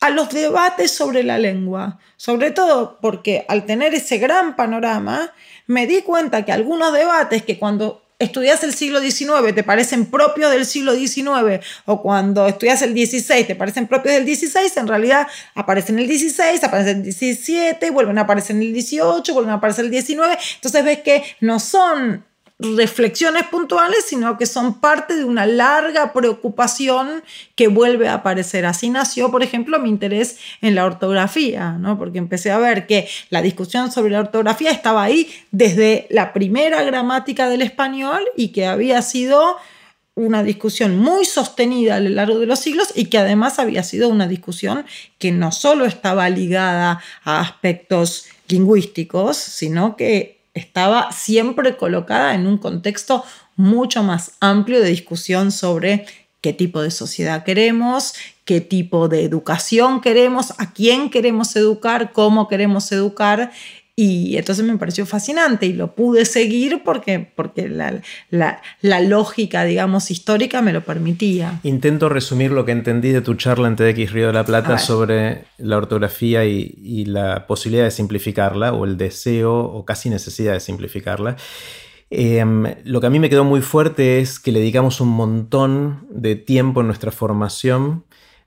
a 0.00 0.10
los 0.10 0.30
debates 0.30 0.90
sobre 0.90 1.22
la 1.22 1.38
lengua, 1.38 1.98
sobre 2.16 2.50
todo 2.50 2.98
porque 3.00 3.44
al 3.48 3.66
tener 3.66 3.94
ese 3.94 4.18
gran 4.18 4.56
panorama, 4.56 5.32
me 5.66 5.86
di 5.86 6.02
cuenta 6.02 6.44
que 6.44 6.52
algunos 6.52 6.92
debates 6.92 7.42
que 7.44 7.58
cuando 7.58 8.01
estudias 8.22 8.62
el 8.64 8.74
siglo 8.74 9.00
XIX 9.00 9.54
te 9.54 9.62
parecen 9.62 10.06
propios 10.06 10.50
del 10.50 10.64
siglo 10.66 10.94
XIX 10.94 11.64
o 11.86 12.02
cuando 12.02 12.46
estudias 12.46 12.82
el 12.82 12.92
XVI 12.92 13.44
te 13.44 13.54
parecen 13.54 13.86
propios 13.86 14.14
del 14.14 14.24
XVI, 14.24 14.70
en 14.76 14.88
realidad 14.88 15.26
aparecen 15.54 15.98
en 15.98 16.10
el 16.10 16.18
XVI, 16.18 16.64
aparecen 16.64 17.00
en 17.00 17.06
el 17.06 17.12
XVII, 17.12 17.90
vuelven 17.90 18.18
a 18.18 18.22
aparecer 18.22 18.56
en 18.56 18.62
el 18.62 18.80
XVIII, 18.80 19.32
vuelven 19.32 19.50
a 19.50 19.54
aparecer 19.54 19.84
el 19.84 19.90
XIX. 19.90 20.20
Entonces 20.54 20.84
ves 20.84 20.98
que 21.00 21.22
no 21.40 21.58
son 21.60 22.24
reflexiones 22.62 23.44
puntuales, 23.44 24.04
sino 24.06 24.38
que 24.38 24.46
son 24.46 24.80
parte 24.80 25.16
de 25.16 25.24
una 25.24 25.46
larga 25.46 26.12
preocupación 26.12 27.22
que 27.54 27.68
vuelve 27.68 28.08
a 28.08 28.14
aparecer. 28.14 28.66
Así 28.66 28.88
nació, 28.90 29.30
por 29.30 29.42
ejemplo, 29.42 29.78
mi 29.78 29.88
interés 29.88 30.38
en 30.60 30.74
la 30.74 30.84
ortografía, 30.84 31.72
¿no? 31.72 31.98
porque 31.98 32.18
empecé 32.18 32.50
a 32.50 32.58
ver 32.58 32.86
que 32.86 33.08
la 33.30 33.42
discusión 33.42 33.90
sobre 33.90 34.12
la 34.12 34.20
ortografía 34.20 34.70
estaba 34.70 35.02
ahí 35.02 35.28
desde 35.50 36.06
la 36.10 36.32
primera 36.32 36.82
gramática 36.82 37.48
del 37.48 37.62
español 37.62 38.22
y 38.36 38.48
que 38.48 38.66
había 38.66 39.02
sido 39.02 39.56
una 40.14 40.42
discusión 40.42 40.98
muy 40.98 41.24
sostenida 41.24 41.96
a 41.96 42.00
lo 42.00 42.10
largo 42.10 42.38
de 42.38 42.46
los 42.46 42.58
siglos 42.58 42.92
y 42.94 43.06
que 43.06 43.18
además 43.18 43.58
había 43.58 43.82
sido 43.82 44.08
una 44.08 44.28
discusión 44.28 44.84
que 45.18 45.32
no 45.32 45.52
solo 45.52 45.86
estaba 45.86 46.28
ligada 46.28 47.00
a 47.24 47.40
aspectos 47.40 48.26
lingüísticos, 48.48 49.38
sino 49.38 49.96
que 49.96 50.41
estaba 50.54 51.12
siempre 51.12 51.76
colocada 51.76 52.34
en 52.34 52.46
un 52.46 52.58
contexto 52.58 53.24
mucho 53.56 54.02
más 54.02 54.32
amplio 54.40 54.80
de 54.80 54.88
discusión 54.88 55.52
sobre 55.52 56.06
qué 56.40 56.52
tipo 56.52 56.82
de 56.82 56.90
sociedad 56.90 57.44
queremos, 57.44 58.14
qué 58.44 58.60
tipo 58.60 59.08
de 59.08 59.24
educación 59.24 60.00
queremos, 60.00 60.52
a 60.58 60.72
quién 60.72 61.08
queremos 61.08 61.54
educar, 61.56 62.12
cómo 62.12 62.48
queremos 62.48 62.90
educar. 62.92 63.52
Y 63.94 64.38
entonces 64.38 64.64
me 64.64 64.78
pareció 64.78 65.04
fascinante 65.04 65.66
y 65.66 65.74
lo 65.74 65.94
pude 65.94 66.24
seguir 66.24 66.82
porque, 66.82 67.18
porque 67.20 67.68
la, 67.68 68.00
la, 68.30 69.00
lógica, 69.00 69.64
digamos, 69.64 70.10
histórica 70.10 70.62
me 70.62 70.72
lo 70.72 70.82
permitía. 70.82 71.60
Intento 71.62 72.08
resumir 72.08 72.52
lo 72.52 72.64
que 72.64 72.72
entendí 72.72 73.10
de 73.10 73.20
tu 73.20 73.34
charla 73.34 73.68
en 73.68 73.76
TX 73.76 74.12
Río 74.12 74.28
de 74.28 74.32
la 74.32 74.44
Plata 74.44 74.78
sobre 74.78 75.44
la 75.58 75.76
ortografía 75.76 76.46
y, 76.46 76.74
y 76.82 77.04
la 77.04 77.46
posibilidad 77.46 77.84
de 77.84 77.90
simplificarla, 77.90 78.72
o 78.72 78.86
el 78.86 78.96
deseo, 78.96 79.60
o 79.60 79.84
casi 79.84 80.08
necesidad 80.08 80.54
de 80.54 80.60
simplificarla. 80.60 81.36
Em, 82.14 82.66
lo 82.84 83.00
que 83.00 83.06
a 83.06 83.10
mí 83.10 83.18
me 83.18 83.30
quedó 83.30 83.42
muy 83.42 83.62
fuerte 83.62 84.20
es 84.20 84.38
que 84.38 84.52
le 84.52 84.58
dedicamos 84.58 85.00
un 85.00 85.08
montón 85.08 86.06
de 86.10 86.36
tiempo 86.36 86.82
en 86.82 86.86
nuestra 86.86 87.10
formación 87.10 88.04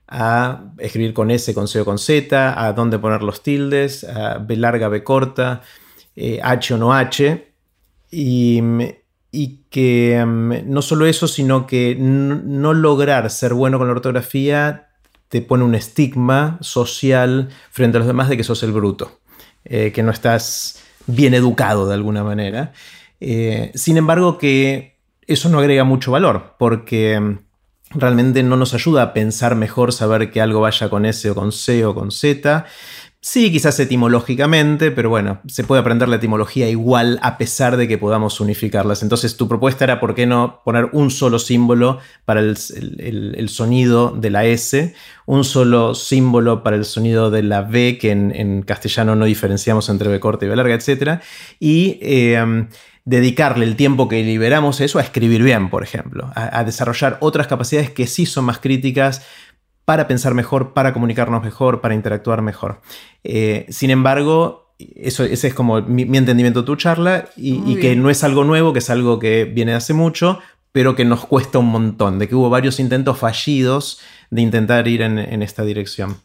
a 0.08 0.72
escribir 0.78 1.12
con 1.12 1.30
S, 1.30 1.52
con 1.54 1.68
C 1.68 1.80
o 1.80 1.84
con 1.84 1.98
Z, 1.98 2.64
a 2.64 2.72
dónde 2.72 2.98
poner 2.98 3.22
los 3.22 3.42
tildes, 3.42 4.04
a 4.04 4.38
B 4.38 4.56
larga, 4.56 4.88
B 4.88 5.02
corta, 5.02 5.62
eh, 6.14 6.40
H 6.42 6.74
o 6.74 6.78
no 6.78 6.92
H. 6.92 7.52
Y, 8.10 8.62
que 9.68 10.16
em, 10.16 10.66
no 10.66 10.80
solo 10.80 11.04
eso, 11.04 11.28
sino 11.28 11.66
que 11.66 11.94
no 11.98 12.72
lograr 12.72 13.28
ser 13.28 13.52
bueno 13.52 13.76
con 13.76 13.86
la 13.88 13.92
ortografía 13.92 14.88
te 15.28 15.42
pone 15.42 15.64
un 15.64 15.74
estigma 15.74 16.56
social 16.60 17.50
frente 17.70 17.98
a 17.98 18.00
los 18.00 18.06
demás 18.06 18.28
de 18.28 18.36
que 18.36 18.44
sos 18.44 18.62
el 18.62 18.72
bruto, 18.72 19.20
eh, 19.64 19.92
que 19.92 20.02
no 20.02 20.10
estás 20.10 20.82
bien 21.06 21.34
educado 21.34 21.86
de 21.86 21.94
alguna 21.94 22.24
manera. 22.24 22.72
Eh, 23.20 23.72
sin 23.74 23.96
embargo, 23.96 24.38
que 24.38 24.96
eso 25.26 25.48
no 25.48 25.58
agrega 25.58 25.84
mucho 25.84 26.12
valor, 26.12 26.54
porque 26.58 27.18
mm, 27.18 27.38
realmente 27.90 28.42
no 28.42 28.56
nos 28.56 28.74
ayuda 28.74 29.02
a 29.02 29.12
pensar 29.12 29.54
mejor, 29.54 29.92
saber 29.92 30.30
que 30.30 30.40
algo 30.40 30.60
vaya 30.60 30.88
con 30.88 31.06
S 31.06 31.28
o 31.30 31.34
con 31.34 31.52
C 31.52 31.84
o 31.84 31.94
con 31.94 32.10
Z. 32.10 32.66
Sí, 33.28 33.50
quizás 33.50 33.80
etimológicamente, 33.80 34.92
pero 34.92 35.10
bueno, 35.10 35.40
se 35.48 35.64
puede 35.64 35.80
aprender 35.80 36.08
la 36.08 36.14
etimología 36.14 36.68
igual 36.68 37.18
a 37.22 37.38
pesar 37.38 37.76
de 37.76 37.88
que 37.88 37.98
podamos 37.98 38.38
unificarlas. 38.40 39.02
Entonces 39.02 39.36
tu 39.36 39.48
propuesta 39.48 39.82
era, 39.82 39.98
¿por 39.98 40.14
qué 40.14 40.26
no 40.26 40.60
poner 40.64 40.90
un 40.92 41.10
solo 41.10 41.40
símbolo 41.40 41.98
para 42.24 42.38
el, 42.38 42.56
sonido 43.48 44.10
de 44.12 44.30
la 44.30 44.44
S, 44.44 44.94
un 45.24 45.42
solo 45.42 45.96
símbolo 45.96 46.62
para 46.62 46.76
el 46.76 46.84
sonido 46.84 47.32
de 47.32 47.42
la 47.42 47.62
B, 47.62 47.98
que 47.98 48.12
en, 48.12 48.62
castellano 48.62 49.16
no 49.16 49.24
diferenciamos 49.24 49.88
entre 49.88 50.08
B 50.08 50.20
corta 50.20 50.46
y 50.46 50.48
B 50.48 50.54
larga, 50.54 50.76
etc. 50.76 51.20
Y 51.58 51.98
eh, 52.02 52.68
dedicarle 53.06 53.64
el 53.64 53.76
tiempo 53.76 54.08
que 54.08 54.22
liberamos 54.22 54.80
a 54.80 54.84
eso 54.84 54.98
a 54.98 55.02
escribir 55.02 55.42
bien, 55.42 55.70
por 55.70 55.84
ejemplo, 55.84 56.30
a, 56.34 56.64
desarrollar 56.64 57.16
otras 57.20 57.46
capacidades 57.46 57.90
que 57.90 58.08
sí 58.08 58.26
son 58.26 58.44
más 58.44 58.58
críticas 58.58 59.24
para 59.84 60.08
pensar 60.08 60.34
mejor, 60.34 60.74
para 60.74 60.92
comunicarnos 60.92 61.42
mejor, 61.42 61.80
para 61.80 61.94
interactuar 61.94 62.42
mejor. 62.42 62.80
Eh, 63.22 63.64
sin 63.68 63.90
embargo, 63.90 64.74
eso, 64.78 65.22
ese 65.22 65.46
es 65.46 65.54
como 65.54 65.80
mi, 65.82 66.02
entendimiento 66.02 66.62
de 66.62 66.66
tu 66.66 66.74
charla 66.74 67.28
y, 67.36 67.76
que 67.76 67.94
no 67.94 68.10
es 68.10 68.24
algo 68.24 68.42
nuevo, 68.42 68.72
que 68.72 68.80
es 68.80 68.90
algo 68.90 69.20
que 69.20 69.44
viene 69.44 69.70
de 69.70 69.76
hace 69.78 69.94
mucho, 69.94 70.40
pero 70.72 70.96
que 70.96 71.04
nos 71.04 71.24
cuesta 71.24 71.60
un 71.60 71.68
montón, 71.68 72.18
de 72.18 72.28
que 72.28 72.34
hubo 72.34 72.50
varios 72.50 72.80
intentos 72.80 73.18
fallidos 73.18 74.00
de 74.30 74.42
intentar 74.42 74.88
ir 74.88 75.02
en 75.02 75.42
esta 75.42 75.62
dirección 75.62 76.16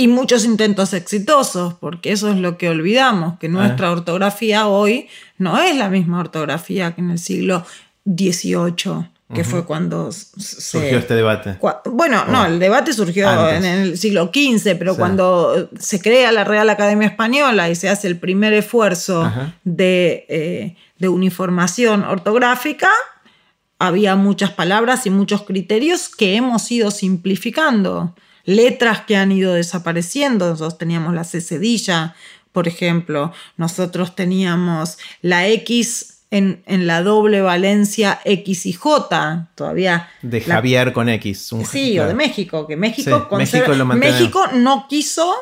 y 0.00 0.08
muchos 0.08 0.46
intentos 0.46 0.94
exitosos, 0.94 1.74
porque 1.74 2.10
eso 2.10 2.30
es 2.30 2.36
lo 2.36 2.56
que 2.56 2.70
olvidamos, 2.70 3.38
que 3.38 3.50
nuestra 3.50 3.88
ah. 3.88 3.92
ortografía 3.92 4.66
hoy 4.66 5.08
no 5.36 5.58
es 5.58 5.76
la 5.76 5.90
misma 5.90 6.20
ortografía 6.20 6.94
que 6.94 7.02
en 7.02 7.10
el 7.10 7.18
siglo 7.18 7.66
XVIII, 8.06 9.10
que 9.34 9.44
fue 9.44 9.66
cuando 9.66 10.10
surgió 10.10 10.96
este 10.96 11.14
debate. 11.14 11.58
bueno, 11.84 12.24
no, 12.24 12.46
el 12.46 12.58
debate 12.58 12.94
surgió 12.94 13.50
en 13.50 13.66
el 13.66 13.98
siglo 13.98 14.30
XV, 14.32 14.78
pero 14.78 14.96
cuando 14.96 15.68
se 15.78 16.00
crea 16.00 16.32
la 16.32 16.44
Real 16.44 16.70
Academia 16.70 17.06
Española 17.06 17.68
y 17.68 17.74
se 17.74 17.90
hace 17.90 18.08
el 18.08 18.18
primer 18.18 18.54
esfuerzo 18.54 19.30
de, 19.64 20.24
eh, 20.30 20.76
de 20.98 21.08
uniformación 21.10 22.04
ortográfica, 22.04 22.88
había 23.78 24.16
muchas 24.16 24.52
palabras 24.52 25.04
y 25.04 25.10
muchos 25.10 25.42
criterios 25.42 26.08
que 26.08 26.36
hemos 26.36 26.72
ido 26.72 26.90
simplificando 26.90 28.14
letras 28.44 29.02
que 29.02 29.16
han 29.16 29.32
ido 29.32 29.54
desapareciendo. 29.54 30.48
Nosotros 30.48 30.78
teníamos 30.78 31.14
la 31.14 31.24
C 31.24 31.40
cedilla, 31.40 32.14
por 32.52 32.68
ejemplo. 32.68 33.32
Nosotros 33.56 34.14
teníamos 34.14 34.98
la 35.22 35.46
X 35.48 36.20
en, 36.30 36.62
la 36.86 37.02
doble 37.02 37.40
valencia 37.40 38.20
X 38.24 38.66
y 38.66 38.72
J. 38.72 39.50
Todavía. 39.54 40.08
De 40.22 40.40
Javier 40.40 40.92
con 40.92 41.08
X. 41.08 41.50
sí, 41.68 41.98
o 41.98 42.06
de 42.06 42.14
México, 42.14 42.66
que 42.66 42.76
México, 42.76 43.28
México, 43.94 44.46
no 44.54 44.86
quiso 44.88 45.34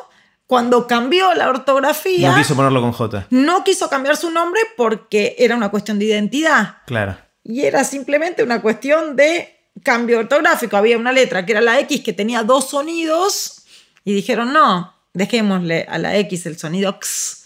cuando 0.47 0.87
cambió 0.87 1.33
la 1.35 1.49
ortografía. 1.49 2.31
No 2.31 2.37
quiso 2.37 2.55
ponerlo 2.55 2.81
con 2.81 2.91
J. 2.91 3.27
No 3.29 3.63
quiso 3.63 3.89
cambiar 3.89 4.17
su 4.17 4.31
nombre 4.31 4.61
porque 4.75 5.35
era 5.37 5.55
una 5.55 5.69
cuestión 5.69 5.99
de 5.99 6.05
identidad. 6.05 6.77
Claro. 6.87 7.17
Y 7.43 7.61
era 7.61 7.83
simplemente 7.83 8.43
una 8.43 8.61
cuestión 8.61 9.15
de 9.15 9.58
cambio 9.83 10.19
ortográfico. 10.19 10.77
Había 10.77 10.97
una 10.97 11.11
letra 11.11 11.45
que 11.45 11.53
era 11.53 11.61
la 11.61 11.79
X 11.79 12.01
que 12.01 12.13
tenía 12.13 12.43
dos 12.43 12.69
sonidos 12.69 13.63
y 14.03 14.13
dijeron, 14.13 14.53
no, 14.53 14.93
dejémosle 15.13 15.85
a 15.89 15.97
la 15.97 16.17
X 16.17 16.45
el 16.45 16.57
sonido 16.57 16.91
X 16.91 17.39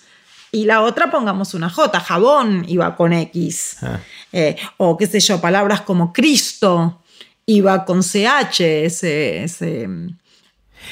y 0.54 0.66
la 0.66 0.82
otra 0.84 1.10
pongamos 1.10 1.56
una 1.56 1.68
J. 1.68 2.00
Jabón 2.00 2.64
iba 2.68 2.96
con 2.96 3.12
X. 3.12 3.78
Ah. 3.82 4.00
Eh, 4.32 4.56
o 4.78 4.96
qué 4.96 5.08
sé 5.08 5.20
yo, 5.20 5.42
palabras 5.42 5.82
como 5.82 6.14
Cristo 6.14 7.02
iba 7.48 7.84
con 7.86 8.04
CH. 8.04 8.60
Ese, 8.86 9.88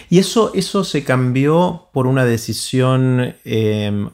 ¿Y 0.09 0.17
eso, 0.17 0.51
eso 0.55 0.83
se 0.83 1.03
cambió 1.03 1.89
por 1.93 2.07
una 2.07 2.25
decisión 2.25 3.35
em, 3.45 4.09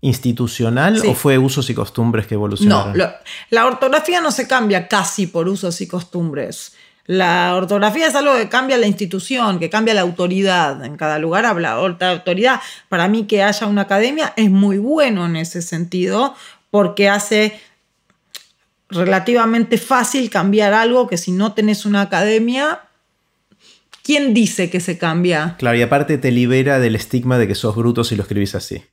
institucional 0.00 1.00
o 1.06 1.14
fue 1.14 1.38
usos 1.38 1.68
y 1.70 1.74
costumbres 1.74 2.26
que 2.26 2.34
evolucionaron? 2.34 2.96
No, 2.96 3.10
la 3.50 3.66
ortografía 3.66 4.20
no 4.20 4.30
se 4.32 4.46
cambia 4.46 4.88
casi 4.88 5.26
por 5.26 5.48
usos 5.48 5.80
y 5.80 5.86
costumbres. 5.86 6.72
La 7.06 7.56
ortografía 7.56 8.06
es 8.06 8.14
algo 8.14 8.36
que 8.36 8.48
cambia 8.48 8.78
la 8.78 8.86
institución, 8.86 9.58
que 9.58 9.68
cambia 9.68 9.94
la 9.94 10.02
autoridad. 10.02 10.84
En 10.84 10.96
cada 10.96 11.18
lugar 11.18 11.44
habla 11.44 11.80
otra 11.80 12.12
autoridad. 12.12 12.60
Para 12.88 13.08
mí 13.08 13.24
que 13.24 13.42
haya 13.42 13.66
una 13.66 13.82
academia 13.82 14.32
es 14.36 14.48
muy 14.48 14.78
bueno 14.78 15.26
en 15.26 15.34
ese 15.34 15.60
sentido 15.60 16.36
porque 16.70 17.08
hace 17.08 17.60
relativamente 18.90 19.76
fácil 19.76 20.30
cambiar 20.30 20.72
algo 20.72 21.08
que 21.08 21.18
si 21.18 21.32
no 21.32 21.52
tenés 21.52 21.84
una 21.84 22.02
academia, 22.02 22.82
¿quién 24.04 24.32
dice 24.32 24.70
que 24.70 24.80
se 24.80 24.98
cambia? 24.98 25.56
Claro, 25.58 25.76
y 25.76 25.82
aparte 25.82 26.18
te 26.18 26.30
libera 26.30 26.78
del 26.78 26.94
estigma 26.94 27.38
de 27.38 27.48
que 27.48 27.54
sos 27.54 27.74
bruto 27.74 28.04
si 28.04 28.14
lo 28.14 28.22
escribís 28.22 28.54
así. 28.54 28.84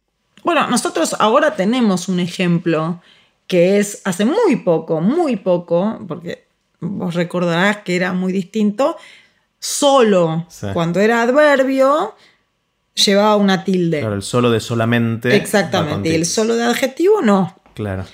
Bueno, 0.47 0.65
nosotros 0.69 1.13
ahora 1.19 1.57
tenemos 1.57 2.07
un 2.07 2.21
ejemplo 2.21 3.01
que 3.47 3.79
es 3.79 4.01
hace 4.05 4.23
muy 4.23 4.55
poco, 4.55 5.01
muy 5.01 5.35
poco, 5.35 5.99
porque 6.07 6.47
vos 6.79 7.15
recordarás 7.15 7.79
que 7.79 7.97
era 7.97 8.13
muy 8.13 8.31
distinto, 8.31 8.95
solo 9.59 10.47
cuando 10.71 11.01
era 11.01 11.21
adverbio 11.21 12.15
llevaba 12.93 13.35
una 13.35 13.65
tilde. 13.65 13.99
Claro, 13.99 14.15
el 14.15 14.21
solo 14.21 14.49
de 14.49 14.61
solamente. 14.61 15.35
Exactamente, 15.35 16.07
y 16.07 16.15
el 16.15 16.25
solo 16.25 16.55
de 16.55 16.63
adjetivo 16.63 17.21
no. 17.21 17.53
Claro. 17.73 18.05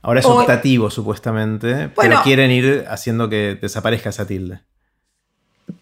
Ahora 0.00 0.20
es 0.20 0.26
optativo, 0.26 0.90
supuestamente, 0.90 1.88
pero 1.88 2.22
quieren 2.22 2.52
ir 2.52 2.84
haciendo 2.88 3.28
que 3.28 3.58
desaparezca 3.60 4.10
esa 4.10 4.28
tilde 4.28 4.60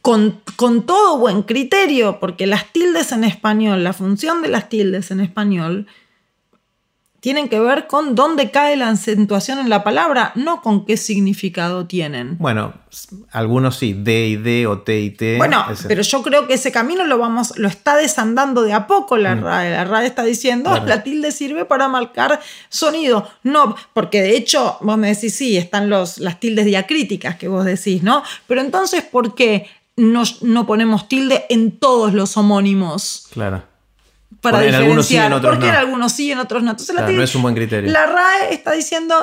con, 0.03 0.43
todo 0.87 1.18
buen 1.18 1.43
criterio, 1.43 2.18
porque 2.20 2.47
las 2.47 2.72
tildes 2.72 3.12
en 3.12 3.24
español, 3.24 3.85
la 3.85 3.93
función 3.93 4.43
de 4.43 4.49
las 4.49 4.68
tildes 4.68 5.11
en 5.11 5.20
español, 5.20 5.87
tienen 7.20 7.48
que 7.48 7.60
ver 7.60 7.86
con 7.86 8.14
dónde 8.14 8.50
cae 8.50 8.76
la 8.76 8.88
acentuación 8.88 9.58
en 9.58 9.68
la 9.68 9.84
palabra, 9.84 10.32
no 10.34 10.62
con 10.62 10.86
qué 10.86 10.96
significado 10.96 11.86
tienen. 11.86 12.36
Bueno, 12.38 12.74
algunos 13.30 13.76
sí, 13.76 13.92
D 13.94 14.28
y 14.28 14.36
D 14.36 14.66
o 14.66 14.80
T 14.80 15.00
y 15.00 15.10
T. 15.10 15.36
Bueno, 15.36 15.64
pero 15.86 16.02
yo 16.02 16.22
creo 16.22 16.46
que 16.46 16.54
ese 16.54 16.72
camino 16.72 17.04
lo 17.06 17.18
vamos, 17.18 17.56
lo 17.58 17.68
está 17.68 17.96
desandando 17.96 18.62
de 18.62 18.72
a 18.72 18.86
poco 18.86 19.16
la 19.16 19.36
mm. 19.36 19.42
RAE. 19.42 19.70
La 19.70 19.84
RAE 19.84 20.06
está 20.06 20.24
diciendo, 20.24 20.74
la 20.84 21.02
tilde 21.02 21.30
sirve 21.30 21.64
para 21.64 21.88
marcar 21.88 22.40
sonido. 22.68 23.28
No, 23.42 23.76
porque 23.92 24.22
de 24.22 24.36
hecho, 24.36 24.78
vos 24.80 24.96
me 24.96 25.08
decís, 25.08 25.34
sí, 25.34 25.56
están 25.56 25.90
los, 25.90 26.18
las 26.18 26.40
tildes 26.40 26.64
diacríticas 26.64 27.36
que 27.36 27.48
vos 27.48 27.64
decís, 27.64 28.02
¿no? 28.02 28.22
Pero 28.46 28.60
entonces, 28.60 29.02
¿por 29.02 29.34
qué 29.34 29.68
no, 30.00 30.66
ponemos 30.66 31.08
tilde 31.08 31.44
en 31.48 31.78
todos 31.78 32.14
los 32.14 32.36
homónimos. 32.36 33.28
Claro. 33.32 33.62
Para 34.41 34.61
diferenciar. 34.61 34.82
Algunos 34.82 35.07
sí, 35.07 35.16
en 35.16 35.32
otros 35.32 35.57
Porque 35.57 35.68
en 35.68 35.74
algunos 35.74 36.12
sí, 36.12 36.32
en 36.32 36.38
otros 36.38 36.62
no. 36.62 36.70
Entonces 36.70 36.97
no 36.97 37.22
es 37.22 37.34
un 37.34 37.43
buen 37.43 37.55
criterio. 37.55 37.91
La 37.91 38.07
RAE 38.07 38.55
está 38.55 38.72
diciendo 38.72 39.14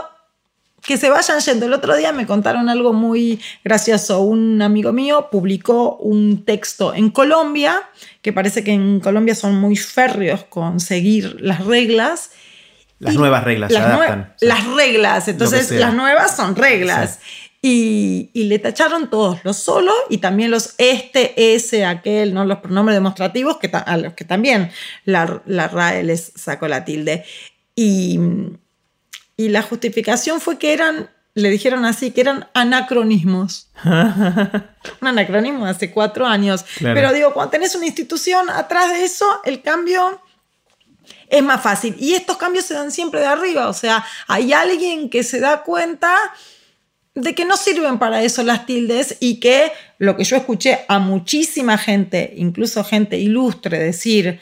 que 0.81 0.97
se 0.97 1.09
vayan 1.09 1.39
yendo. 1.39 1.65
El 1.65 1.73
otro 1.73 1.95
día 1.95 2.13
me 2.13 2.25
contaron 2.25 2.69
algo 2.69 2.93
muy 2.93 3.41
gracioso. 3.63 4.21
Un 4.21 4.61
amigo 4.61 4.93
mío 4.93 5.27
publicó 5.31 5.97
un 5.97 6.45
texto 6.45 6.93
en 6.93 7.09
Colombia, 7.09 7.81
que 8.21 8.31
parece 8.31 8.63
que 8.63 8.71
en 8.71 8.99
Colombia 8.99 9.35
son 9.35 9.55
muy 9.55 9.75
férreos 9.75 10.45
con 10.45 10.79
seguir 10.79 11.37
las 11.41 11.65
reglas. 11.65 12.31
Las 12.99 13.15
nuevas 13.15 13.43
reglas 13.43 13.71
las 13.71 13.83
se 13.83 13.87
adaptan. 13.87 14.33
Las 14.41 14.65
reglas, 14.73 15.27
entonces 15.27 15.71
las 15.71 15.93
nuevas 15.93 16.35
son 16.35 16.55
reglas. 16.55 17.19
Y, 17.61 18.29
y 18.33 18.43
le 18.43 18.59
tacharon 18.59 19.09
todos 19.09 19.43
los 19.43 19.57
solo 19.57 19.91
y 20.09 20.19
también 20.19 20.51
los 20.51 20.75
este, 20.77 21.55
ese, 21.55 21.85
aquel, 21.85 22.33
¿no? 22.33 22.45
los 22.45 22.59
pronombres 22.59 22.95
demostrativos 22.95 23.57
que 23.57 23.69
a 23.73 23.97
los 23.97 24.13
que 24.13 24.25
también 24.25 24.71
la, 25.05 25.41
la 25.45 25.67
RAE 25.67 26.03
les 26.03 26.33
sacó 26.35 26.67
la 26.67 26.85
tilde. 26.85 27.25
Y, 27.75 28.19
y 29.37 29.49
la 29.49 29.61
justificación 29.61 30.41
fue 30.41 30.57
que 30.57 30.73
eran, 30.73 31.09
le 31.35 31.49
dijeron 31.49 31.85
así, 31.85 32.11
que 32.11 32.21
eran 32.21 32.47
anacronismos. 32.53 33.69
Un 33.83 35.07
anacronismo 35.07 35.65
de 35.65 35.71
hace 35.71 35.91
cuatro 35.91 36.25
años. 36.25 36.63
Claro. 36.77 36.95
Pero 36.95 37.13
digo, 37.13 37.33
cuando 37.33 37.51
tenés 37.51 37.75
una 37.75 37.85
institución 37.85 38.49
atrás 38.49 38.91
de 38.91 39.03
eso, 39.03 39.25
el 39.45 39.61
cambio 39.61 40.21
es 41.29 41.43
más 41.43 41.61
fácil. 41.61 41.95
Y 41.99 42.13
estos 42.13 42.37
cambios 42.37 42.65
se 42.65 42.73
dan 42.73 42.91
siempre 42.91 43.19
de 43.19 43.27
arriba. 43.27 43.67
O 43.69 43.73
sea, 43.73 44.05
hay 44.27 44.53
alguien 44.53 45.09
que 45.09 45.23
se 45.23 45.39
da 45.39 45.63
cuenta 45.63 46.15
de 47.17 47.33
que 47.33 47.45
no 47.45 47.57
sirven 47.57 47.97
para 47.97 48.21
eso 48.21 48.43
las 48.43 48.67
tildes 48.67 49.17
y 49.19 49.39
que 49.39 49.71
lo 49.97 50.15
que 50.15 50.23
yo 50.23 50.37
escuché 50.37 50.85
a 50.87 50.99
muchísima 50.99 51.75
gente, 51.79 52.31
incluso 52.37 52.83
gente 52.83 53.17
ilustre, 53.17 53.79
decir 53.79 54.39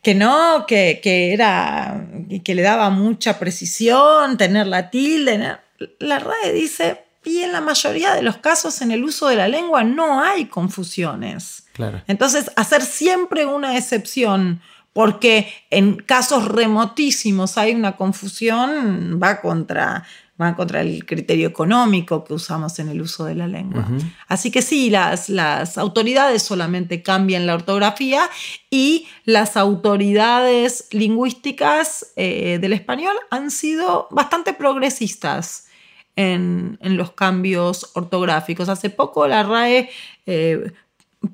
que 0.00 0.14
no, 0.14 0.66
que, 0.68 1.00
que 1.02 1.32
era, 1.32 2.06
que 2.44 2.54
le 2.54 2.62
daba 2.62 2.90
mucha 2.90 3.40
precisión 3.40 4.36
tener 4.36 4.68
la 4.68 4.88
tilde. 4.90 5.36
¿no? 5.38 5.58
La 5.98 6.20
RAE 6.20 6.52
dice, 6.52 7.00
y 7.24 7.38
en 7.38 7.50
la 7.50 7.60
mayoría 7.60 8.14
de 8.14 8.22
los 8.22 8.36
casos 8.36 8.80
en 8.80 8.92
el 8.92 9.02
uso 9.02 9.26
de 9.26 9.34
la 9.34 9.48
lengua 9.48 9.82
no 9.82 10.22
hay 10.22 10.44
confusiones. 10.44 11.64
Claro. 11.72 12.02
Entonces, 12.06 12.52
hacer 12.54 12.82
siempre 12.82 13.46
una 13.46 13.76
excepción, 13.76 14.62
porque 14.92 15.52
en 15.70 15.96
casos 15.96 16.44
remotísimos 16.44 17.58
hay 17.58 17.74
una 17.74 17.96
confusión, 17.96 19.18
va 19.20 19.40
contra, 19.40 20.04
va 20.40 20.56
contra 20.56 20.80
el 20.80 21.06
criterio 21.06 21.46
económico 21.46 22.24
que 22.24 22.34
usamos 22.34 22.78
en 22.78 22.88
el 22.88 23.00
uso 23.00 23.24
de 23.24 23.36
la 23.36 23.46
lengua. 23.46 23.86
Así 24.26 24.50
que 24.50 24.62
sí, 24.62 24.90
las, 24.90 25.28
las 25.28 25.78
autoridades 25.78 26.42
solamente 26.42 27.02
cambian 27.02 27.46
la 27.46 27.54
ortografía 27.54 28.28
y 28.68 29.06
las 29.24 29.56
autoridades 29.56 30.88
lingüísticas 30.90 32.12
eh, 32.16 32.58
del 32.60 32.72
español 32.72 33.14
han 33.30 33.50
sido 33.50 34.08
bastante 34.10 34.52
progresistas 34.54 35.68
en, 36.16 36.78
en 36.80 36.96
los 36.96 37.12
cambios 37.12 37.90
ortográficos. 37.94 38.68
Hace 38.68 38.90
poco 38.90 39.28
la 39.28 39.44
RAE 39.44 39.88
eh, 40.26 40.72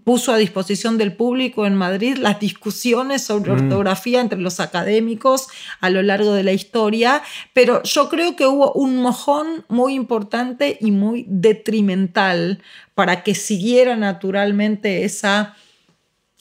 puso 0.05 0.32
a 0.32 0.36
disposición 0.36 0.99
del 0.99 1.14
público 1.14 1.66
en 1.66 1.74
Madrid 1.74 2.16
las 2.16 2.41
discusiones 2.41 3.22
sobre 3.22 3.53
Mm. 3.53 3.64
ortografía 3.64 4.20
entre 4.20 4.38
los 4.41 4.61
académicos 4.61 5.49
a 5.80 5.91
lo 5.91 6.03
largo 6.03 6.32
de 6.32 6.43
la 6.43 6.53
historia, 6.53 7.22
pero 7.53 7.82
yo 7.82 8.09
creo 8.09 8.36
que 8.36 8.47
hubo 8.47 8.72
un 8.72 8.97
mojón 8.99 9.64
muy 9.68 9.95
importante 9.95 10.78
y 10.80 10.91
muy 10.91 11.24
detrimental 11.28 12.62
para 12.95 13.22
que 13.22 13.34
siguiera 13.34 13.97
naturalmente 13.97 15.05
esa 15.05 15.57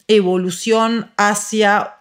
evolución 0.08 1.12
hacia, 1.18 1.96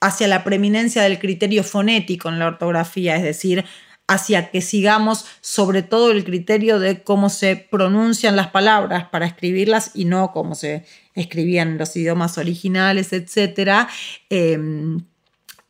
hacia 0.00 0.28
la 0.28 0.44
preeminencia 0.44 1.02
del 1.02 1.18
criterio 1.18 1.62
fonético 1.64 2.28
en 2.28 2.38
la 2.38 2.48
ortografía, 2.48 3.16
es 3.16 3.22
decir, 3.22 3.64
hacia 4.12 4.50
que 4.50 4.60
sigamos 4.60 5.24
sobre 5.40 5.82
todo 5.82 6.10
el 6.10 6.24
criterio 6.24 6.78
de 6.78 7.02
cómo 7.02 7.30
se 7.30 7.56
pronuncian 7.56 8.36
las 8.36 8.48
palabras 8.48 9.08
para 9.08 9.26
escribirlas 9.26 9.92
y 9.94 10.04
no 10.04 10.32
cómo 10.32 10.54
se 10.54 10.84
escribían 11.14 11.72
en 11.72 11.78
los 11.78 11.96
idiomas 11.96 12.38
originales, 12.38 13.12
etc. 13.12 13.88
Eh, 14.30 14.58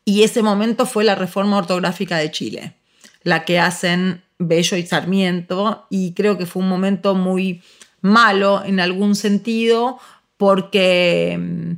y 0.04 0.22
ese 0.22 0.42
momento 0.42 0.86
fue 0.86 1.04
la 1.04 1.14
reforma 1.14 1.58
ortográfica 1.58 2.18
de 2.18 2.30
Chile, 2.30 2.74
la 3.22 3.44
que 3.44 3.58
hacen 3.60 4.22
Bello 4.38 4.76
y 4.76 4.84
Sarmiento, 4.84 5.86
y 5.90 6.12
creo 6.12 6.36
que 6.36 6.46
fue 6.46 6.62
un 6.62 6.68
momento 6.68 7.14
muy 7.14 7.62
malo 8.00 8.64
en 8.64 8.80
algún 8.80 9.14
sentido, 9.14 9.98
porque 10.36 11.38
mm, 11.38 11.72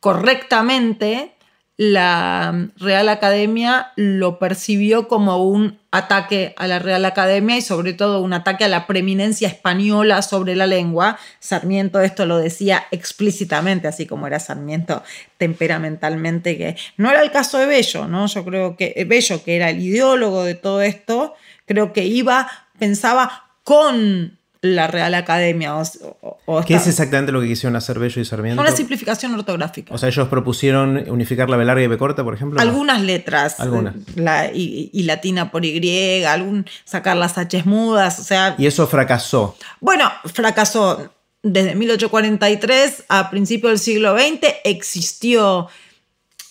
correctamente 0.00 1.35
la 1.78 2.70
Real 2.78 3.08
Academia 3.10 3.92
lo 3.96 4.38
percibió 4.38 5.08
como 5.08 5.44
un 5.44 5.78
ataque 5.90 6.54
a 6.56 6.66
la 6.66 6.78
Real 6.78 7.04
Academia 7.04 7.58
y 7.58 7.60
sobre 7.60 7.92
todo 7.92 8.22
un 8.22 8.32
ataque 8.32 8.64
a 8.64 8.68
la 8.68 8.86
preeminencia 8.86 9.48
española 9.48 10.22
sobre 10.22 10.56
la 10.56 10.66
lengua. 10.66 11.18
Sarmiento 11.38 12.00
esto 12.00 12.24
lo 12.24 12.38
decía 12.38 12.86
explícitamente, 12.90 13.88
así 13.88 14.06
como 14.06 14.26
era 14.26 14.40
Sarmiento 14.40 15.02
temperamentalmente, 15.36 16.56
que 16.56 16.76
no 16.96 17.10
era 17.10 17.22
el 17.22 17.30
caso 17.30 17.58
de 17.58 17.66
Bello, 17.66 18.08
¿no? 18.08 18.26
Yo 18.26 18.44
creo 18.44 18.76
que 18.76 19.04
Bello, 19.06 19.44
que 19.44 19.56
era 19.56 19.68
el 19.68 19.82
ideólogo 19.82 20.44
de 20.44 20.54
todo 20.54 20.80
esto, 20.80 21.34
creo 21.66 21.92
que 21.92 22.06
iba, 22.06 22.48
pensaba 22.78 23.50
con 23.64 24.35
la 24.74 24.86
Real 24.86 25.14
Academia. 25.14 25.76
O, 25.76 25.82
o- 26.22 26.38
o 26.46 26.62
¿Qué 26.62 26.74
es 26.74 26.86
exactamente 26.86 27.32
lo 27.32 27.40
que 27.40 27.46
quisieron 27.48 27.76
hacer 27.76 27.98
Bello 27.98 28.20
y 28.20 28.24
Sarmiento? 28.24 28.60
una 28.60 28.72
simplificación 28.72 29.34
ortográfica. 29.34 29.94
O 29.94 29.98
sea, 29.98 30.08
ellos 30.08 30.28
propusieron 30.28 31.04
unificar 31.08 31.48
la 31.48 31.56
B 31.56 31.64
larga 31.64 31.82
y 31.82 31.86
B 31.86 31.96
corta, 31.98 32.24
por 32.24 32.34
ejemplo. 32.34 32.60
Algunas 32.60 33.00
letras. 33.02 33.60
Algunas. 33.60 33.94
La, 34.16 34.50
y, 34.52 34.90
y 34.92 35.02
latina 35.04 35.50
por 35.50 35.64
Y, 35.64 36.24
algún, 36.24 36.66
sacar 36.84 37.16
las 37.16 37.38
H 37.38 37.62
mudas. 37.64 38.18
O 38.18 38.24
sea, 38.24 38.54
Y 38.58 38.66
eso 38.66 38.86
fracasó. 38.86 39.56
bueno, 39.80 40.10
fracasó. 40.24 41.12
Desde 41.42 41.76
1843 41.76 43.04
a 43.08 43.30
principios 43.30 43.70
del 43.70 43.78
siglo 43.78 44.16
XX 44.18 44.48
existió. 44.64 45.68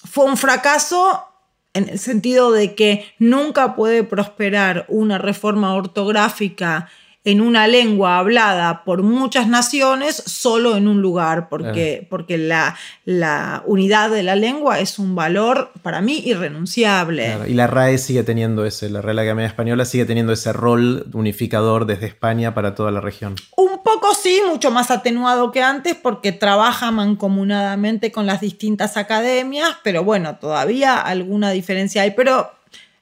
Fue 0.09 0.25
un 0.25 0.37
fracaso 0.37 1.25
en 1.73 1.89
el 1.89 1.99
sentido 1.99 2.51
de 2.53 2.75
que 2.75 3.05
nunca 3.19 3.75
puede 3.75 4.03
prosperar 4.05 4.85
una 4.87 5.17
reforma 5.17 5.73
ortográfica 5.75 6.87
en 7.25 7.41
una 7.41 7.67
lengua 7.67 8.19
hablada 8.19 8.83
por 8.83 9.01
muchas 9.01 9.47
naciones 9.47 10.15
solo 10.25 10.77
en 10.77 10.87
un 10.87 11.01
lugar, 11.01 11.49
porque, 11.49 12.05
porque 12.09 12.37
la, 12.37 12.77
la 13.03 13.63
unidad 13.65 14.11
de 14.11 14.21
la 14.21 14.35
lengua 14.35 14.79
es 14.79 14.99
un 14.99 15.15
valor 15.15 15.71
para 15.81 16.01
mí 16.01 16.21
irrenunciable. 16.23 17.25
Claro, 17.25 17.47
Y 17.47 17.55
la 17.55 17.65
RAE 17.65 17.97
sigue 17.97 18.23
teniendo 18.23 18.63
ese, 18.65 18.89
la 18.91 19.01
Real 19.01 19.17
Academia 19.17 19.47
Española 19.47 19.85
sigue 19.85 20.05
teniendo 20.05 20.33
ese 20.33 20.53
rol 20.53 21.07
unificador 21.13 21.87
desde 21.87 22.05
España 22.05 22.53
para 22.53 22.75
toda 22.75 22.91
la 22.91 23.01
región. 23.01 23.35
Un 23.57 23.81
poco 23.83 24.13
sí, 24.13 24.41
mucho 24.47 24.69
más 24.69 24.91
atenuado 24.91 25.51
que 25.51 25.63
antes 25.63 25.95
porque 25.95 26.31
trabaja 26.31 26.91
mancomunadamente 26.91 28.11
con 28.11 28.27
las 28.27 28.39
distintas 28.39 28.97
academias, 28.97 29.69
pero 29.83 30.03
bueno, 30.03 30.37
todavía 30.37 30.99
alguna 30.99 31.49
diferencia 31.49 32.03
hay. 32.03 32.11
Pero, 32.11 32.51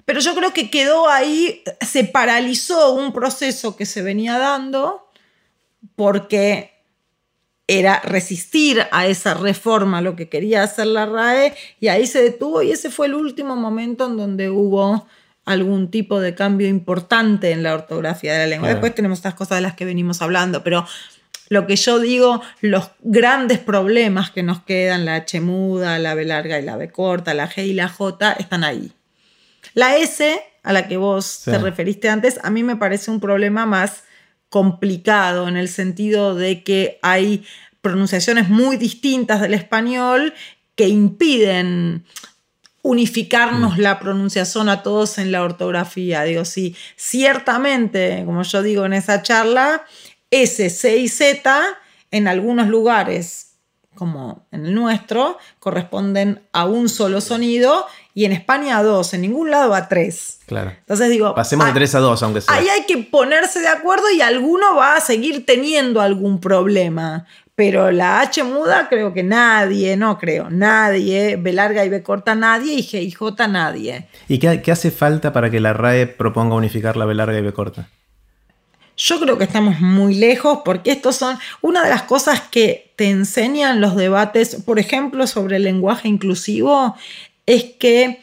pero 0.05 0.19
yo 0.19 0.35
creo 0.35 0.53
que 0.53 0.69
quedó 0.69 1.07
ahí, 1.07 1.63
se 1.81 2.03
paralizó 2.03 2.93
un 2.93 3.13
proceso 3.13 3.75
que 3.75 3.85
se 3.85 4.01
venía 4.01 4.37
dando 4.37 5.09
porque 5.95 6.73
era 7.67 8.01
resistir 8.01 8.85
a 8.91 9.07
esa 9.07 9.33
reforma, 9.33 10.01
lo 10.01 10.15
que 10.15 10.29
quería 10.29 10.63
hacer 10.63 10.87
la 10.87 11.05
RAE, 11.05 11.53
y 11.79 11.87
ahí 11.87 12.07
se 12.07 12.21
detuvo 12.21 12.61
y 12.61 12.71
ese 12.71 12.89
fue 12.89 13.07
el 13.07 13.15
último 13.15 13.55
momento 13.55 14.07
en 14.07 14.17
donde 14.17 14.49
hubo 14.49 15.07
algún 15.45 15.89
tipo 15.89 16.19
de 16.19 16.35
cambio 16.35 16.67
importante 16.67 17.51
en 17.51 17.63
la 17.63 17.73
ortografía 17.73 18.33
de 18.33 18.39
la 18.39 18.47
lengua. 18.47 18.67
Claro. 18.67 18.75
Después 18.75 18.95
tenemos 18.95 19.19
estas 19.19 19.33
cosas 19.33 19.57
de 19.57 19.61
las 19.61 19.75
que 19.75 19.85
venimos 19.85 20.21
hablando, 20.21 20.63
pero 20.63 20.85
lo 21.49 21.67
que 21.67 21.75
yo 21.75 21.99
digo, 21.99 22.41
los 22.61 22.91
grandes 23.01 23.59
problemas 23.59 24.31
que 24.31 24.43
nos 24.43 24.63
quedan, 24.63 25.05
la 25.05 25.15
H 25.15 25.41
muda, 25.41 25.99
la 25.99 26.15
B 26.15 26.25
larga 26.25 26.59
y 26.59 26.63
la 26.63 26.77
B 26.77 26.91
corta, 26.91 27.33
la 27.33 27.49
G 27.49 27.65
y 27.65 27.73
la 27.73 27.89
J, 27.89 28.33
están 28.33 28.63
ahí. 28.63 28.91
La 29.73 29.97
S, 29.97 30.41
a 30.63 30.73
la 30.73 30.87
que 30.87 30.97
vos 30.97 31.25
Sí. 31.25 31.51
te 31.51 31.57
referiste 31.57 32.09
antes, 32.09 32.39
a 32.43 32.49
mí 32.49 32.63
me 32.63 32.75
parece 32.75 33.11
un 33.11 33.19
problema 33.19 33.65
más 33.65 34.03
complicado 34.49 35.47
en 35.47 35.57
el 35.57 35.67
sentido 35.67 36.35
de 36.35 36.63
que 36.63 36.99
hay 37.01 37.45
pronunciaciones 37.81 38.49
muy 38.49 38.77
distintas 38.77 39.41
del 39.41 39.53
español 39.53 40.33
que 40.75 40.87
impiden 40.87 42.05
unificarnos 42.81 43.77
la 43.77 43.99
pronunciación 43.99 44.69
a 44.69 44.83
todos 44.83 45.17
en 45.17 45.31
la 45.31 45.43
ortografía. 45.43 46.23
Digo, 46.23 46.45
sí, 46.45 46.75
ciertamente, 46.95 48.23
como 48.25 48.43
yo 48.43 48.61
digo 48.61 48.85
en 48.85 48.93
esa 48.93 49.21
charla, 49.21 49.83
S, 50.29 50.69
C 50.69 50.97
y 50.97 51.07
Z 51.07 51.63
en 52.11 52.27
algunos 52.27 52.67
lugares 52.67 53.49
como 53.95 54.47
en 54.51 54.65
el 54.65 54.73
nuestro, 54.73 55.37
corresponden 55.59 56.41
a 56.51 56.65
un 56.65 56.89
solo 56.89 57.21
sonido 57.21 57.85
y 58.13 58.25
en 58.25 58.31
España 58.31 58.77
a 58.77 58.83
dos, 58.83 59.13
en 59.13 59.21
ningún 59.21 59.49
lado 59.49 59.73
a 59.73 59.87
tres. 59.87 60.39
Claro. 60.45 60.71
Entonces 60.77 61.09
digo, 61.09 61.33
Pasemos 61.33 61.65
de 61.65 61.71
ah, 61.71 61.75
3 61.75 61.95
a 61.95 61.99
2, 61.99 62.23
aunque 62.23 62.41
sea. 62.41 62.53
Ahí 62.53 62.67
hay 62.67 62.83
que 62.85 62.97
ponerse 62.97 63.59
de 63.59 63.67
acuerdo 63.67 64.09
y 64.11 64.21
alguno 64.21 64.75
va 64.75 64.97
a 64.97 65.01
seguir 65.01 65.45
teniendo 65.45 65.99
algún 66.01 66.39
problema. 66.39 67.25
pero 67.55 67.91
la 67.91 68.21
H 68.21 68.43
muda 68.43 68.87
creo 68.89 69.13
que 69.13 69.21
nadie, 69.23 69.95
no 69.95 70.17
creo, 70.17 70.49
nadie, 70.49 71.35
B 71.35 71.53
larga 71.53 71.85
y 71.85 71.89
B 71.89 72.01
corta 72.01 72.33
nadie 72.33 72.73
y 72.73 72.81
G 72.81 73.01
y 73.03 73.11
J 73.11 73.47
nadie. 73.47 74.07
¿Y 74.27 74.39
qué, 74.39 74.61
qué 74.61 74.71
hace 74.71 74.89
falta 74.91 75.33
para 75.33 75.49
que 75.51 75.59
la 75.59 75.73
RAE 75.73 76.07
proponga 76.07 76.55
unificar 76.55 76.97
la 76.97 77.05
B 77.05 77.13
larga 77.13 77.37
y 77.37 77.41
B 77.41 77.53
corta? 77.53 77.89
Yo 78.95 79.19
creo 79.19 79.37
que 79.37 79.43
estamos 79.43 79.79
muy 79.79 80.15
lejos 80.15 80.59
porque 80.63 80.91
estos 80.91 81.15
son 81.15 81.37
una 81.61 81.83
de 81.83 81.89
las 81.89 82.03
cosas 82.03 82.41
que 82.41 82.93
te 82.95 83.09
enseñan 83.09 83.81
los 83.81 83.95
debates, 83.95 84.61
por 84.63 84.77
ejemplo, 84.77 85.25
sobre 85.25 85.57
el 85.57 85.63
lenguaje 85.63 86.07
inclusivo, 86.07 86.95
es 87.45 87.63
que 87.79 88.21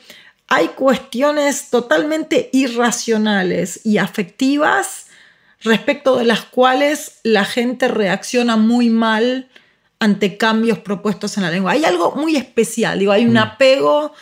hay 0.48 0.68
cuestiones 0.68 1.70
totalmente 1.70 2.50
irracionales 2.52 3.80
y 3.84 3.98
afectivas 3.98 5.06
respecto 5.62 6.16
de 6.16 6.24
las 6.24 6.40
cuales 6.40 7.20
la 7.22 7.44
gente 7.44 7.86
reacciona 7.86 8.56
muy 8.56 8.90
mal 8.90 9.48
ante 10.00 10.36
cambios 10.38 10.78
propuestos 10.78 11.36
en 11.36 11.44
la 11.44 11.50
lengua. 11.50 11.72
Hay 11.72 11.84
algo 11.84 12.16
muy 12.16 12.34
especial, 12.34 12.98
digo, 12.98 13.12
hay 13.12 13.26
un 13.26 13.34
mm. 13.34 13.38
apego 13.38 14.12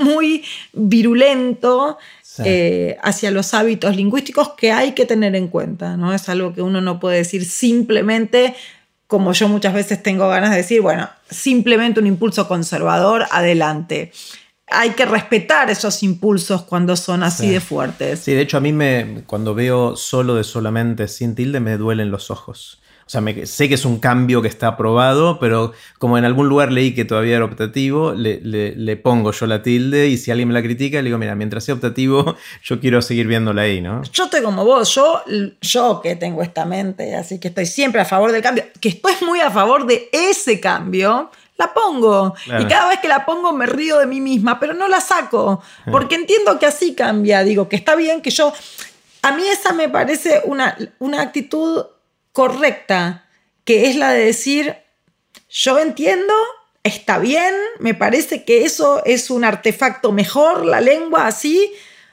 muy 0.00 0.42
virulento 0.72 1.98
eh, 2.44 2.96
hacia 3.02 3.30
los 3.30 3.54
hábitos 3.54 3.94
lingüísticos 3.94 4.54
que 4.56 4.72
hay 4.72 4.92
que 4.92 5.06
tener 5.06 5.36
en 5.36 5.48
cuenta, 5.48 5.96
¿no? 5.96 6.12
Es 6.12 6.28
algo 6.28 6.52
que 6.52 6.62
uno 6.62 6.80
no 6.80 6.98
puede 6.98 7.18
decir 7.18 7.44
simplemente, 7.44 8.54
como 9.06 9.32
yo 9.32 9.48
muchas 9.48 9.72
veces 9.72 10.02
tengo 10.02 10.28
ganas 10.28 10.50
de 10.50 10.56
decir, 10.56 10.80
bueno, 10.80 11.08
simplemente 11.30 12.00
un 12.00 12.06
impulso 12.06 12.48
conservador, 12.48 13.26
adelante 13.30 14.12
hay 14.68 14.90
que 14.90 15.06
respetar 15.06 15.70
esos 15.70 16.02
impulsos 16.02 16.62
cuando 16.62 16.96
son 16.96 17.22
así 17.22 17.48
de 17.48 17.60
fuertes. 17.60 18.20
Sí, 18.20 18.32
de 18.32 18.42
hecho 18.42 18.56
a 18.56 18.60
mí 18.60 18.72
me, 18.72 19.22
cuando 19.26 19.54
veo 19.54 19.96
solo 19.96 20.34
de 20.34 20.44
solamente 20.44 21.08
sin 21.08 21.34
tilde 21.34 21.60
me 21.60 21.76
duelen 21.76 22.10
los 22.10 22.30
ojos. 22.30 22.80
O 23.06 23.08
sea, 23.08 23.22
sé 23.44 23.68
que 23.68 23.74
es 23.76 23.84
un 23.84 24.00
cambio 24.00 24.42
que 24.42 24.48
está 24.48 24.66
aprobado, 24.66 25.38
pero 25.38 25.72
como 26.00 26.18
en 26.18 26.24
algún 26.24 26.48
lugar 26.48 26.72
leí 26.72 26.92
que 26.92 27.04
todavía 27.04 27.36
era 27.36 27.44
optativo, 27.44 28.12
le, 28.12 28.96
pongo 28.96 29.30
yo 29.30 29.46
la 29.46 29.62
tilde 29.62 30.08
y 30.08 30.16
si 30.16 30.32
alguien 30.32 30.48
me 30.48 30.54
la 30.54 30.62
critica, 30.62 30.96
le 30.96 31.04
digo, 31.04 31.16
mira, 31.16 31.36
mientras 31.36 31.62
sea 31.62 31.76
optativo, 31.76 32.34
yo 32.64 32.80
quiero 32.80 33.00
seguir 33.00 33.28
viéndola 33.28 33.62
ahí, 33.62 33.80
¿no? 33.80 34.02
Yo 34.12 34.24
estoy 34.24 34.42
como 34.42 34.64
vos, 34.64 34.92
yo, 34.92 35.22
yo 35.60 36.00
que 36.02 36.16
tengo 36.16 36.42
esta 36.42 36.64
mente, 36.64 37.14
así 37.14 37.38
que 37.38 37.48
estoy 37.48 37.66
siempre 37.66 38.00
a 38.00 38.04
favor 38.04 38.32
del 38.32 38.42
cambio, 38.42 38.64
que 38.80 38.88
estoy 38.88 39.14
muy 39.24 39.38
a 39.38 39.52
favor 39.52 39.86
de 39.86 40.08
ese 40.10 40.58
cambio, 40.58 41.30
la 41.56 41.72
pongo. 41.72 42.34
Y 42.60 42.66
cada 42.66 42.88
vez 42.88 43.00
que 43.00 43.08
la 43.08 43.24
pongo 43.24 43.52
me 43.52 43.66
río 43.66 43.98
de 43.98 44.06
mí 44.06 44.20
misma, 44.20 44.60
pero 44.60 44.74
no 44.74 44.88
la 44.88 45.00
saco, 45.00 45.62
porque 45.90 46.14
entiendo 46.14 46.58
que 46.58 46.66
así 46.66 46.94
cambia. 46.94 47.42
Digo, 47.44 47.68
que 47.68 47.76
está 47.76 47.94
bien 47.94 48.22
que 48.22 48.30
yo... 48.30 48.52
A 49.22 49.32
mí 49.32 49.42
esa 49.48 49.72
me 49.72 49.88
parece 49.88 50.42
una, 50.44 50.76
una 51.00 51.20
actitud 51.20 51.84
correcta, 52.32 53.26
que 53.64 53.88
es 53.88 53.96
la 53.96 54.12
de 54.12 54.26
decir, 54.26 54.76
yo 55.48 55.78
entiendo, 55.78 56.32
está 56.84 57.18
bien, 57.18 57.52
me 57.80 57.94
parece 57.94 58.44
que 58.44 58.64
eso 58.64 59.02
es 59.04 59.30
un 59.30 59.44
artefacto 59.44 60.12
mejor, 60.12 60.64
la 60.64 60.80
lengua 60.80 61.26
así. 61.26 61.72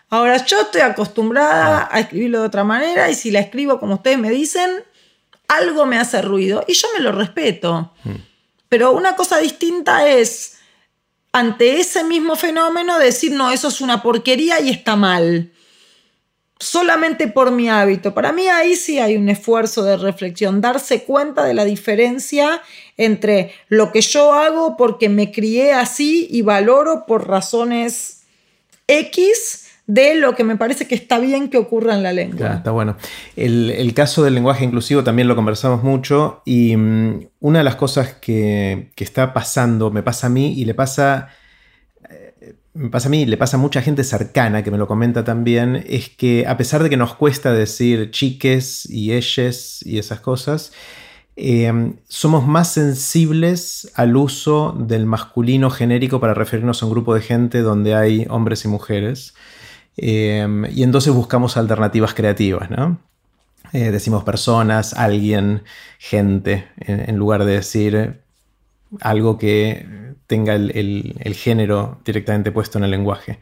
Ahora 0.10 0.44
yo 0.46 0.62
estoy 0.62 0.82
acostumbrada 0.82 1.88
a 1.92 2.00
escribirlo 2.00 2.40
de 2.40 2.48
otra 2.48 2.64
manera 2.64 3.12
y 3.12 3.16
si 3.16 3.30
la 3.30 3.40
escribo 3.40 3.80
como 3.80 3.96
ustedes 3.96 4.18
me 4.18 4.32
dicen, 4.32 4.84
algo 5.48 5.86
me 5.86 6.00
hace 6.00 6.22
ruido 6.22 6.64
y 6.68 6.74
yo 6.74 6.88
me 6.98 7.04
lo 7.04 7.12
respeto. 7.12 7.94
Hmm. 8.04 8.16
Pero 8.74 8.92
una 8.92 9.16
cosa 9.16 9.38
distinta 9.38 10.08
es, 10.10 10.56
ante 11.32 11.80
ese 11.80 12.04
mismo 12.04 12.36
fenómeno, 12.36 12.98
decir, 12.98 13.32
no, 13.32 13.52
eso 13.52 13.68
es 13.68 13.82
una 13.82 14.02
porquería 14.02 14.62
y 14.62 14.72
está 14.72 14.96
mal. 14.96 15.52
Solamente 16.58 17.28
por 17.28 17.52
mi 17.52 17.70
hábito. 17.70 18.16
Para 18.16 18.32
mí 18.32 18.48
ahí 18.48 18.76
sí 18.76 18.98
hay 18.98 19.16
un 19.16 19.30
esfuerzo 19.30 19.84
de 19.84 19.96
reflexión, 19.96 20.60
darse 20.60 21.04
cuenta 21.04 21.44
de 21.44 21.54
la 21.54 21.66
diferencia 21.66 22.64
entre 22.98 23.54
lo 23.68 23.92
que 23.92 24.02
yo 24.02 24.34
hago 24.34 24.76
porque 24.76 25.08
me 25.08 25.32
crié 25.32 25.74
así 25.74 26.28
y 26.32 26.42
valoro 26.42 27.06
por 27.06 27.28
razones 27.28 28.24
X 28.88 29.63
de 29.86 30.16
lo 30.16 30.34
que 30.36 30.44
me 30.44 30.56
parece 30.56 30.88
que 30.88 30.96
está 30.96 31.20
bien 31.20 31.50
que 31.50 31.58
ocurra 31.58 31.94
en 31.96 32.04
la 32.04 32.14
lengua. 32.14 32.56
está 32.56 32.72
bueno. 32.72 32.96
El, 33.36 33.94
caso 33.94 34.24
del 34.24 34.34
lenguaje 34.34 34.64
inclusivo 34.64 35.04
también 35.04 35.28
lo 35.28 35.36
conversamos 35.36 35.84
mucho 35.84 36.42
y 36.46 36.76
mm, 36.76 37.28
una 37.42 37.60
de 37.60 37.66
las 37.66 37.76
cosas 37.76 38.14
que, 38.14 38.92
está 38.98 39.34
pasando, 39.34 39.92
me 39.92 40.02
pasa 40.02 40.28
a 40.28 40.30
mí 40.30 40.54
y 40.54 40.66
le 40.66 40.74
pasa... 40.74 41.30
Eh, 42.10 42.56
me 42.74 42.90
pasa 42.90 43.10
a 43.10 43.12
mí, 43.12 43.26
le 43.26 43.36
pasa 43.38 43.58
a 43.58 43.60
mucha 43.60 43.82
gente 43.82 44.06
cercana 44.06 44.64
que 44.64 44.72
me 44.72 44.78
lo 44.78 44.88
comenta 44.88 45.26
también, 45.26 45.84
es 45.88 46.10
que 46.10 46.48
a 46.48 46.56
pesar 46.58 46.82
de 46.82 46.90
que 46.90 46.98
nos 46.98 47.14
cuesta 47.16 47.54
decir 47.54 48.10
chiques 48.12 48.90
y 48.90 49.12
ellas 49.12 49.84
y 49.86 50.00
esas 50.00 50.22
cosas, 50.22 50.72
em, 51.36 51.98
somos 52.08 52.48
más 52.48 52.72
sensibles 52.72 53.92
al 53.96 54.16
uso 54.16 54.76
del 54.80 55.06
masculino 55.06 55.70
genérico 55.70 56.20
para 56.22 56.34
referirnos 56.34 56.82
a 56.82 56.86
un 56.86 56.94
grupo 56.94 57.14
de 57.14 57.22
gente 57.22 57.62
donde 57.62 57.96
hay 57.96 58.26
hombres 58.30 58.64
y 58.66 58.70
mujeres. 58.70 59.34
Em, 59.98 60.66
y 60.66 60.84
entonces 60.84 61.14
buscamos 61.14 61.58
alternativas 61.58 62.14
creativas, 62.14 62.70
¿no? 62.70 63.00
Eh, 63.74 63.92
decimos 63.92 64.24
personas, 64.24 64.94
alguien, 64.94 65.64
gente, 65.98 66.68
en, 66.78 67.16
lugar 67.18 67.44
de 67.44 67.54
decir 67.54 68.22
algo 69.02 69.38
que 69.40 70.14
tenga 70.28 70.54
el, 70.54 71.36
género 71.36 72.00
directamente 72.06 72.52
puesto 72.52 72.78
en 72.78 72.84
el 72.84 72.92
lenguaje. 72.92 73.40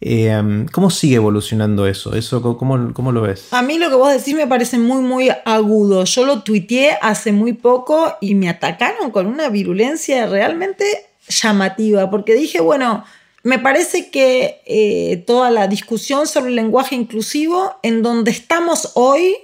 Em, 0.00 0.66
¿Cómo 0.68 0.88
sigue 0.90 1.16
evolucionando 1.16 1.86
eso? 1.86 2.12
cómo, 2.56 2.94
¿Cómo 2.94 3.12
lo 3.12 3.22
ves? 3.22 3.52
A 3.52 3.62
mí 3.62 3.78
lo 3.78 3.90
que 3.90 3.96
vos 3.96 4.12
decís 4.12 4.34
me 4.34 4.46
parece 4.46 4.78
muy, 4.78 5.02
muy 5.02 5.30
agudo. 5.44 6.04
Yo 6.04 6.24
lo 6.24 6.42
tuiteé 6.42 6.96
hace 7.02 7.32
muy 7.32 7.52
poco 7.52 8.16
y 8.22 8.34
me 8.34 8.48
atacaron 8.48 9.10
con 9.10 9.26
una 9.26 9.50
virulencia 9.50 10.26
realmente 10.26 10.84
llamativa, 11.28 12.10
porque 12.10 12.34
dije, 12.34 12.60
bueno, 12.60 13.04
me 13.44 13.58
parece 13.58 14.10
que 14.10 14.62
eh, 14.64 15.22
toda 15.26 15.50
la 15.50 15.68
discusión 15.68 16.26
sobre 16.26 16.48
el 16.48 16.56
lenguaje 16.56 16.94
inclusivo, 16.94 17.76
en 17.82 18.02
donde 18.02 18.30
estamos 18.30 18.92
hoy, 18.94 19.36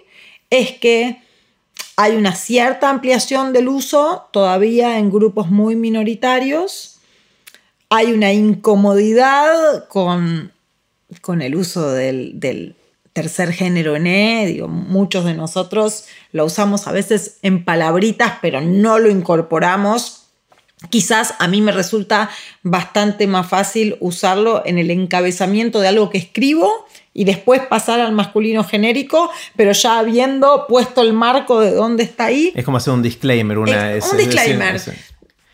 es 0.48 0.72
que 0.72 1.22
hay 1.96 2.16
una 2.16 2.34
cierta 2.34 2.88
ampliación 2.88 3.52
del 3.52 3.68
uso 3.68 4.26
todavía 4.32 4.98
en 4.98 5.10
grupos 5.10 5.50
muy 5.50 5.76
minoritarios, 5.76 6.96
hay 7.90 8.12
una 8.12 8.32
incomodidad 8.32 9.86
con, 9.88 10.50
con 11.20 11.42
el 11.42 11.54
uso 11.54 11.92
del, 11.92 12.40
del 12.40 12.76
tercer 13.12 13.52
género 13.52 13.96
en 13.96 14.06
E, 14.06 14.64
muchos 14.66 15.26
de 15.26 15.34
nosotros 15.34 16.06
lo 16.32 16.46
usamos 16.46 16.86
a 16.86 16.92
veces 16.92 17.36
en 17.42 17.66
palabritas, 17.66 18.38
pero 18.40 18.62
no 18.62 18.98
lo 18.98 19.10
incorporamos 19.10 20.19
Quizás 20.88 21.34
a 21.38 21.46
mí 21.46 21.60
me 21.60 21.72
resulta 21.72 22.30
bastante 22.62 23.26
más 23.26 23.46
fácil 23.46 23.96
usarlo 24.00 24.62
en 24.64 24.78
el 24.78 24.90
encabezamiento 24.90 25.80
de 25.80 25.88
algo 25.88 26.08
que 26.08 26.16
escribo 26.16 26.86
y 27.12 27.24
después 27.24 27.60
pasar 27.60 28.00
al 28.00 28.12
masculino 28.12 28.64
genérico, 28.64 29.30
pero 29.56 29.72
ya 29.72 29.98
habiendo 29.98 30.66
puesto 30.68 31.02
el 31.02 31.12
marco 31.12 31.60
de 31.60 31.72
dónde 31.72 32.04
está 32.04 32.26
ahí. 32.26 32.52
Es 32.54 32.64
como 32.64 32.78
hacer 32.78 32.94
un 32.94 33.02
disclaimer. 33.02 33.58
Una, 33.58 33.92
un 34.10 34.16
disclaimer. 34.16 34.80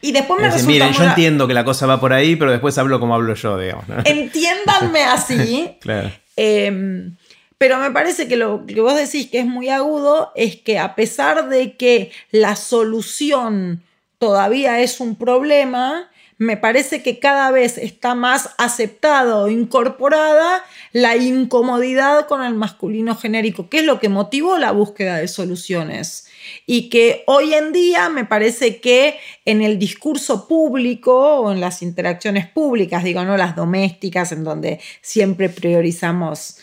y 0.00 0.12
después 0.12 0.40
me 0.40 0.46
resulta 0.46 0.66
Miren, 0.68 0.92
yo 0.92 1.02
entiendo 1.02 1.48
que 1.48 1.54
la 1.54 1.64
cosa 1.64 1.86
va 1.86 1.98
por 1.98 2.12
ahí, 2.12 2.36
pero 2.36 2.52
después 2.52 2.78
hablo 2.78 3.00
como 3.00 3.14
hablo 3.14 3.34
yo, 3.34 3.58
digamos. 3.58 3.84
Entiéndanme 4.04 5.02
así. 5.04 5.76
claro. 5.80 6.12
Em, 6.36 7.16
pero 7.58 7.78
me 7.78 7.90
parece 7.90 8.28
que 8.28 8.36
lo 8.36 8.66
que 8.66 8.80
vos 8.80 8.94
decís 8.94 9.30
que 9.30 9.40
es 9.40 9.46
muy 9.46 9.70
agudo 9.70 10.30
es 10.36 10.56
que 10.56 10.78
a 10.78 10.94
pesar 10.94 11.48
de 11.48 11.76
que 11.76 12.12
la 12.30 12.54
solución 12.54 13.82
todavía 14.18 14.80
es 14.80 15.00
un 15.00 15.16
problema, 15.16 16.10
me 16.38 16.58
parece 16.58 17.02
que 17.02 17.18
cada 17.18 17.50
vez 17.50 17.78
está 17.78 18.14
más 18.14 18.50
aceptado 18.58 19.44
o 19.44 19.48
incorporada 19.48 20.62
la 20.92 21.16
incomodidad 21.16 22.26
con 22.26 22.42
el 22.42 22.54
masculino 22.54 23.16
genérico, 23.16 23.70
que 23.70 23.78
es 23.78 23.84
lo 23.84 24.00
que 24.00 24.10
motivó 24.10 24.58
la 24.58 24.72
búsqueda 24.72 25.16
de 25.16 25.28
soluciones. 25.28 26.26
Y 26.66 26.90
que 26.90 27.24
hoy 27.26 27.54
en 27.54 27.72
día 27.72 28.10
me 28.10 28.26
parece 28.26 28.80
que 28.80 29.18
en 29.46 29.62
el 29.62 29.78
discurso 29.78 30.46
público 30.46 31.40
o 31.40 31.52
en 31.52 31.60
las 31.60 31.80
interacciones 31.82 32.46
públicas, 32.46 33.02
digo, 33.02 33.24
no 33.24 33.38
las 33.38 33.56
domésticas, 33.56 34.30
en 34.32 34.44
donde 34.44 34.78
siempre 35.00 35.48
priorizamos 35.48 36.58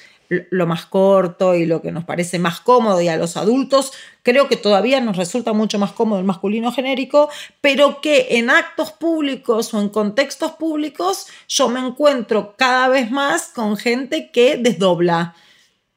lo 0.52 0.68
más 0.68 0.86
corto 0.86 1.56
y 1.56 1.66
lo 1.66 1.82
que 1.82 1.92
nos 1.92 2.04
parece 2.04 2.40
más 2.40 2.60
cómodo 2.60 3.02
y 3.02 3.08
a 3.08 3.18
los 3.18 3.38
adultos 3.38 3.94
creo 4.24 4.48
que 4.48 4.58
todavía 4.58 5.02
nos 5.02 5.18
resulta 5.18 5.54
mucho 5.54 5.78
más 5.78 5.92
cómodo 5.92 6.20
el 6.20 6.26
masculino 6.26 6.72
genérico, 6.72 7.30
pero 7.62 8.02
que 8.02 8.28
en 8.32 8.50
actos 8.50 8.92
públicos 8.92 9.74
o 9.74 9.82
en 9.82 9.90
contextos 9.90 10.54
públicos 10.54 11.28
yo 11.48 11.70
me 11.70 11.80
encuentro 11.80 12.56
cada 12.58 12.88
vez 12.88 13.12
más 13.12 13.50
con 13.54 13.78
gente 13.78 14.32
que 14.32 14.58
desdobla. 14.58 15.36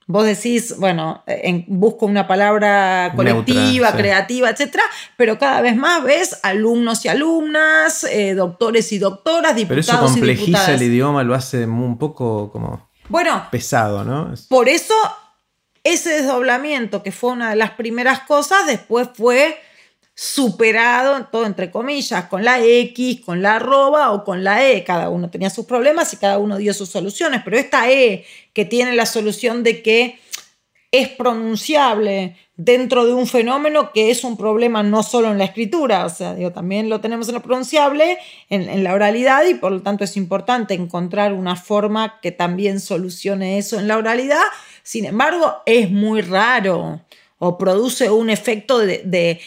Vos 0.09 0.25
decís, 0.25 0.77
bueno, 0.79 1.25
busco 1.67 2.07
una 2.07 2.29
palabra 2.29 3.13
colectiva, 3.17 3.91
creativa, 3.91 4.51
etcétera, 4.51 4.85
pero 5.17 5.37
cada 5.37 5.61
vez 5.63 5.77
más 5.77 6.05
ves 6.05 6.39
alumnos 6.45 7.05
y 7.05 7.09
alumnas, 7.09 8.05
eh, 8.05 8.35
doctores 8.35 8.93
y 8.93 8.99
doctoras, 8.99 9.57
diputados 9.57 9.87
Pero 9.87 9.99
eso 9.99 10.13
complejiza 10.13 10.75
el 10.75 10.83
idioma, 10.83 11.25
lo 11.25 11.35
hace 11.35 11.67
un 11.67 11.99
poco 11.99 12.53
como 12.53 12.86
bueno, 13.09 13.49
pesado, 13.51 14.05
¿no? 14.05 14.35
Por 14.49 14.69
eso 14.69 14.95
ese 15.85 16.11
desdoblamiento, 16.11 17.03
que 17.03 17.13
fue 17.13 17.31
una 17.31 17.51
de 17.51 17.57
las 17.57 17.73
primeras 17.73 18.21
cosas, 18.21 18.67
después 18.67 19.09
fue 19.15 19.59
superado, 20.15 21.27
todo 21.31 21.45
entre 21.45 21.71
comillas, 21.71 22.25
con 22.25 22.43
la 22.43 22.59
X, 22.61 23.21
con 23.21 23.43
la 23.43 23.57
arroba 23.57 24.13
o 24.13 24.25
con 24.25 24.43
la 24.43 24.67
E. 24.67 24.83
Cada 24.83 25.11
uno 25.11 25.31
tenía 25.31 25.51
sus 25.51 25.67
problemas 25.67 26.13
y 26.13 26.17
cada 26.17 26.39
uno 26.39 26.57
dio 26.57 26.73
sus 26.75 26.89
soluciones, 26.89 27.43
pero 27.45 27.59
esta 27.59 27.91
E 27.91 28.25
que 28.53 28.65
tiene 28.65 28.95
la 28.95 29.07
solución 29.07 29.63
de 29.63 29.83
que 29.83 30.19
es 30.99 31.09
pronunciable 31.09 32.37
dentro 32.57 33.05
de 33.05 33.13
un 33.13 33.27
fenómeno 33.27 33.93
que 33.93 34.11
es 34.11 34.25
un 34.25 34.37
problema 34.37 34.83
no 34.83 35.03
solo 35.03 35.31
en 35.31 35.39
la 35.39 35.45
escritura, 35.45 36.07
o 36.07 36.09
sea, 36.09 36.35
digo, 36.35 36.53
también 36.53 36.89
lo 36.89 37.01
tenemos 37.01 37.29
en 37.29 37.35
lo 37.35 37.43
pronunciable, 37.43 38.19
en, 38.49 38.69
en, 38.69 38.83
la 38.83 38.95
oralidad, 38.95 39.45
y 39.47 39.55
por 39.55 39.73
lo 39.73 39.83
tanto 39.83 40.05
es 40.05 40.17
importante 40.17 40.75
encontrar 40.75 41.33
una 41.33 41.57
forma 41.57 42.19
que 42.21 42.33
también 42.33 42.81
solucione 42.81 43.59
eso 43.59 43.79
en 43.79 43.89
la 43.89 43.99
oralidad. 43.99 44.43
Sin 44.83 45.05
embargo, 45.05 45.57
es 45.67 45.91
muy 45.91 46.23
raro 46.23 47.01
o 47.39 47.59
produce 47.59 48.11
un 48.11 48.31
efecto 48.31 48.79
de, 48.79 49.41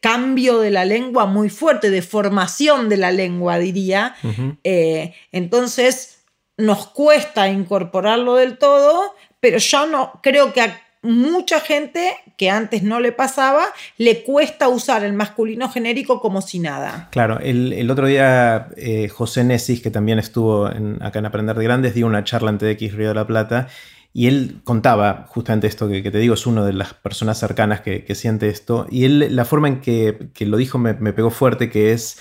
cambio 0.00 0.60
de 0.60 0.70
la 0.70 0.84
lengua 0.84 1.26
muy 1.26 1.50
fuerte, 1.50 1.90
de 1.90 2.02
formación 2.02 2.88
de 2.88 2.96
la 2.96 3.12
lengua, 3.12 3.58
diría. 3.58 4.16
Eh, 4.64 5.14
entonces, 5.32 6.22
nos 6.56 6.86
cuesta 6.88 7.48
incorporarlo 7.48 8.36
del 8.36 8.56
todo, 8.56 9.14
pero 9.40 9.58
yo 9.58 9.86
no 9.86 10.20
creo 10.22 10.52
que 10.52 10.60
a 10.62 10.80
mucha 11.02 11.60
gente 11.60 12.16
que 12.36 12.50
antes 12.50 12.82
no 12.82 13.00
le 13.00 13.12
pasaba, 13.12 13.66
le 13.98 14.24
cuesta 14.24 14.68
usar 14.68 15.04
el 15.04 15.12
masculino 15.12 15.68
genérico 15.68 16.20
como 16.20 16.42
si 16.42 16.58
nada. 16.58 17.08
Claro, 17.12 17.38
el, 17.40 17.88
otro 17.90 18.06
día 18.06 18.68
eh, 18.76 19.08
José 19.08 19.44
Nesis, 19.44 19.80
que 19.80 19.90
también 19.90 20.18
estuvo 20.18 20.66
acá 20.66 21.18
en 21.18 21.26
Aprender 21.26 21.56
de 21.56 21.64
Grandes, 21.64 21.94
dio 21.94 22.06
una 22.06 22.24
charla 22.24 22.50
en 22.50 22.58
TX 22.58 22.94
Río 22.94 23.08
de 23.08 23.14
la 23.14 23.26
Plata 23.26 23.68
y 24.12 24.26
él 24.26 24.60
contaba 24.64 25.26
justamente 25.28 25.66
esto 25.66 25.88
que, 25.88 26.02
te 26.02 26.18
digo, 26.18 26.34
es 26.34 26.46
una 26.46 26.64
de 26.64 26.72
las 26.72 26.94
personas 26.94 27.38
cercanas 27.38 27.82
que, 27.82 28.14
siente 28.14 28.48
esto. 28.48 28.86
Y 28.90 29.04
él, 29.04 29.36
la 29.36 29.44
forma 29.44 29.68
en 29.68 29.80
que, 29.80 30.30
lo 30.40 30.56
dijo 30.56 30.78
me, 30.78 30.94
pegó 30.94 31.30
fuerte, 31.30 31.70
que 31.70 31.92
es, 31.92 32.18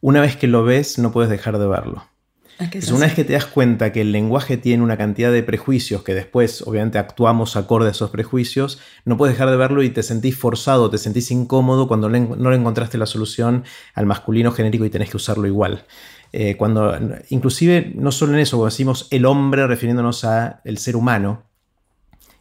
una 0.00 0.20
vez 0.20 0.36
que 0.36 0.46
lo 0.46 0.64
ves, 0.64 0.98
no 0.98 1.12
puedes 1.12 1.30
dejar 1.30 1.58
de 1.58 1.66
verlo. 1.66 2.04
Ah, 2.60 2.68
es 2.72 2.90
una 2.90 3.06
vez 3.06 3.14
que 3.14 3.24
te 3.24 3.34
das 3.34 3.46
cuenta 3.46 3.92
que 3.92 4.00
el 4.00 4.10
lenguaje 4.10 4.56
tiene 4.56 4.82
una 4.82 4.96
cantidad 4.96 5.30
de 5.30 5.42
prejuicios, 5.44 6.02
que 6.02 6.14
después 6.14 6.62
obviamente 6.62 6.98
actuamos 6.98 7.56
acorde 7.56 7.88
a 7.88 7.90
esos 7.92 8.10
prejuicios, 8.10 8.80
no 9.04 9.16
puedes 9.16 9.34
dejar 9.34 9.50
de 9.50 9.56
verlo 9.56 9.82
y 9.84 9.90
te 9.90 10.02
sentís 10.02 10.36
forzado, 10.36 10.90
te 10.90 10.98
sentís 10.98 11.30
incómodo 11.30 11.86
cuando 11.86 12.08
no 12.08 12.50
le 12.50 12.56
encontraste 12.56 12.98
la 12.98 13.06
solución 13.06 13.64
al 13.94 14.06
masculino 14.06 14.50
genérico 14.50 14.84
y 14.84 14.90
tenés 14.90 15.10
que 15.10 15.16
usarlo 15.16 15.46
igual. 15.46 15.84
Eh, 16.32 16.56
cuando, 16.56 16.94
inclusive, 17.30 17.92
no 17.94 18.12
solo 18.12 18.34
en 18.34 18.40
eso, 18.40 18.56
cuando 18.56 18.70
decimos 18.70 19.06
el 19.10 19.24
hombre 19.24 19.66
refiriéndonos 19.66 20.24
a 20.24 20.60
el 20.64 20.78
ser 20.78 20.96
humano, 20.96 21.44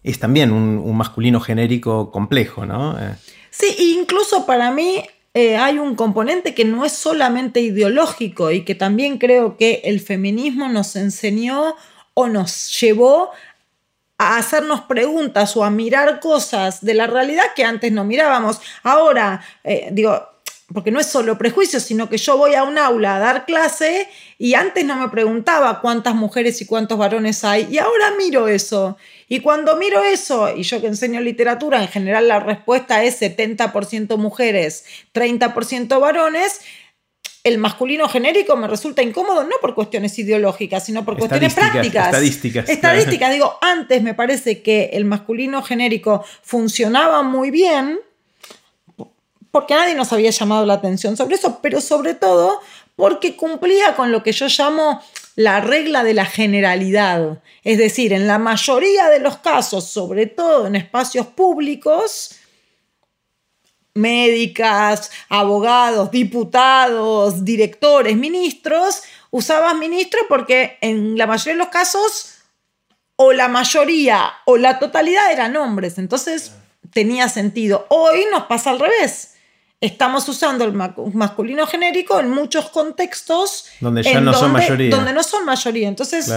es 0.04 0.20
también 0.20 0.52
un, 0.52 0.96
masculino 0.98 1.40
genérico 1.40 2.12
complejo, 2.12 2.66
¿no? 2.66 2.98
Eh. 3.00 3.16
Sí, 3.50 3.96
incluso 4.00 4.46
para 4.46 4.72
mí 4.72 5.04
eh, 5.40 5.56
hay 5.56 5.78
un 5.78 5.96
componente 5.96 6.56
que 6.56 6.66
no 6.66 6.84
es 6.84 6.94
solamente 6.94 7.60
ideológico 7.62 8.50
y 8.50 8.66
que 8.66 8.74
también 8.74 9.20
creo 9.20 9.56
que 9.56 9.82
el 9.84 10.00
feminismo 10.00 10.68
nos 10.68 10.96
enseñó 10.96 11.76
o 12.16 12.28
nos 12.28 12.80
llevó 12.80 13.30
a 14.18 14.38
hacernos 14.38 14.82
preguntas 14.82 15.56
o 15.56 15.64
a 15.64 15.70
mirar 15.70 16.20
cosas 16.20 16.84
de 16.84 16.96
la 16.96 17.06
realidad 17.06 17.54
que 17.56 17.64
antes 17.64 17.92
no 17.92 18.04
mirábamos. 18.04 18.60
Ahora, 18.82 19.44
digo, 19.92 20.28
porque 20.74 20.92
no 20.92 21.00
es 21.00 21.06
solo 21.06 21.38
prejuicio, 21.38 21.80
sino 21.80 22.10
que 22.10 22.18
yo 22.18 22.36
voy 22.38 22.56
a 22.56 22.64
un 22.64 22.78
aula 22.78 23.18
a 23.18 23.20
dar 23.20 23.46
clase 23.46 24.10
y 24.38 24.56
antes 24.56 24.84
no 24.86 24.96
me 24.96 25.10
preguntaba 25.10 25.82
cuántas 25.82 26.16
mujeres 26.16 26.60
y 26.62 26.66
cuántos 26.66 26.98
varones 26.98 27.44
hay 27.44 27.68
y 27.72 27.78
ahora 27.78 28.12
miro 28.18 28.48
eso. 28.48 28.98
Y 29.30 29.42
cuando 29.42 29.76
miro 29.76 30.04
eso, 30.04 30.56
y 30.56 30.64
yo 30.64 30.80
que 30.80 30.88
enseño 30.88 31.20
literatura, 31.20 31.82
en 31.82 31.90
general 31.90 32.28
la 32.28 32.40
respuesta 32.40 33.04
es 33.04 33.22
70% 33.22 34.18
mujeres, 34.18 34.86
30% 35.14 36.00
varones, 36.00 36.62
el 37.44 37.58
masculino 37.58 38.08
genérico 38.10 38.56
me 38.58 38.68
resulta 38.68 39.02
incómodo 39.02 39.44
no 39.44 39.56
por 39.62 39.74
cuestiones 39.74 40.18
ideológicas, 40.20 40.86
sino 40.86 41.06
por 41.06 41.18
cuestiones 41.18 41.54
prácticas. 41.54 42.08
Estadísticas. 42.08 42.70
Estadísticas. 42.70 43.32
Digo, 43.32 43.58
antes 43.62 44.02
me 44.04 44.14
parece 44.14 44.62
que 44.62 44.92
el 44.94 45.06
masculino 45.06 45.62
genérico 45.62 46.24
funcionaba 46.42 47.24
muy 47.24 47.52
bien 47.52 48.00
porque 49.52 49.76
nadie 49.76 49.96
nos 49.96 50.12
había 50.14 50.30
llamado 50.30 50.66
la 50.66 50.74
atención 50.74 51.16
sobre 51.16 51.36
eso, 51.36 51.60
pero 51.62 51.82
sobre 51.82 52.14
todo 52.14 52.60
porque 52.96 53.36
cumplía 53.36 53.96
con 53.96 54.12
lo 54.12 54.24
que 54.24 54.32
yo 54.32 54.48
llamo 54.48 55.02
la 55.38 55.62
regla 55.62 56.04
de 56.04 56.16
la 56.16 56.26
generalidad. 56.26 57.44
Es 57.64 57.78
decir, 57.78 58.12
en 58.12 58.28
la 58.28 58.40
mayoría 58.40 59.08
de 59.10 59.20
los 59.20 59.38
casos, 59.38 59.86
sobre 59.86 60.26
todo 60.26 60.66
en 60.66 60.76
espacios 60.76 61.28
públicos, 61.28 62.36
médicas, 63.94 65.12
abogados, 65.30 66.10
diputados, 66.10 67.46
directores, 67.46 68.18
ministros, 68.18 69.04
usabas 69.30 69.76
ministro 69.76 70.20
porque 70.28 70.80
en 70.82 71.20
la 71.20 71.28
mayoría 71.28 71.54
de 71.54 71.60
los 71.60 71.70
casos 71.70 72.40
o 73.16 73.32
la 73.32 73.48
mayoría 73.48 74.34
o 74.46 74.58
la 74.58 74.80
totalidad 74.80 75.32
eran 75.32 75.56
hombres, 75.56 76.00
entonces 76.00 76.54
tenía 76.92 77.30
sentido. 77.30 77.86
Hoy 77.90 78.26
nos 78.32 78.46
pasa 78.46 78.72
al 78.72 78.80
revés 78.80 79.36
estamos 79.80 80.28
usando 80.28 80.66
el 80.66 80.74
masculino 80.74 81.68
genérico 81.68 82.20
en 82.20 82.30
muchos 82.30 82.70
contextos 82.70 83.66
donde 83.80 84.04
ya 84.04 84.20
no 84.22 84.34
son 84.34 84.52
mayoría. 84.52 84.90
Donde 84.90 85.14
no 85.14 85.24
son 85.24 85.46
mayoría. 85.46 85.88
Entonces, 85.88 86.32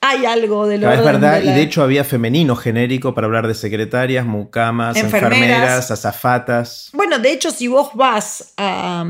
hay 0.00 0.26
algo 0.26 0.66
de 0.66 0.78
lo 0.78 0.92
Es 0.92 1.04
verdad, 1.04 1.42
y 1.42 1.48
de 1.48 1.62
hecho 1.62 1.82
había 1.82 2.04
femenino 2.04 2.54
genérico 2.54 3.14
para 3.14 3.26
hablar 3.26 3.48
de 3.48 3.54
secretarias, 3.54 4.24
mucamas, 4.24 4.96
enfermeras, 4.96 5.90
azafatas. 5.90 6.90
Bueno, 6.92 7.18
de 7.18 7.32
hecho, 7.32 7.50
si 7.50 7.66
vos 7.66 7.90
vas 7.94 8.54
a, 8.56 9.04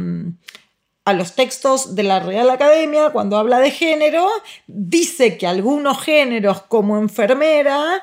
a 1.04 1.12
los 1.12 1.34
textos 1.34 1.94
de 1.94 2.04
la 2.04 2.20
Real 2.20 2.48
Academia, 2.48 3.10
cuando 3.10 3.36
habla 3.36 3.58
de 3.58 3.70
género, 3.70 4.26
dice 4.66 5.36
que 5.36 5.46
algunos 5.46 6.00
géneros, 6.00 6.62
como 6.62 6.96
enfermera, 6.96 8.02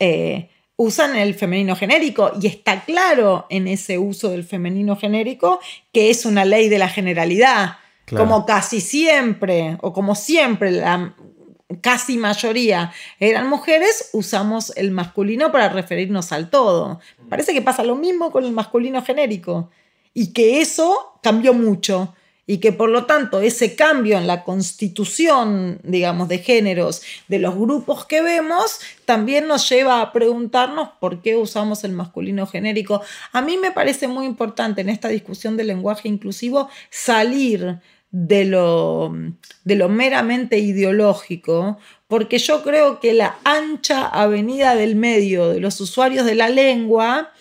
eh, 0.00 0.50
usan 0.76 1.16
el 1.16 1.34
femenino 1.34 1.76
genérico 1.76 2.32
y 2.40 2.46
está 2.46 2.84
claro 2.84 3.46
en 3.48 3.68
ese 3.68 3.98
uso 3.98 4.30
del 4.30 4.44
femenino 4.44 4.96
genérico 4.96 5.60
que 5.92 6.10
es 6.10 6.24
una 6.24 6.44
ley 6.44 6.68
de 6.68 6.78
la 6.78 6.88
generalidad. 6.88 7.76
Como 8.08 8.44
casi 8.44 8.80
siempre, 8.80 9.78
o 9.80 9.92
como 9.94 10.14
siempre, 10.14 10.70
la 10.70 11.14
casi 11.80 12.18
mayoría 12.18 12.92
eran 13.18 13.48
mujeres, 13.48 14.10
usamos 14.12 14.72
el 14.76 14.90
masculino 14.90 15.50
para 15.50 15.70
referirnos 15.70 16.30
al 16.32 16.50
todo. 16.50 17.00
Parece 17.30 17.54
que 17.54 17.62
pasa 17.62 17.82
lo 17.82 17.96
mismo 17.96 18.30
con 18.30 18.44
el 18.44 18.52
masculino 18.52 19.02
genérico 19.02 19.70
y 20.12 20.32
que 20.32 20.60
eso 20.60 21.18
cambió 21.22 21.54
mucho 21.54 22.14
y 22.46 22.58
que 22.58 22.72
por 22.72 22.90
lo 22.90 23.06
tanto 23.06 23.40
ese 23.40 23.74
cambio 23.74 24.18
en 24.18 24.26
la 24.26 24.44
constitución, 24.44 25.80
digamos, 25.82 26.28
de 26.28 26.38
géneros 26.38 27.02
de 27.28 27.38
los 27.38 27.54
grupos 27.54 28.04
que 28.06 28.20
vemos, 28.20 28.80
también 29.04 29.46
nos 29.46 29.68
lleva 29.68 30.00
a 30.00 30.12
preguntarnos 30.12 30.90
por 31.00 31.22
qué 31.22 31.36
usamos 31.36 31.84
el 31.84 31.92
masculino 31.92 32.46
genérico. 32.46 33.02
A 33.32 33.40
mí 33.40 33.56
me 33.56 33.70
parece 33.70 34.08
muy 34.08 34.26
importante 34.26 34.82
en 34.82 34.90
esta 34.90 35.08
discusión 35.08 35.56
del 35.56 35.68
lenguaje 35.68 36.08
inclusivo 36.08 36.68
salir 36.90 37.80
de 38.10 38.44
lo, 38.44 39.12
de 39.64 39.74
lo 39.74 39.88
meramente 39.88 40.58
ideológico, 40.58 41.78
porque 42.06 42.38
yo 42.38 42.62
creo 42.62 43.00
que 43.00 43.12
la 43.12 43.38
ancha 43.42 44.06
avenida 44.06 44.76
del 44.76 44.94
medio 44.94 45.48
de 45.48 45.58
los 45.58 45.80
usuarios 45.80 46.24
de 46.24 46.36
la 46.36 46.48
lengua 46.48 47.32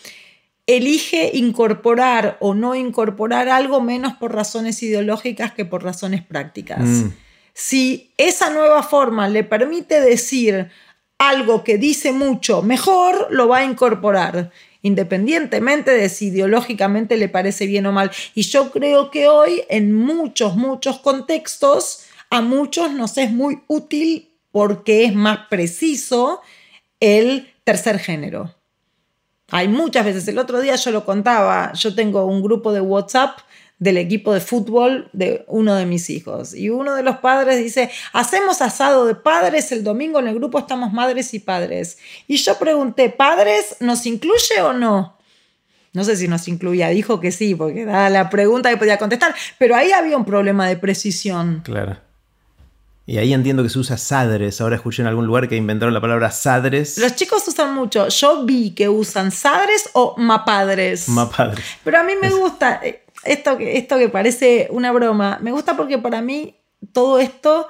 elige 0.65 1.31
incorporar 1.33 2.37
o 2.39 2.53
no 2.53 2.75
incorporar 2.75 3.49
algo 3.49 3.81
menos 3.81 4.13
por 4.13 4.33
razones 4.33 4.81
ideológicas 4.81 5.53
que 5.53 5.65
por 5.65 5.83
razones 5.83 6.21
prácticas. 6.21 6.79
Mm. 6.79 7.09
Si 7.53 8.11
esa 8.17 8.49
nueva 8.49 8.81
forma 8.83 9.27
le 9.27 9.43
permite 9.43 9.99
decir 9.99 10.69
algo 11.17 11.63
que 11.63 11.77
dice 11.77 12.11
mucho 12.11 12.61
mejor, 12.61 13.27
lo 13.29 13.47
va 13.47 13.59
a 13.59 13.65
incorporar, 13.65 14.51
independientemente 14.81 15.91
de 15.91 16.09
si 16.09 16.27
ideológicamente 16.27 17.17
le 17.17 17.29
parece 17.29 17.67
bien 17.67 17.85
o 17.85 17.91
mal. 17.91 18.11
Y 18.33 18.43
yo 18.43 18.71
creo 18.71 19.11
que 19.11 19.27
hoy, 19.27 19.63
en 19.69 19.93
muchos, 19.93 20.55
muchos 20.55 20.99
contextos, 20.99 22.05
a 22.29 22.41
muchos 22.41 22.91
nos 22.91 23.17
es 23.17 23.31
muy 23.31 23.61
útil 23.67 24.29
porque 24.51 25.05
es 25.05 25.13
más 25.13 25.47
preciso 25.49 26.41
el 26.99 27.53
tercer 27.63 27.99
género. 27.99 28.53
Hay 29.55 29.67
muchas 29.67 30.03
veces, 30.03 30.27
el 30.27 30.39
otro 30.39 30.61
día 30.61 30.75
yo 30.77 30.89
lo 30.89 31.05
contaba, 31.05 31.73
yo 31.73 31.93
tengo 31.93 32.25
un 32.25 32.41
grupo 32.41 32.73
de 32.73 32.81
WhatsApp 32.81 33.37
del 33.77 33.97
equipo 33.97 34.33
de 34.33 34.39
fútbol 34.39 35.11
de 35.13 35.45
uno 35.47 35.75
de 35.75 35.85
mis 35.85 36.09
hijos. 36.09 36.55
Y 36.55 36.71
uno 36.71 36.95
de 36.95 37.03
los 37.03 37.17
padres 37.17 37.59
dice, 37.59 37.91
hacemos 38.13 38.63
asado 38.63 39.05
de 39.05 39.13
padres, 39.13 39.71
el 39.71 39.83
domingo 39.83 40.17
en 40.17 40.27
el 40.27 40.33
grupo 40.33 40.57
estamos 40.57 40.91
madres 40.91 41.35
y 41.35 41.39
padres. 41.39 41.99
Y 42.27 42.37
yo 42.37 42.57
pregunté, 42.57 43.11
¿padres 43.11 43.75
nos 43.79 44.07
incluye 44.07 44.59
o 44.63 44.73
no? 44.73 45.19
No 45.91 46.03
sé 46.03 46.15
si 46.15 46.27
nos 46.27 46.47
incluía, 46.47 46.89
dijo 46.89 47.19
que 47.19 47.31
sí, 47.31 47.53
porque 47.53 47.85
daba 47.85 48.09
la 48.09 48.31
pregunta 48.31 48.71
que 48.71 48.77
podía 48.77 48.97
contestar, 48.97 49.35
pero 49.59 49.75
ahí 49.75 49.91
había 49.91 50.17
un 50.17 50.25
problema 50.25 50.67
de 50.67 50.77
precisión. 50.77 51.61
Claro. 51.63 51.97
Y 53.05 53.17
ahí 53.17 53.33
entiendo 53.33 53.63
que 53.63 53.69
se 53.69 53.79
usa 53.79 53.97
sadres. 53.97 54.61
Ahora 54.61 54.77
escuché 54.77 55.01
en 55.01 55.07
algún 55.07 55.27
lugar 55.27 55.49
que 55.49 55.57
inventaron 55.57 55.93
la 55.93 55.99
palabra 55.99 56.31
sadres. 56.31 56.97
Los 56.97 57.15
chicos 57.15 57.45
usan 57.47 57.73
mucho. 57.73 58.07
Yo 58.07 58.45
vi 58.45 58.71
que 58.71 58.87
usan 58.87 59.31
sadres 59.31 59.89
o 59.93 60.15
mapadres. 60.17 61.09
Mapadres. 61.09 61.65
Pero 61.83 61.99
a 61.99 62.03
mí 62.03 62.13
me 62.21 62.29
gusta 62.29 62.79
eh, 62.81 63.03
esto 63.25 63.57
que, 63.57 63.77
esto 63.77 63.97
que 63.97 64.07
parece 64.07 64.67
una 64.71 64.91
broma. 64.93 65.39
Me 65.41 65.51
gusta 65.51 65.75
porque 65.75 65.97
para 65.97 66.21
mí 66.21 66.55
todo 66.93 67.19
esto 67.19 67.67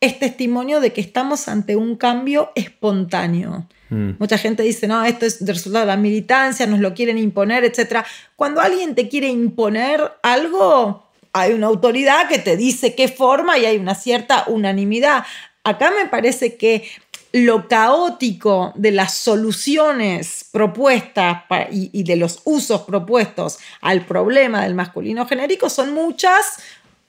es 0.00 0.18
testimonio 0.18 0.80
de 0.80 0.92
que 0.92 1.00
estamos 1.00 1.46
ante 1.48 1.76
un 1.76 1.96
cambio 1.96 2.50
espontáneo. 2.54 3.68
Mm. 3.88 4.12
Mucha 4.18 4.36
gente 4.36 4.62
dice, 4.62 4.88
no, 4.88 5.04
esto 5.04 5.26
es 5.26 5.40
el 5.40 5.48
resultado 5.48 5.84
de 5.84 5.92
la 5.92 5.96
militancia, 5.96 6.66
nos 6.66 6.80
lo 6.80 6.92
quieren 6.92 7.18
imponer, 7.18 7.64
etc. 7.64 8.04
Cuando 8.34 8.60
alguien 8.60 8.94
te 8.94 9.08
quiere 9.08 9.28
imponer 9.28 10.12
algo, 10.22 11.05
hay 11.36 11.52
una 11.52 11.66
autoridad 11.66 12.28
que 12.28 12.38
te 12.38 12.56
dice 12.56 12.94
qué 12.94 13.08
forma 13.08 13.58
y 13.58 13.66
hay 13.66 13.76
una 13.76 13.94
cierta 13.94 14.44
unanimidad. 14.46 15.24
Acá 15.64 15.90
me 15.90 16.06
parece 16.06 16.56
que 16.56 16.88
lo 17.32 17.68
caótico 17.68 18.72
de 18.76 18.92
las 18.92 19.14
soluciones 19.14 20.48
propuestas 20.50 21.42
y, 21.70 22.02
de 22.04 22.16
los 22.16 22.40
usos 22.44 22.82
propuestos 22.82 23.58
al 23.82 24.06
problema 24.06 24.62
del 24.62 24.74
masculino 24.74 25.26
genérico 25.26 25.68
son 25.68 25.92
muchas 25.92 26.58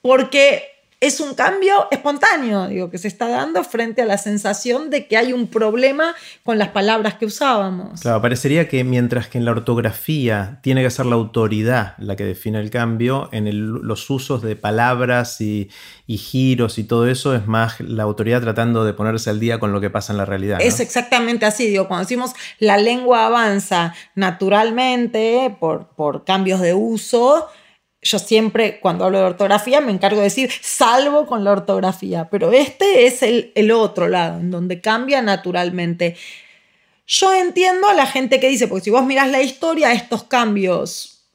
porque 0.02 0.64
es 1.00 1.20
un 1.20 1.36
cambio 1.36 1.88
espontáneo, 1.91 2.68
digo, 2.68 2.89
que 2.89 2.98
se 2.98 3.08
está 3.08 3.28
dando 3.28 3.64
frente 3.64 4.02
a 4.02 4.06
la 4.06 4.18
sensación 4.18 4.89
de 4.89 5.08
que 5.08 5.16
hay 5.16 5.32
un 5.32 5.45
problema 5.45 6.16
con 6.43 6.58
las 6.58 6.70
palabras 6.70 7.14
que 7.16 7.28
usábamos. 7.28 8.02
Claro, 8.02 8.20
parecería 8.20 8.68
que 8.68 8.84
mientras 8.84 9.28
que 9.28 9.38
en 9.38 9.45
la 9.45 9.52
ortografía 9.52 10.58
tiene 10.64 10.82
que 10.82 10.89
ser 10.89 11.06
la 11.06 11.14
autoridad 11.14 11.93
la 12.00 12.16
que 12.16 12.24
define 12.24 12.60
el 12.60 12.72
cambio, 12.72 13.30
en 13.32 13.48
los 13.88 14.10
usos 14.10 14.41
de 14.41 14.56
palabras 14.56 15.39
y, 15.39 15.70
giros 16.08 16.80
y 16.80 16.84
todo 16.84 17.08
eso 17.08 17.36
es 17.36 17.45
más 17.45 17.80
la 17.80 18.04
autoridad 18.04 18.41
tratando 18.41 18.84
de 18.84 18.93
ponerse 18.93 19.30
al 19.30 19.39
día 19.39 19.60
con 19.60 19.72
lo 19.74 19.80
que 19.80 19.91
pasa 19.91 20.14
en 20.14 20.18
la 20.18 20.26
realidad. 20.26 20.60
Es 20.62 20.80
exactamente 20.80 21.45
así, 21.45 21.68
digo, 21.68 21.88
cuando 21.88 22.06
decimos 22.06 22.32
la 22.58 22.78
lengua 22.78 23.28
avanza 23.28 23.93
naturalmente 24.16 25.56
por, 25.60 25.89
por 25.89 26.24
cambios 26.24 26.60
de 26.60 26.74
uso, 26.74 27.48
yo 28.02 28.20
siempre 28.20 28.80
cuando 28.80 29.06
hablo 29.06 29.20
de 29.20 29.26
ortografía 29.26 29.82
me 29.82 29.91
encargo 29.91 30.18
de 30.18 30.26
decir 30.26 30.52
salvo 30.62 31.26
con 31.26 31.43
la 31.43 31.52
ortografía, 31.52 32.30
pero 32.30 32.52
este 32.52 33.06
es 33.06 33.24
el, 33.24 33.52
el, 33.56 33.72
otro 33.72 34.08
lado, 34.08 34.39
en 34.39 34.52
donde 34.52 34.82
cambia 34.82 35.22
naturalmente. 35.22 36.16
Yo 37.08 37.34
entiendo 37.34 37.88
a 37.88 37.93
la 37.93 38.06
gente 38.06 38.39
que 38.39 38.50
dice, 38.50 38.68
porque 38.68 38.86
si 38.86 38.89
vos 38.89 39.06
mirás 39.06 39.30
la 39.32 39.41
historia, 39.41 39.93
estos 39.93 40.24
cambios, 40.24 41.26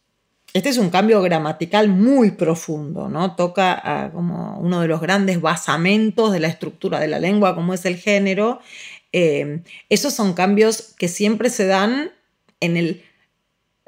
este 0.53 0.69
es 0.69 0.79
un 0.79 0.91
cambio 0.91 1.23
gramatical 1.23 1.89
muy 1.89 2.33
profundo, 2.33 3.09
¿no? 3.09 3.35
Toca 3.35 4.05
a 4.05 4.13
como 4.13 4.59
uno 4.59 4.83
de 4.83 4.89
los 4.89 5.01
grandes 5.01 5.41
basamentos 5.41 6.33
de 6.33 6.41
la 6.41 6.49
estructura 6.49 7.01
de 7.01 7.09
la 7.09 7.19
lengua, 7.19 7.55
como 7.55 7.73
es 7.75 7.87
el 7.87 7.97
género. 7.97 8.61
Eh, 9.13 9.63
esos 9.89 10.13
son 10.13 10.35
cambios 10.35 10.95
que 10.99 11.09
siempre 11.09 11.49
se 11.51 11.67
dan 11.67 12.13
en 12.61 12.77
el 12.77 13.03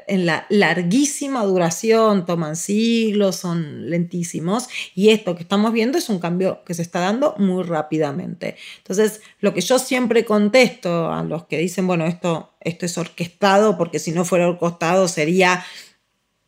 en 0.07 0.27
la 0.27 0.47
larguísima 0.49 1.45
duración, 1.45 2.27
toman 2.27 2.57
siglos, 2.57 3.37
son 3.37 3.91
lentísimos, 3.91 4.69
y 4.95 5.11
esto 5.11 5.35
que 5.35 5.43
estamos 5.43 5.73
viendo 5.73 5.99
es 5.99 6.09
un 6.09 6.19
cambio 6.19 6.63
que 6.65 6.75
se 6.75 6.83
está 6.83 7.01
dando 7.01 7.35
muy 7.39 7.63
rápidamente. 7.63 8.57
Entonces, 8.79 9.21
lo 9.41 9.55
que 9.55 9.61
yo 9.61 9.79
siempre 9.79 10.25
contesto 10.25 11.13
a 11.13 11.23
los 11.23 11.47
que 11.47 11.59
dicen, 11.59 11.87
bueno, 11.87 12.07
esto, 12.07 12.55
esto 12.61 12.87
es 12.87 12.99
orquestado, 12.99 13.77
porque 13.79 13.99
si 13.99 14.13
no 14.13 14.25
fuera 14.25 14.49
orquestado 14.49 15.09
sería 15.09 15.65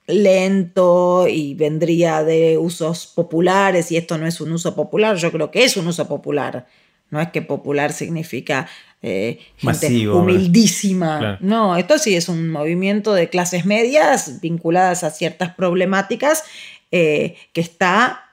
lento 0.07 1.27
y 1.29 1.55
vendría 1.55 2.23
de 2.23 2.59
usos 2.59 3.07
populares, 3.07 3.91
y 3.91 3.97
esto 3.97 4.19
no 4.19 4.27
es 4.27 4.41
un 4.41 4.53
uso 4.53 4.75
popular, 4.75 5.17
yo 5.17 5.33
creo 5.33 5.51
que 5.51 5.65
es 5.65 5.77
un 5.77 5.87
uso 5.87 6.07
popular. 6.07 6.67
No 7.09 7.21
es 7.21 7.31
que 7.31 7.43
popular 7.43 7.93
significa 7.93 8.69
eh, 9.03 9.39
humildísima. 10.13 11.39
No, 11.41 11.77
esto 11.77 11.99
sí 11.99 12.17
es 12.17 12.29
un 12.29 12.51
movimiento 12.51 13.15
de 13.15 13.29
clases 13.29 13.65
medias 13.65 14.41
vinculadas 14.41 15.05
a 15.05 15.11
ciertas 15.11 15.55
problemáticas 15.55 16.45
eh, 16.91 17.37
que 17.53 17.61
está, 17.61 18.31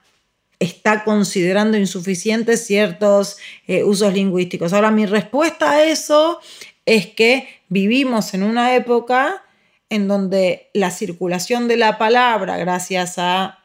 está 0.60 1.04
considerando 1.04 1.78
insuficientes 1.78 2.66
ciertos 2.66 3.38
eh, 3.68 3.84
usos 3.84 4.14
lingüísticos. 4.14 4.74
Ahora, 4.74 4.92
mi 4.92 5.06
respuesta 5.06 5.72
a 5.72 5.84
eso 5.84 6.40
es 6.86 7.08
que 7.08 7.48
vivimos 7.70 8.34
en 8.34 8.44
una 8.44 8.76
época 8.76 9.44
en 9.90 10.08
donde 10.08 10.70
la 10.74 10.92
circulación 10.92 11.68
de 11.68 11.78
la 11.78 11.98
palabra, 11.98 12.58
gracias 12.58 13.16
a 13.18 13.60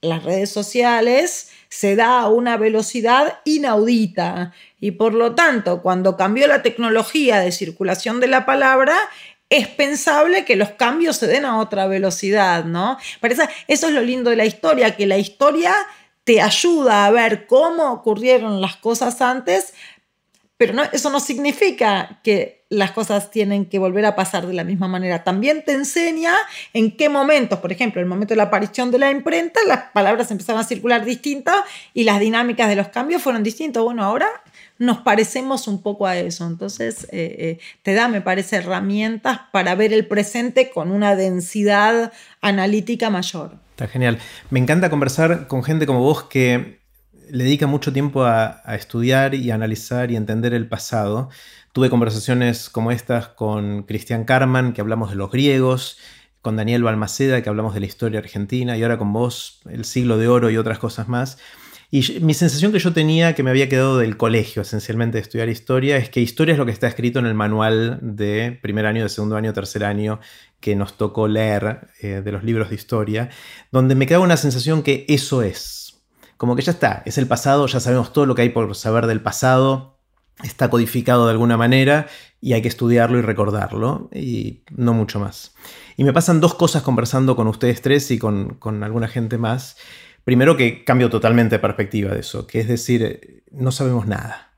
las 0.00 0.24
redes 0.24 0.50
sociales, 0.50 1.50
se 1.68 1.96
da 1.96 2.20
a 2.20 2.28
una 2.28 2.56
velocidad 2.56 3.40
inaudita 3.44 4.52
y 4.80 4.92
por 4.92 5.14
lo 5.14 5.34
tanto, 5.34 5.82
cuando 5.82 6.16
cambió 6.16 6.46
la 6.46 6.62
tecnología 6.62 7.40
de 7.40 7.52
circulación 7.52 8.20
de 8.20 8.28
la 8.28 8.46
palabra, 8.46 8.96
es 9.50 9.68
pensable 9.68 10.44
que 10.44 10.56
los 10.56 10.70
cambios 10.70 11.16
se 11.16 11.26
den 11.26 11.44
a 11.44 11.58
otra 11.58 11.86
velocidad, 11.86 12.64
¿no? 12.64 12.98
Parece, 13.20 13.48
eso 13.66 13.88
es 13.88 13.94
lo 13.94 14.02
lindo 14.02 14.30
de 14.30 14.36
la 14.36 14.44
historia, 14.44 14.96
que 14.96 15.06
la 15.06 15.18
historia 15.18 15.74
te 16.24 16.42
ayuda 16.42 17.06
a 17.06 17.10
ver 17.10 17.46
cómo 17.46 17.90
ocurrieron 17.92 18.60
las 18.60 18.76
cosas 18.76 19.22
antes, 19.22 19.72
pero 20.58 20.74
no, 20.74 20.82
eso 20.92 21.08
no 21.08 21.20
significa 21.20 22.20
que 22.22 22.57
las 22.70 22.92
cosas 22.92 23.30
tienen 23.30 23.64
que 23.64 23.78
volver 23.78 24.04
a 24.04 24.14
pasar 24.14 24.46
de 24.46 24.52
la 24.52 24.62
misma 24.62 24.88
manera. 24.88 25.24
También 25.24 25.64
te 25.64 25.72
enseña 25.72 26.34
en 26.74 26.96
qué 26.96 27.08
momentos, 27.08 27.60
por 27.60 27.72
ejemplo, 27.72 28.00
el 28.00 28.06
momento 28.06 28.32
de 28.34 28.36
la 28.36 28.44
aparición 28.44 28.90
de 28.90 28.98
la 28.98 29.10
imprenta, 29.10 29.60
las 29.66 29.84
palabras 29.92 30.30
empezaron 30.30 30.60
a 30.60 30.64
circular 30.64 31.04
distintas 31.04 31.56
y 31.94 32.04
las 32.04 32.20
dinámicas 32.20 32.68
de 32.68 32.76
los 32.76 32.88
cambios 32.88 33.22
fueron 33.22 33.42
distintas. 33.42 33.82
Bueno, 33.82 34.04
ahora 34.04 34.28
nos 34.76 34.98
parecemos 34.98 35.66
un 35.66 35.80
poco 35.80 36.06
a 36.06 36.18
eso. 36.18 36.46
Entonces, 36.46 37.04
eh, 37.04 37.36
eh, 37.38 37.58
te 37.82 37.94
da, 37.94 38.08
me 38.08 38.20
parece, 38.20 38.56
herramientas 38.56 39.40
para 39.50 39.74
ver 39.74 39.94
el 39.94 40.06
presente 40.06 40.70
con 40.70 40.92
una 40.92 41.16
densidad 41.16 42.12
analítica 42.42 43.08
mayor. 43.08 43.52
Está 43.70 43.88
genial. 43.88 44.18
Me 44.50 44.58
encanta 44.58 44.90
conversar 44.90 45.46
con 45.46 45.62
gente 45.62 45.86
como 45.86 46.00
vos 46.00 46.24
que 46.24 46.78
le 47.30 47.44
dedica 47.44 47.66
mucho 47.66 47.92
tiempo 47.92 48.24
a, 48.24 48.62
estudiar 48.74 49.34
y 49.34 49.50
analizar 49.50 50.10
y 50.10 50.16
entender 50.16 50.54
el 50.54 50.68
pasado. 50.68 51.30
Tuve 51.72 51.90
conversaciones 51.90 52.70
como 52.70 52.90
estas 52.90 53.28
con 53.28 53.82
Cristian 53.82 54.24
Carman, 54.24 54.72
que 54.72 54.80
hablamos 54.80 55.10
de 55.10 55.16
los 55.16 55.30
griegos, 55.30 55.98
con 56.40 56.56
Daniel 56.56 56.82
Balmaceda, 56.82 57.42
que 57.42 57.48
hablamos 57.48 57.74
de 57.74 57.80
la 57.80 57.86
historia 57.86 58.20
argentina, 58.20 58.76
y 58.76 58.82
ahora 58.82 58.98
con 58.98 59.12
vos, 59.12 59.60
el 59.68 59.84
siglo 59.84 60.18
de 60.18 60.28
oro 60.28 60.50
y 60.50 60.56
otras 60.56 60.78
cosas 60.78 61.08
más. 61.08 61.38
Y 61.90 62.20
mi 62.20 62.34
sensación 62.34 62.70
que 62.70 62.78
yo 62.78 62.92
tenía, 62.92 63.34
que 63.34 63.42
me 63.42 63.48
había 63.48 63.68
quedado 63.68 63.96
del 63.96 64.18
colegio 64.18 64.60
esencialmente 64.60 65.16
de 65.16 65.22
estudiar 65.22 65.48
historia, 65.48 65.96
es 65.96 66.10
que 66.10 66.20
historia 66.20 66.52
es 66.52 66.58
lo 66.58 66.66
que 66.66 66.72
está 66.72 66.86
escrito 66.86 67.18
en 67.18 67.24
el 67.26 67.34
manual 67.34 67.98
de 68.02 68.58
primer 68.60 68.84
año, 68.84 69.02
de 69.02 69.08
segundo 69.08 69.36
año, 69.36 69.54
tercer 69.54 69.84
año 69.84 70.20
que 70.60 70.76
nos 70.76 70.98
tocó 70.98 71.28
leer 71.28 71.88
eh, 72.02 72.20
de 72.22 72.32
los 72.32 72.44
libros 72.44 72.68
de 72.68 72.74
historia, 72.74 73.30
donde 73.72 73.94
me 73.94 74.06
quedaba 74.06 74.24
una 74.24 74.36
sensación 74.36 74.82
que 74.82 75.06
eso 75.08 75.42
es, 75.42 76.02
como 76.36 76.56
que 76.56 76.62
ya 76.62 76.72
está, 76.72 77.02
es 77.06 77.16
el 77.16 77.26
pasado, 77.26 77.66
ya 77.66 77.80
sabemos 77.80 78.12
todo 78.12 78.26
lo 78.26 78.34
que 78.34 78.42
hay 78.42 78.50
por 78.50 78.74
saber 78.74 79.06
del 79.06 79.22
pasado, 79.22 79.97
está 80.42 80.70
codificado 80.70 81.26
de 81.26 81.32
alguna 81.32 81.56
manera 81.56 82.06
y 82.40 82.52
hay 82.52 82.62
que 82.62 82.68
estudiarlo 82.68 83.18
y 83.18 83.22
recordarlo, 83.22 84.08
y 84.14 84.62
no 84.70 84.94
mucho 84.94 85.18
más. 85.18 85.54
Y 85.96 86.04
me 86.04 86.12
pasan 86.12 86.40
dos 86.40 86.54
cosas 86.54 86.82
conversando 86.82 87.34
con 87.34 87.48
ustedes 87.48 87.82
tres 87.82 88.10
y 88.10 88.18
con, 88.18 88.58
alguna 88.82 89.08
gente 89.08 89.38
más. 89.38 89.76
Primero 90.24 90.56
que 90.56 90.84
cambio 90.84 91.10
totalmente 91.10 91.56
de 91.56 91.60
perspectiva 91.60 92.12
de 92.12 92.20
eso, 92.20 92.46
que 92.46 92.60
es 92.60 92.68
decir, 92.68 93.44
no 93.50 93.72
sabemos 93.72 94.06
nada. 94.06 94.52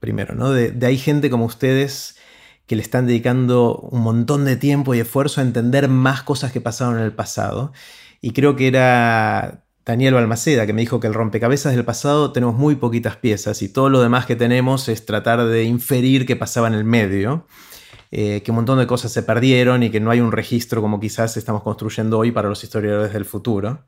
Primero, 0.00 0.34
¿no? 0.34 0.50
De, 0.50 0.72
de 0.72 0.86
hay 0.86 0.98
gente 0.98 1.30
como 1.30 1.44
ustedes 1.46 2.16
que 2.66 2.76
le 2.76 2.82
están 2.82 3.06
dedicando 3.06 3.76
un 3.76 4.00
montón 4.00 4.44
de 4.44 4.56
tiempo 4.56 4.94
y 4.94 5.00
esfuerzo 5.00 5.40
a 5.40 5.44
entender 5.44 5.88
más 5.88 6.22
cosas 6.22 6.52
que 6.52 6.60
pasaron 6.60 6.98
en 6.98 7.04
el 7.04 7.12
pasado. 7.12 7.72
Y 8.20 8.32
creo 8.32 8.56
que 8.56 8.66
era 8.66 9.61
Daniel 9.84 10.14
Balmaceda, 10.14 10.64
que 10.66 10.72
me 10.72 10.82
dijo 10.82 11.00
que 11.00 11.08
el 11.08 11.14
rompecabezas 11.14 11.74
del 11.74 11.84
pasado 11.84 12.32
tenemos 12.32 12.54
muy 12.54 12.76
poquitas 12.76 13.16
piezas 13.16 13.62
y 13.62 13.68
todo 13.68 13.88
lo 13.88 14.00
demás 14.00 14.26
que 14.26 14.36
tenemos 14.36 14.88
es 14.88 15.04
tratar 15.04 15.44
de 15.44 15.64
inferir 15.64 16.24
qué 16.24 16.36
pasaba 16.36 16.68
en 16.68 16.74
el 16.74 16.84
medio, 16.84 17.46
eh, 18.12 18.42
que 18.44 18.52
un 18.52 18.56
montón 18.56 18.78
de 18.78 18.86
cosas 18.86 19.10
se 19.10 19.22
perdieron 19.24 19.82
y 19.82 19.90
que 19.90 19.98
no 19.98 20.10
hay 20.10 20.20
un 20.20 20.30
registro 20.30 20.80
como 20.82 21.00
quizás 21.00 21.36
estamos 21.36 21.62
construyendo 21.62 22.18
hoy 22.18 22.30
para 22.30 22.48
los 22.48 22.62
historiadores 22.62 23.12
del 23.12 23.24
futuro. 23.24 23.84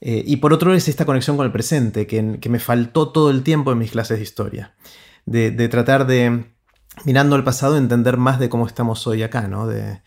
Eh, 0.00 0.22
y 0.26 0.36
por 0.36 0.52
otro 0.52 0.74
es 0.74 0.88
esta 0.88 1.06
conexión 1.06 1.36
con 1.36 1.46
el 1.46 1.52
presente, 1.52 2.06
que, 2.06 2.22
me 2.22 2.58
faltó 2.58 3.08
todo 3.08 3.30
el 3.30 3.42
tiempo 3.42 3.72
en 3.72 3.78
mis 3.78 3.90
clases 3.90 4.18
de 4.18 4.22
historia, 4.22 4.74
de, 5.24 5.50
tratar 5.68 6.06
de, 6.06 6.52
mirando 7.04 7.34
el 7.34 7.44
pasado, 7.44 7.78
entender 7.78 8.16
más 8.16 8.38
de 8.38 8.48
cómo 8.48 8.66
estamos 8.66 9.06
hoy 9.06 9.22
acá, 9.22 9.48
¿no? 9.48 9.66
De, 9.66 10.02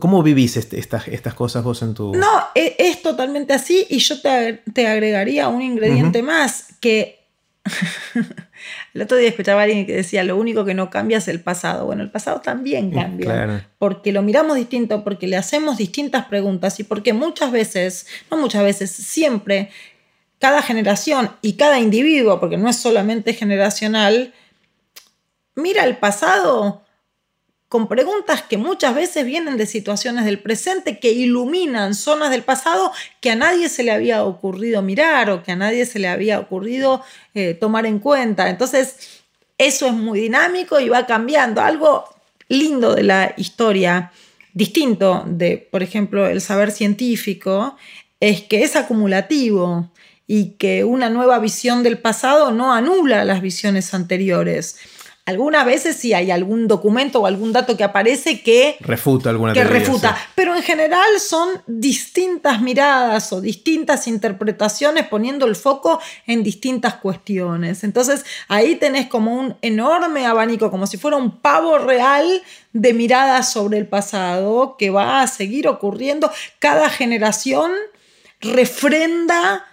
¿Cómo 0.00 0.22
vivís 0.22 0.56
este, 0.56 0.78
estas, 0.78 1.08
estas 1.08 1.34
cosas 1.34 1.64
vos 1.64 1.82
en 1.82 1.94
tu...? 1.94 2.14
No, 2.14 2.44
e, 2.54 2.76
es, 2.78 3.02
totalmente 3.02 3.52
así 3.52 3.86
y 3.88 3.98
yo 3.98 4.20
te, 4.20 4.86
agregaría 4.86 5.48
un 5.48 5.62
ingrediente 5.62 6.22
más 6.22 6.68
que... 6.80 7.24
el 8.94 9.02
otro 9.02 9.16
día 9.16 9.30
escuchaba 9.30 9.62
a 9.62 9.64
alguien 9.64 9.86
que 9.86 9.96
decía, 9.96 10.22
lo 10.22 10.36
único 10.36 10.64
que 10.64 10.74
no 10.74 10.90
cambia 10.90 11.18
es 11.18 11.28
el 11.28 11.40
pasado. 11.40 11.86
Bueno, 11.86 12.02
el 12.02 12.10
pasado 12.10 12.40
también 12.40 12.90
mm, 12.90 12.94
cambia, 12.94 13.70
porque 13.78 14.12
lo 14.12 14.22
miramos 14.22 14.56
distinto, 14.56 15.02
porque 15.02 15.26
le 15.26 15.36
hacemos 15.36 15.78
distintas 15.78 16.26
preguntas 16.26 16.78
y 16.80 16.84
porque 16.84 17.12
muchas 17.12 17.50
veces, 17.50 18.06
no 18.30 18.36
muchas 18.36 18.62
veces, 18.62 18.90
siempre 18.90 19.70
cada 20.38 20.60
generación 20.60 21.30
y 21.40 21.54
cada 21.54 21.78
individuo, 21.78 22.38
porque 22.38 22.58
no 22.58 22.68
es 22.68 22.76
solamente 22.76 23.32
generacional, 23.32 24.34
mira 25.54 25.84
el 25.84 25.96
pasado 25.96 26.83
con 27.74 27.88
preguntas 27.88 28.40
que 28.40 28.56
muchas 28.56 28.94
veces 28.94 29.26
vienen 29.26 29.56
de 29.56 29.66
situaciones 29.66 30.24
del 30.24 30.38
presente 30.38 31.00
que 31.00 31.10
iluminan 31.10 31.96
zonas 31.96 32.30
del 32.30 32.44
pasado 32.44 32.92
que 33.20 33.32
a 33.32 33.34
nadie 33.34 33.68
se 33.68 33.82
le 33.82 33.90
había 33.90 34.22
ocurrido 34.22 34.80
mirar 34.80 35.28
o 35.30 35.42
que 35.42 35.50
a 35.50 35.56
nadie 35.56 35.84
se 35.84 35.98
le 35.98 36.06
había 36.06 36.38
ocurrido 36.38 37.02
eh, 37.34 37.54
tomar 37.54 37.84
en 37.86 37.98
cuenta. 37.98 38.48
Entonces, 38.48 39.24
eso 39.58 39.88
es 39.88 39.92
muy 39.92 40.20
dinámico 40.20 40.78
y 40.78 40.88
va 40.88 41.04
cambiando. 41.04 41.62
Algo 41.62 42.04
lindo 42.46 42.94
de 42.94 43.02
la 43.02 43.34
historia, 43.36 44.12
distinto 44.52 45.24
de, 45.26 45.68
por 45.68 45.82
ejemplo, 45.82 46.28
el 46.28 46.40
saber 46.40 46.70
científico, 46.70 47.76
es 48.20 48.42
que 48.42 48.62
es 48.62 48.76
acumulativo 48.76 49.90
y 50.28 50.50
que 50.50 50.84
una 50.84 51.10
nueva 51.10 51.40
visión 51.40 51.82
del 51.82 51.98
pasado 51.98 52.52
no 52.52 52.72
anula 52.72 53.24
las 53.24 53.42
visiones 53.42 53.94
anteriores. 53.94 54.76
Algunas 55.26 55.64
veces 55.64 55.96
sí 55.96 56.12
hay 56.12 56.30
algún 56.30 56.68
documento 56.68 57.20
o 57.20 57.26
algún 57.26 57.50
dato 57.50 57.78
que 57.78 57.84
aparece 57.84 58.42
que 58.42 58.76
refuta 58.80 59.30
alguna 59.30 59.54
que 59.54 59.64
refuta, 59.64 60.14
pero 60.34 60.54
en 60.54 60.62
general 60.62 61.18
son 61.18 61.62
distintas 61.66 62.60
miradas 62.60 63.32
o 63.32 63.40
distintas 63.40 64.06
interpretaciones 64.06 65.06
poniendo 65.06 65.46
el 65.46 65.56
foco 65.56 65.98
en 66.26 66.42
distintas 66.42 66.96
cuestiones. 66.96 67.84
Entonces 67.84 68.22
ahí 68.48 68.76
tenés 68.76 69.06
como 69.06 69.34
un 69.34 69.56
enorme 69.62 70.26
abanico, 70.26 70.70
como 70.70 70.86
si 70.86 70.98
fuera 70.98 71.16
un 71.16 71.40
pavo 71.40 71.78
real 71.78 72.42
de 72.74 72.92
miradas 72.92 73.50
sobre 73.50 73.78
el 73.78 73.86
pasado 73.86 74.76
que 74.78 74.90
va 74.90 75.22
a 75.22 75.26
seguir 75.26 75.68
ocurriendo. 75.68 76.30
Cada 76.58 76.90
generación 76.90 77.72
refrenda 78.42 79.64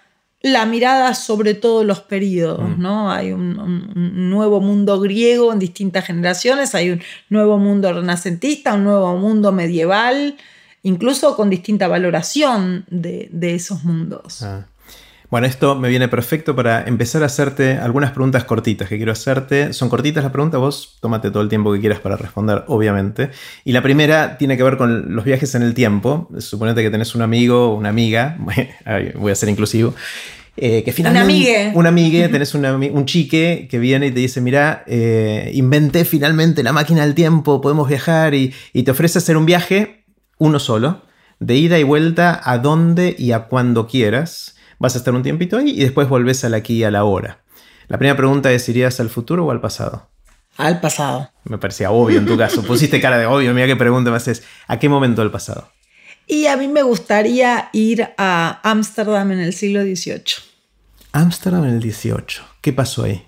la 0.43 0.65
mirada 0.65 1.13
sobre 1.13 1.53
todos 1.53 1.85
los 1.85 1.99
periodos, 1.99 2.77
mm. 2.77 2.81
¿no? 2.81 3.11
Hay 3.11 3.31
un, 3.31 4.29
nuevo 4.29 4.59
mundo 4.59 4.99
griego 4.99 5.53
en 5.53 5.59
distintas 5.59 6.05
generaciones, 6.05 6.73
hay 6.73 6.91
un 6.91 7.01
nuevo 7.29 7.57
mundo 7.57 7.93
renacentista, 7.93 8.73
un 8.73 8.85
nuevo 8.85 9.15
mundo 9.17 9.51
medieval, 9.51 10.37
incluso 10.83 11.35
con 11.35 11.49
distinta 11.49 11.87
valoración 11.87 12.85
de, 12.89 13.29
esos 13.55 13.83
mundos. 13.83 14.41
Ah. 14.41 14.65
Bueno, 15.31 15.47
esto 15.47 15.75
me 15.75 15.87
viene 15.87 16.09
perfecto 16.09 16.57
para 16.57 16.83
empezar 16.83 17.23
a 17.23 17.27
hacerte 17.27 17.77
algunas 17.77 18.11
preguntas 18.11 18.43
cortitas 18.43 18.89
que 18.89 18.97
quiero 18.97 19.13
hacerte. 19.13 19.71
Son 19.71 19.87
cortitas 19.87 20.25
las 20.25 20.33
preguntas, 20.33 20.59
vos 20.59 20.97
tómate 20.99 21.31
todo 21.31 21.41
el 21.41 21.47
tiempo 21.47 21.71
que 21.71 21.79
quieras 21.79 22.01
para 22.01 22.17
responder, 22.17 22.65
obviamente. 22.67 23.29
Y 23.63 23.71
la 23.71 23.81
primera 23.81 24.37
tiene 24.37 24.57
que 24.57 24.63
ver 24.63 24.75
con 24.75 25.15
los 25.15 25.23
viajes 25.23 25.55
en 25.55 25.61
el 25.61 25.73
tiempo. 25.73 26.27
Suponete 26.37 26.83
que 26.83 26.89
tenés 26.89 27.15
un 27.15 27.21
amigo 27.21 27.69
o 27.69 27.75
una 27.75 27.87
amiga, 27.87 28.37
voy 29.15 29.31
a 29.31 29.35
ser 29.35 29.47
inclusivo, 29.47 29.95
eh, 30.57 30.83
que 30.83 30.91
finalmente, 30.91 31.23
una 31.23 31.33
amiga. 31.33 31.79
Una 31.79 31.89
amiga, 31.89 32.27
tenés 32.27 32.53
un 32.53 33.05
chique 33.05 33.69
que 33.71 33.79
viene 33.79 34.07
y 34.07 34.11
te 34.11 34.19
dice, 34.19 34.41
mira, 34.41 34.83
eh, 34.85 35.49
inventé 35.53 36.03
finalmente 36.03 36.61
la 36.61 36.73
máquina 36.73 37.05
del 37.05 37.15
tiempo, 37.15 37.61
podemos 37.61 37.87
viajar 37.87 38.33
y, 38.33 38.53
y, 38.73 38.83
te 38.83 38.91
ofrece 38.91 39.19
hacer 39.19 39.37
un 39.37 39.45
viaje, 39.45 40.03
uno 40.39 40.59
solo, 40.59 41.03
de 41.39 41.55
ida 41.55 41.79
y 41.79 41.83
vuelta 41.83 42.41
a 42.43 42.57
donde 42.57 43.15
y 43.17 43.31
a 43.31 43.43
cuando 43.43 43.87
quieras 43.87 44.57
vas 44.81 44.95
a 44.95 44.97
estar 44.97 45.13
un 45.13 45.21
tiempito 45.21 45.57
ahí 45.57 45.69
y 45.69 45.83
después 45.83 46.09
volvés 46.09 46.43
al 46.43 46.55
aquí 46.55 46.77
y 46.77 46.83
a 46.83 46.91
la 46.91 47.03
hora. 47.03 47.43
La 47.87 47.99
primera 47.99 48.17
pregunta 48.17 48.51
es, 48.51 48.67
¿irías 48.67 48.99
al 48.99 49.09
futuro 49.09 49.45
o 49.45 49.51
al 49.51 49.61
pasado? 49.61 50.09
Al 50.57 50.81
pasado. 50.81 51.29
Me 51.43 51.59
parecía 51.59 51.91
obvio 51.91 52.17
en 52.17 52.25
tu 52.25 52.35
caso. 52.35 52.63
Pusiste 52.67 52.99
cara 52.99 53.19
de 53.19 53.27
obvio. 53.27 53.53
Mira 53.53 53.67
qué 53.67 53.75
pregunta 53.75 54.09
me 54.09 54.17
haces. 54.17 54.41
¿A 54.67 54.79
qué 54.79 54.89
momento 54.89 55.21
del 55.21 55.29
pasado? 55.29 55.71
Y 56.25 56.47
a 56.47 56.57
mí 56.57 56.67
me 56.67 56.81
gustaría 56.81 57.69
ir 57.73 58.09
a 58.17 58.59
Ámsterdam 58.63 59.31
en 59.33 59.39
el 59.39 59.53
siglo 59.53 59.83
XVIII. 59.83 60.43
Ámsterdam 61.11 61.65
en 61.65 61.75
el 61.75 61.81
XVIII. 61.81 62.43
¿Qué 62.61 62.73
pasó 62.73 63.03
ahí? 63.03 63.23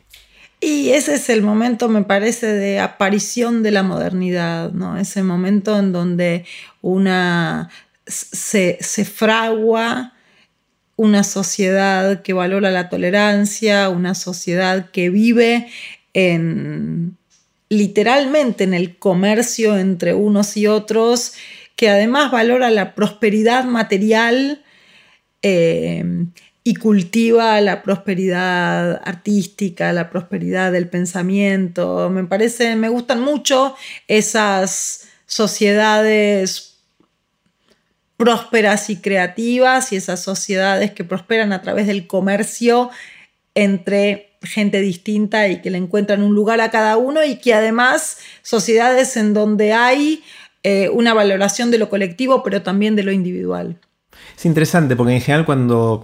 Y 0.59 0.89
ese 0.89 1.15
es 1.15 1.29
el 1.29 1.43
momento, 1.43 1.87
me 1.87 2.03
parece, 2.03 2.47
de 2.47 2.79
aparición 2.79 3.61
de 3.61 3.71
la 3.71 3.83
modernidad, 3.83 4.71
¿no? 4.71 4.97
Ese 4.97 5.21
momento 5.21 5.77
en 5.77 5.91
donde 5.91 6.45
una 6.81 7.69
se, 8.07 8.77
se 8.81 9.05
fragua 9.05 10.12
una 10.95 11.23
sociedad 11.23 12.21
que 12.21 12.33
valora 12.33 12.71
la 12.71 12.89
tolerancia, 12.89 13.89
una 13.89 14.15
sociedad 14.15 14.91
que 14.91 15.09
vive 15.09 15.67
en 16.13 17.17
literalmente 17.69 18.63
en 18.63 18.73
el 18.73 18.97
comercio 18.97 19.77
entre 19.77 20.13
unos 20.13 20.55
y 20.57 20.67
otros, 20.67 21.33
que 21.75 21.89
además 21.89 22.31
valora 22.31 22.69
la 22.69 22.93
prosperidad 22.93 23.63
material 23.65 24.63
eh, 25.41 26.25
y 26.63 26.75
cultiva 26.75 27.59
la 27.61 27.81
prosperidad 27.81 29.01
artística, 29.03 29.91
la 29.91 30.09
prosperidad 30.09 30.71
del 30.71 30.87
pensamiento. 30.87 32.09
Me 32.09 32.23
parece, 32.25 32.75
me 32.75 32.89
gustan 32.89 33.21
mucho 33.21 33.75
esas 34.07 35.07
sociedades 35.25 36.72
prósperas 38.23 38.89
y 38.89 38.95
creativas 38.95 39.91
y 39.91 39.97
esas 39.97 40.21
sociedades 40.21 40.91
que 40.91 41.03
prosperan 41.03 41.51
a 41.51 41.61
través 41.61 41.87
del 41.87 42.07
comercio 42.07 42.89
entre 43.53 44.37
gente 44.41 44.79
distinta 44.79 45.49
y 45.49 45.61
que 45.61 45.69
le 45.69 45.77
encuentran 45.77 46.23
un 46.23 46.33
lugar 46.33 46.61
a 46.61 46.71
cada 46.71 46.95
uno 46.95 47.25
y 47.25 47.35
que 47.35 47.53
además 47.53 48.17
sociedades 48.41 49.17
en 49.17 49.33
donde 49.33 49.73
hay 49.73 50.23
eh, 50.63 50.87
una 50.87 51.13
valoración 51.13 51.69
de 51.69 51.79
lo 51.79 51.89
colectivo 51.89 52.43
pero 52.43 52.61
también 52.61 52.95
de 52.95 53.03
lo 53.03 53.11
individual. 53.11 53.77
Es 54.37 54.45
interesante 54.45 54.95
porque 54.95 55.15
en 55.15 55.21
general 55.21 55.45
cuando 55.45 56.01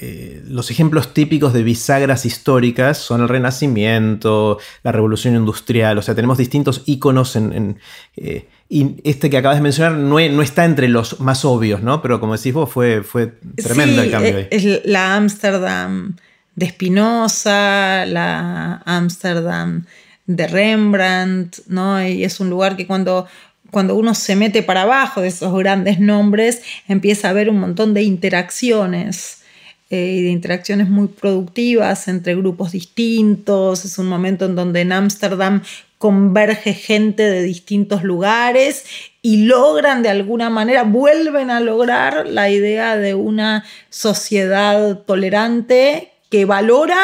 eh, 0.00 0.42
los 0.48 0.72
ejemplos 0.72 1.14
típicos 1.14 1.52
de 1.52 1.62
bisagras 1.62 2.26
históricas 2.26 2.98
son 2.98 3.20
el 3.20 3.28
Renacimiento, 3.28 4.58
la 4.82 4.90
Revolución 4.90 5.36
Industrial, 5.36 5.96
o 5.96 6.02
sea, 6.02 6.16
tenemos 6.16 6.38
distintos 6.38 6.82
íconos 6.86 7.36
en, 7.36 7.78
eh, 8.16 8.48
y 8.68 8.96
este 9.04 9.30
que 9.30 9.36
acabas 9.36 9.58
de 9.58 9.62
mencionar 9.62 9.92
no, 9.92 10.18
no, 10.18 10.42
está 10.42 10.64
entre 10.64 10.88
los 10.88 11.20
más 11.20 11.44
obvios, 11.44 11.82
¿no? 11.82 12.00
Pero 12.02 12.20
como 12.20 12.36
decís 12.36 12.52
vos, 12.52 12.70
fue, 12.70 13.02
fue 13.02 13.32
tremendo 13.56 14.02
el 14.02 14.10
cambio 14.10 14.36
ahí. 14.38 14.48
Es 14.50 14.86
la 14.86 15.16
Ámsterdam 15.16 16.16
de 16.56 16.68
Spinoza, 16.68 18.06
la 18.06 18.82
Ámsterdam 18.86 19.84
de 20.26 20.46
Rembrandt, 20.46 21.58
¿no? 21.66 22.04
Y 22.06 22.24
es 22.24 22.40
un 22.40 22.48
lugar 22.48 22.76
que 22.76 22.86
cuando, 22.86 23.26
cuando 23.70 23.94
uno 23.96 24.14
se 24.14 24.36
mete 24.36 24.62
para 24.62 24.82
abajo 24.82 25.20
de 25.20 25.28
esos 25.28 25.56
grandes 25.58 26.00
nombres, 26.00 26.62
empieza 26.88 27.30
a 27.30 27.32
ver 27.32 27.50
un 27.50 27.60
montón 27.60 27.92
de 27.92 28.02
interacciones 28.02 29.42
eh, 29.90 30.16
y 30.18 30.22
de 30.22 30.30
interacciones 30.30 30.88
muy 30.88 31.08
productivas 31.08 32.08
entre 32.08 32.34
grupos 32.34 32.72
distintos. 32.72 33.84
Es 33.84 33.98
un 33.98 34.08
momento 34.08 34.46
en 34.46 34.54
donde 34.54 34.80
en 34.80 34.92
Ámsterdam 34.92 35.62
converge 35.98 36.74
gente 36.74 37.22
de 37.22 37.42
distintos 37.42 38.02
lugares 38.02 38.84
y 39.22 39.46
logran 39.46 40.02
de 40.02 40.10
alguna 40.10 40.50
manera, 40.50 40.82
vuelven 40.82 41.50
a 41.50 41.60
lograr 41.60 42.26
la 42.26 42.50
idea 42.50 42.96
de 42.96 43.14
una 43.14 43.64
sociedad 43.88 44.98
tolerante 45.00 46.12
que 46.30 46.44
valora 46.44 46.98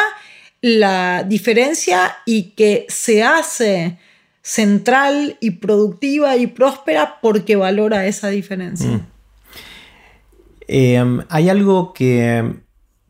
la 0.60 1.24
diferencia 1.26 2.16
y 2.26 2.50
que 2.50 2.86
se 2.88 3.22
hace 3.22 3.98
central 4.42 5.36
y 5.40 5.52
productiva 5.52 6.36
y 6.36 6.46
próspera 6.46 7.20
porque 7.22 7.56
valora 7.56 8.06
esa 8.06 8.28
diferencia. 8.28 8.88
Mm. 8.88 9.06
Em, 10.68 11.20
¿Hay 11.28 11.48
algo 11.48 11.92
que 11.92 12.54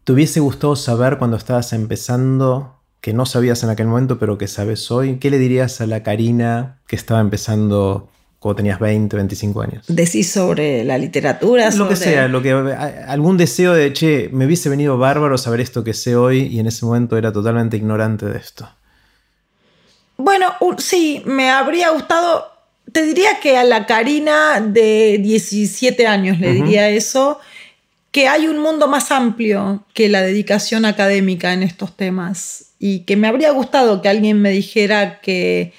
te 0.04 0.12
hubiese 0.12 0.40
gustado 0.40 0.76
saber 0.76 1.18
cuando 1.18 1.36
estabas 1.36 1.72
empezando 1.72 2.79
que 3.00 3.12
no 3.12 3.26
sabías 3.26 3.62
en 3.62 3.70
aquel 3.70 3.86
momento, 3.86 4.18
pero 4.18 4.38
que 4.38 4.48
sabes 4.48 4.90
hoy? 4.90 5.16
¿Qué 5.18 5.30
le 5.30 5.38
dirías 5.38 5.80
a 5.80 5.86
la 5.86 6.02
Karina 6.02 6.80
que 6.86 6.96
estaba 6.96 7.20
empezando 7.20 8.10
cuando 8.38 8.56
tenías 8.56 8.78
20, 8.78 9.16
25 9.16 9.62
años? 9.62 9.84
Decís 9.88 10.30
sobre 10.30 10.84
la 10.84 10.98
literatura. 10.98 11.70
Lo 11.70 11.88
que 11.88 11.96
sea, 11.96 12.28
lo 12.28 12.42
que, 12.42 12.52
algún 12.52 13.36
deseo 13.36 13.72
de, 13.72 13.92
che, 13.92 14.28
me 14.32 14.46
hubiese 14.46 14.68
venido 14.68 14.98
bárbaro 14.98 15.38
saber 15.38 15.60
esto 15.60 15.82
que 15.82 15.94
sé 15.94 16.14
hoy 16.14 16.42
y 16.42 16.60
en 16.60 16.66
ese 16.66 16.84
momento 16.84 17.16
era 17.16 17.32
totalmente 17.32 17.76
ignorante 17.76 18.26
de 18.26 18.38
esto. 18.38 18.68
Bueno, 20.18 20.54
sí, 20.76 21.22
me 21.24 21.50
habría 21.50 21.90
gustado, 21.90 22.52
te 22.92 23.02
diría 23.04 23.40
que 23.40 23.56
a 23.56 23.64
la 23.64 23.86
Karina 23.86 24.60
de 24.60 25.18
17 25.22 26.06
años 26.06 26.38
le 26.38 26.52
diría 26.52 26.90
eso, 26.90 27.40
que 28.10 28.28
hay 28.28 28.46
un 28.46 28.58
mundo 28.58 28.86
más 28.86 29.10
amplio 29.10 29.84
que 29.94 30.10
la 30.10 30.20
dedicación 30.20 30.84
académica 30.84 31.54
en 31.54 31.62
estos 31.62 31.96
temas 31.96 32.69
y 32.80 33.00
que 33.00 33.16
me 33.16 33.28
habría 33.28 33.52
gustado 33.52 34.00
que 34.00 34.08
alguien 34.08 34.40
me 34.40 34.50
dijera 34.50 35.20
que, 35.20 35.74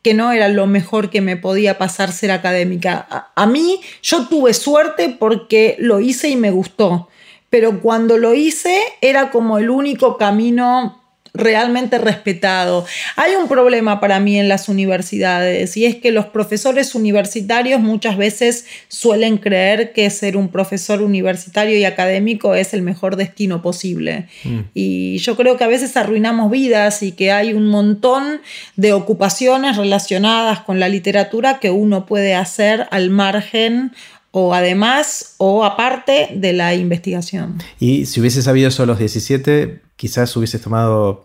que 0.00 0.14
no 0.14 0.30
era 0.30 0.48
lo 0.48 0.68
mejor 0.68 1.10
que 1.10 1.20
me 1.20 1.36
podía 1.36 1.76
pasar 1.76 2.12
ser 2.12 2.30
académica. 2.30 3.32
A, 3.34 3.46
mí 3.46 3.80
yo 4.00 4.28
tuve 4.28 4.54
suerte 4.54 5.14
porque 5.18 5.74
lo 5.80 5.98
hice 5.98 6.28
y 6.28 6.36
me 6.36 6.52
gustó, 6.52 7.08
pero 7.50 7.80
cuando 7.80 8.16
lo 8.16 8.32
hice 8.32 8.80
era 9.00 9.30
como 9.32 9.58
el 9.58 9.68
único 9.68 10.16
camino 10.16 11.02
realmente 11.36 11.98
respetado. 11.98 12.86
Hay 13.16 13.34
un 13.34 13.48
problema 13.48 14.00
para 14.00 14.20
mí 14.20 14.38
en 14.38 14.48
las 14.48 14.68
universidades 14.68 15.76
y 15.76 15.84
es 15.84 15.96
que 15.96 16.10
los 16.10 16.26
profesores 16.26 16.94
universitarios 16.94 17.80
muchas 17.80 18.16
veces 18.16 18.66
suelen 18.88 19.38
creer 19.38 19.92
que 19.92 20.08
ser 20.10 20.36
un 20.36 20.48
profesor 20.48 21.02
universitario 21.02 21.78
y 21.78 21.84
académico 21.84 22.54
es 22.54 22.74
el 22.74 22.82
mejor 22.82 23.16
destino 23.16 23.62
posible. 23.62 24.28
Mm. 24.44 24.60
Y 24.74 25.18
yo 25.18 25.36
creo 25.36 25.56
que 25.56 25.64
a 25.64 25.68
veces 25.68 25.96
arruinamos 25.96 26.50
vidas 26.50 27.02
y 27.02 27.12
que 27.12 27.32
hay 27.32 27.52
un 27.52 27.66
montón 27.66 28.40
de 28.76 28.92
ocupaciones 28.92 29.76
relacionadas 29.76 30.60
con 30.60 30.80
la 30.80 30.88
literatura 30.88 31.58
que 31.60 31.70
uno 31.70 32.06
puede 32.06 32.34
hacer 32.34 32.86
al 32.90 33.10
margen 33.10 33.92
o 34.38 34.52
además 34.52 35.34
o 35.38 35.64
aparte 35.64 36.28
de 36.34 36.52
la 36.52 36.74
investigación. 36.74 37.56
Y 37.80 38.06
si 38.06 38.20
hubiese 38.20 38.42
sabido 38.42 38.68
eso 38.68 38.82
a 38.82 38.86
los 38.86 38.98
17, 38.98 39.80
quizás 39.96 40.36
hubieses 40.36 40.60
tomado, 40.60 41.24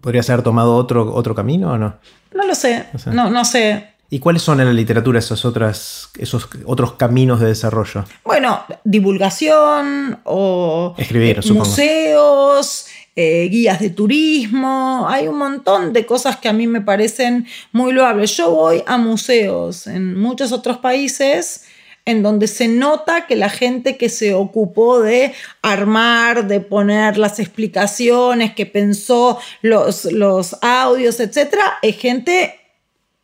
podrías 0.00 0.28
haber 0.30 0.42
tomado 0.44 0.76
otro, 0.76 1.14
otro 1.14 1.34
camino 1.34 1.72
o 1.72 1.78
no? 1.78 1.96
No 2.34 2.46
lo 2.46 2.54
sé, 2.54 2.86
no, 3.06 3.30
no 3.30 3.44
sé. 3.44 3.88
¿Y 4.10 4.18
cuáles 4.18 4.42
son 4.42 4.60
en 4.60 4.66
la 4.66 4.74
literatura 4.74 5.18
esos, 5.18 5.46
otras, 5.46 6.10
esos 6.18 6.46
otros 6.66 6.92
caminos 6.94 7.40
de 7.40 7.46
desarrollo? 7.46 8.04
Bueno, 8.24 8.62
divulgación 8.84 10.20
o 10.24 10.94
Escribir, 10.98 11.40
eh, 11.42 11.52
museos, 11.52 12.86
eh, 13.16 13.48
guías 13.50 13.80
de 13.80 13.88
turismo, 13.88 15.06
hay 15.08 15.28
un 15.28 15.38
montón 15.38 15.94
de 15.94 16.04
cosas 16.04 16.36
que 16.36 16.50
a 16.50 16.52
mí 16.52 16.66
me 16.66 16.82
parecen 16.82 17.46
muy 17.72 17.94
loables. 17.94 18.36
Yo 18.36 18.50
voy 18.50 18.84
a 18.86 18.98
museos 18.98 19.86
en 19.86 20.20
muchos 20.20 20.52
otros 20.52 20.76
países 20.76 21.64
en 22.04 22.22
donde 22.22 22.48
se 22.48 22.68
nota 22.68 23.26
que 23.26 23.36
la 23.36 23.48
gente 23.48 23.96
que 23.96 24.08
se 24.08 24.34
ocupó 24.34 25.00
de 25.00 25.32
armar, 25.62 26.48
de 26.48 26.60
poner 26.60 27.16
las 27.16 27.38
explicaciones, 27.38 28.54
que 28.54 28.66
pensó 28.66 29.38
los, 29.60 30.06
los 30.06 30.56
audios, 30.62 31.20
etc., 31.20 31.54
es 31.82 31.96
gente 31.96 32.58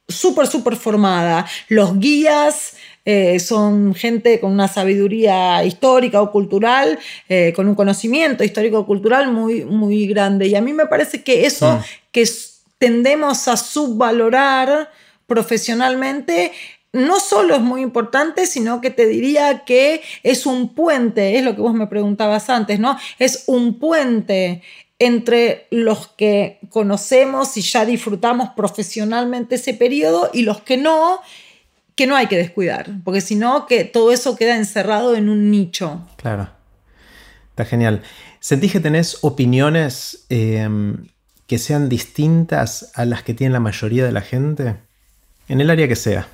súper, 0.07 0.47
súper 0.47 0.77
formada. 0.77 1.47
Los 1.69 1.99
guías 1.99 2.75
eh, 3.05 3.41
son 3.41 3.95
gente 3.95 4.39
con 4.39 4.53
una 4.53 4.69
sabiduría 4.69 5.65
histórica 5.65 6.21
o 6.21 6.31
cultural, 6.31 6.99
eh, 7.29 7.53
con 7.57 7.69
un 7.69 7.75
conocimiento 7.75 8.45
histórico 8.45 8.81
o 8.81 8.87
cultural 8.87 9.33
muy, 9.33 9.65
muy 9.65 10.07
grande. 10.07 10.47
Y 10.47 10.55
a 10.55 10.61
mí 10.61 10.73
me 10.73 10.87
parece 10.87 11.23
que 11.23 11.47
eso 11.47 11.77
mm. 11.77 11.81
que 12.13 12.29
tendemos 12.79 13.49
a 13.49 13.57
subvalorar 13.57 14.91
profesionalmente 15.27 16.53
no 16.93 17.21
solo 17.21 17.55
es 17.55 17.61
muy 17.61 17.83
importante, 17.83 18.47
sino 18.47 18.81
que 18.81 18.91
te 18.91 19.07
diría 19.07 19.65
que 19.65 20.03
es 20.23 20.47
un 20.47 20.75
puente, 20.75 21.37
es 21.37 21.45
lo 21.45 21.55
que 21.55 21.61
vos 21.61 21.75
me 21.75 21.87
preguntabas 21.87 22.49
antes, 22.49 22.79
¿no? 22.81 22.99
Es 23.19 23.45
un 23.47 23.79
puente 23.79 24.63
entre 24.99 25.67
los 25.71 26.09
que 26.09 26.59
conocemos 26.71 27.57
y 27.57 27.63
ya 27.63 27.85
disfrutamos 27.85 28.51
profesionalmente 28.57 29.57
ese 29.57 29.75
periodo 29.75 30.31
y 30.33 30.43
los 30.43 30.63
que 30.63 30.77
no, 30.77 31.21
que 31.95 32.07
no 32.07 32.17
hay 32.17 32.27
que 32.27 32.37
descuidar, 32.37 32.91
porque 33.05 33.21
si 33.21 33.37
no, 33.37 33.67
que 33.67 33.85
todo 33.85 34.13
eso 34.13 34.35
queda 34.37 34.57
encerrado 34.57 35.15
en 35.15 35.29
un 35.29 35.51
nicho. 35.51 36.07
Claro. 36.17 36.51
Está 37.51 37.65
genial. 37.65 38.03
¿Sentís 38.41 38.73
que 38.73 38.81
tenés 38.81 39.19
opiniones 39.23 40.25
em, 40.29 41.09
que 41.47 41.59
sean 41.59 41.89
distintas 41.89 42.93
a 42.95 43.05
las 43.05 43.23
que 43.23 43.35
tiene 43.35 43.53
la 43.53 43.61
mayoría 43.61 44.05
de 44.05 44.13
la 44.13 44.21
gente? 44.21 44.77
En 45.49 45.61
el 45.61 45.71
área 45.71 45.89
que 45.89 45.97
sea. 45.97 46.29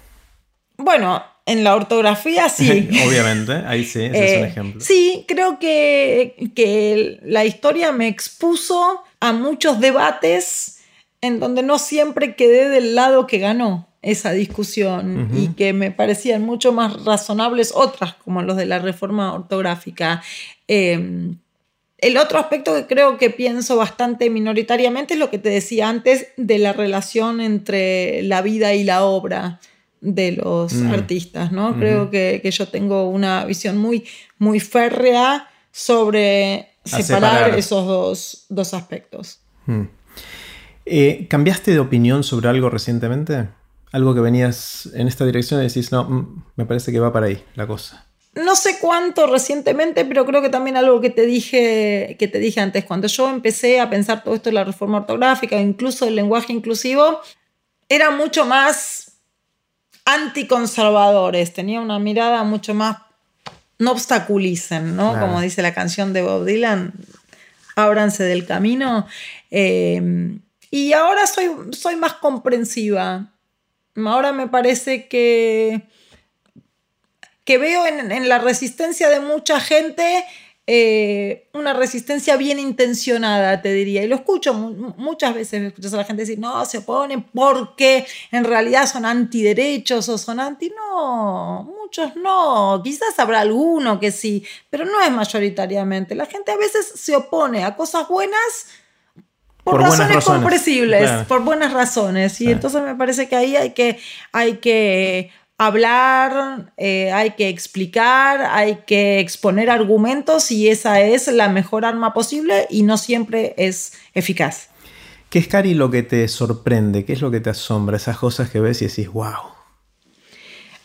Bueno, 0.77 1.23
en 1.47 1.65
la 1.65 1.75
ortografía 1.75 2.49
sí. 2.49 2.89
Obviamente, 3.07 3.53
ahí 3.67 3.85
sí, 3.85 4.05
ese 4.05 4.25
es 4.25 4.39
un 4.39 4.45
eh, 4.45 4.49
ejemplo. 4.49 4.81
Sí, 4.81 5.25
creo 5.29 5.59
que, 5.59 6.53
que, 6.55 7.21
la 7.23 7.45
historia 7.45 7.93
me 7.93 8.09
expuso 8.09 9.03
a 9.21 9.33
muchos 9.33 9.81
debates 9.81 10.81
en 11.21 11.41
donde 11.41 11.63
no 11.63 11.79
siempre 11.79 12.35
quedé 12.35 12.69
del 12.69 12.95
lado 12.95 13.27
que 13.27 13.39
ganó 13.39 13.89
esa 14.03 14.33
discusión 14.33 15.31
y 15.35 15.49
que 15.55 15.73
me 15.73 15.91
parecían 15.91 16.43
mucho 16.43 16.73
más 16.73 17.05
razonables 17.05 17.73
otras, 17.75 18.13
como 18.23 18.43
los 18.43 18.59
de 18.59 18.67
la 18.67 18.79
reforma 18.79 19.33
ortográfica. 19.33 20.23
Em, 20.69 21.39
el 21.97 22.19
otro 22.19 22.39
aspecto 22.39 22.75
que 22.75 22.87
creo 22.87 23.17
que 23.17 23.31
pienso 23.31 23.77
bastante 23.77 24.29
minoritariamente 24.29 25.15
es 25.15 25.21
lo 25.21 25.31
que 25.31 25.39
te 25.39 25.49
decía 25.49 25.89
antes 25.89 26.29
de 26.37 26.59
la 26.59 26.75
relación 26.75 27.41
entre 27.41 28.23
la 28.25 28.43
vida 28.43 28.75
y 28.75 28.85
la 28.85 29.05
obra 29.05 29.61
de 30.05 30.33
los 30.33 30.75
mm. 30.75 30.91
artistas, 30.91 31.51
¿no? 31.51 31.75
Creo 31.77 32.11
que, 32.11 32.49
yo 32.53 32.69
tengo 32.69 33.09
una 33.09 33.45
visión 33.47 33.79
muy, 33.79 34.05
muy 34.39 34.61
férrea 34.61 35.49
sobre 35.73 36.69
separar, 36.85 37.59
esos 37.59 38.47
dos, 38.49 38.75
aspectos. 38.75 39.41
Mm. 39.65 39.85
Eh, 40.85 41.27
¿Cambiaste 41.29 41.71
de 41.71 41.79
opinión 41.79 42.23
sobre 42.23 42.51
algo 42.51 42.69
recientemente? 42.69 43.49
Algo 43.93 44.15
que 44.15 44.21
venías 44.21 44.91
en 44.95 45.09
esta 45.09 45.25
dirección 45.25 45.61
y 45.61 45.69
decís, 45.69 45.91
no, 45.91 46.05
mm, 46.05 46.45
me 46.57 46.67
parece 46.67 46.93
que 46.93 47.01
va 47.01 47.11
para 47.11 47.27
ahí 47.27 47.43
la 47.55 47.67
cosa. 47.67 48.07
No 48.35 48.57
sé 48.57 48.79
cuánto 48.81 49.27
recientemente, 49.27 50.05
pero 50.05 50.27
creo 50.27 50.43
que 50.43 50.51
también 50.51 50.77
algo 50.77 51.01
que 51.01 51.09
te 51.09 51.25
dije, 51.25 52.17
que 52.19 52.29
te 52.29 52.41
dije 52.41 52.61
antes, 52.61 52.85
cuando 52.85 53.07
yo 53.07 53.31
empecé 53.31 53.81
a 53.81 53.89
pensar 53.89 54.23
todo 54.23 54.35
esto 54.35 54.51
de 54.51 54.55
la 54.55 54.65
reforma 54.65 54.99
ortográfica, 54.99 55.59
incluso 55.59 56.07
el 56.07 56.17
lenguaje 56.17 56.53
inclusivo, 56.53 57.21
era 57.89 58.11
mucho 58.11 58.45
más 58.45 59.04
anticonservadores, 60.05 61.53
tenía 61.53 61.81
una 61.81 61.99
mirada 61.99 62.43
mucho 62.45 62.75
más, 62.75 62.99
no 63.79 63.93
obstaculicen, 63.93 64.97
¿no? 64.97 65.19
Como 65.19 65.41
dice 65.41 65.63
la 65.63 65.75
canción 65.75 66.13
de 66.13 66.23
Bob 66.23 66.45
Dylan, 66.45 66.93
ábranse 67.77 68.23
del 68.25 68.47
camino. 68.47 69.07
Eh, 69.51 70.39
y 70.71 70.93
ahora 70.93 71.27
soy, 71.27 71.51
soy 71.73 71.97
más 71.97 72.15
comprensiva. 72.15 73.33
Ahora 73.97 74.33
me 74.33 74.49
parece 74.49 75.09
que, 75.09 75.83
que 77.45 77.59
veo 77.59 77.87
en, 77.87 78.11
en 78.13 78.29
la 78.29 78.39
resistencia 78.39 79.09
de 79.09 79.21
mucha 79.21 79.61
gente 79.61 80.25
eh, 80.67 81.49
una 81.53 81.75
resistencia 81.75 82.39
bien 82.39 82.59
intencionada, 82.59 83.61
te 83.61 83.73
diría. 83.73 84.03
Y 84.03 84.07
lo 84.07 84.17
escucho 84.17 84.55
muchas 84.55 85.35
veces, 85.35 85.63
escuchas 85.63 85.93
a 85.93 85.99
la 85.99 86.05
gente 86.05 86.23
decir, 86.23 86.39
no, 86.39 86.65
se 86.65 86.79
oponen 86.79 87.23
porque 87.23 88.07
en 88.33 88.45
realidad 88.45 88.87
son 88.87 89.05
antiderechos 89.05 90.09
o 90.09 90.17
son 90.17 90.41
anti... 90.41 90.71
No, 90.71 91.71
muchos 91.83 92.17
no. 92.17 92.81
Quizás 92.83 93.19
habrá 93.19 93.41
alguno 93.41 94.01
que 94.01 94.11
sí, 94.11 94.43
pero 94.71 94.87
no 94.87 95.03
es 95.03 95.11
mayoritariamente. 95.11 96.15
La 96.15 96.27
gente 96.27 96.53
a 96.53 96.57
veces 96.57 96.93
se 96.95 97.15
opone 97.15 97.65
a 97.65 97.77
cosas 97.77 98.09
buenas 98.09 98.69
por, 99.65 99.81
razones, 99.81 100.25
comprensibles, 100.25 101.25
por 101.27 101.43
buenas 101.43 101.75
razones. 101.75 102.41
Y 102.41 102.51
entonces 102.51 102.83
me 102.83 102.95
parece 102.95 103.29
que 103.29 103.37
ahí 103.37 103.57
hay 103.57 103.71
que, 103.73 103.99
hay 104.33 104.57
que 104.57 105.31
hablar, 105.59 106.73
eh, 106.77 107.13
hay 107.13 107.33
que 107.33 107.49
explicar, 107.49 108.43
hay 108.43 108.81
que 108.87 109.21
exponer 109.21 109.71
argumentos 109.71 110.51
y 110.51 110.69
esa 110.69 111.01
es 111.01 111.29
la 111.29 111.49
mejor 111.49 111.85
arma 111.85 112.13
posible 112.13 112.67
y 112.71 112.83
no 112.83 112.99
siempre 112.99 113.55
es 113.57 113.93
eficaz. 114.15 114.69
¿Qué 115.31 115.39
es, 115.39 115.49
Cari, 115.49 115.75
lo 115.75 115.91
que 115.91 116.03
te 116.03 116.29
sorprende? 116.29 117.05
¿Qué 117.05 117.13
es 117.13 117.21
lo 117.21 117.31
que 117.31 117.41
te 117.41 117.51
asombra? 117.51 117.97
Esas 117.97 118.19
cosas 118.19 118.51
que 118.51 118.61
ves 118.61 118.83
y 118.83 118.87
decís, 118.87 119.09
wow. 119.11 119.54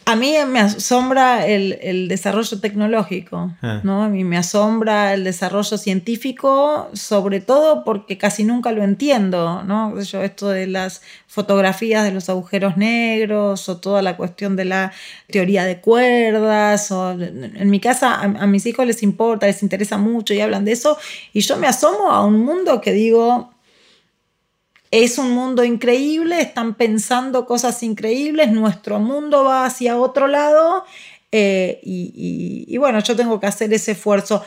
A 0.10 0.16
mí 0.16 0.34
me 0.48 0.60
asombra 0.60 1.46
el, 1.46 2.08
desarrollo 2.08 2.60
tecnológico, 2.60 3.54
ah. 3.62 3.82
¿no? 3.84 4.02
A 4.04 4.10
mí 4.10 4.24
me 4.24 4.38
asombra 4.38 5.14
el 5.14 5.24
desarrollo 5.24 5.78
científico, 5.78 6.90
sobre 6.94 7.42
todo 7.42 7.84
porque 7.84 8.18
casi 8.18 8.44
nunca 8.44 8.72
lo 8.72 8.84
entiendo, 8.84 9.62
¿no? 9.62 10.02
Yo, 10.02 10.24
esto 10.24 10.50
de 10.50 10.66
las 10.66 11.04
fotografías 11.28 12.04
de 12.04 12.12
los 12.12 12.28
agujeros 12.28 12.76
negros 12.76 13.70
o 13.70 13.78
toda 13.78 14.02
la 14.02 14.18
cuestión 14.18 14.56
de 14.56 14.66
la 14.66 14.92
teoría 15.30 15.64
de 15.64 15.80
cuerdas, 15.80 16.90
o 16.90 17.12
en 17.12 17.70
mi 17.70 17.80
casa 17.80 18.16
a, 18.16 18.24
a 18.24 18.48
mis 18.48 18.66
hijos 18.66 18.88
les 18.88 19.04
importa, 19.04 19.46
les 19.46 19.62
interesa 19.62 20.00
mucho 20.00 20.34
y 20.34 20.42
hablan 20.42 20.66
de 20.66 20.72
eso, 20.72 20.98
y 21.34 21.42
yo 21.42 21.56
me 21.58 21.68
asomo 21.68 22.10
a 22.10 22.26
un 22.26 22.44
mundo 22.44 22.82
que 22.82 22.94
digo, 22.94 23.52
es 24.92 25.18
un 25.18 25.32
mundo 25.32 25.64
increíble, 25.64 26.42
están 26.42 26.74
pensando 26.74 27.46
cosas 27.46 27.84
increíbles, 27.84 28.52
nuestro 28.52 29.00
mundo 29.00 29.44
va 29.44 29.66
hacia 29.66 29.98
otro 29.98 30.28
lado 30.28 30.84
eh, 31.32 31.80
y, 31.84 32.76
bueno, 32.78 33.00
yo 33.00 33.16
tengo 33.16 33.40
que 33.40 33.48
hacer 33.48 33.72
ese 33.74 33.92
esfuerzo. 33.92 34.44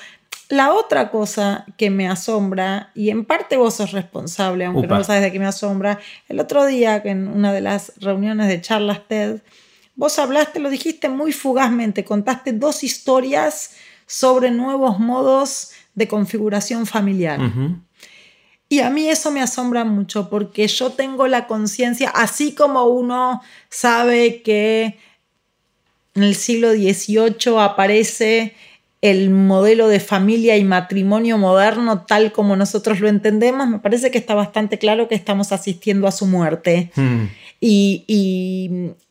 La 0.49 0.73
otra 0.75 1.11
cosa 1.11 1.65
que 1.79 1.91
me 1.91 2.09
asombra, 2.09 2.91
y 2.95 3.11
en 3.11 3.25
parte 3.25 3.57
vos 3.57 3.75
sos 3.75 3.93
responsable, 3.93 4.65
aunque 4.65 4.87
no 4.87 5.03
sabes 5.05 5.23
de 5.23 5.33
qué 5.33 5.39
me 5.39 5.47
asombra, 5.47 5.99
el 6.29 6.41
otro 6.41 6.67
día 6.67 7.01
en 7.05 7.29
una 7.29 7.53
de 7.53 7.61
las 7.61 7.93
reuniones 8.01 8.49
de 8.49 8.61
charlas 8.61 9.07
TED, 9.07 9.41
vos 9.95 10.19
hablaste, 10.19 10.59
lo 10.59 10.69
dijiste 10.69 11.09
muy 11.09 11.33
fugazmente, 11.33 12.05
contaste 12.05 12.53
dos 12.53 12.83
historias 12.83 13.77
sobre 14.07 14.51
nuevos 14.51 14.99
modos 14.99 15.71
de 15.95 16.09
configuración 16.09 16.85
familiar. 16.87 17.41
Y 18.73 18.81
a 18.81 18.89
mí 18.89 19.07
eso 19.07 19.31
me 19.31 19.43
asombra 19.43 19.85
mucho 19.85 20.31
porque 20.31 20.67
yo 20.67 20.93
tengo 20.93 21.29
la 21.29 21.47
conciencia, 21.47 22.09
así 22.09 22.55
como 22.55 22.85
uno 22.85 23.43
sabe 23.69 24.41
que 24.41 24.97
en 26.15 26.23
el 26.23 26.35
siglo 26.35 26.73
XVIII 26.73 27.59
aparece 27.59 28.55
el 29.03 29.29
modelo 29.29 29.89
de 29.89 30.01
familia 30.01 30.57
y 30.57 30.65
matrimonio 30.65 31.37
moderno 31.37 32.07
tal 32.07 32.33
como 32.33 32.57
nosotros 32.57 33.01
lo 33.01 33.09
entendemos, 33.11 33.69
me 33.69 33.79
parece 33.79 34.11
que 34.11 34.17
está 34.17 34.35
bastante 34.35 34.79
claro 34.79 35.07
que 35.07 35.17
estamos 35.17 35.53
asistiendo 35.53 36.09
a 36.09 36.11
su 36.11 36.25
muerte. 36.25 36.91
Hmm. 36.97 37.27
Y, 37.65 38.05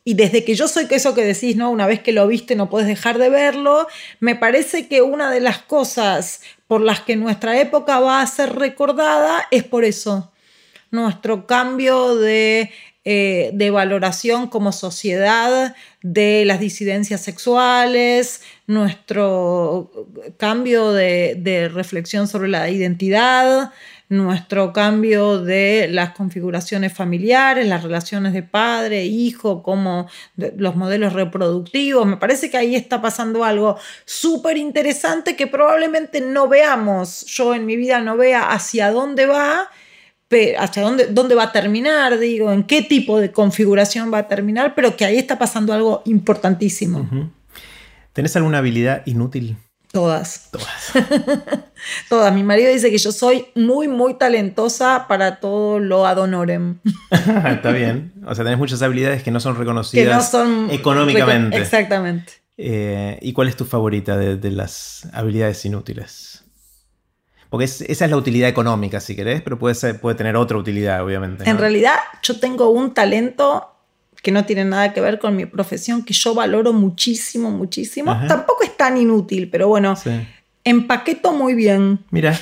y- 0.04 0.12
desde 0.14 0.44
que 0.44 0.54
yo 0.54 0.68
soy 0.68 0.86
que 0.86 0.96
eso 0.96 1.14
que 1.14 1.24
decís, 1.24 1.56
¿no? 1.56 1.70
Una 1.70 1.86
vez 1.86 2.00
que 2.02 2.12
lo 2.12 2.26
viste 2.26 2.54
no 2.54 2.68
puedes 2.68 2.86
dejar 2.86 3.16
de 3.16 3.30
verlo, 3.30 3.86
me 4.20 4.36
parece 4.36 4.88
que 4.88 5.00
una 5.00 5.30
de 5.30 5.40
las 5.40 5.58
cosas 5.62 6.42
por 6.66 6.82
las 6.82 7.00
que 7.00 7.16
nuestra 7.16 7.58
época 7.58 7.98
va 8.00 8.20
a 8.20 8.26
ser 8.26 8.54
recordada 8.56 9.46
es 9.50 9.64
por 9.64 9.86
eso. 9.86 10.32
Nuestro 10.90 11.46
cambio 11.46 12.16
de, 12.16 12.70
eh, 13.06 13.52
de 13.54 13.70
valoración 13.70 14.48
como 14.48 14.72
sociedad 14.72 15.74
de 16.02 16.44
las 16.44 16.60
disidencias 16.60 17.22
sexuales, 17.22 18.42
nuestro 18.66 19.90
cambio 20.36 20.92
de 20.92 21.70
reflexión 21.72 22.28
sobre 22.28 22.48
la 22.48 22.68
identidad, 22.68 23.72
nuestro 24.12 24.74
cambio 24.74 25.42
de 25.42 25.88
las 25.90 26.10
configuraciones 26.10 26.92
familiares, 26.92 27.66
las 27.66 27.82
relaciones 27.82 28.34
de 28.34 28.42
padre, 28.42 29.06
hijo, 29.06 29.62
como 29.62 30.06
los 30.36 30.76
modelos 30.76 31.14
reproductivos. 31.14 32.06
Me 32.06 32.18
parece 32.18 32.50
que 32.50 32.58
ahí 32.58 32.76
está 32.76 33.00
pasando 33.00 33.42
algo 33.42 33.78
súper 34.04 34.58
interesante 34.58 35.34
que 35.34 35.46
probablemente 35.46 36.20
no 36.20 36.46
veamos, 36.46 37.24
yo 37.24 37.54
en 37.54 37.64
mi 37.64 37.74
vida 37.76 38.00
no 38.00 38.18
vea 38.18 38.52
hacia 38.52 38.90
dónde 38.90 39.24
va, 39.24 39.70
hacia 40.58 40.82
dónde, 40.82 41.06
dónde 41.06 41.34
va 41.34 41.44
a 41.44 41.52
terminar, 41.52 42.18
digo, 42.18 42.52
en 42.52 42.64
qué 42.64 42.82
tipo 42.82 43.18
de 43.18 43.32
configuración 43.32 44.12
va 44.12 44.18
a 44.18 44.28
terminar, 44.28 44.74
pero 44.74 44.94
que 44.94 45.06
ahí 45.06 45.16
está 45.16 45.38
pasando 45.38 45.72
algo 45.72 46.02
importantísimo. 46.04 47.08
¿Tenés 48.12 48.36
alguna 48.36 48.58
habilidad 48.58 49.06
inútil? 49.06 49.56
Todas. 49.92 50.48
Todas. 50.50 50.92
Todas. 52.08 52.32
Mi 52.34 52.42
marido 52.42 52.72
dice 52.72 52.90
que 52.90 52.98
yo 52.98 53.12
soy 53.12 53.46
muy, 53.54 53.88
muy 53.88 54.14
talentosa 54.14 55.06
para 55.06 55.38
todo 55.38 55.78
lo 55.78 56.06
ad 56.06 56.18
honorem. 56.18 56.78
Está 57.10 57.72
bien. 57.72 58.12
O 58.26 58.34
sea, 58.34 58.42
tenés 58.44 58.58
muchas 58.58 58.80
habilidades 58.82 59.22
que 59.22 59.30
no 59.30 59.38
son 59.38 59.52
que 59.54 59.60
reconocidas 59.60 60.16
no 60.16 60.22
son 60.22 60.70
económicamente. 60.70 61.58
Exactamente. 61.58 62.32
Eh, 62.56 63.18
¿Y 63.20 63.32
cuál 63.34 63.48
es 63.48 63.56
tu 63.56 63.64
favorita 63.64 64.16
de, 64.16 64.36
de 64.36 64.50
las 64.50 65.06
habilidades 65.12 65.64
inútiles? 65.64 66.44
Porque 67.50 67.64
es- 67.66 67.82
esa 67.82 68.04
es 68.06 68.10
la 68.10 68.16
utilidad 68.16 68.48
económica, 68.48 68.98
si 69.00 69.14
querés, 69.14 69.42
pero 69.42 69.58
puede, 69.58 69.74
ser- 69.74 70.00
puede 70.00 70.16
tener 70.16 70.36
otra 70.36 70.56
utilidad, 70.56 71.04
obviamente. 71.04 71.48
En 71.48 71.58
realidad, 71.58 71.96
yo 72.22 72.40
tengo 72.40 72.70
un 72.70 72.94
talento 72.94 73.71
que 74.22 74.30
no 74.32 74.44
tiene 74.44 74.64
nada 74.64 74.92
que 74.92 75.00
ver 75.00 75.18
con 75.18 75.34
mi 75.36 75.46
profesión, 75.46 76.04
que 76.04 76.14
yo 76.14 76.34
valoro 76.34 76.72
muchísimo, 76.72 77.50
muchísimo. 77.50 78.12
Ajá. 78.12 78.28
Tampoco 78.28 78.62
es 78.62 78.76
tan 78.76 78.96
inútil, 78.96 79.48
pero 79.50 79.68
bueno, 79.68 79.96
Sí. 79.96 80.10
empaqueto 80.64 81.32
muy 81.32 81.54
bien. 81.54 81.98
Mira. 82.10 82.38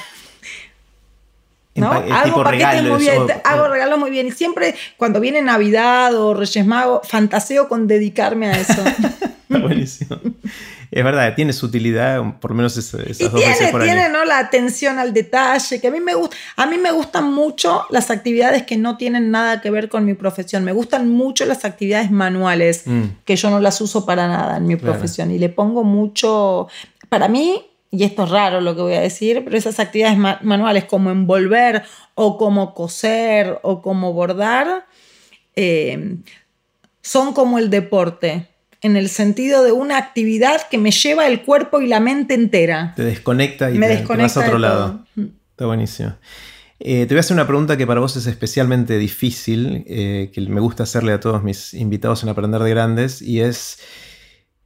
¿no? 1.74 1.90
Hago 1.93 2.43
paquetes 2.44 2.82
muy 2.82 2.98
bien, 2.98 3.23
o- 3.23 3.28
hago 3.44 3.69
regalos 3.69 3.98
muy 3.98 4.11
bien. 4.11 4.27
Y 4.27 4.32
siempre 4.32 4.74
cuando 4.98 5.19
viene 5.20 5.40
Navidad 5.40 6.15
o 6.15 6.35
Reyes 6.35 6.66
Magos, 6.66 7.09
fantaseo 7.09 7.69
con 7.69 7.86
dedicarme 7.86 8.48
a 8.48 8.61
eso. 8.61 8.82
Está 9.51 9.59
buenísimo. 9.66 10.16
Es 10.93 11.05
verdad, 11.05 11.35
tiene 11.35 11.52
su 11.52 11.66
utilidad, 11.66 12.22
por 12.40 12.52
lo 12.52 12.56
menos 12.56 12.77
es- 12.77 12.94
esas 12.94 13.20
Y 13.20 13.24
dos 13.24 13.35
veces 13.35 13.56
tiene, 13.59 13.72
por 13.72 13.82
tiene 13.82 14.02
año. 14.02 14.18
¿no? 14.18 14.24
la 14.24 14.39
atención 14.39 14.98
al 15.01 15.12
detalle, 15.12 15.81
que 15.81 15.89
a 15.89 15.90
mí, 15.90 15.98
me 16.01 16.14
gusta, 16.14 16.36
a 16.56 16.66
mí 16.66 16.78
me 16.78 16.93
gustan 16.93 17.32
mucho 17.32 17.85
las 17.90 18.10
actividades 18.12 18.62
que 18.62 18.77
no 18.77 18.97
tienen 18.97 19.31
nada 19.32 19.60
que 19.60 19.70
ver 19.70 19.89
con 19.89 20.05
mi 20.05 20.14
profesión. 20.14 20.64
Me 20.64 20.72
gustan 20.72 21.09
mucho 21.10 21.44
las 21.47 21.64
actividades 21.64 22.10
manuales, 22.12 22.82
Mm. 22.86 23.02
que 23.24 23.35
yo 23.36 23.51
no 23.51 23.59
las 23.60 23.81
uso 23.81 24.06
para 24.06 24.28
nada 24.28 24.56
en 24.56 24.66
mi 24.66 24.77
Claro. 24.77 24.93
profesión. 24.94 25.31
Y 25.32 25.39
le 25.39 25.48
pongo 25.48 25.82
mucho, 25.82 26.68
para 27.09 27.27
mí, 27.27 27.66
y 27.90 28.05
esto 28.05 28.22
es 28.22 28.31
raro 28.31 28.60
lo 28.60 28.77
que 28.77 28.82
voy 28.82 28.94
a 28.94 29.01
decir, 29.01 29.43
pero 29.44 29.56
esas 29.56 29.81
actividades 29.81 30.16
ma- 30.16 30.39
manuales 30.43 30.85
como 30.85 31.10
envolver 31.10 31.82
o 32.14 32.39
como 32.39 32.72
coser 32.74 33.59
o 33.62 33.82
como 33.82 34.12
bordar, 34.12 34.86
eh, 35.56 36.18
son 37.02 37.32
como 37.32 37.59
el 37.59 37.70
deporte, 37.70 38.47
en 38.82 38.97
el 38.97 39.09
sentido 39.09 39.62
de 39.62 39.73
una 39.73 39.98
actividad 39.98 40.69
que 40.70 40.78
me 40.78 40.90
lleva 40.90 41.27
el 41.27 41.43
cuerpo 41.43 41.81
y 41.81 41.86
la 41.86 42.01
mente 42.01 42.35
entera. 42.35 42.94
Te 42.97 43.05
desconecta 43.05 43.70
y 43.70 43.74
me 43.78 43.86
te, 43.86 43.94
te 43.94 43.98
desconecta 43.98 44.23
vas 44.23 44.36
a 44.36 44.48
otro 44.48 44.59
lado. 44.59 45.05
todo. 45.15 45.28
Está 45.51 45.66
buenísimo. 45.66 46.15
Eh, 46.82 47.05
te 47.07 47.15
voy 47.15 47.19
a 47.19 47.20
hacer 47.20 47.35
una 47.35 47.47
pregunta 47.47 47.77
que 47.77 47.86
para 47.86 48.01
vos 48.01 48.16
es 48.16 48.27
especialmente 48.27 48.97
difícil, 48.97 49.85
eh, 49.86 50.31
que 50.32 50.40
me 50.40 50.61
gusta 50.61 50.85
hacerle 50.85 51.12
a 51.12 51.20
todos 51.20 51.43
mis 51.43 51.74
invitados 51.74 52.23
en 52.23 52.31
Aprender 52.31 52.62
de 52.62 52.70
Grandes, 52.70 53.20
y 53.20 53.40
es, 53.40 53.78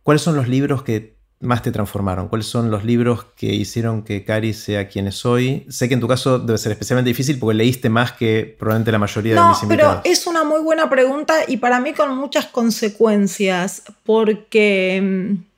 ¿cuáles 0.05 0.23
son 0.23 0.37
los 0.37 0.47
libros 0.47 0.85
que 0.85 1.14
más 1.45 1.63
te 1.63 1.71
transformaron? 1.71 2.29
¿Cuáles 2.29 2.47
son 2.47 2.71
los 2.71 2.85
libros 2.85 3.27
que 3.37 3.47
hicieron 3.47 4.03
que 4.03 4.25
Cari 4.25 4.53
sea 4.53 4.89
quien 4.89 5.07
es 5.07 5.25
hoy? 5.25 5.67
Sé 5.69 5.89
que 5.89 5.95
en 5.95 6.01
tu 6.01 6.09
caso 6.09 6.39
debe 6.39 6.59
ser 6.59 6.73
especialmente 6.73 7.09
difícil 7.09 7.39
porque 7.39 7.55
leíste 7.55 7.89
más 7.89 8.13
que 8.13 8.57
probablemente 8.59 8.93
la 8.93 8.99
mayoría 8.99 9.35
de 9.35 9.49
mis 9.49 9.63
invitados. 9.63 10.01
pero 10.03 10.13
es 10.13 10.27
una 10.27 10.45
muy 10.45 10.61
buena 10.61 10.91
pregunta 10.91 11.35
y 11.47 11.59
para 11.59 11.81
mí 11.81 11.93
con 11.93 12.17
muchas 12.17 12.47
consecuencias, 12.47 13.83
porque 14.03 15.01
mm, 15.03 15.55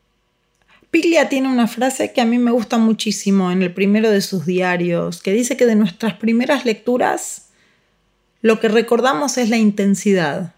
Piglia 0.91 1.29
tiene 1.29 1.49
una 1.49 1.67
frase 1.67 2.13
que 2.13 2.21
a 2.21 2.25
mí 2.25 2.39
me 2.39 2.51
gusta 2.51 2.79
muchísimo 2.79 3.51
en 3.51 3.63
el 3.63 3.73
primero 3.73 4.11
de 4.11 4.21
sus 4.21 4.47
diarios, 4.47 5.23
que 5.23 5.33
dice 5.33 5.57
que 5.57 5.67
de 5.67 5.75
nuestras 5.75 6.15
primeras 6.15 6.65
lecturas 6.65 7.49
lo 8.43 8.61
que 8.61 8.69
recordamos 8.69 9.39
es 9.39 9.51
la 9.51 9.57
intensidad. 9.57 10.55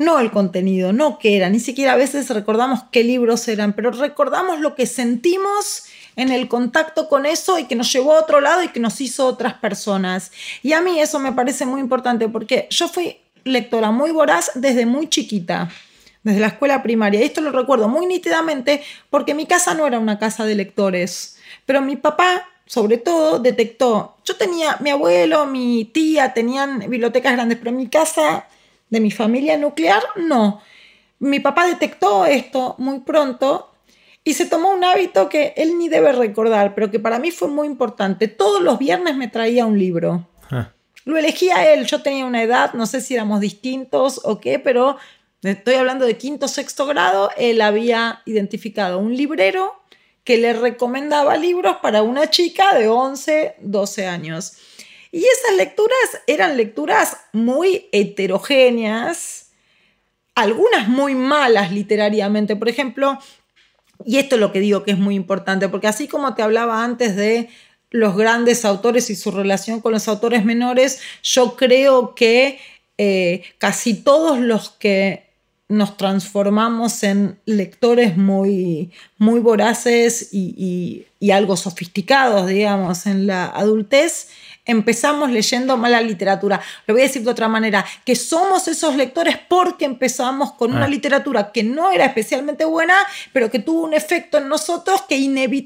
No 0.00 0.18
el 0.18 0.30
contenido, 0.30 0.94
no 0.94 1.18
qué 1.18 1.36
era, 1.36 1.50
ni 1.50 1.60
siquiera 1.60 1.92
a 1.92 1.96
veces 1.96 2.30
recordamos 2.30 2.84
qué 2.90 3.04
libros 3.04 3.46
eran, 3.48 3.74
pero 3.74 3.90
recordamos 3.90 4.58
lo 4.58 4.74
que 4.74 4.86
sentimos 4.86 5.84
en 6.16 6.32
el 6.32 6.48
contacto 6.48 7.06
con 7.06 7.26
eso 7.26 7.58
y 7.58 7.64
que 7.64 7.74
nos 7.74 7.92
llevó 7.92 8.14
a 8.14 8.20
otro 8.20 8.40
lado 8.40 8.62
y 8.62 8.68
que 8.68 8.80
nos 8.80 8.98
hizo 9.02 9.26
otras 9.26 9.52
personas. 9.52 10.32
Y 10.62 10.72
a 10.72 10.80
mí 10.80 10.98
eso 10.98 11.18
me 11.18 11.32
parece 11.32 11.66
muy 11.66 11.82
importante 11.82 12.30
porque 12.30 12.66
yo 12.70 12.88
fui 12.88 13.18
lectora 13.44 13.90
muy 13.90 14.10
voraz 14.10 14.52
desde 14.54 14.86
muy 14.86 15.06
chiquita, 15.10 15.70
desde 16.22 16.40
la 16.40 16.46
escuela 16.46 16.82
primaria. 16.82 17.20
Esto 17.20 17.42
lo 17.42 17.52
recuerdo 17.52 17.86
muy 17.86 18.06
nítidamente 18.06 18.82
porque 19.10 19.34
mi 19.34 19.44
casa 19.44 19.74
no 19.74 19.86
era 19.86 19.98
una 19.98 20.18
casa 20.18 20.46
de 20.46 20.54
lectores, 20.54 21.36
pero 21.66 21.82
mi 21.82 21.96
papá 21.96 22.48
sobre 22.64 22.96
todo 22.96 23.38
detectó, 23.38 24.16
yo 24.24 24.34
tenía, 24.36 24.78
mi 24.80 24.88
abuelo, 24.88 25.44
mi 25.44 25.84
tía 25.84 26.32
tenían 26.32 26.78
bibliotecas 26.78 27.34
grandes, 27.34 27.58
pero 27.58 27.68
en 27.68 27.76
mi 27.76 27.88
casa 27.88 28.46
de 28.90 29.00
mi 29.00 29.10
familia 29.10 29.56
nuclear, 29.56 30.02
no. 30.16 30.60
Mi 31.18 31.40
papá 31.40 31.66
detectó 31.66 32.26
esto 32.26 32.74
muy 32.78 33.00
pronto 33.00 33.70
y 34.24 34.34
se 34.34 34.46
tomó 34.46 34.70
un 34.72 34.84
hábito 34.84 35.28
que 35.28 35.54
él 35.56 35.78
ni 35.78 35.88
debe 35.88 36.12
recordar, 36.12 36.74
pero 36.74 36.90
que 36.90 36.98
para 36.98 37.18
mí 37.18 37.30
fue 37.30 37.48
muy 37.48 37.66
importante. 37.66 38.28
Todos 38.28 38.60
los 38.60 38.78
viernes 38.78 39.16
me 39.16 39.28
traía 39.28 39.64
un 39.66 39.78
libro. 39.78 40.28
ah, 40.50 40.72
Lo 41.04 41.16
elegía 41.16 41.72
él, 41.72 41.86
yo 41.86 42.02
tenía 42.02 42.26
una 42.26 42.42
edad, 42.42 42.74
no 42.74 42.86
sé 42.86 43.00
si 43.00 43.14
éramos 43.14 43.40
distintos 43.40 44.20
o 44.24 44.40
qué, 44.40 44.58
pero 44.58 44.96
estoy 45.42 45.74
hablando 45.74 46.04
de 46.04 46.18
quinto, 46.18 46.48
sexto 46.48 46.86
grado, 46.86 47.30
él 47.36 47.60
había 47.62 48.22
identificado 48.26 48.98
un 48.98 49.16
librero 49.16 49.74
que 50.24 50.36
le 50.36 50.52
recomendaba 50.52 51.36
libros 51.36 51.76
para 51.82 52.02
una 52.02 52.28
chica 52.28 52.74
de 52.74 52.88
11, 52.88 53.56
12 53.60 54.06
años. 54.06 54.52
Y 55.12 55.24
esas 55.24 55.56
lecturas 55.56 56.22
eran 56.26 56.56
lecturas 56.56 57.16
muy 57.32 57.88
heterogéneas, 57.92 59.50
algunas 60.34 60.88
muy 60.88 61.14
malas 61.14 61.72
literariamente. 61.72 62.56
Por 62.56 62.68
ejemplo, 62.68 63.18
y 64.04 64.18
esto 64.18 64.36
es 64.36 64.40
lo 64.40 64.52
que 64.52 64.60
digo 64.60 64.82
que 64.84 64.92
es 64.92 64.98
muy 64.98 65.14
importante, 65.14 65.68
porque 65.68 65.88
así 65.88 66.08
como 66.08 66.34
te 66.34 66.42
hablaba 66.42 66.84
antes 66.84 67.16
de 67.16 67.48
los 67.90 68.16
grandes 68.16 68.64
autores 68.64 69.10
y 69.10 69.16
su 69.16 69.30
relación 69.32 69.80
con 69.80 69.92
los 69.92 70.06
autores 70.06 70.44
menores, 70.44 71.00
yo 71.22 71.56
creo 71.56 72.14
que 72.14 72.60
eh, 72.98 73.42
casi 73.58 73.94
todos 73.94 74.38
los 74.38 74.70
que 74.70 75.30
nos 75.68 75.96
transformamos 75.96 77.02
en 77.04 77.38
lectores 77.46 78.16
muy, 78.16 78.90
muy 79.18 79.40
voraces 79.40 80.30
y, 80.32 81.06
algo 81.32 81.56
sofisticados, 81.56 82.48
digamos, 82.48 83.06
en 83.06 83.26
la 83.26 83.46
adultez, 83.46 84.28
empezamos 84.64 85.30
leyendo 85.30 85.76
mala 85.76 86.00
literatura. 86.00 86.60
Lo 86.86 86.94
voy 86.94 87.02
a 87.02 87.06
decir 87.06 87.22
de 87.22 87.30
otra 87.30 87.48
manera, 87.48 87.84
que 88.04 88.14
somos 88.14 88.68
esos 88.68 88.94
lectores 88.96 89.36
porque 89.48 89.84
empezamos 89.84 90.52
con 90.52 90.72
una 90.74 90.84
Ah. 90.84 90.88
literatura 90.88 91.50
que 91.52 91.62
no 91.62 91.90
era 91.90 92.04
especialmente 92.04 92.64
buena, 92.64 92.94
pero 93.32 93.50
que 93.50 93.58
tuvo 93.58 93.82
un 93.82 93.94
efecto 93.94 94.38
en 94.38 94.48
nosotros 94.48 95.02
que 95.08 95.16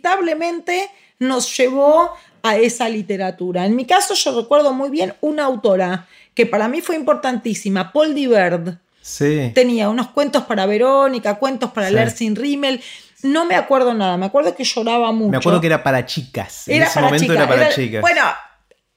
inevitablemente 0.05 0.91
nos 1.19 1.57
llevó 1.57 2.12
a 2.43 2.57
esa 2.57 2.89
literatura. 2.89 3.65
En 3.66 3.75
mi 3.77 3.85
caso 3.87 4.15
yo 4.15 4.39
recuerdo 4.41 4.73
muy 4.73 4.91
bien 4.91 5.15
una 5.21 5.45
autora 5.45 6.07
que 6.35 6.47
para 6.47 6.69
mí 6.69 6.81
fue 6.81 6.97
importantísima, 6.97 7.93
Paul 7.93 8.15
Diverd. 8.15 8.75
sí. 9.01 9.51
Tenía 9.55 9.89
unos 9.91 10.09
cuentos 10.09 10.45
para 10.45 10.66
Verónica, 10.66 11.35
cuentos 11.37 11.71
para 11.73 11.89
Sí. 11.89 11.95
leer 11.95 12.11
sin 12.11 12.35
rímel. 12.37 12.83
No 13.23 13.45
me 13.47 13.55
acuerdo 13.55 13.95
nada, 13.95 14.16
me 14.19 14.27
acuerdo 14.27 14.55
que 14.55 14.65
lloraba 14.65 15.12
mucho. 15.12 15.31
Me 15.31 15.37
acuerdo 15.39 15.61
que 15.61 15.66
era 15.69 15.83
para 15.83 16.05
chicas. 16.05 16.69
En 16.69 16.77
Era 16.77 16.87
ese 16.87 16.95
para 16.95 17.07
momento 17.07 17.23
chicas, 17.25 17.37
era 17.37 17.47
para 17.49 17.66
era- 17.66 17.75
chicas. 17.75 18.01
Bueno, 18.03 18.23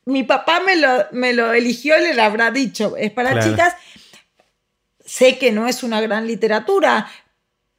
mi 0.08 0.24
papá 0.24 0.62
me 0.62 0.78
lo, 0.78 1.06
me 1.12 1.34
lo 1.34 1.52
eligió, 1.52 1.98
le 1.98 2.20
habrá 2.22 2.50
dicho, 2.50 2.96
es 2.96 3.12
para 3.12 3.32
Claro. 3.32 3.52
chicas. 3.52 3.76
Sé 5.06 5.38
que 5.38 5.52
no 5.52 5.68
es 5.68 5.84
una 5.84 6.00
gran 6.00 6.26
literatura, 6.26 7.10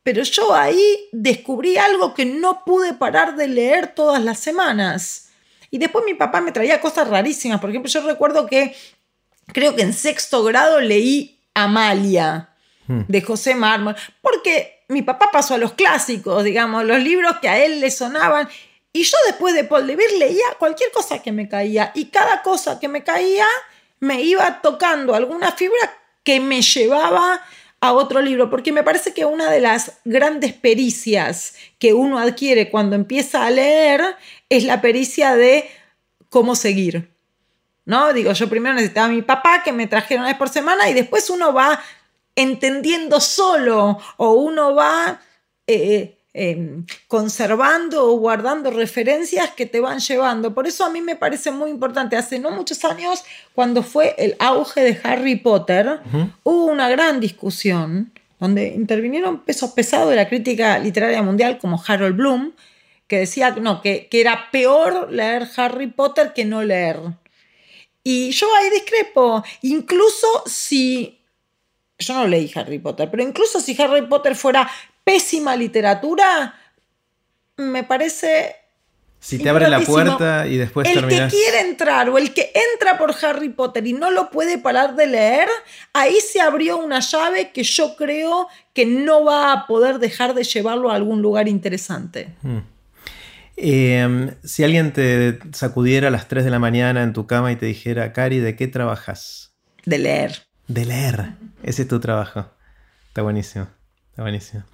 pero 0.03 0.23
yo 0.23 0.55
ahí 0.55 1.09
descubrí 1.13 1.79
algo 1.79 2.13
que 2.13 2.27
no 2.27 2.65
pude 2.67 2.93
parar 2.93 3.35
de 3.35 3.49
leer 3.49 3.95
todas 3.95 4.23
las 4.23 4.39
semanas. 4.39 5.31
Y 5.71 5.79
después 5.79 6.05
mi 6.05 6.15
papá 6.15 6.43
me 6.43 6.53
traía 6.53 6.83
cosas 6.83 7.09
rarísimas. 7.09 7.61
Por 7.61 7.71
ejemplo, 7.71 7.91
yo 7.91 8.03
recuerdo 8.03 8.47
que 8.47 8.77
creo 9.47 9.75
que 9.75 9.83
en 9.83 9.95
sexto 9.95 10.45
grado 10.45 10.81
leí 10.81 11.41
Amalia 11.55 12.51
hmm. 12.89 13.03
de 13.09 13.23
José 13.23 13.55
Mármol, 13.55 13.97
porque 14.21 14.85
mi 14.89 15.01
papá 15.01 15.31
pasó 15.33 15.55
a 15.55 15.59
los 15.59 15.73
clásicos, 15.73 16.45
digamos, 16.45 16.85
los 16.85 17.03
libros 17.03 17.39
que 17.41 17.49
a 17.49 17.65
él 17.65 17.81
le 17.81 17.91
sonaban. 17.91 18.51
Y 18.93 19.03
yo 19.03 19.17
después 19.27 19.55
de 19.55 19.65
Paul 19.65 19.87
de 19.87 19.97
Vir 19.97 20.13
leía 20.19 20.45
cualquier 20.59 20.91
cosa 20.93 21.23
que 21.23 21.33
me 21.33 21.49
caía. 21.49 21.93
Y 21.95 22.07
cada 22.07 22.43
cosa 22.43 22.81
que 22.81 22.89
me 22.89 23.05
caía 23.05 23.47
me 24.01 24.23
iba 24.23 24.61
tocando 24.63 25.15
alguna 25.15 25.53
fibra 25.53 25.99
que 26.23 26.41
me 26.41 26.63
llevaba 26.63 27.43
a 27.81 27.93
otro 27.93 28.21
libro, 28.21 28.51
porque 28.51 28.73
me 28.73 28.83
parece 28.83 29.15
que 29.15 29.25
una 29.25 29.51
de 29.51 29.61
las 29.61 29.99
grandes 30.05 30.53
pericias 30.53 31.55
que 31.79 31.95
uno 31.95 32.19
adquiere 32.19 32.71
cuando 32.71 32.97
empieza 32.97 33.47
a 33.47 33.51
leer 33.51 34.17
es 34.49 34.65
la 34.65 34.81
pericia 34.81 35.37
de 35.37 35.71
cómo 36.29 36.57
seguir. 36.57 37.11
¿No? 37.85 38.13
Digo, 38.13 38.33
yo 38.33 38.49
primero 38.49 38.75
necesitaba 38.75 39.07
a 39.07 39.11
mi 39.11 39.23
papá 39.23 39.63
que 39.63 39.73
me 39.73 39.87
trajera 39.87 40.21
una 40.21 40.29
vez 40.29 40.39
por 40.39 40.49
semana 40.49 40.91
y 40.91 40.95
después 40.95 41.31
uno 41.31 41.55
va 41.55 41.81
entendiendo 42.37 43.21
solo 43.21 43.99
o 44.17 44.33
uno 44.33 44.75
va 44.75 45.21
eh, 45.67 46.18
Em, 46.41 46.87
conservando 47.09 48.07
o 48.07 48.17
guardando 48.17 48.71
referencias 48.71 49.51
que 49.57 49.67
te 49.67 49.81
van 49.81 49.99
llevando. 49.99 50.55
Por 50.55 50.69
eso 50.69 50.85
a 50.85 50.89
mí 50.89 51.01
me 51.01 51.17
parece 51.17 51.51
muy 51.51 51.69
importante. 51.69 52.15
Hace 52.15 52.39
no 52.39 52.53
muchos 52.53 52.85
años, 52.85 53.25
cuando 53.57 53.83
fue 53.83 54.15
el 54.19 54.37
auge 54.39 54.83
de 54.83 55.01
Harry 55.03 55.35
Potter, 55.35 55.99
hubo 56.45 56.67
una 56.67 56.89
gran 56.89 57.19
discusión 57.19 58.13
donde 58.39 58.69
intervinieron 58.69 59.41
pesos 59.41 59.73
pesados 59.73 60.11
de 60.11 60.15
la 60.15 60.29
crítica 60.29 60.79
literaria 60.79 61.25
mundial 61.25 61.59
como 61.59 61.83
Harold 61.85 62.15
Bloom, 62.15 62.53
que 63.09 63.19
decía 63.19 63.51
no, 63.51 63.83
que, 63.83 64.07
que 64.07 64.21
era 64.21 64.49
peor 64.53 65.11
leer 65.11 65.49
Harry 65.57 65.89
Potter 65.89 66.35
que 66.35 66.45
no 66.45 66.63
leer. 66.63 67.01
Y 68.05 68.31
yo 68.31 68.47
ahí 68.55 68.71
discrepo, 68.71 69.43
incluso 69.63 70.45
si 70.47 71.19
yo 71.99 72.15
no 72.15 72.29
leí 72.29 72.51
Harry 72.55 72.79
Potter, 72.79 73.11
pero 73.11 73.23
incluso 73.23 73.61
si 73.61 73.81
Harry 73.83 74.07
Potter 74.07 74.37
fuera 74.37 74.71
pésima 75.09 75.57
literatura, 75.57 76.55
me 77.57 77.83
parece... 77.83 78.57
Si 79.21 79.39
te 79.39 79.49
abre 79.49 79.69
la 79.69 79.81
puerta 79.81 80.47
y 80.47 80.59
después 80.59 80.87
el 80.87 81.09
que 81.09 81.27
quiere 81.29 81.61
entrar 81.69 82.09
o 82.09 82.19
el 82.19 82.33
que 82.33 82.53
entra 82.73 82.99
por 82.99 83.15
Harry 83.21 83.49
Potter 83.49 83.85
y 83.87 83.93
no 83.93 84.13
lo 84.13 84.31
puede 84.31 84.59
parar 84.59 84.95
de 84.95 85.09
leer, 85.09 85.49
ahí 85.93 86.17
se 86.21 86.41
abrió 86.41 86.77
una 86.77 87.01
llave 87.01 87.51
que 87.51 87.65
yo 87.65 87.97
creo 87.97 88.47
que 88.75 88.87
no 88.87 89.25
va 89.25 89.53
a 89.53 89.67
poder 89.67 89.99
dejar 89.99 90.35
de 90.35 90.45
llevarlo 90.45 90.91
a 90.93 90.95
algún 90.95 91.21
lugar 91.21 91.49
interesante. 91.49 92.37
Hmm. 92.43 92.59
Em, 93.57 94.35
si 94.45 94.63
alguien 94.63 94.93
te 94.93 95.41
sacudiera 95.53 96.09
a 96.09 96.11
las 96.13 96.29
3 96.29 96.45
de 96.45 96.51
la 96.51 96.61
mañana 96.61 97.03
en 97.03 97.13
tu 97.13 97.27
cama 97.27 97.51
y 97.51 97.57
te 97.57 97.67
dijera, 97.67 98.13
Cari, 98.13 98.39
¿de 98.39 98.55
qué 98.55 98.69
trabajas? 98.69 99.57
De 99.85 99.99
leer. 99.99 100.47
De 100.69 100.85
leer. 100.85 101.33
Ese 101.65 101.83
es 101.83 101.89
tu 101.89 101.99
trabajo. 101.99 102.47
Está 103.09 103.23
buenísimo 103.23 103.78
buenísimo. 104.23 104.65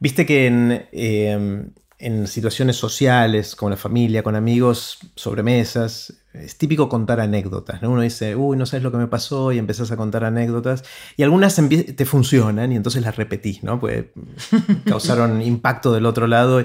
Viste 0.00 0.24
que 0.26 0.46
em, 0.46 1.70
en, 1.98 2.26
situaciones 2.26 2.76
sociales, 2.76 3.56
con 3.56 3.70
la 3.70 3.76
familia, 3.76 4.22
con 4.22 4.36
amigos, 4.36 4.98
sobremesas, 5.16 6.14
es 6.32 6.56
típico 6.56 6.88
contar 6.88 7.20
anécdotas. 7.20 7.82
Uno 7.82 8.00
dice, 8.00 8.36
uy, 8.36 8.56
no 8.56 8.66
sabes 8.66 8.84
lo 8.84 8.92
que 8.92 8.98
me 8.98 9.08
pasó, 9.08 9.50
y 9.52 9.58
empezás 9.58 9.90
a 9.90 9.96
contar 9.96 10.24
anécdotas. 10.24 10.84
Y 11.16 11.24
algunas 11.24 11.56
te 11.96 12.04
funcionan 12.04 12.72
y 12.72 12.76
entonces 12.76 13.02
las 13.02 13.16
repetís, 13.16 13.64
¿no? 13.64 13.80
Pues 13.80 14.06
causaron 14.84 15.42
impacto 15.42 15.92
del 15.92 16.06
otro 16.06 16.26
lado. 16.28 16.64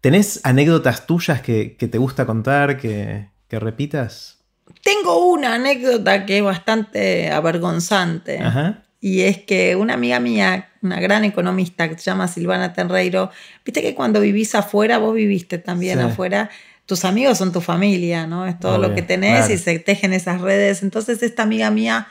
¿Tenés 0.00 0.40
anécdotas 0.42 1.06
tuyas 1.06 1.40
que, 1.42 1.76
te 1.78 1.98
gusta 1.98 2.26
contar, 2.26 2.78
que, 2.78 3.28
que 3.46 3.60
repitas? 3.60 4.40
Tengo 4.82 5.26
una 5.26 5.54
anécdota 5.54 6.26
que 6.26 6.38
es 6.38 6.44
bastante 6.44 7.30
avergonzante. 7.30 8.40
Ajá. 8.40 8.82
Y 9.04 9.22
es 9.22 9.38
que 9.38 9.74
una 9.74 9.94
amiga 9.94 10.20
mía, 10.20 10.68
una 10.80 11.00
gran 11.00 11.24
economista 11.24 11.88
que 11.88 11.98
se 11.98 12.04
llama 12.04 12.28
Silvana 12.28 12.72
Tenreiro, 12.72 13.32
viste 13.64 13.82
que 13.82 13.96
cuando 13.96 14.20
vivís 14.20 14.54
afuera, 14.54 14.98
vos 14.98 15.12
viviste 15.16 15.58
también 15.58 15.98
afuera, 15.98 16.50
tus 16.86 17.04
amigos 17.04 17.36
son 17.36 17.50
tu 17.50 17.60
familia, 17.60 18.28
¿no? 18.28 18.46
Es 18.46 18.60
todo 18.60 18.78
lo 18.78 18.94
que 18.94 19.02
tenés 19.02 19.50
y 19.50 19.58
se 19.58 19.80
tejen 19.80 20.12
esas 20.12 20.40
redes. 20.40 20.84
Entonces 20.84 21.20
esta 21.24 21.42
amiga 21.42 21.68
mía 21.72 22.06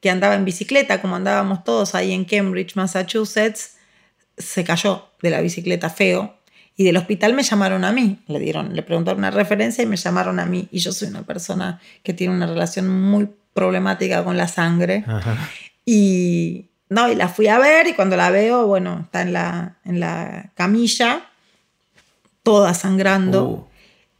que 0.00 0.10
andaba 0.10 0.34
en 0.34 0.44
bicicleta, 0.44 1.00
como 1.00 1.16
andábamos 1.16 1.64
todos 1.64 1.94
ahí 1.94 2.12
en 2.12 2.26
Cambridge, 2.26 2.76
Massachusetts, 2.76 3.78
se 4.36 4.64
cayó 4.64 5.08
de 5.22 5.30
la 5.30 5.40
bicicleta 5.40 5.88
feo 5.88 6.36
y 6.76 6.84
del 6.84 6.98
hospital 6.98 7.32
me 7.32 7.42
llamaron 7.42 7.84
a 7.84 7.92
mí, 7.92 8.18
le 8.26 8.38
dieron, 8.38 8.76
le 8.76 8.82
preguntaron 8.82 9.20
una 9.20 9.30
referencia 9.30 9.82
y 9.82 9.86
me 9.86 9.96
llamaron 9.96 10.38
a 10.38 10.44
mí. 10.44 10.68
Y 10.70 10.80
yo 10.80 10.92
soy 10.92 11.08
una 11.08 11.22
persona 11.22 11.80
que 12.02 12.12
tiene 12.12 12.34
una 12.34 12.46
relación 12.46 12.86
muy 12.90 13.30
problemática 13.54 14.22
con 14.22 14.36
la 14.36 14.46
sangre. 14.46 15.04
Ajá. 15.06 15.38
Y, 15.84 16.70
no, 16.88 17.10
y 17.10 17.14
la 17.14 17.28
fui 17.28 17.48
a 17.48 17.58
ver 17.58 17.86
y 17.86 17.94
cuando 17.94 18.16
la 18.16 18.30
veo, 18.30 18.66
bueno, 18.66 19.00
está 19.04 19.22
en 19.22 19.32
la, 19.32 19.76
en 19.84 20.00
la 20.00 20.50
camilla, 20.54 21.26
toda 22.42 22.74
sangrando. 22.74 23.44
Uh. 23.44 23.68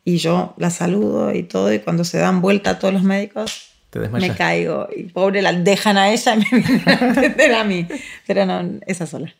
Y 0.06 0.18
yo 0.18 0.54
la 0.58 0.68
saludo 0.68 1.34
y 1.34 1.44
todo, 1.44 1.72
y 1.72 1.78
cuando 1.78 2.04
se 2.04 2.18
dan 2.18 2.42
vuelta 2.42 2.78
todos 2.78 2.92
los 2.92 3.02
médicos, 3.02 3.70
me 4.12 4.34
caigo. 4.34 4.88
Y 4.94 5.04
pobre, 5.04 5.40
la 5.42 5.52
dejan 5.52 5.96
a 5.96 6.10
ella 6.10 6.34
y 6.34 6.38
me 6.38 6.60
vienen 6.60 7.54
a 7.54 7.64
mí. 7.64 7.88
Pero 8.26 8.44
no, 8.44 8.80
esa 8.86 9.06
sola. 9.06 9.34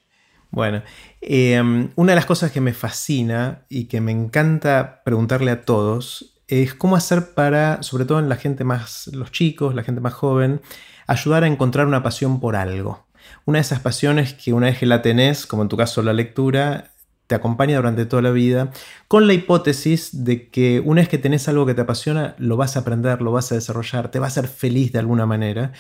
Bueno, 0.51 0.82
em, 1.20 1.90
una 1.96 2.12
de 2.12 2.16
las 2.16 2.26
cosas 2.26 2.52
que 2.52 2.60
me 2.60 2.72
fascina 2.72 3.64
y 3.68 3.86
que 3.86 4.01
me 4.01 4.12
encanta 4.12 5.02
preguntarle 5.05 5.51
a 5.51 5.62
todos 5.62 6.40
es 6.46 6.74
cómo 6.74 6.94
hacer 6.94 7.34
para, 7.34 7.82
sobre 7.82 8.05
todo 8.05 8.20
en 8.20 8.28
la 8.28 8.36
gente 8.36 8.62
más, 8.62 9.09
los 9.09 9.32
chicos, 9.32 9.74
la 9.74 9.82
gente 9.82 10.01
más 10.01 10.14
joven, 10.14 10.60
ayudar 11.06 11.44
a 11.44 11.47
encontrar 11.47 11.86
una 11.86 12.02
pasión 12.02 12.40
por 12.40 12.56
algo. 12.56 13.06
Una 13.44 13.59
de 13.59 13.62
esas 13.62 13.81
pasiones 13.81 14.35
que 14.35 14.52
una 14.52 14.66
vez 14.66 14.78
que 14.78 14.86
la 14.86 15.02
tenés, 15.02 15.47
como 15.47 15.62
en 15.62 15.68
tu 15.68 15.76
caso 15.76 16.02
la 16.02 16.12
lectura, 16.12 16.93
te 17.26 17.35
acompaña 17.35 17.76
durante 17.76 18.06
toda 18.06 18.22
la 18.22 18.31
vida, 18.31 18.70
con 19.09 19.26
la 19.26 19.32
hipótesis 19.32 20.24
de 20.24 20.48
que 20.51 20.81
una 20.81 21.01
vez 21.01 21.09
que 21.09 21.18
tenés 21.18 21.48
algo 21.48 21.66
que 21.66 21.74
te 21.74 21.81
apasiona, 21.81 22.35
lo 22.39 22.56
vas 22.56 22.76
a 22.76 22.81
aprender, 22.81 23.22
lo 23.22 23.32
vas 23.32 23.51
a 23.51 23.55
desarrollar, 23.55 24.10
te 24.10 24.18
va 24.18 24.26
a 24.26 24.28
hacer 24.28 24.48
feliz 24.48 24.93
de 24.93 24.98
alguna 24.98 25.26
manera. 25.26 25.72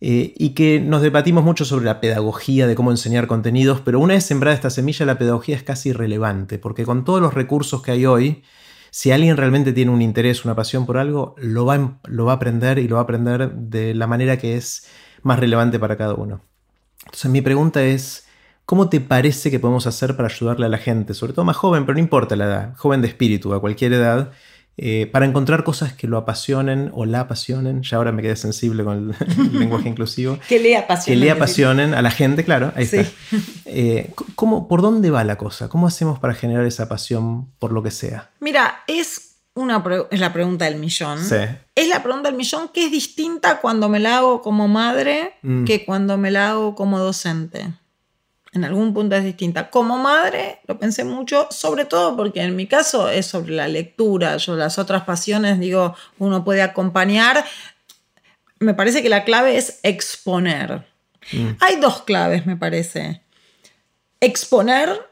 Eh, 0.00 0.34
y 0.36 0.50
que 0.50 0.78
nos 0.78 1.00
debatimos 1.00 1.42
mucho 1.42 1.64
sobre 1.64 1.86
la 1.86 2.00
pedagogía 2.00 2.66
de 2.66 2.74
cómo 2.74 2.90
enseñar 2.90 3.26
contenidos, 3.26 3.80
pero 3.80 3.98
una 3.98 4.12
vez 4.12 4.24
sembrada 4.24 4.54
esta 4.54 4.68
semilla, 4.68 5.06
la 5.06 5.16
pedagogía 5.18 5.56
es 5.56 5.62
casi 5.62 5.90
irrelevante, 5.90 6.58
porque 6.58 6.84
con 6.84 7.04
todos 7.04 7.20
los 7.20 7.32
recursos 7.32 7.82
que 7.82 7.92
hay 7.92 8.04
hoy, 8.04 8.42
si 8.96 9.12
alguien 9.12 9.36
realmente 9.36 9.74
tiene 9.74 9.90
un 9.90 10.00
interés, 10.00 10.46
una 10.46 10.54
pasión 10.54 10.86
por 10.86 10.96
algo, 10.96 11.34
lo 11.36 11.66
va, 11.66 11.98
lo 12.04 12.24
va 12.24 12.32
a 12.32 12.36
aprender 12.36 12.78
y 12.78 12.88
lo 12.88 12.94
va 12.94 13.02
a 13.02 13.04
aprender 13.04 13.52
de 13.52 13.92
la 13.92 14.06
manera 14.06 14.38
que 14.38 14.56
es 14.56 14.88
más 15.20 15.38
relevante 15.38 15.78
para 15.78 15.98
cada 15.98 16.14
uno. 16.14 16.40
Entonces 17.04 17.30
mi 17.30 17.42
pregunta 17.42 17.84
es, 17.84 18.26
¿cómo 18.64 18.88
te 18.88 19.02
parece 19.02 19.50
que 19.50 19.60
podemos 19.60 19.86
hacer 19.86 20.16
para 20.16 20.30
ayudarle 20.30 20.64
a 20.64 20.70
la 20.70 20.78
gente, 20.78 21.12
sobre 21.12 21.34
todo 21.34 21.44
más 21.44 21.58
joven, 21.58 21.84
pero 21.84 21.92
no 21.92 22.00
importa 22.00 22.36
la 22.36 22.46
edad, 22.46 22.76
joven 22.76 23.02
de 23.02 23.08
espíritu, 23.08 23.52
a 23.52 23.60
cualquier 23.60 23.92
edad, 23.92 24.32
eh, 24.78 25.08
para 25.10 25.24
encontrar 25.24 25.64
cosas 25.64 25.94
que 25.94 26.06
lo 26.06 26.18
apasionen 26.18 26.90
o 26.92 27.06
la 27.06 27.20
apasionen. 27.20 27.82
Ya 27.82 27.96
ahora 27.96 28.12
me 28.12 28.20
quedé 28.20 28.36
sensible 28.36 28.84
con 28.84 29.14
el, 29.28 29.52
lenguaje 29.58 29.88
inclusivo. 29.88 30.38
que 30.48 30.58
le 30.58 30.76
apasionen. 30.76 31.20
Que 31.20 31.24
le 31.24 31.30
apasionen 31.30 31.94
a 31.94 32.02
la 32.02 32.10
gente, 32.10 32.44
claro, 32.44 32.72
ahí 32.76 32.84
está. 32.84 33.04
Eh, 33.64 34.12
¿Por 34.34 34.82
dónde 34.82 35.10
va 35.10 35.24
la 35.24 35.36
cosa? 35.36 35.68
¿Cómo 35.68 35.86
hacemos 35.86 36.18
para 36.18 36.34
generar 36.34 36.66
esa 36.66 36.88
pasión 36.88 37.50
por 37.58 37.72
lo 37.72 37.82
que 37.82 37.90
sea? 37.90 38.30
Mira, 38.40 38.82
es, 38.86 39.38
una, 39.54 39.82
es 40.10 40.20
la 40.20 40.32
pregunta 40.32 40.66
del 40.66 40.76
millón. 40.76 41.24
Sí. 41.24 41.36
Es 41.74 41.88
la 41.88 42.02
pregunta 42.02 42.28
del 42.28 42.36
millón 42.36 42.68
que 42.68 42.84
es 42.84 42.90
distinta 42.90 43.60
cuando 43.60 43.88
me 43.88 43.98
la 43.98 44.18
hago 44.18 44.42
como 44.42 44.68
madre 44.68 45.34
mm. 45.42 45.64
que 45.64 45.86
cuando 45.86 46.18
me 46.18 46.30
la 46.30 46.50
hago 46.50 46.74
como 46.74 46.98
docente 46.98 47.72
en 48.56 48.64
algún 48.64 48.92
punto 48.92 49.14
es 49.14 49.22
distinta. 49.22 49.70
Como 49.70 49.98
madre 49.98 50.60
lo 50.66 50.78
pensé 50.78 51.04
mucho, 51.04 51.46
sobre 51.50 51.84
todo 51.84 52.16
porque 52.16 52.40
en 52.40 52.56
mi 52.56 52.66
caso 52.66 53.08
es 53.08 53.26
sobre 53.26 53.54
la 53.54 53.68
lectura. 53.68 54.36
Yo 54.38 54.56
las 54.56 54.78
otras 54.78 55.04
pasiones, 55.04 55.60
digo, 55.60 55.94
uno 56.18 56.42
puede 56.42 56.62
acompañar. 56.62 57.44
Me 58.58 58.74
parece 58.74 59.02
que 59.02 59.08
la 59.08 59.24
clave 59.24 59.56
es 59.56 59.78
exponer. 59.82 60.84
Mm. 61.32 61.50
Hay 61.60 61.76
dos 61.76 62.02
claves, 62.02 62.46
me 62.46 62.56
parece. 62.56 63.20
Exponer 64.20 65.08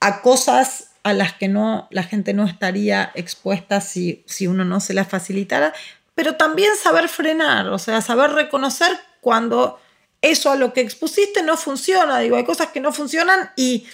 a 0.00 0.20
cosas 0.20 0.90
a 1.02 1.14
las 1.14 1.32
que 1.32 1.48
no, 1.48 1.88
la 1.90 2.02
gente 2.02 2.34
no 2.34 2.44
estaría 2.44 3.10
expuesta 3.14 3.80
si, 3.80 4.22
si 4.26 4.46
uno 4.46 4.64
no 4.64 4.80
se 4.80 4.94
las 4.94 5.08
facilitara, 5.08 5.72
pero 6.14 6.36
también 6.36 6.76
saber 6.76 7.08
frenar, 7.08 7.68
o 7.68 7.78
sea, 7.78 8.02
saber 8.02 8.32
reconocer 8.32 8.92
cuando 9.20 9.80
eso 10.22 10.50
a 10.50 10.56
lo 10.56 10.72
que 10.72 10.80
expusiste 10.80 11.42
no 11.42 11.56
funciona. 11.56 12.20
Digo, 12.20 12.36
hay 12.36 12.44
cosas 12.44 12.68
que 12.68 12.80
no 12.80 12.92
funcionan 12.92 13.50
y, 13.56 13.86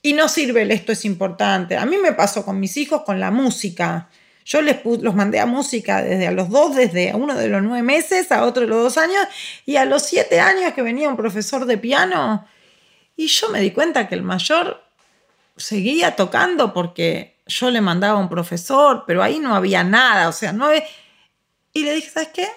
y 0.00 0.14
no 0.14 0.28
sirve 0.28 0.72
esto 0.72 0.92
es 0.92 1.04
importante. 1.04 1.76
A 1.76 1.84
mí 1.84 1.98
me 1.98 2.12
pasó 2.12 2.44
con 2.44 2.58
mis 2.60 2.76
hijos 2.76 3.02
con 3.02 3.20
la 3.20 3.30
música. 3.30 4.08
Yo 4.46 4.62
les 4.62 4.84
los 4.84 5.14
mandé 5.14 5.40
a 5.40 5.46
música 5.46 6.02
desde 6.02 6.26
a 6.26 6.30
los 6.30 6.48
dos, 6.50 6.76
desde 6.76 7.10
a 7.10 7.16
uno 7.16 7.34
de 7.34 7.48
los 7.48 7.62
nueve 7.62 7.82
meses, 7.82 8.30
a 8.30 8.44
otro 8.44 8.62
de 8.62 8.68
los 8.68 8.82
dos 8.82 8.98
años, 8.98 9.26
y 9.64 9.76
a 9.76 9.84
los 9.84 10.02
siete 10.02 10.38
años 10.38 10.74
que 10.74 10.82
venía 10.82 11.08
un 11.08 11.16
profesor 11.16 11.64
de 11.64 11.78
piano, 11.78 12.46
Y 13.16 13.28
yo 13.28 13.48
me 13.48 13.60
di 13.60 13.70
cuenta 13.70 14.08
que 14.08 14.14
el 14.14 14.22
mayor 14.22 14.82
seguía 15.56 16.16
tocando 16.16 16.72
porque 16.74 17.40
yo 17.46 17.70
le 17.70 17.80
mandaba 17.80 18.18
a 18.18 18.22
un 18.22 18.28
profesor, 18.28 19.04
pero 19.06 19.22
ahí 19.22 19.38
no 19.38 19.54
había 19.54 19.84
nada, 19.84 20.28
o 20.28 20.32
sea, 20.32 20.52
no... 20.52 20.68
Y 21.72 21.82
le 21.82 21.94
dije, 21.94 22.10
¿sabes 22.10 22.28
qué? 22.34 22.48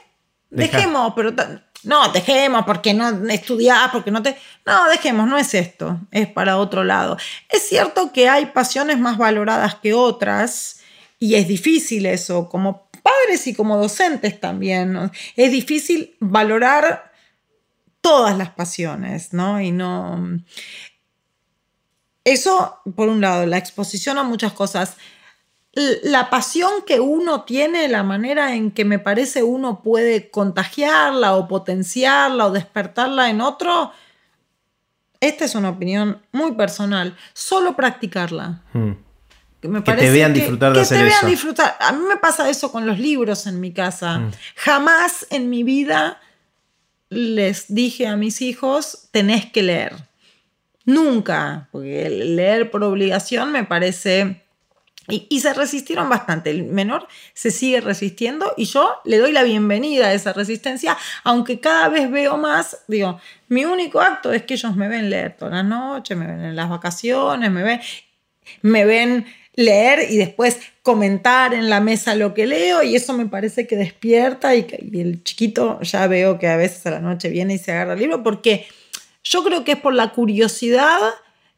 Dejemos, 0.50 1.14
pero 1.16 1.34
no, 1.84 2.12
dejemos 2.12 2.66
porque 2.66 2.94
no 2.94 3.10
estudiás, 3.30 3.90
porque 3.92 4.12
no 4.12 4.22
te... 4.22 4.36
No, 4.66 4.90
dejemos, 4.90 5.28
no 5.28 5.38
es 5.38 5.54
esto, 5.54 6.00
es 6.12 6.28
para 6.28 6.58
otro 6.58 6.84
lado. 6.84 7.18
Es 7.50 7.68
cierto 7.68 8.12
que 8.12 8.28
hay 8.28 8.48
pasiones 8.48 9.00
más 9.00 9.18
valoradas 9.18 9.76
que 9.76 9.94
otras 9.94 10.82
y 11.20 11.36
es 11.36 11.48
difícil 11.48 12.06
eso, 12.06 12.50
como 12.50 12.90
padres 13.04 13.48
y 13.48 13.54
como 13.54 13.78
docentes 13.78 14.40
también. 14.40 15.12
Es 15.36 15.52
difícil 15.52 16.16
valorar 16.20 17.12
todas 18.02 18.38
las 18.38 18.50
pasiones, 18.50 19.34
¿no? 19.34 19.62
Y 19.62 19.72
no... 19.72 20.42
Eso, 22.24 22.82
por 22.96 23.08
un 23.08 23.22
lado, 23.22 23.46
la 23.46 23.58
exposición 23.58 24.18
a 24.18 24.24
muchas 24.24 24.52
cosas 24.52 24.98
la 26.04 26.30
pasión 26.30 26.72
que 26.86 27.00
uno 27.00 27.44
tiene, 27.44 27.88
la 27.88 28.02
manera 28.02 28.56
en 28.56 28.72
que 28.72 28.84
me 28.84 28.98
parece 28.98 29.44
uno 29.44 29.84
puede 29.84 30.32
contagiarla 30.32 31.36
o 31.36 31.48
potenciarla 31.48 32.48
o 32.48 32.52
despertarla 32.52 33.30
en 33.30 33.42
otro, 33.42 33.92
esta 35.20 35.46
es 35.46 35.54
una 35.54 35.70
opinión 35.70 36.22
muy 36.32 36.54
personal. 36.54 37.16
Solo 37.34 37.76
practicarla. 37.76 38.64
Hmm. 38.74 38.94
Que, 39.62 39.68
me 39.68 39.84
que 39.84 39.94
te 39.94 40.12
vean 40.12 40.34
disfrutar 40.34 40.74
de 40.74 40.82
hacer 40.82 40.98
te 40.98 41.04
vean 41.04 41.28
disfrutar. 41.28 41.76
A 41.80 41.92
mí 41.92 42.04
me 42.08 42.18
pasa 42.18 42.50
eso 42.50 42.72
con 42.72 42.88
los 42.88 42.98
libros 42.98 43.46
en 43.46 43.60
mi 43.60 43.72
casa. 43.72 44.18
Hmm. 44.18 44.32
Jamás 44.56 45.28
en 45.30 45.50
mi 45.50 45.62
vida 45.62 46.20
les 47.10 47.74
dije 47.74 48.08
a 48.08 48.18
mis 48.18 48.42
hijos, 48.42 49.10
tenés 49.12 49.46
que 49.46 49.62
leer. 49.62 49.96
Nunca, 50.86 51.70
porque 51.72 52.10
leer 52.10 52.72
por 52.72 52.84
obligación 52.84 53.52
me 53.52 53.64
parece 53.64 54.47
y, 55.08 55.40
se 55.40 55.54
resistieron 55.54 56.10
bastante. 56.10 56.50
El 56.50 56.64
menor 56.64 57.08
se 57.34 57.52
sigue 57.52 57.80
resistiendo 57.80 58.54
y 58.58 58.66
yo 58.66 58.98
le 59.06 59.18
doy 59.18 59.32
la 59.32 59.44
bienvenida 59.44 60.08
a 60.08 60.14
esa 60.14 60.34
resistencia, 60.34 60.98
aunque 61.24 61.60
cada 61.60 61.88
vez 61.90 62.12
veo 62.12 62.38
más, 62.38 62.80
digo, 62.88 63.20
mi 63.48 63.64
único 63.66 64.02
acto 64.02 64.34
es 64.34 64.44
que 64.44 64.56
ellos 64.56 64.76
me 64.76 64.90
ven 64.90 65.10
leer 65.10 65.38
toda 65.38 65.52
la 65.52 65.64
noche, 65.64 66.16
me 66.16 66.28
ven 66.28 66.44
en 66.44 66.56
las 66.56 66.70
vacaciones, 66.70 67.50
me 67.50 67.64
ven, 67.64 67.80
me 68.62 68.86
ven 68.86 69.26
leer 69.54 70.12
y 70.12 70.18
después 70.18 70.60
comentar 70.84 71.54
en 71.54 71.70
la 71.70 71.80
mesa 71.80 72.14
lo 72.14 72.34
que 72.34 72.46
leo 72.46 72.84
y 72.84 72.96
eso 72.96 73.14
me 73.14 73.26
parece 73.26 73.66
que 73.66 73.76
despierta 73.76 74.56
y, 74.56 74.68
y 74.92 75.00
el 75.00 75.24
chiquito 75.24 75.80
ya 75.82 76.06
veo 76.08 76.38
que 76.38 76.48
a 76.48 76.58
veces 76.58 76.86
a 76.86 76.92
la 76.92 77.00
noche 77.00 77.30
viene 77.30 77.56
y 77.56 77.58
se 77.58 77.72
agarra 77.72 77.94
el 77.94 78.00
libro 78.00 78.22
porque 78.22 78.68
yo 79.24 79.44
creo 79.44 79.64
que 79.64 79.74
es 79.74 79.80
por 79.80 79.94
la 79.94 80.12
curiosidad 80.12 81.00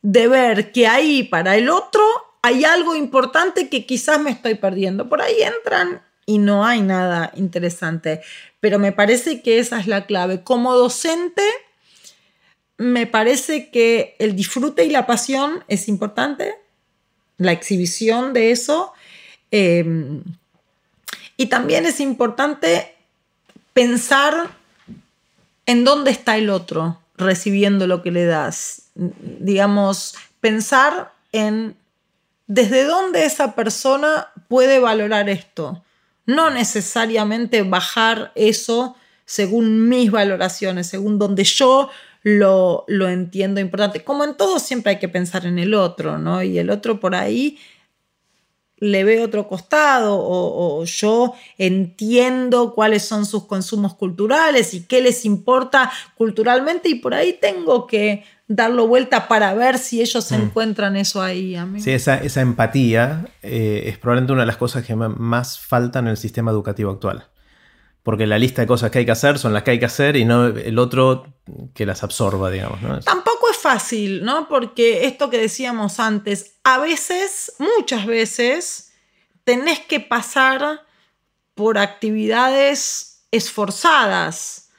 de 0.02 0.28
ver 0.28 0.72
que 0.72 0.88
ahí 0.88 1.24
para 1.24 1.58
el 1.58 1.70
otro 1.70 2.02
hay 2.42 2.64
algo 2.64 2.96
importante 2.96 3.70
que 3.70 3.86
quizás 3.86 4.20
me 4.20 4.32
estoy 4.32 4.56
perdiendo. 4.56 5.10
Por 5.10 5.22
ahí 5.22 5.42
entran 5.42 6.02
y 6.26 6.38
no 6.38 6.66
hay 6.66 6.82
nada 6.82 7.32
interesante. 7.36 8.22
Pero 8.60 8.80
me 8.80 8.92
parece 8.92 9.42
que 9.42 9.60
esa 9.60 9.80
es 9.80 9.88
la 9.88 10.06
clave. 10.06 10.44
Como 10.44 10.74
docente, 10.76 11.44
me 12.78 13.08
parece 13.08 13.70
que 13.72 14.16
el 14.20 14.36
disfrute 14.36 14.86
y 14.86 14.90
la 14.90 15.06
pasión 15.06 15.64
es 15.68 15.88
importante, 15.88 16.56
la 17.38 17.52
exhibición 17.52 18.32
de 18.34 18.52
eso. 18.52 18.94
Em, 19.52 20.24
y 21.36 21.48
también 21.48 21.86
es 21.86 22.00
importante 22.00 22.96
pensar 23.74 24.52
en 25.66 25.84
dónde 25.84 26.12
está 26.12 26.38
el 26.38 26.50
otro 26.50 27.00
recibiendo 27.18 27.86
lo 27.86 28.02
que 28.02 28.12
le 28.12 28.26
das. 28.26 28.84
Digamos, 28.96 30.16
pensar 30.42 31.14
en 31.32 31.76
desde 32.50 32.84
dónde 32.84 33.26
esa 33.26 33.54
persona 33.54 34.30
puede 34.48 34.80
valorar 34.80 35.30
esto. 35.30 35.84
No 36.26 36.50
necesariamente 36.50 37.62
bajar 37.62 38.32
eso 38.34 38.96
según 39.24 39.88
mis 39.88 40.10
valoraciones, 40.10 40.88
según 40.88 41.20
donde 41.20 41.44
yo 41.44 41.92
lo, 42.24 42.86
lo, 42.88 43.08
entiendo 43.08 43.62
importante. 43.62 44.04
Como 44.04 44.24
en 44.24 44.36
todo 44.36 44.58
siempre 44.58 44.94
hay 44.94 45.00
que 45.00 45.08
pensar 45.08 45.46
en 45.46 45.60
el 45.60 45.76
otro, 45.76 46.18
¿no? 46.18 46.42
Y 46.42 46.58
el 46.58 46.72
otro 46.72 47.00
por 47.00 47.14
ahí 47.14 47.60
le 48.78 49.04
ve 49.04 49.22
otro 49.22 49.48
costado 49.48 50.18
o, 50.18 50.80
o, 50.80 50.86
yo 50.86 51.36
entiendo 51.60 52.74
cuáles 52.74 53.04
son 53.04 53.28
sus 53.28 53.46
consumos 53.46 53.94
culturales 53.94 54.74
y 54.74 54.88
qué 54.88 55.02
les 55.02 55.24
importa 55.24 55.92
culturalmente 56.16 56.90
y 56.90 56.96
por 56.96 57.14
ahí 57.14 57.34
tengo 57.34 57.86
que 57.86 58.24
darlo 58.50 58.88
vuelta 58.88 59.28
para 59.28 59.54
ver 59.54 59.78
si 59.78 60.02
ellos 60.02 60.30
mm. 60.32 60.36
encuentran 60.36 60.98
eso 60.98 61.22
ahí. 61.22 61.56
Sí, 61.78 61.92
esa, 61.92 62.18
esa 62.18 62.42
empatía 62.42 63.28
eh, 63.44 63.84
es 63.86 63.98
probablemente 64.00 64.34
una 64.34 64.42
de 64.42 64.48
las 64.48 64.58
cosas 64.58 64.84
que 64.86 64.96
más 64.96 65.60
faltan 65.60 66.06
en 66.06 66.12
el 66.12 66.18
sistema 66.18 66.52
educativo 66.52 66.92
actual. 66.92 67.28
Porque 68.02 68.26
la 68.26 68.40
lista 68.40 68.62
de 68.62 68.68
cosas 68.68 68.90
que 68.90 69.00
hay 69.00 69.06
que 69.06 69.12
hacer 69.12 69.38
son 69.38 69.54
las 69.54 69.62
que 69.62 69.72
hay 69.72 69.80
que 69.80 69.86
hacer 69.86 70.16
y 70.16 70.26
no 70.26 70.48
el 70.48 70.80
otro 70.80 71.28
que 71.76 71.86
las 71.86 72.04
absorba, 72.04 72.50
digamos. 72.50 73.06
Tampoco 73.06 73.52
es 73.52 73.58
fácil, 73.58 74.26
¿no? 74.26 74.48
Porque 74.48 75.06
esto 75.06 75.30
que 75.30 75.38
decíamos 75.38 76.00
antes, 76.00 76.56
a 76.64 76.80
veces, 76.80 77.54
muchas 77.60 78.08
veces, 78.08 78.94
tenés 79.44 79.80
que 79.82 80.00
pasar 80.00 80.82
por 81.54 81.78
actividades 81.78 83.28
esforzadas 83.32 84.72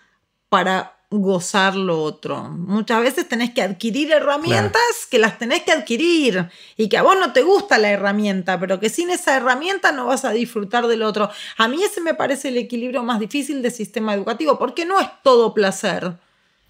para 0.49 1.00
gozar 1.11 1.75
lo 1.75 2.03
otro. 2.03 2.45
Muchas 2.45 3.03
veces 3.03 3.29
tenés 3.29 3.51
que 3.51 3.63
adquirir 3.63 4.13
herramientas 4.13 4.81
que 5.11 5.19
las 5.19 5.39
tenés 5.39 5.65
que 5.65 5.73
adquirir 5.73 6.49
y 6.77 6.89
que 6.89 6.97
a 6.97 7.03
vos 7.03 7.17
no 7.19 7.33
te 7.33 7.43
gusta 7.43 7.79
la 7.79 7.91
herramienta, 7.91 8.61
pero 8.61 8.79
que 8.79 8.89
sin 8.89 9.11
esa 9.11 9.37
herramienta 9.37 9.91
no 9.91 10.07
vas 10.07 10.25
a 10.25 10.31
disfrutar 10.31 10.87
del 10.87 11.03
otro. 11.03 11.29
A 11.57 11.67
mí 11.67 11.83
ese 11.83 12.01
me 12.01 12.15
parece 12.15 12.49
el 12.49 12.59
equilibrio 12.59 13.03
más 13.03 13.19
difícil 13.19 13.61
del 13.61 13.73
sistema 13.73 14.15
educativo, 14.15 14.57
porque 14.57 14.85
no 14.85 15.01
es 15.01 15.09
todo 15.25 15.53
placer. 15.53 16.13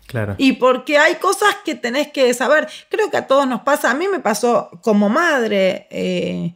Claro. 0.07 0.35
Y 0.39 0.55
porque 0.55 0.99
hay 0.99 1.17
cosas 1.17 1.57
que 1.65 1.75
tenés 1.75 2.09
que 2.09 2.33
saber. 2.33 2.67
Creo 2.89 3.11
que 3.11 3.19
a 3.19 3.27
todos 3.27 3.47
nos 3.47 3.61
pasa, 3.61 3.91
a 3.91 3.95
mí 3.95 4.09
me 4.09 4.21
pasó 4.21 4.71
como 4.83 5.11
madre 5.11 5.87
eh, 5.91 6.55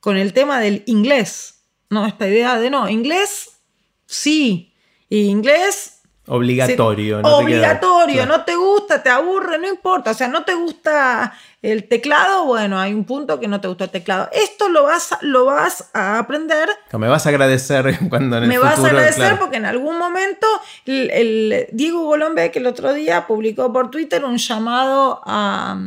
con 0.00 0.16
el 0.16 0.32
tema 0.32 0.58
del 0.58 0.82
inglés, 0.86 1.60
¿no? 1.90 2.06
Esta 2.06 2.26
idea 2.26 2.58
de 2.58 2.70
no, 2.70 2.88
inglés, 2.88 3.58
sí, 4.06 4.72
y 5.08 5.26
inglés 5.26 5.95
Obligatorio. 6.28 7.22
no 7.22 7.36
obligatorio, 7.36 8.22
te 8.22 8.26
no 8.26 8.44
te 8.44 8.56
gusta, 8.56 9.02
te 9.02 9.10
aburre, 9.10 9.58
no 9.58 9.68
importa. 9.68 10.10
O 10.10 10.14
sea, 10.14 10.26
no 10.26 10.44
te 10.44 10.54
gusta 10.54 11.32
el 11.62 11.88
teclado, 11.88 12.44
bueno, 12.44 12.80
hay 12.80 12.92
un 12.92 13.04
punto 13.04 13.38
que 13.38 13.46
no 13.46 13.60
te 13.60 13.68
gusta 13.68 13.84
el 13.84 13.90
teclado. 13.90 14.28
Esto 14.32 14.68
lo 14.68 14.84
vas, 14.84 15.16
lo 15.20 15.44
vas 15.44 15.88
a 15.92 16.18
aprender. 16.18 16.68
Me 16.92 17.08
vas 17.08 17.26
a 17.26 17.28
agradecer 17.28 17.98
cuando 18.08 18.38
en 18.38 18.44
el 18.44 18.48
Me 18.48 18.58
vas 18.58 18.78
a 18.80 18.86
agradecer 18.86 19.38
porque 19.38 19.56
en 19.56 19.66
algún 19.66 19.98
momento 19.98 20.46
el, 20.84 21.68
Diego 21.72 22.04
Golombe, 22.04 22.50
que 22.50 22.58
el 22.58 22.66
otro 22.66 22.92
día 22.92 23.26
publicó 23.26 23.72
por 23.72 23.90
Twitter 23.90 24.24
un 24.24 24.38
llamado 24.38 25.22
a, 25.24 25.78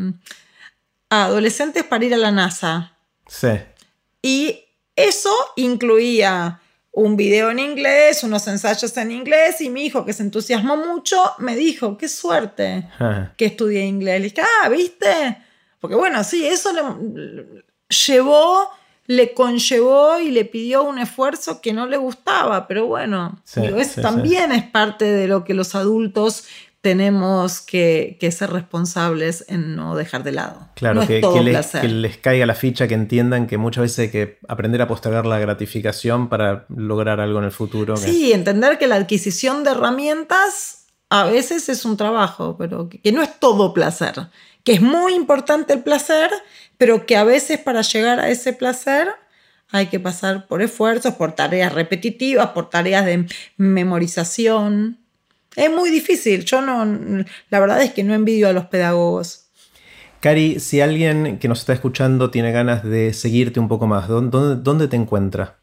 a 1.10 1.24
adolescentes 1.26 1.84
para 1.84 2.06
ir 2.06 2.14
a 2.14 2.18
la 2.18 2.32
NASA. 2.32 2.94
Sí. 3.28 3.60
Y 4.22 4.66
eso 4.96 5.34
incluía 5.58 6.62
un 6.92 7.16
video 7.16 7.52
en 7.52 7.60
inglés, 7.60 8.24
unos 8.24 8.48
ensayos 8.48 8.96
en 8.98 9.12
inglés 9.12 9.62
y 9.62 9.70
mi 9.70 9.86
hijo 9.86 10.06
que 10.06 10.14
se 10.14 10.24
entusiasmó 10.24 10.76
mucho 10.78 11.22
me 11.38 11.56
dijo, 11.56 11.98
qué 11.98 12.08
suerte 12.08 12.88
que 13.38 13.46
estudié 13.46 13.86
inglés. 13.86 14.22
Le 14.22 14.30
dije, 14.30 14.42
ah, 14.42 14.70
¿viste? 14.70 15.38
Porque 15.80 15.96
bueno, 15.96 16.24
sí, 16.24 16.46
eso 16.46 16.72
le 16.74 17.64
llevó, 17.88 18.70
le 19.06 19.34
conllevó 19.34 20.20
y 20.20 20.32
le 20.32 20.46
pidió 20.46 20.84
un 20.84 21.00
esfuerzo 21.00 21.62
que 21.62 21.74
no 21.74 21.86
le 21.86 21.98
gustaba, 21.98 22.68
pero 22.68 22.88
bueno, 22.88 23.42
eso 23.56 24.02
también 24.02 24.52
es 24.52 24.64
parte 24.64 25.06
de 25.06 25.28
lo 25.28 25.44
que 25.44 25.54
los 25.54 25.76
adultos 25.76 26.46
tenemos 26.82 27.60
que, 27.62 28.18
ser 28.32 28.52
responsables 28.52 29.44
en 29.50 29.76
no 29.76 29.96
dejar 29.96 30.24
de 30.24 30.32
lado. 30.32 30.70
Claro, 30.76 31.06
que, 31.06 31.22
les, 31.84 32.18
caiga 32.18 32.46
la 32.46 32.56
ficha, 32.56 32.88
que 32.88 32.94
entiendan 32.94 33.48
que 33.48 33.58
muchas 33.58 33.84
veces 33.84 34.00
hay 34.00 34.10
que 34.10 34.40
aprender 34.48 34.82
a 34.82 34.88
postergar 34.88 35.26
la 35.26 35.40
gratificación 35.40 36.30
para 36.30 36.66
lograr 36.70 37.20
algo 37.20 37.40
en 37.40 37.46
el 37.46 37.52
futuro. 37.52 37.98
Sí, 37.98 38.32
entender 38.32 38.78
que 38.78 38.88
la 38.88 38.96
adquisición 38.96 39.64
de 39.64 39.72
herramientas 39.72 40.88
a 41.10 41.26
veces 41.26 41.68
es 41.70 41.84
un 41.86 41.98
trabajo, 41.98 42.56
pero 42.58 42.88
que, 42.88 43.12
no 43.12 43.22
es 43.22 43.40
todo 43.40 43.74
placer, 43.74 44.28
que 44.64 44.74
es 44.74 44.82
muy 44.82 45.16
importante 45.16 45.74
el 45.74 45.84
placer, 45.84 46.32
pero 46.78 47.06
que 47.06 47.18
a 47.18 47.24
veces 47.24 47.60
para 47.60 47.82
llegar 47.82 48.20
a 48.20 48.30
ese 48.30 48.54
placer 48.54 49.10
hay 49.72 49.88
que 49.88 50.00
pasar 50.00 50.48
por 50.48 50.62
esfuerzos, 50.62 51.16
por 51.16 51.34
tareas 51.34 51.74
repetitivas, 51.74 52.50
por 52.52 52.70
tareas 52.70 53.06
de 53.06 53.28
memorización. 53.58 54.99
Es 55.60 55.72
muy 55.72 55.90
difícil. 55.90 56.46
Yo 56.46 56.62
no, 56.62 56.86
la 57.50 57.60
verdad 57.60 57.82
es 57.82 57.92
que 57.92 58.04
no 58.04 58.14
envidio 58.14 58.48
a 58.48 58.54
los 58.54 58.66
pedagogos. 58.66 59.50
Cari, 60.22 60.60
si 60.60 60.82
alguien 60.82 61.38
que 61.38 61.48
nos 61.48 61.60
está 61.60 61.74
escuchando 61.74 62.32
tiene 62.32 62.52
ganas 62.52 62.84
de 62.84 63.14
seguirte 63.14 63.60
un 63.60 63.68
poco 63.68 63.88
más, 63.88 64.08
¿dónde, 64.08 64.56
dónde 64.62 64.88
te 64.88 64.96
encuentra? 64.96 65.58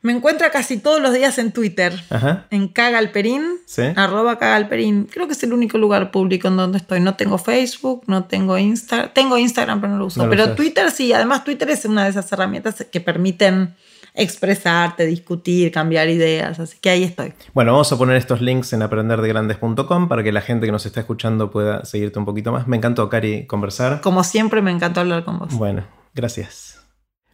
Me 0.00 0.12
encuentra 0.12 0.50
casi 0.50 0.78
todos 0.78 1.02
los 1.02 1.12
días 1.12 1.38
en 1.38 1.52
Twitter. 1.52 1.92
Ajá. 2.10 2.46
En 2.50 2.68
Cagalperín. 2.68 3.42
Sí. 3.66 3.82
Arroba 3.96 4.38
Cagalperín. 4.38 5.08
Creo 5.10 5.26
que 5.26 5.32
es 5.32 5.42
el 5.42 5.52
único 5.52 5.76
lugar 5.76 6.10
público 6.10 6.48
en 6.48 6.56
donde 6.56 6.78
estoy. 6.78 7.00
No 7.00 7.16
tengo 7.16 7.36
Facebook, 7.36 8.04
no 8.06 8.24
tengo 8.24 8.56
Instagram. 8.58 9.12
Tengo 9.12 9.38
Instagram, 9.38 9.80
pero 9.80 9.92
no 9.94 9.98
lo 9.98 10.06
uso. 10.06 10.20
No 10.20 10.26
lo 10.26 10.30
pero. 10.30 10.54
Twitter 10.54 10.90
sí. 10.92 11.12
Además, 11.12 11.42
Twitter 11.44 11.68
es 11.70 11.84
una 11.84 12.04
de 12.04 12.10
esas 12.10 12.30
herramientas 12.30 12.86
que 12.92 13.00
permiten 13.00 13.74
expresarte, 14.18 15.06
discutir, 15.06 15.72
cambiar 15.72 16.08
ideas. 16.08 16.60
Así 16.60 16.76
que 16.80 16.90
ahí 16.90 17.04
estoy. 17.04 17.32
Bueno, 17.54 17.72
vamos 17.72 17.90
a 17.92 17.96
poner 17.96 18.16
estos 18.16 18.40
links 18.40 18.72
en 18.72 18.82
aprenderdegrandes.com 18.82 20.08
para 20.08 20.22
que 20.22 20.32
la 20.32 20.42
gente 20.42 20.66
que 20.66 20.72
nos 20.72 20.84
está 20.84 21.00
escuchando 21.00 21.50
pueda 21.50 21.84
seguirte 21.84 22.18
un 22.18 22.24
poquito 22.24 22.52
más. 22.52 22.68
Me 22.68 22.76
encantó, 22.76 23.08
Cari, 23.08 23.46
conversar. 23.46 24.00
Como 24.00 24.24
siempre, 24.24 24.60
me 24.60 24.70
encantó 24.70 25.00
hablar 25.00 25.24
con 25.24 25.38
vos. 25.38 25.54
Bueno, 25.54 25.84
gracias. 26.14 26.74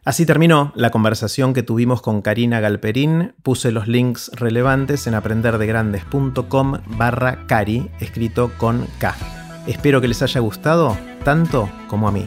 Así 0.04 0.26
terminó 0.26 0.70
la 0.74 0.90
conversación 0.90 1.54
que 1.54 1.62
tuvimos 1.62 2.02
con 2.02 2.20
Karina 2.20 2.60
Galperín. 2.60 3.34
Puse 3.42 3.72
los 3.72 3.88
links 3.88 4.30
relevantes 4.34 5.06
en 5.06 5.14
aprenderdegrandes.com 5.14 6.78
barra 6.88 7.46
Cari, 7.46 7.90
escrito 8.00 8.52
con 8.58 8.86
K. 8.98 9.16
Espero 9.66 10.02
que 10.02 10.08
les 10.08 10.20
haya 10.20 10.40
gustado 10.40 10.96
tanto 11.24 11.70
como 11.88 12.06
a 12.06 12.12
mí. 12.12 12.26